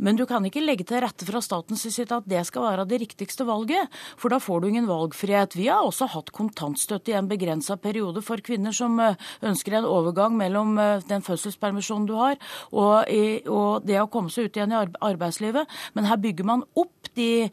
Men 0.02 0.20
du 0.20 0.26
kan 0.30 0.46
ikke 0.48 0.64
legge 0.64 0.88
til 0.88 1.02
rette 1.04 1.28
fra 1.28 1.42
statens 1.44 1.84
side 1.84 2.16
at 2.16 2.28
det 2.30 2.44
skal 2.48 2.68
være 2.70 2.88
det 2.90 3.02
riktigste 3.04 3.48
valget. 3.48 3.92
For 4.22 4.34
da 4.34 4.40
får 4.42 4.64
du 4.64 4.70
ingen 4.72 4.90
valgfrihet. 4.90 5.58
Vi 5.60 5.68
har 5.72 5.86
også 5.86 6.10
hatt 6.16 6.32
kontantstøtte 6.36 7.14
i 7.14 7.18
en 7.20 7.30
begrensa 7.32 7.78
periode 7.82 8.24
for 8.26 8.42
kvinner 8.44 8.76
som 8.76 9.00
eh, 9.04 9.20
ønsker 9.46 9.78
en 9.78 9.90
overgang 9.90 10.38
mellom 10.40 10.78
den 11.08 11.24
fødselspermisjonen 11.26 12.08
du 12.08 12.14
har 12.16 12.38
og, 12.72 13.10
og 13.52 13.86
det 13.86 13.98
å 14.00 14.08
komme 14.12 14.32
seg 14.32 14.48
ut 14.48 14.58
igjen 14.58 14.74
i 14.74 14.80
arbeidslivet. 14.80 15.70
Men 15.98 16.08
her 16.08 16.20
bygger 16.22 16.48
man 16.48 16.64
opp 16.80 17.12
de 17.18 17.50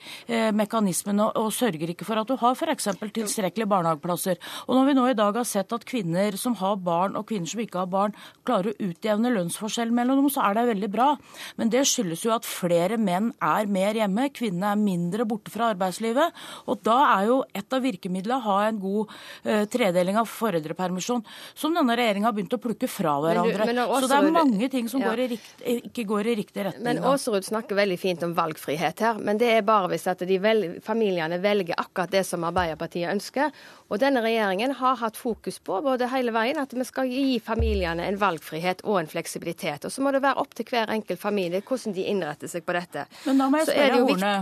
mekanismene 0.54 1.30
og 1.40 1.50
sørger 1.54 1.90
ikke 1.90 2.06
for 2.06 2.20
at 2.20 2.28
du 2.30 2.36
har 2.38 2.54
f.eks. 2.54 2.88
tilstrekkelig 3.16 3.47
tilstrekkelige 3.48 3.70
barnehageplasser. 3.70 4.38
Og 4.68 4.76
når 4.76 4.86
vi 4.88 4.94
nå 4.96 5.06
i 5.08 5.16
dag 5.16 5.36
har 5.36 5.46
sett 5.46 5.72
at 5.72 5.84
kvinner 5.88 6.36
som 6.36 6.54
har 6.58 6.76
barn 6.76 7.16
og 7.16 7.26
kvinner 7.28 7.48
som 7.48 7.60
ikke 7.60 7.82
har 7.82 7.90
barn, 7.90 8.14
klarer 8.46 8.72
å 8.72 8.88
utjevne 8.88 9.32
lønnsforskjell 9.34 9.92
mellom 9.92 10.22
dem, 10.22 10.30
så 10.30 10.44
er 10.46 10.58
det 10.58 10.66
veldig 10.72 10.90
bra. 10.92 11.08
Men 11.56 11.70
det 11.72 11.84
skyldes 11.88 12.24
jo 12.24 12.34
at 12.34 12.46
flere 12.46 12.98
menn 12.98 13.32
er 13.40 13.66
mer 13.66 13.96
hjemme, 13.98 14.28
kvinnene 14.34 14.72
er 14.72 14.80
mindre 14.80 15.26
borte 15.28 15.52
fra 15.52 15.72
arbeidslivet. 15.72 16.34
Og 16.68 16.82
da 16.84 16.98
er 17.18 17.28
jo 17.30 17.40
et 17.54 17.72
av 17.72 17.84
virkemidlene 17.84 18.38
å 18.38 18.46
ha 18.48 18.58
en 18.68 18.80
god 18.82 19.08
uh, 19.08 19.64
tredeling 19.70 20.18
av 20.20 20.28
foreldrepermisjon, 20.30 21.24
som 21.58 21.74
denne 21.74 21.96
regjeringa 21.98 22.28
har 22.28 22.36
begynt 22.36 22.56
å 22.56 22.62
plukke 22.62 22.90
fra 22.90 23.18
hverandre. 23.22 23.68
Men 23.68 23.78
men 23.78 24.02
så 24.02 24.10
det 24.10 24.18
er 24.18 24.32
mange 24.34 24.68
ting 24.72 24.88
som 24.90 25.02
ja. 25.02 25.10
går 25.10 25.28
rikt, 25.34 25.62
ikke 25.88 26.04
går 26.08 26.32
i 26.32 26.36
riktig 26.42 26.64
retning. 26.66 26.84
Men 26.86 27.00
Aasrud 27.06 27.46
snakker 27.46 27.78
veldig 27.78 27.98
fint 28.00 28.24
om 28.26 28.34
valgfrihet 28.36 29.02
her, 29.04 29.20
men 29.22 29.40
det 29.40 29.50
er 29.54 29.66
bare 29.66 29.90
hvis 29.92 30.06
at 30.10 30.22
vel, 30.42 30.64
familiene 30.84 31.38
velger 31.42 31.78
akkurat 31.78 32.12
det 32.12 32.24
som 32.26 32.44
Arbeiderpartiet 32.48 33.10
ønsker 33.12 33.37
ønsker. 33.38 33.66
Og 33.88 34.00
denne 34.02 34.22
regjeringen 34.24 34.74
har 34.78 34.98
hatt 35.00 35.16
fokus 35.16 35.58
på 35.64 35.80
både 35.84 36.10
hele 36.12 36.32
veien 36.34 36.58
at 36.60 36.72
vi 36.74 36.84
skal 36.84 37.08
gi 37.08 37.38
familiene 37.40 38.06
en 38.08 38.18
valgfrihet 38.20 38.84
og 38.84 39.00
en 39.02 39.10
fleksibilitet. 39.10 39.84
Og 39.84 39.92
så 39.92 40.04
må 40.04 40.12
det 40.12 40.22
være 40.24 40.42
opp 40.42 40.54
til 40.54 40.68
hver 40.68 40.90
enkelt 40.92 41.20
familie 41.20 41.62
hvordan 41.62 41.96
de 41.96 42.04
innretter 42.10 42.50
seg 42.50 42.66
på 42.66 42.76
dette. 42.76 43.06
Men 43.26 43.40
da 43.40 43.48
må 43.48 43.62
jeg 43.62 43.70
spørre 43.72 44.02
Horne, 44.02 44.34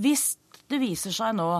hvis 0.00 0.24
det 0.70 0.80
viser 0.80 1.14
seg 1.14 1.36
nå 1.36 1.50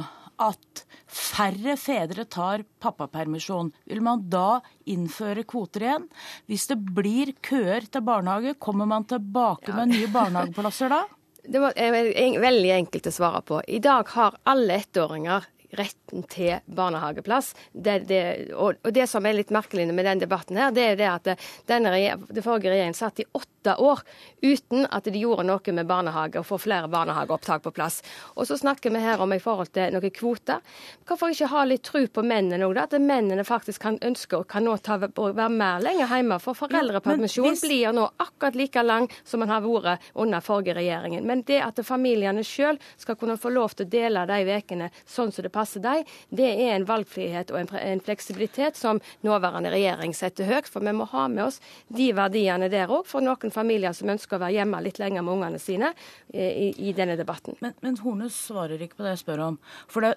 at 0.41 0.85
færre 1.11 1.75
fedre 1.77 2.25
tar 2.31 2.63
pappapermisjon, 2.81 3.73
vil 3.91 4.01
man 4.01 4.23
da 4.33 4.63
innføre 4.89 5.45
kvoter 5.45 5.85
igjen? 5.85 6.07
Hvis 6.49 6.69
det 6.71 6.79
blir 6.81 7.35
køer 7.45 7.85
til 7.85 8.07
barnehage, 8.07 8.55
kommer 8.57 8.89
man 8.89 9.05
tilbake 9.11 9.75
med 9.77 9.93
nye 9.93 10.09
barnehageplasser 10.15 10.95
da? 10.95 11.03
Det 11.41 11.61
er 11.77 12.39
veldig 12.41 12.73
enkelt 12.73 13.09
å 13.11 13.13
svare 13.13 13.41
på. 13.45 13.61
I 13.69 13.81
dag 13.85 14.09
har 14.15 14.37
alle 14.49 14.81
ettåringer 14.81 15.49
retten 15.79 16.25
til 16.31 16.59
barnehageplass. 16.67 17.55
Det, 17.73 17.99
det, 18.09 18.23
og, 18.55 18.81
og, 18.83 18.93
det 18.95 19.07
som 19.11 19.27
er 19.27 19.37
litt 19.39 19.53
merkelig 19.55 19.89
med 19.93 20.07
den 20.07 20.23
debatten 20.23 20.59
her, 20.59 20.73
det 20.75 20.87
er 20.93 20.99
det 20.99 21.09
at 21.11 21.31
denne, 21.71 21.93
det 22.31 22.45
forrige 22.45 22.73
regjeringen 22.73 22.97
satt 22.97 23.23
i 23.23 23.29
åtte 23.33 23.77
år 23.77 24.03
uten 24.43 24.87
at 24.89 25.05
de 25.05 25.21
gjorde 25.21 25.45
noe 25.47 25.75
med 25.77 25.89
barnehage 25.89 26.41
og 26.41 26.47
få 26.49 26.59
flere 26.63 26.89
barnehageopptak 26.91 27.63
på 27.63 27.75
plass. 27.77 28.01
Og 28.35 28.49
så 28.49 28.59
snakker 28.59 28.91
vi 28.95 29.03
her 29.05 29.21
om 29.21 29.33
i 29.37 29.41
forhold 29.43 29.73
til 29.77 29.93
noen 29.95 30.15
kvoter. 30.17 30.65
Hvorfor 31.07 31.35
ikke 31.35 31.51
ha 31.53 31.65
litt 31.69 31.85
tro 31.87 32.03
på 32.07 32.25
mennene 32.25 32.67
òg, 32.67 32.79
At 32.81 32.97
mennene 32.97 33.45
faktisk 33.45 33.83
kan 33.83 33.99
ønske 34.03 34.39
og 34.39 34.49
kan 34.49 34.65
nå 34.65 34.77
ta, 34.81 34.97
være 34.97 35.49
mer 35.53 35.83
lenger 35.85 36.09
hjemme. 36.09 36.39
For 36.41 36.57
foreldrepermisjon 36.57 37.51
hvis... 37.51 37.65
blir 37.67 37.93
nå 37.93 38.07
akkurat 38.17 38.57
like 38.57 38.83
lang 38.83 39.11
som 39.25 39.45
den 39.45 39.53
har 39.53 39.61
vært 39.61 40.11
under 40.15 40.41
forrige 40.41 40.75
regjeringen. 40.79 41.27
Men 41.27 41.45
det 41.47 41.61
at 41.63 41.81
familiene 41.85 42.45
sjøl 42.47 42.81
skal 42.97 43.19
kunne 43.21 43.37
få 43.41 43.53
lov 43.53 43.77
til 43.77 43.87
å 43.87 43.93
dele 43.93 44.25
de 44.27 44.41
ukene 44.57 44.91
sånn 45.05 45.33
som 45.33 45.45
det 45.45 45.53
passer 45.53 45.60
passer 45.61 45.85
dem, 45.85 46.09
det 46.35 46.49
er 46.51 46.75
en 46.75 46.89
valgfrihet 46.89 47.53
og 47.55 47.61
en, 47.61 48.03
fleksibilitet 48.05 48.79
som 48.81 49.01
nåværende 49.27 49.73
regjering 49.75 50.15
setter 50.17 50.49
høyt. 50.49 50.71
For 50.71 50.85
vi 50.85 50.95
må 50.97 51.09
ha 51.13 51.27
med 51.31 51.47
oss 51.49 51.61
de 51.93 52.11
verdiene 52.17 52.71
der 52.73 52.91
òg, 52.91 53.07
for 53.11 53.25
noen 53.25 53.55
familier 53.55 53.95
som 53.97 54.11
ønsker 54.13 54.39
å 54.39 54.45
være 54.45 54.61
hjemme 54.61 54.83
litt 54.85 55.01
lenger 55.03 55.27
med 55.27 55.37
ungene 55.37 55.63
sine 55.63 55.93
eh, 56.33 56.51
i, 56.51 56.73
i 56.91 56.97
denne 56.97 57.19
debatten. 57.21 57.59
Men, 57.61 57.77
men 57.85 58.01
Horne 58.05 58.31
svarer 58.33 58.81
ikke 58.81 59.01
på 59.01 59.07
det 59.07 59.17
jeg 59.17 59.25
spør 59.25 59.47
om. 59.51 59.61
For 59.91 60.07
det, 60.07 60.17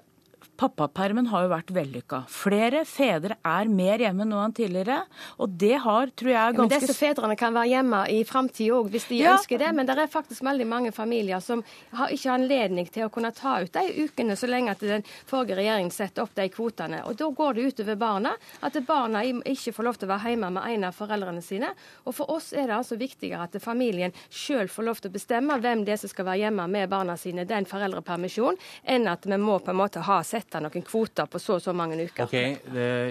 Pappapermen 0.54 1.28
har 1.32 1.48
jo 1.48 1.50
vært 1.50 1.72
vellykka. 1.74 2.20
Flere 2.30 2.84
fedre 2.86 3.40
er 3.42 3.70
mer 3.72 4.02
hjemme 4.04 4.26
nå 4.28 4.38
enn 4.38 4.54
tidligere. 4.54 5.00
Og 5.42 5.56
det 5.60 5.80
har, 5.82 6.12
tror 6.14 6.30
jeg, 6.30 6.56
ganske 6.58 6.62
Men 6.62 6.84
disse 6.84 6.96
fedrene 6.98 7.38
kan 7.40 7.56
være 7.56 7.72
hjemme 7.72 8.02
i 8.14 8.20
framtida 8.28 8.76
òg, 8.78 8.92
hvis 8.94 9.08
de 9.10 9.22
ja. 9.24 9.34
ønsker 9.34 9.62
det. 9.64 9.72
Men 9.74 9.90
det 9.90 9.96
er 9.98 10.12
faktisk 10.14 10.46
veldig 10.46 10.68
mange 10.70 10.92
familier 10.94 11.42
som 11.42 11.64
har 11.98 12.14
ikke 12.14 12.36
anledning 12.36 12.90
til 12.94 13.08
å 13.08 13.12
kunne 13.14 13.34
ta 13.34 13.56
ut 13.64 13.74
de 13.74 14.06
ukene 14.06 14.38
så 14.38 14.50
lenge 14.52 14.76
at 14.76 14.84
den 14.86 15.06
forrige 15.30 15.58
regjeringen 15.58 15.94
setter 15.94 16.28
opp 16.28 16.36
de 16.38 16.46
kvotene. 16.54 17.02
Og 17.10 17.18
da 17.18 17.32
går 17.34 17.58
det 17.58 17.68
utover 17.74 17.98
barna. 18.06 18.36
At 18.62 18.78
barna 18.86 19.24
ikke 19.26 19.74
får 19.74 19.90
lov 19.90 19.98
til 19.98 20.10
å 20.10 20.14
være 20.14 20.36
hjemme 20.36 20.52
med 20.54 20.70
en 20.70 20.88
av 20.92 20.98
foreldrene 20.98 21.42
sine. 21.42 21.74
Og 22.06 22.18
for 22.20 22.30
oss 22.30 22.52
er 22.54 22.70
det 22.70 22.78
altså 22.78 23.00
viktigere 23.02 23.50
at 23.50 23.58
familien 23.64 24.14
sjøl 24.30 24.70
får 24.70 24.90
lov 24.90 25.02
til 25.02 25.10
å 25.10 25.18
bestemme 25.18 25.58
hvem 25.64 25.82
det 25.88 25.98
er 25.98 26.04
som 26.04 26.14
skal 26.14 26.30
være 26.30 26.46
hjemme 26.46 26.70
med 26.70 26.94
barna 26.94 27.18
sine 27.18 27.48
den 27.50 27.66
foreldrepermisjonen, 27.70 28.60
enn 28.86 29.10
at 29.10 29.26
vi 29.26 29.38
må 29.42 29.58
på 29.64 29.74
en 29.74 29.82
måte 29.82 30.04
ha 30.06 30.22
sette 30.54 30.64
noen 30.64 30.86
kvoter 30.86 31.30
på 31.30 31.42
så 31.42 31.58
og 31.58 31.66
så 31.66 31.74
mange 31.76 31.98
uker. 31.98 32.28
Ok, 32.28 32.38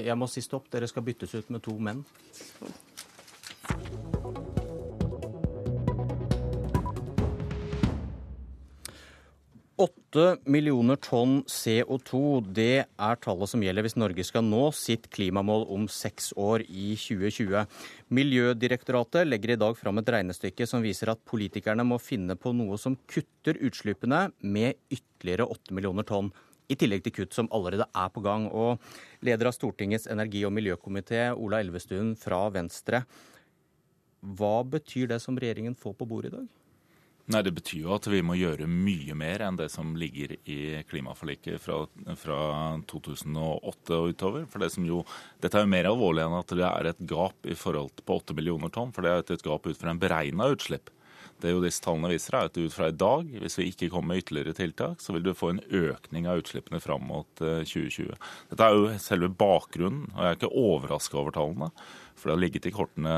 Jeg 0.07 0.19
må 0.19 0.31
si 0.31 0.43
stopp. 0.45 0.71
Dere 0.71 0.89
skal 0.91 1.03
byttes 1.07 1.35
ut 1.35 1.51
med 1.51 1.63
to 1.63 1.77
menn. 1.79 2.05
Åtte 9.83 10.37
millioner 10.47 10.99
tonn 11.01 11.41
CO2, 11.49 12.19
det 12.55 12.85
er 12.85 13.17
tallet 13.25 13.51
som 13.51 13.63
gjelder 13.65 13.83
hvis 13.83 13.97
Norge 13.99 14.23
skal 14.29 14.45
nå 14.47 14.67
sitt 14.77 15.09
klimamål 15.11 15.65
om 15.75 15.89
seks 15.91 16.31
år 16.39 16.63
i 16.69 16.93
2020. 17.01 17.65
Miljødirektoratet 18.15 19.27
legger 19.27 19.55
i 19.55 19.59
dag 19.65 19.75
fram 19.81 19.99
et 19.99 20.13
regnestykke 20.15 20.69
som 20.71 20.85
viser 20.85 21.11
at 21.11 21.25
politikerne 21.27 21.87
må 21.89 21.99
finne 21.99 22.37
på 22.39 22.53
noe 22.55 22.79
som 22.79 22.99
kutter 23.11 23.59
utslippene 23.65 24.29
med 24.45 24.79
ytterligere 24.93 25.49
åtte 25.51 25.75
millioner 25.75 26.07
tonn 26.07 26.31
i 26.73 26.79
tillegg 26.81 27.05
til 27.05 27.15
kutt 27.21 27.37
som 27.37 27.51
allerede 27.55 27.87
er 27.89 28.09
på 28.15 28.23
gang. 28.25 28.49
Og 28.49 28.81
leder 29.25 29.51
av 29.51 29.57
Stortingets 29.57 30.09
energi- 30.11 30.47
og 30.49 30.55
miljøkomité, 30.57 31.29
Ola 31.37 31.61
Elvestuen 31.63 32.17
fra 32.19 32.47
Venstre. 32.55 33.05
Hva 34.23 34.57
betyr 34.63 35.11
det 35.11 35.23
som 35.23 35.39
regjeringen 35.39 35.79
får 35.79 35.97
på 35.99 36.09
bordet 36.09 36.33
i 36.33 36.37
dag? 36.37 36.51
Nei, 37.31 37.43
Det 37.43 37.53
betyr 37.55 37.85
jo 37.85 37.93
at 37.95 38.07
vi 38.11 38.21
må 38.25 38.35
gjøre 38.35 38.67
mye 38.67 39.15
mer 39.15 39.45
enn 39.47 39.57
det 39.57 39.69
som 39.71 39.95
ligger 39.97 40.35
i 40.43 40.83
klimaforliket 40.91 41.61
fra, 41.63 41.85
fra 42.19 42.39
2008 42.91 43.99
og 43.99 44.11
utover. 44.11 44.47
For 44.51 44.63
det 44.63 44.73
jo, 44.89 45.05
Dette 45.41 45.61
er 45.61 45.65
jo 45.65 45.71
mer 45.71 45.91
alvorlig 45.91 46.25
enn 46.27 46.39
at 46.41 46.57
det 46.59 46.67
er 46.67 46.91
et 46.91 47.05
gap 47.07 47.47
i 47.47 47.55
forhold 47.55 48.03
på 48.03 48.19
8 48.19 48.35
millioner 48.35 48.75
tonn. 48.75 48.91
For 48.93 49.07
det 49.07 49.13
er 49.13 49.37
et 49.37 49.47
gap 49.47 49.67
ut 49.67 49.79
fra 49.79 49.95
en 49.95 50.03
beregna 50.03 50.51
utslipp. 50.51 50.91
Det 51.43 51.51
jo 51.51 51.63
disse 51.63 51.83
tallene 51.83 52.13
viser, 52.13 52.37
er 52.39 52.51
at 52.51 52.59
ut 52.59 52.75
fra 52.75 52.89
i 52.91 52.95
dag, 52.95 53.33
hvis 53.43 53.59
vi 53.59 53.69
ikke 53.73 53.91
kommer 53.91 54.13
med 54.13 54.23
ytterligere 54.23 54.55
tiltak, 54.55 55.03
så 55.03 55.15
vil 55.17 55.25
du 55.27 55.33
få 55.35 55.53
en 55.53 55.65
økning 55.75 56.29
av 56.31 56.43
utslippene 56.43 56.79
fram 56.83 57.03
mot 57.09 57.29
2020. 57.43 58.13
Eh, 58.15 58.31
Dette 58.53 58.69
er 58.69 58.79
jo 58.79 59.03
selve 59.03 59.33
bakgrunnen, 59.43 60.07
og 60.15 60.23
jeg 60.23 60.31
er 60.31 60.39
ikke 60.39 60.55
overraska 60.63 61.19
over 61.19 61.35
tallene. 61.35 61.73
For 62.23 62.29
det 62.29 62.37
har 62.37 62.43
ligget 62.45 62.67
i 62.69 62.75
kortene 62.75 63.15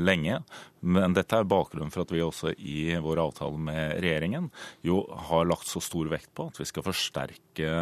lenge. 0.00 0.40
Men 0.80 1.14
dette 1.14 1.38
er 1.38 1.46
bakgrunnen 1.46 1.92
for 1.94 2.02
at 2.02 2.14
vi 2.14 2.22
også 2.24 2.54
i 2.58 2.80
vår 3.02 3.20
avtale 3.22 3.60
med 3.60 4.00
regjeringen 4.02 4.48
jo 4.86 5.02
har 5.28 5.46
lagt 5.46 5.68
så 5.70 5.82
stor 5.84 6.10
vekt 6.10 6.32
på 6.34 6.48
at 6.50 6.58
vi 6.58 6.66
skal 6.66 6.86
forsterke 6.86 7.74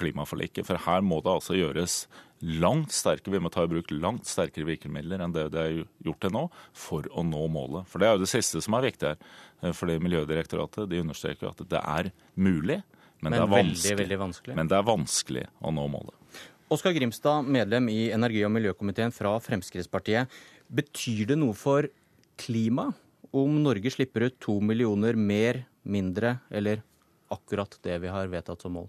klimaforliket. 0.00 0.66
For 0.66 0.80
her 0.88 1.04
må 1.06 1.20
det 1.22 1.36
altså 1.36 1.58
gjøres 1.58 2.00
langt 2.40 2.92
sterkere, 2.94 3.34
vi 3.34 3.42
må 3.42 3.50
ta 3.52 3.64
i 3.66 3.70
bruk 3.70 3.90
langt 3.94 4.28
sterkere 4.28 4.68
virkemidler 4.68 5.22
enn 5.24 5.34
det 5.34 5.48
det 5.54 5.62
er 5.62 5.78
gjort 6.06 6.20
til 6.22 6.34
nå, 6.34 6.44
for 6.76 7.08
å 7.10 7.24
nå 7.26 7.46
målet. 7.52 7.88
For 7.90 8.02
det 8.02 8.08
er 8.08 8.16
jo 8.16 8.22
det 8.24 8.30
siste 8.30 8.62
som 8.64 8.76
er 8.78 8.86
viktig 8.88 9.10
her. 9.12 9.18
Eh, 9.62 9.74
fordi 9.76 9.98
Miljødirektoratet 10.02 10.90
de 10.90 11.02
understreker 11.02 11.50
at 11.50 11.64
det 11.70 11.82
er 11.82 12.12
mulig, 12.34 12.80
men, 13.18 13.32
men 13.32 13.34
det 13.34 13.42
er 13.42 13.52
veldig, 13.56 13.96
veldig 14.04 14.20
vanskelig. 14.20 14.56
Men 14.58 14.70
det 14.70 14.78
er 14.78 14.86
vanskelig 14.86 15.44
å 15.58 15.74
nå 15.74 15.88
målet. 15.90 16.14
Oskar 16.70 16.92
Grimstad, 16.92 17.48
medlem 17.48 17.88
i 17.88 18.10
energi- 18.12 18.44
og 18.44 18.52
miljøkomiteen 18.52 19.14
fra 19.14 19.32
Fremskrittspartiet. 19.40 20.28
Betyr 20.68 21.30
det 21.30 21.38
noe 21.40 21.56
for 21.56 21.88
klima 22.38 22.90
om 23.32 23.56
Norge 23.64 23.90
slipper 23.92 24.28
ut 24.28 24.36
to 24.40 24.58
millioner 24.60 25.16
mer, 25.16 25.64
mindre 25.88 26.38
eller 26.52 26.84
akkurat 27.32 27.72
det 27.84 27.96
vi 28.04 28.12
har 28.12 28.28
vedtatt 28.30 28.62
som 28.62 28.76
mål? 28.76 28.88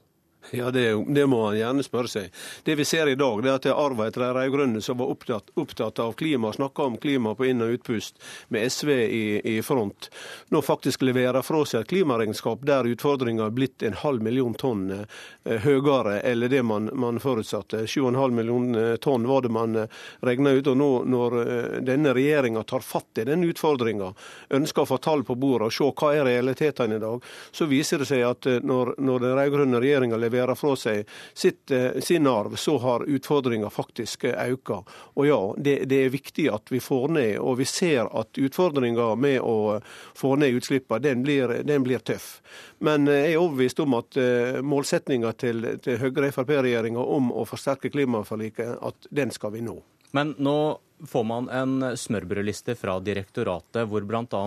Ja, 0.51 0.71
det, 0.71 1.05
det, 1.07 1.27
må 1.27 1.43
han 1.45 1.57
gjerne 1.57 1.83
spørre 1.85 2.09
seg. 2.09 2.29
Det 2.63 2.73
vi 2.79 2.85
ser 2.87 3.09
i 3.11 3.17
dag, 3.19 3.41
det 3.43 3.49
er 3.51 3.57
at 3.59 3.65
det 3.67 3.73
er 3.73 3.81
arva 3.83 4.07
etter 4.07 4.23
de 4.23 4.29
rød-grønne 4.33 4.81
som 4.81 4.97
var 4.97 5.11
opptatt, 5.11 5.51
opptatt 5.59 5.99
av 6.01 6.15
klima, 6.17 6.53
snakka 6.55 6.85
om 6.89 6.95
klima 6.97 7.35
på 7.37 7.49
inn- 7.51 7.61
og 7.61 7.75
utpust, 7.75 8.17
med 8.49 8.65
SV 8.71 8.89
i, 8.89 9.23
i, 9.43 9.55
front, 9.61 10.07
nå 10.49 10.61
faktisk 10.65 11.03
leverer 11.05 11.45
fra 11.45 11.61
seg 11.67 11.83
et 11.83 11.91
klimaregnskap 11.91 12.63
der 12.65 12.87
utfordringa 12.89 13.45
er 13.45 13.53
blitt 13.53 13.85
en 13.85 13.97
halv 13.99 14.23
million 14.25 14.55
tonn 14.57 14.87
eh, 14.95 15.59
høyere 15.65 16.21
eller 16.31 16.49
det 16.49 16.63
man, 16.65 16.89
man 16.97 17.19
forutsatte. 17.21 17.83
7,5 17.85 18.33
millioner 18.39 18.97
tonn 19.03 19.27
var 19.29 19.45
det 19.45 19.53
man 19.53 19.75
eh, 19.83 20.01
regna 20.25 20.55
ut. 20.55 20.71
og 20.71 20.79
nå 20.79 20.89
Når 21.13 21.37
eh, 21.43 21.77
denne 21.91 22.15
regjeringa 22.15 22.63
tar 22.63 22.85
fatt 22.85 23.21
i 23.21 23.27
den 23.27 23.43
utfordringa, 23.45 24.13
ønsker 24.55 24.87
å 24.87 24.91
få 24.95 25.01
tall 25.03 25.27
på 25.27 25.37
bordet 25.37 25.69
og 25.69 25.77
se 25.77 25.91
hva 25.91 26.15
er 26.15 26.25
realitetene 26.31 26.97
i 26.97 27.03
dag, 27.03 27.29
så 27.51 27.69
viser 27.69 28.01
det 28.01 28.09
seg 28.09 28.25
at 28.25 28.49
eh, 28.49 28.63
når, 28.63 28.95
når 28.97 29.27
den 29.27 29.37
rød-grønne 29.43 29.85
regjeringa 29.85 30.17
leverer 30.17 30.28
fra 30.55 30.75
seg 30.79 31.09
sitt, 31.33 31.71
eh, 31.71 31.99
sin 32.01 32.27
arv, 32.27 32.55
så 32.55 32.77
har 32.77 33.05
utfordringa 33.09 33.69
faktisk 33.69 34.23
eh, 34.29 34.53
økt. 34.53 34.89
Og 35.15 35.27
ja, 35.27 35.39
det, 35.57 35.75
det, 35.89 36.01
er 36.05 36.13
viktig 36.13 36.49
at 36.53 36.71
vi 36.71 36.81
får 36.83 37.07
ned, 37.15 37.37
og 37.39 37.57
vi 37.59 37.65
ser 37.65 38.09
at 38.09 38.37
utfordringa 38.37 39.13
med 39.15 39.39
å 39.41 39.79
få 40.17 40.35
ned 40.39 40.57
utslippene, 40.59 40.99
den 41.03 41.23
den 41.67 41.83
blir 41.83 41.99
tøff. 41.99 42.41
Men 42.79 43.07
eh, 43.07 43.29
jeg 43.29 43.37
er 43.37 43.43
overbevist 43.43 43.79
om 43.83 43.97
at 43.99 44.19
målsettinga 44.63 45.33
til, 45.39 45.65
til 45.83 45.99
Høyre-Frp-regjeringa 46.01 46.99
om 46.99 47.31
å 47.31 47.45
forsterke 47.49 47.91
klimaforliket, 47.93 48.77
at 48.81 49.09
den 49.09 49.31
skal 49.31 49.53
vi 49.55 49.63
nå. 49.65 49.79
Men 50.11 50.33
nå 50.41 50.59
får 51.07 51.23
man 51.23 51.49
en 51.49 51.97
smørbrødliste 51.97 52.75
fra 52.75 52.97
direktoratet 53.03 53.87
hvor 53.89 54.05
bl.a. 54.07 54.41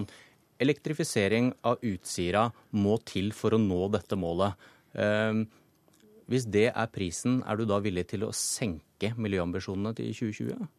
elektrifisering 0.62 1.52
av 1.68 1.82
Utsira 1.86 2.48
må 2.76 2.98
til 3.09 3.32
for 3.36 3.54
å 3.54 3.60
nå 3.62 3.86
dette 3.94 4.18
målet. 4.18 4.59
Hvis 6.32 6.46
det 6.48 6.70
er 6.70 6.88
prisen, 6.88 7.42
er 7.44 7.59
du 7.60 7.66
da 7.68 7.76
villig 7.84 8.06
til 8.14 8.24
å 8.24 8.32
senke 8.32 9.12
miljøambisjonene 9.20 9.92
til 9.98 10.14
2020? 10.16 10.70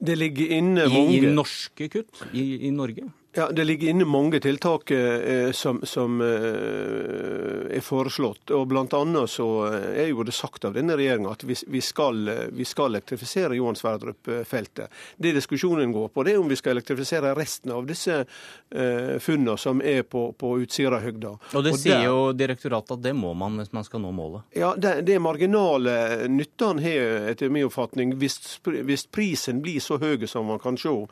Det 0.00 0.14
ligger 0.16 0.52
inne 0.60 0.86
mange... 0.86 1.16
I, 1.16 1.24
i 1.26 1.32
norske 1.34 1.88
kutt 1.90 2.22
i, 2.30 2.44
i 2.68 2.70
Norge? 2.72 3.08
Ja, 3.32 3.50
Det 3.50 3.64
ligger 3.64 3.88
inne 3.88 4.04
mange 4.04 4.40
tiltak 4.40 4.90
eh, 4.90 5.52
som, 5.52 5.80
som 5.86 6.20
eh, 6.20 7.76
er 7.76 7.80
foreslått. 7.80 8.50
og 8.50 8.66
Blant 8.68 8.94
annet 8.94 9.30
så 9.30 9.46
er 9.70 10.08
jo 10.10 10.24
det 10.26 10.34
sagt 10.34 10.64
av 10.66 10.74
denne 10.74 10.96
regjeringa 10.98 11.30
at 11.30 11.44
vi, 11.46 11.54
vi, 11.70 11.82
skal, 11.84 12.26
vi, 12.50 12.66
skal, 12.66 12.90
elektrifisere 12.90 13.54
Johan 13.54 13.78
Sverdrup-feltet. 13.78 14.90
Det 15.16 15.32
diskusjonen 15.36 15.92
går 15.94 16.08
på, 16.10 16.24
det 16.26 16.34
er 16.34 16.40
om 16.42 16.50
vi 16.50 16.58
skal 16.58 16.74
elektrifisere 16.74 17.34
resten 17.38 17.70
av 17.76 17.86
disse 17.86 18.18
eh, 18.18 19.14
funnene 19.22 19.54
som 19.58 19.82
er 19.82 20.02
på, 20.02 20.32
på 20.34 20.52
Utsirahøgda. 20.64 21.36
Og 21.54 21.64
Det 21.64 21.74
og 21.76 21.78
sier 21.78 22.00
der, 22.00 22.08
jo 22.10 22.32
direktoratet 22.34 22.96
at 22.98 23.04
det 23.06 23.14
må 23.14 23.30
man 23.38 23.62
hvis 23.62 23.70
man 23.76 23.86
skal 23.86 24.02
nå 24.02 24.10
målet? 24.16 24.42
Ja, 24.58 24.74
Det, 24.74 25.04
det 25.06 25.20
marginale 25.22 26.26
nyttene 26.26 26.82
har 26.82 27.30
etter 27.30 27.52
min 27.52 27.70
oppfatning, 27.70 28.18
hvis, 28.18 28.58
hvis, 28.66 29.06
prisen 29.06 29.62
blir 29.62 29.78
så 29.78 30.00
høy 30.02 30.26
som 30.26 30.50
man 30.50 30.58
kan 30.58 30.78
se, 30.80 30.90
eh, 30.90 31.06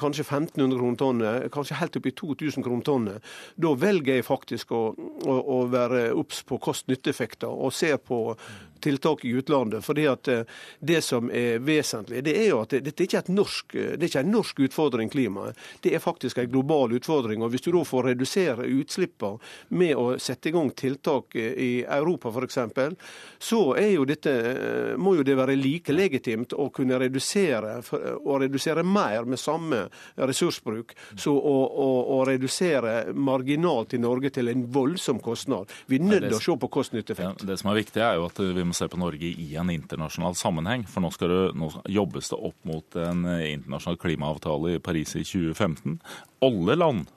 kanskje 0.00 0.24
1500 0.24 0.78
kroner 0.78 0.98
tonnet, 0.98 1.48
kanskje 1.52 1.78
helt 1.80 1.98
opp 1.98 2.08
i 2.08 2.14
2000 2.16 2.64
kroner 2.66 2.86
tonnet. 2.86 3.32
Da 3.56 3.74
velger 3.78 4.18
jeg 4.18 4.26
faktisk 4.26 4.72
å, 4.72 4.82
å, 5.24 5.36
å 5.38 5.58
være 5.70 6.08
obs 6.16 6.42
på 6.48 6.60
kost-nytte-effekter 6.62 7.50
og 7.50 7.74
ser 7.76 7.98
på 8.00 8.22
tiltak 8.80 9.24
i 9.24 9.34
utlandet. 9.38 9.84
fordi 9.84 10.06
at 10.06 10.28
eh, 10.28 10.44
Det 10.80 11.02
som 11.04 11.30
er 11.30 11.58
vesentlig, 11.58 12.22
det 12.24 12.36
er 12.38 12.48
jo 12.50 12.60
at 12.62 12.70
dette 12.70 13.04
ikke 13.04 13.18
er, 13.18 13.32
norsk, 13.32 13.72
det 13.72 14.02
er 14.02 14.08
ikke 14.08 14.24
en 14.24 14.32
norsk 14.32 14.60
utfordring, 14.68 15.10
klimaet. 15.10 15.56
Det 15.82 15.94
er 15.94 16.02
faktisk 16.02 16.38
en 16.38 16.50
global 16.50 16.92
utfordring. 16.92 17.42
og 17.42 17.50
Hvis 17.50 17.66
du 17.66 17.72
da 17.72 17.84
får 17.84 18.10
redusere 18.12 18.66
utslippene 18.66 19.38
med 19.68 19.96
å 19.96 20.18
sette 20.18 20.48
i 20.48 20.52
gang 20.52 20.70
tiltak 20.70 21.36
i 21.36 21.84
Europa 21.84 22.30
f.eks., 22.30 22.58
så 23.38 23.60
er 23.78 23.92
jo 23.94 24.04
dette, 24.08 24.30
eh, 24.30 24.96
må 24.96 25.16
jo 25.18 25.26
det 25.26 25.36
være 25.38 25.56
like 25.56 25.92
legitimt 25.92 26.52
å 26.52 26.68
kunne 26.74 26.98
redusere, 26.98 27.78
og 28.24 28.40
redusere 28.42 28.82
mer 28.82 29.24
med 29.24 29.38
samme 29.38 29.84
ressursbruk. 30.16 30.94
Så 31.16 31.32
å, 31.34 31.56
å, 31.66 31.88
å 32.18 32.22
redusere 32.28 33.12
marginalt 33.14 33.94
i 33.94 34.02
Norge 34.02 34.30
til 34.34 34.50
en 34.52 34.66
voldsom 34.72 35.20
kostnad. 35.24 35.70
Vi 35.86 35.98
er 35.98 36.06
nødt 36.06 36.28
til 36.28 36.38
å 36.38 36.42
se 36.42 36.56
på 36.60 36.70
kost-nytte-effekt. 36.78 37.44
Ja, 37.44 37.50
det 37.52 37.58
som 37.60 37.70
er 37.72 37.78
viktig, 37.80 38.02
er 38.04 38.18
jo 38.18 38.26
at 38.28 38.40
vi 38.42 38.64
må 38.68 38.76
se 38.76 38.88
på 38.90 39.00
Norge 39.00 39.28
i 39.28 39.48
en 39.60 39.72
internasjonal 39.72 40.36
sammenheng. 40.38 40.86
For 40.88 41.04
nå, 41.04 41.12
det, 41.20 41.42
nå 41.58 41.70
jobbes 41.98 42.32
det 42.32 42.40
opp 42.50 42.58
mot 42.68 42.98
en 43.00 43.24
internasjonal 43.26 44.00
klimaavtale 44.00 44.76
i 44.76 44.82
Paris 44.82 45.16
i 45.16 45.24
2015. 45.26 45.98
Alle 46.46 46.78
land 46.78 47.08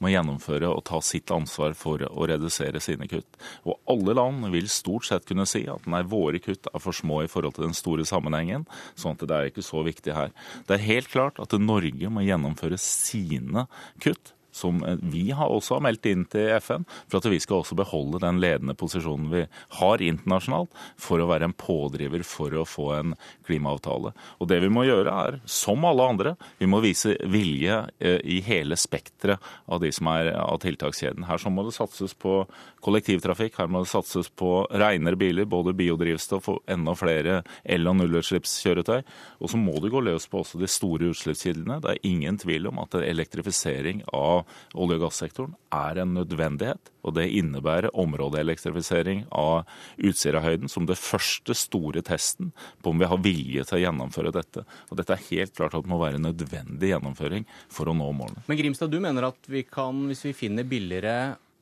må 0.00 0.10
gjennomføre 0.10 0.70
og 0.72 0.82
ta 0.88 1.00
sitt 1.04 1.30
ansvar 1.34 1.74
for 1.76 2.02
å 2.08 2.26
redusere 2.28 2.80
sine 2.82 3.08
kutt. 3.10 3.38
Og 3.68 3.76
alle 3.90 4.16
land 4.16 4.48
vil 4.52 4.68
stort 4.72 5.06
sett 5.08 5.28
kunne 5.28 5.46
si 5.48 5.66
at 5.68 5.86
nei, 5.90 6.02
våre 6.08 6.40
kutt 6.42 6.70
er 6.72 6.82
for 6.82 6.96
små 6.96 7.22
i 7.24 7.30
forhold 7.30 7.58
til 7.58 7.68
den 7.68 7.76
store 7.76 8.06
sammenhengen, 8.08 8.66
sånn 8.96 9.18
at 9.18 9.26
det 9.28 9.36
er 9.36 9.52
ikke 9.52 9.66
så 9.66 9.84
viktig 9.86 10.16
her. 10.16 10.32
Det 10.68 10.78
er 10.78 10.88
helt 10.88 11.12
klart 11.12 11.40
at 11.42 11.56
Norge 11.60 12.12
må 12.12 12.24
gjennomføre 12.24 12.80
sine 12.80 13.68
kutt 14.00 14.34
som 14.52 14.82
eh, 14.84 14.98
vi 15.00 15.30
har 15.36 15.50
også 15.50 15.78
har 15.78 15.84
meldt 15.86 16.08
inn 16.10 16.24
til 16.30 16.50
FN, 16.60 16.86
for 17.08 17.20
at 17.20 17.28
vi 17.30 17.40
skal 17.42 17.60
også 17.60 17.78
beholde 17.78 18.22
den 18.22 18.40
ledende 18.42 18.76
posisjonen 18.78 19.30
vi 19.32 19.44
har 19.80 20.04
internasjonalt, 20.04 20.72
for 21.00 21.22
å 21.22 21.28
være 21.30 21.50
en 21.50 21.56
pådriver 21.56 22.24
for 22.26 22.54
å 22.56 22.66
få 22.68 22.90
en 22.98 23.14
klimaavtale. 23.46 24.12
Og 24.40 24.50
det 24.50 24.60
vi 24.64 24.72
må 24.72 24.84
gjøre 24.88 25.14
er, 25.26 25.38
som 25.48 25.84
alle 25.88 26.08
andre, 26.14 26.34
vi 26.60 26.68
må 26.70 26.82
vise 26.84 27.16
vilje 27.30 27.82
eh, 27.98 28.18
i 28.24 28.40
hele 28.46 28.78
spekteret 28.80 29.40
av 29.70 29.82
de 29.82 29.92
som 29.94 30.10
er 30.12 30.32
av 30.36 30.60
tiltakskjeden. 30.62 31.26
Her 31.28 31.40
så 31.40 31.52
må 31.52 31.64
det 31.66 31.76
satses 31.76 32.14
på 32.18 32.42
kollektivtrafikk, 32.84 33.58
her 33.60 33.70
må 33.70 33.84
det 33.84 33.92
satses 33.92 34.30
på 34.32 34.64
renere 34.70 35.18
biler, 35.20 35.48
både 35.50 35.74
biodrivstoff 35.76 36.48
og 36.52 36.62
enda 36.70 36.94
flere 36.98 37.40
el- 37.64 37.88
og 37.90 37.98
nullutslippskjøretøy. 38.00 39.00
Og 39.40 39.52
så 39.52 39.60
må 39.60 39.76
det 39.82 39.92
gå 39.92 40.02
løs 40.04 40.26
på 40.30 40.42
også 40.42 40.60
de 40.60 40.68
store 40.70 41.10
utslippskildene. 41.12 41.80
Det 41.82 41.94
er 41.94 42.08
ingen 42.08 42.38
tvil 42.40 42.70
om 42.70 42.80
at 42.82 42.96
elektrifisering 43.00 44.02
av 44.16 44.39
olje- 44.74 44.98
og 44.98 45.04
gassektoren 45.06 45.54
er 45.74 46.00
en 46.02 46.14
nødvendighet. 46.16 46.90
Og 47.06 47.14
det 47.16 47.30
innebærer 47.32 47.94
områdeelektrifisering 47.96 49.24
av 49.32 49.68
Utsirahøyden 49.96 50.68
som 50.68 50.88
det 50.88 50.98
første 51.00 51.56
store 51.56 52.02
testen 52.04 52.52
på 52.82 52.92
om 52.92 53.00
vi 53.00 53.08
har 53.08 53.22
vilje 53.24 53.64
til 53.68 53.78
å 53.78 53.82
gjennomføre 53.86 54.34
dette. 54.36 54.66
Og 54.90 55.00
dette 55.00 55.16
er 55.16 55.28
helt 55.30 55.56
klart 55.56 55.76
at 55.76 55.86
det 55.86 55.92
må 55.92 56.00
være 56.02 56.20
en 56.20 56.28
nødvendig 56.28 56.92
gjennomføring 56.92 57.48
for 57.72 57.90
å 57.90 57.96
nå 57.96 58.10
målene. 58.16 58.44
Men 58.50 58.60
Grimstad, 58.60 58.92
du 58.92 59.00
mener 59.00 59.30
at 59.30 59.50
vi 59.50 59.64
kan, 59.68 60.04
hvis 60.10 60.26
vi 60.28 60.36
finner 60.36 60.68
billigere 60.68 61.16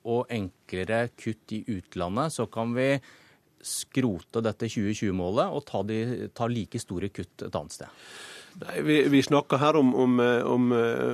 og 0.08 0.30
enklere 0.32 1.08
kutt 1.18 1.54
i 1.54 1.62
utlandet, 1.68 2.34
så 2.34 2.48
kan 2.50 2.74
vi 2.76 2.92
skrote 3.64 4.42
dette 4.44 4.68
2020-målet 4.70 5.54
og 5.54 5.64
ta, 5.66 5.82
de, 5.86 6.28
ta 6.34 6.46
like 6.50 6.80
store 6.80 7.10
kutt 7.14 7.46
et 7.46 7.58
annet 7.58 7.74
sted? 7.74 8.02
Vi, 8.82 9.02
vi, 9.08 9.22
snakker 9.22 9.56
her 9.56 9.76
om, 9.76 9.94
om, 9.94 10.20
om 10.44 10.68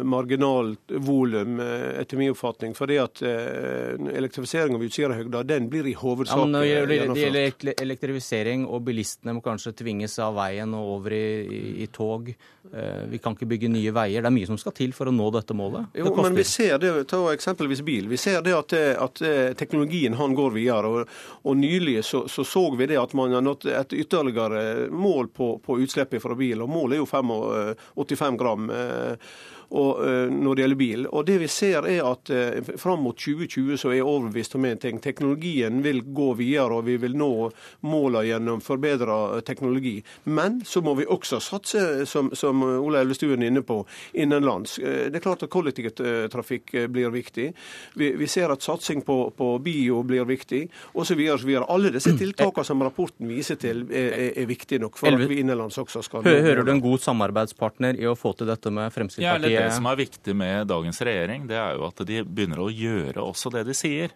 marginalt 0.08 0.94
volum, 1.04 1.58
etter 1.60 2.16
min 2.16 2.32
oppfatning. 2.32 2.74
fordi 2.74 2.96
at 3.02 3.22
Elektrifisering 3.22 4.74
av 4.74 4.84
Utsirahøgda 4.84 5.42
den 5.42 5.68
blir 5.68 5.86
i 5.86 5.92
hovedsak 5.98 6.38
ja, 6.38 6.46
det, 6.86 6.86
det 7.12 7.20
gjelder 7.20 7.74
elektrifisering, 7.82 8.64
og 8.66 8.82
bilistene 8.86 9.34
må 9.36 9.42
kanskje 9.44 9.74
tvinges 9.76 10.16
av 10.22 10.36
veien 10.38 10.72
og 10.76 10.94
over 10.96 11.16
i, 11.16 11.26
i, 11.44 11.62
i, 11.84 11.88
tog. 11.92 12.32
Vi 13.10 13.20
kan 13.20 13.36
ikke 13.36 13.48
bygge 13.50 13.68
nye 13.68 13.92
veier. 13.92 14.24
Det 14.24 14.30
er 14.30 14.34
mye 14.34 14.48
som 14.48 14.58
skal 14.60 14.74
til 14.76 14.94
for 14.96 15.10
å 15.10 15.14
nå 15.14 15.28
dette 15.34 15.56
målet. 15.56 15.92
Jo, 16.00 16.14
men 16.16 16.36
vi 16.38 16.46
ser 16.48 16.78
det, 16.80 16.94
Ta 17.10 17.20
eksempelvis 17.32 17.84
bil. 17.84 18.08
Vi 18.08 18.18
ser 18.20 18.40
det 18.44 18.54
at, 18.56 18.72
at 18.72 19.22
teknologien 19.60 20.16
han 20.16 20.34
går 20.36 20.56
videre. 20.56 20.88
og, 20.88 21.12
og 21.44 21.60
Nylig 21.60 22.00
så, 22.04 22.24
så, 22.28 22.44
så 22.44 22.64
vi 22.76 22.88
det 22.90 22.98
at 23.00 23.12
man 23.14 23.32
har 23.32 23.44
nådd 23.44 23.66
et 23.68 23.92
ytterligere 23.92 24.88
mål 24.90 25.28
på, 25.28 25.58
på 25.64 25.78
utslippet 25.84 26.22
fra 26.22 26.34
bil. 26.38 26.62
og 26.64 26.72
Målet 26.72 26.98
er 26.98 27.02
jo 27.02 27.08
85 27.10 27.33
85 27.94 28.36
gram 28.36 28.70
og, 29.70 30.02
når 30.30 30.54
det 30.54 30.64
gjelder 30.64 30.80
bil. 30.80 31.06
Og 31.10 31.26
det 31.28 31.38
vi 31.42 31.48
ser 31.50 31.86
er 31.88 32.02
at 32.06 32.30
Fram 32.80 33.02
mot 33.04 33.16
2020 33.18 33.78
så 33.80 33.90
er 33.90 33.98
jeg 33.98 34.06
overbevist 34.08 34.54
om 34.58 34.64
en 34.68 34.80
ting. 34.80 35.00
Teknologien 35.02 35.80
vil 35.84 36.02
gå 36.14 36.28
videre, 36.38 36.78
og 36.78 36.86
vi 36.88 36.96
vil 37.00 37.16
nå 37.18 37.30
målene 37.86 38.24
gjennom 38.28 38.62
forbedra 38.64 39.40
teknologi. 39.46 39.96
Men 40.24 40.60
så 40.66 40.82
må 40.84 40.94
vi 40.98 41.06
også 41.10 41.40
satse, 41.42 42.06
som, 42.10 42.30
som 42.36 42.62
Ola 42.64 43.02
Elvestuen 43.04 43.42
er 43.42 43.52
inne 43.52 43.64
på, 43.66 43.80
innenlands. 44.12 44.76
Det 44.80 45.14
er 45.14 45.24
klart 45.24 45.44
at 45.46 45.52
kollektivtrafikk 45.52 46.74
blir 46.92 47.12
viktig. 47.14 47.50
Vi, 47.98 48.10
vi 48.18 48.28
ser 48.30 48.52
at 48.54 48.64
satsing 48.64 49.04
på, 49.06 49.18
på 49.36 49.50
bio 49.64 50.02
blir 50.06 50.26
viktig, 50.28 50.64
osv. 50.94 51.22
Alle 51.64 51.92
disse 51.94 52.14
tiltakene 52.18 52.66
som 52.66 52.82
rapporten 52.84 53.28
viser 53.30 53.58
til, 53.60 53.84
er, 53.90 54.10
er, 54.12 54.30
er 54.42 54.50
viktige 54.50 54.82
nok 54.82 54.98
for 55.00 55.14
at 55.14 55.28
vi 55.28 55.40
innenlands 55.42 55.78
også 55.80 56.02
skal 56.04 56.24
Hører 56.24 56.64
du 56.64 56.72
en 56.72 56.82
god 56.82 57.02
samarbeidspartner 57.04 57.98
i 58.00 58.06
å 58.08 58.14
få 58.18 58.34
til 58.38 58.48
dette 58.50 58.72
med 58.74 58.92
Fremskrittspartiet? 58.94 59.53
Det 59.62 59.78
som 59.78 59.88
er 59.90 60.02
viktig 60.02 60.34
med 60.36 60.68
dagens 60.70 61.00
regjering, 61.06 61.48
det 61.50 61.58
er 61.60 61.78
jo 61.78 61.88
at 61.88 62.04
de 62.08 62.20
begynner 62.26 62.62
å 62.64 62.70
gjøre 62.72 63.24
også 63.24 63.52
det 63.54 63.64
de 63.68 63.76
sier. 63.76 64.14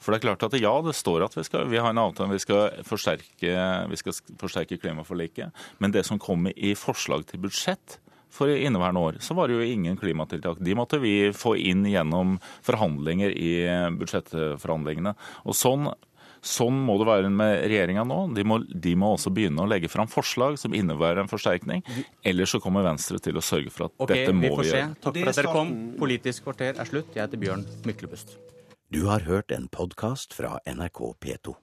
For 0.00 0.12
det 0.12 0.20
er 0.20 0.26
klart 0.30 0.44
at 0.46 0.56
ja, 0.56 0.72
det 0.80 0.94
står 0.96 1.26
at 1.26 1.34
vi, 1.36 1.44
skal, 1.44 1.66
vi 1.68 1.80
har 1.80 1.92
en 1.92 2.00
avtale 2.00 2.32
vi 2.32 2.40
skal 2.40 2.80
forsterke, 2.88 3.56
vi 3.90 3.98
skal 4.00 4.16
forsterke 4.40 4.78
klimaforliket. 4.80 5.52
Men 5.78 5.92
det 5.92 6.06
som 6.08 6.20
kommer 6.20 6.56
i 6.56 6.72
forslag 6.78 7.26
til 7.28 7.42
budsjett 7.44 7.98
for 8.32 8.48
inneværende 8.48 9.02
år, 9.02 9.18
så 9.20 9.34
var 9.36 9.50
det 9.50 9.58
jo 9.58 9.66
ingen 9.66 9.98
klimatiltak. 10.00 10.62
De 10.64 10.76
måtte 10.78 11.00
vi 11.02 11.32
få 11.36 11.56
inn 11.58 11.82
gjennom 11.90 12.38
forhandlinger 12.64 13.34
i 13.34 13.52
budsjettforhandlingene. 14.00 15.12
Og 15.44 15.58
sånn 15.58 15.90
Sånn 16.40 16.78
må 16.86 16.96
det 17.00 17.06
være 17.08 17.30
med 17.32 17.66
regjeringa 17.68 18.04
nå. 18.08 18.20
De 18.36 18.44
må, 18.48 18.60
de 18.64 18.94
må, 18.98 19.12
også 19.16 19.32
begynne 19.34 19.60
å 19.64 19.68
legge 19.68 19.90
fram 19.92 20.08
forslag 20.10 20.56
som 20.60 20.74
innebærer 20.76 21.22
en 21.24 21.30
forsterkning. 21.30 21.84
Ellers 22.26 22.54
så 22.54 22.62
kommer 22.64 22.86
Venstre 22.86 23.20
til 23.22 23.36
å 23.36 23.44
sørge 23.44 23.72
for 23.74 23.90
at 23.90 23.96
okay, 24.00 24.24
dette 24.24 24.36
må 24.36 24.48
vi, 24.48 24.70
vi 24.70 24.72
gjøre. 24.72 24.92
Takk 25.04 25.20
for 25.20 25.32
at 25.34 25.40
dere 25.42 25.56
kom. 25.56 25.74
Politisk 26.00 26.48
kvarter 26.48 26.80
er 26.80 26.88
slutt. 26.88 27.12
Jeg 27.16 27.26
heter 27.26 27.44
Bjørn 27.44 27.66
Myklebust. 27.88 28.38
Du 28.90 29.04
har 29.06 29.22
hørt 29.28 29.52
en 29.54 29.68
podkast 29.70 30.32
fra 30.34 30.56
NRK 30.66 31.04
P2. 31.22 31.60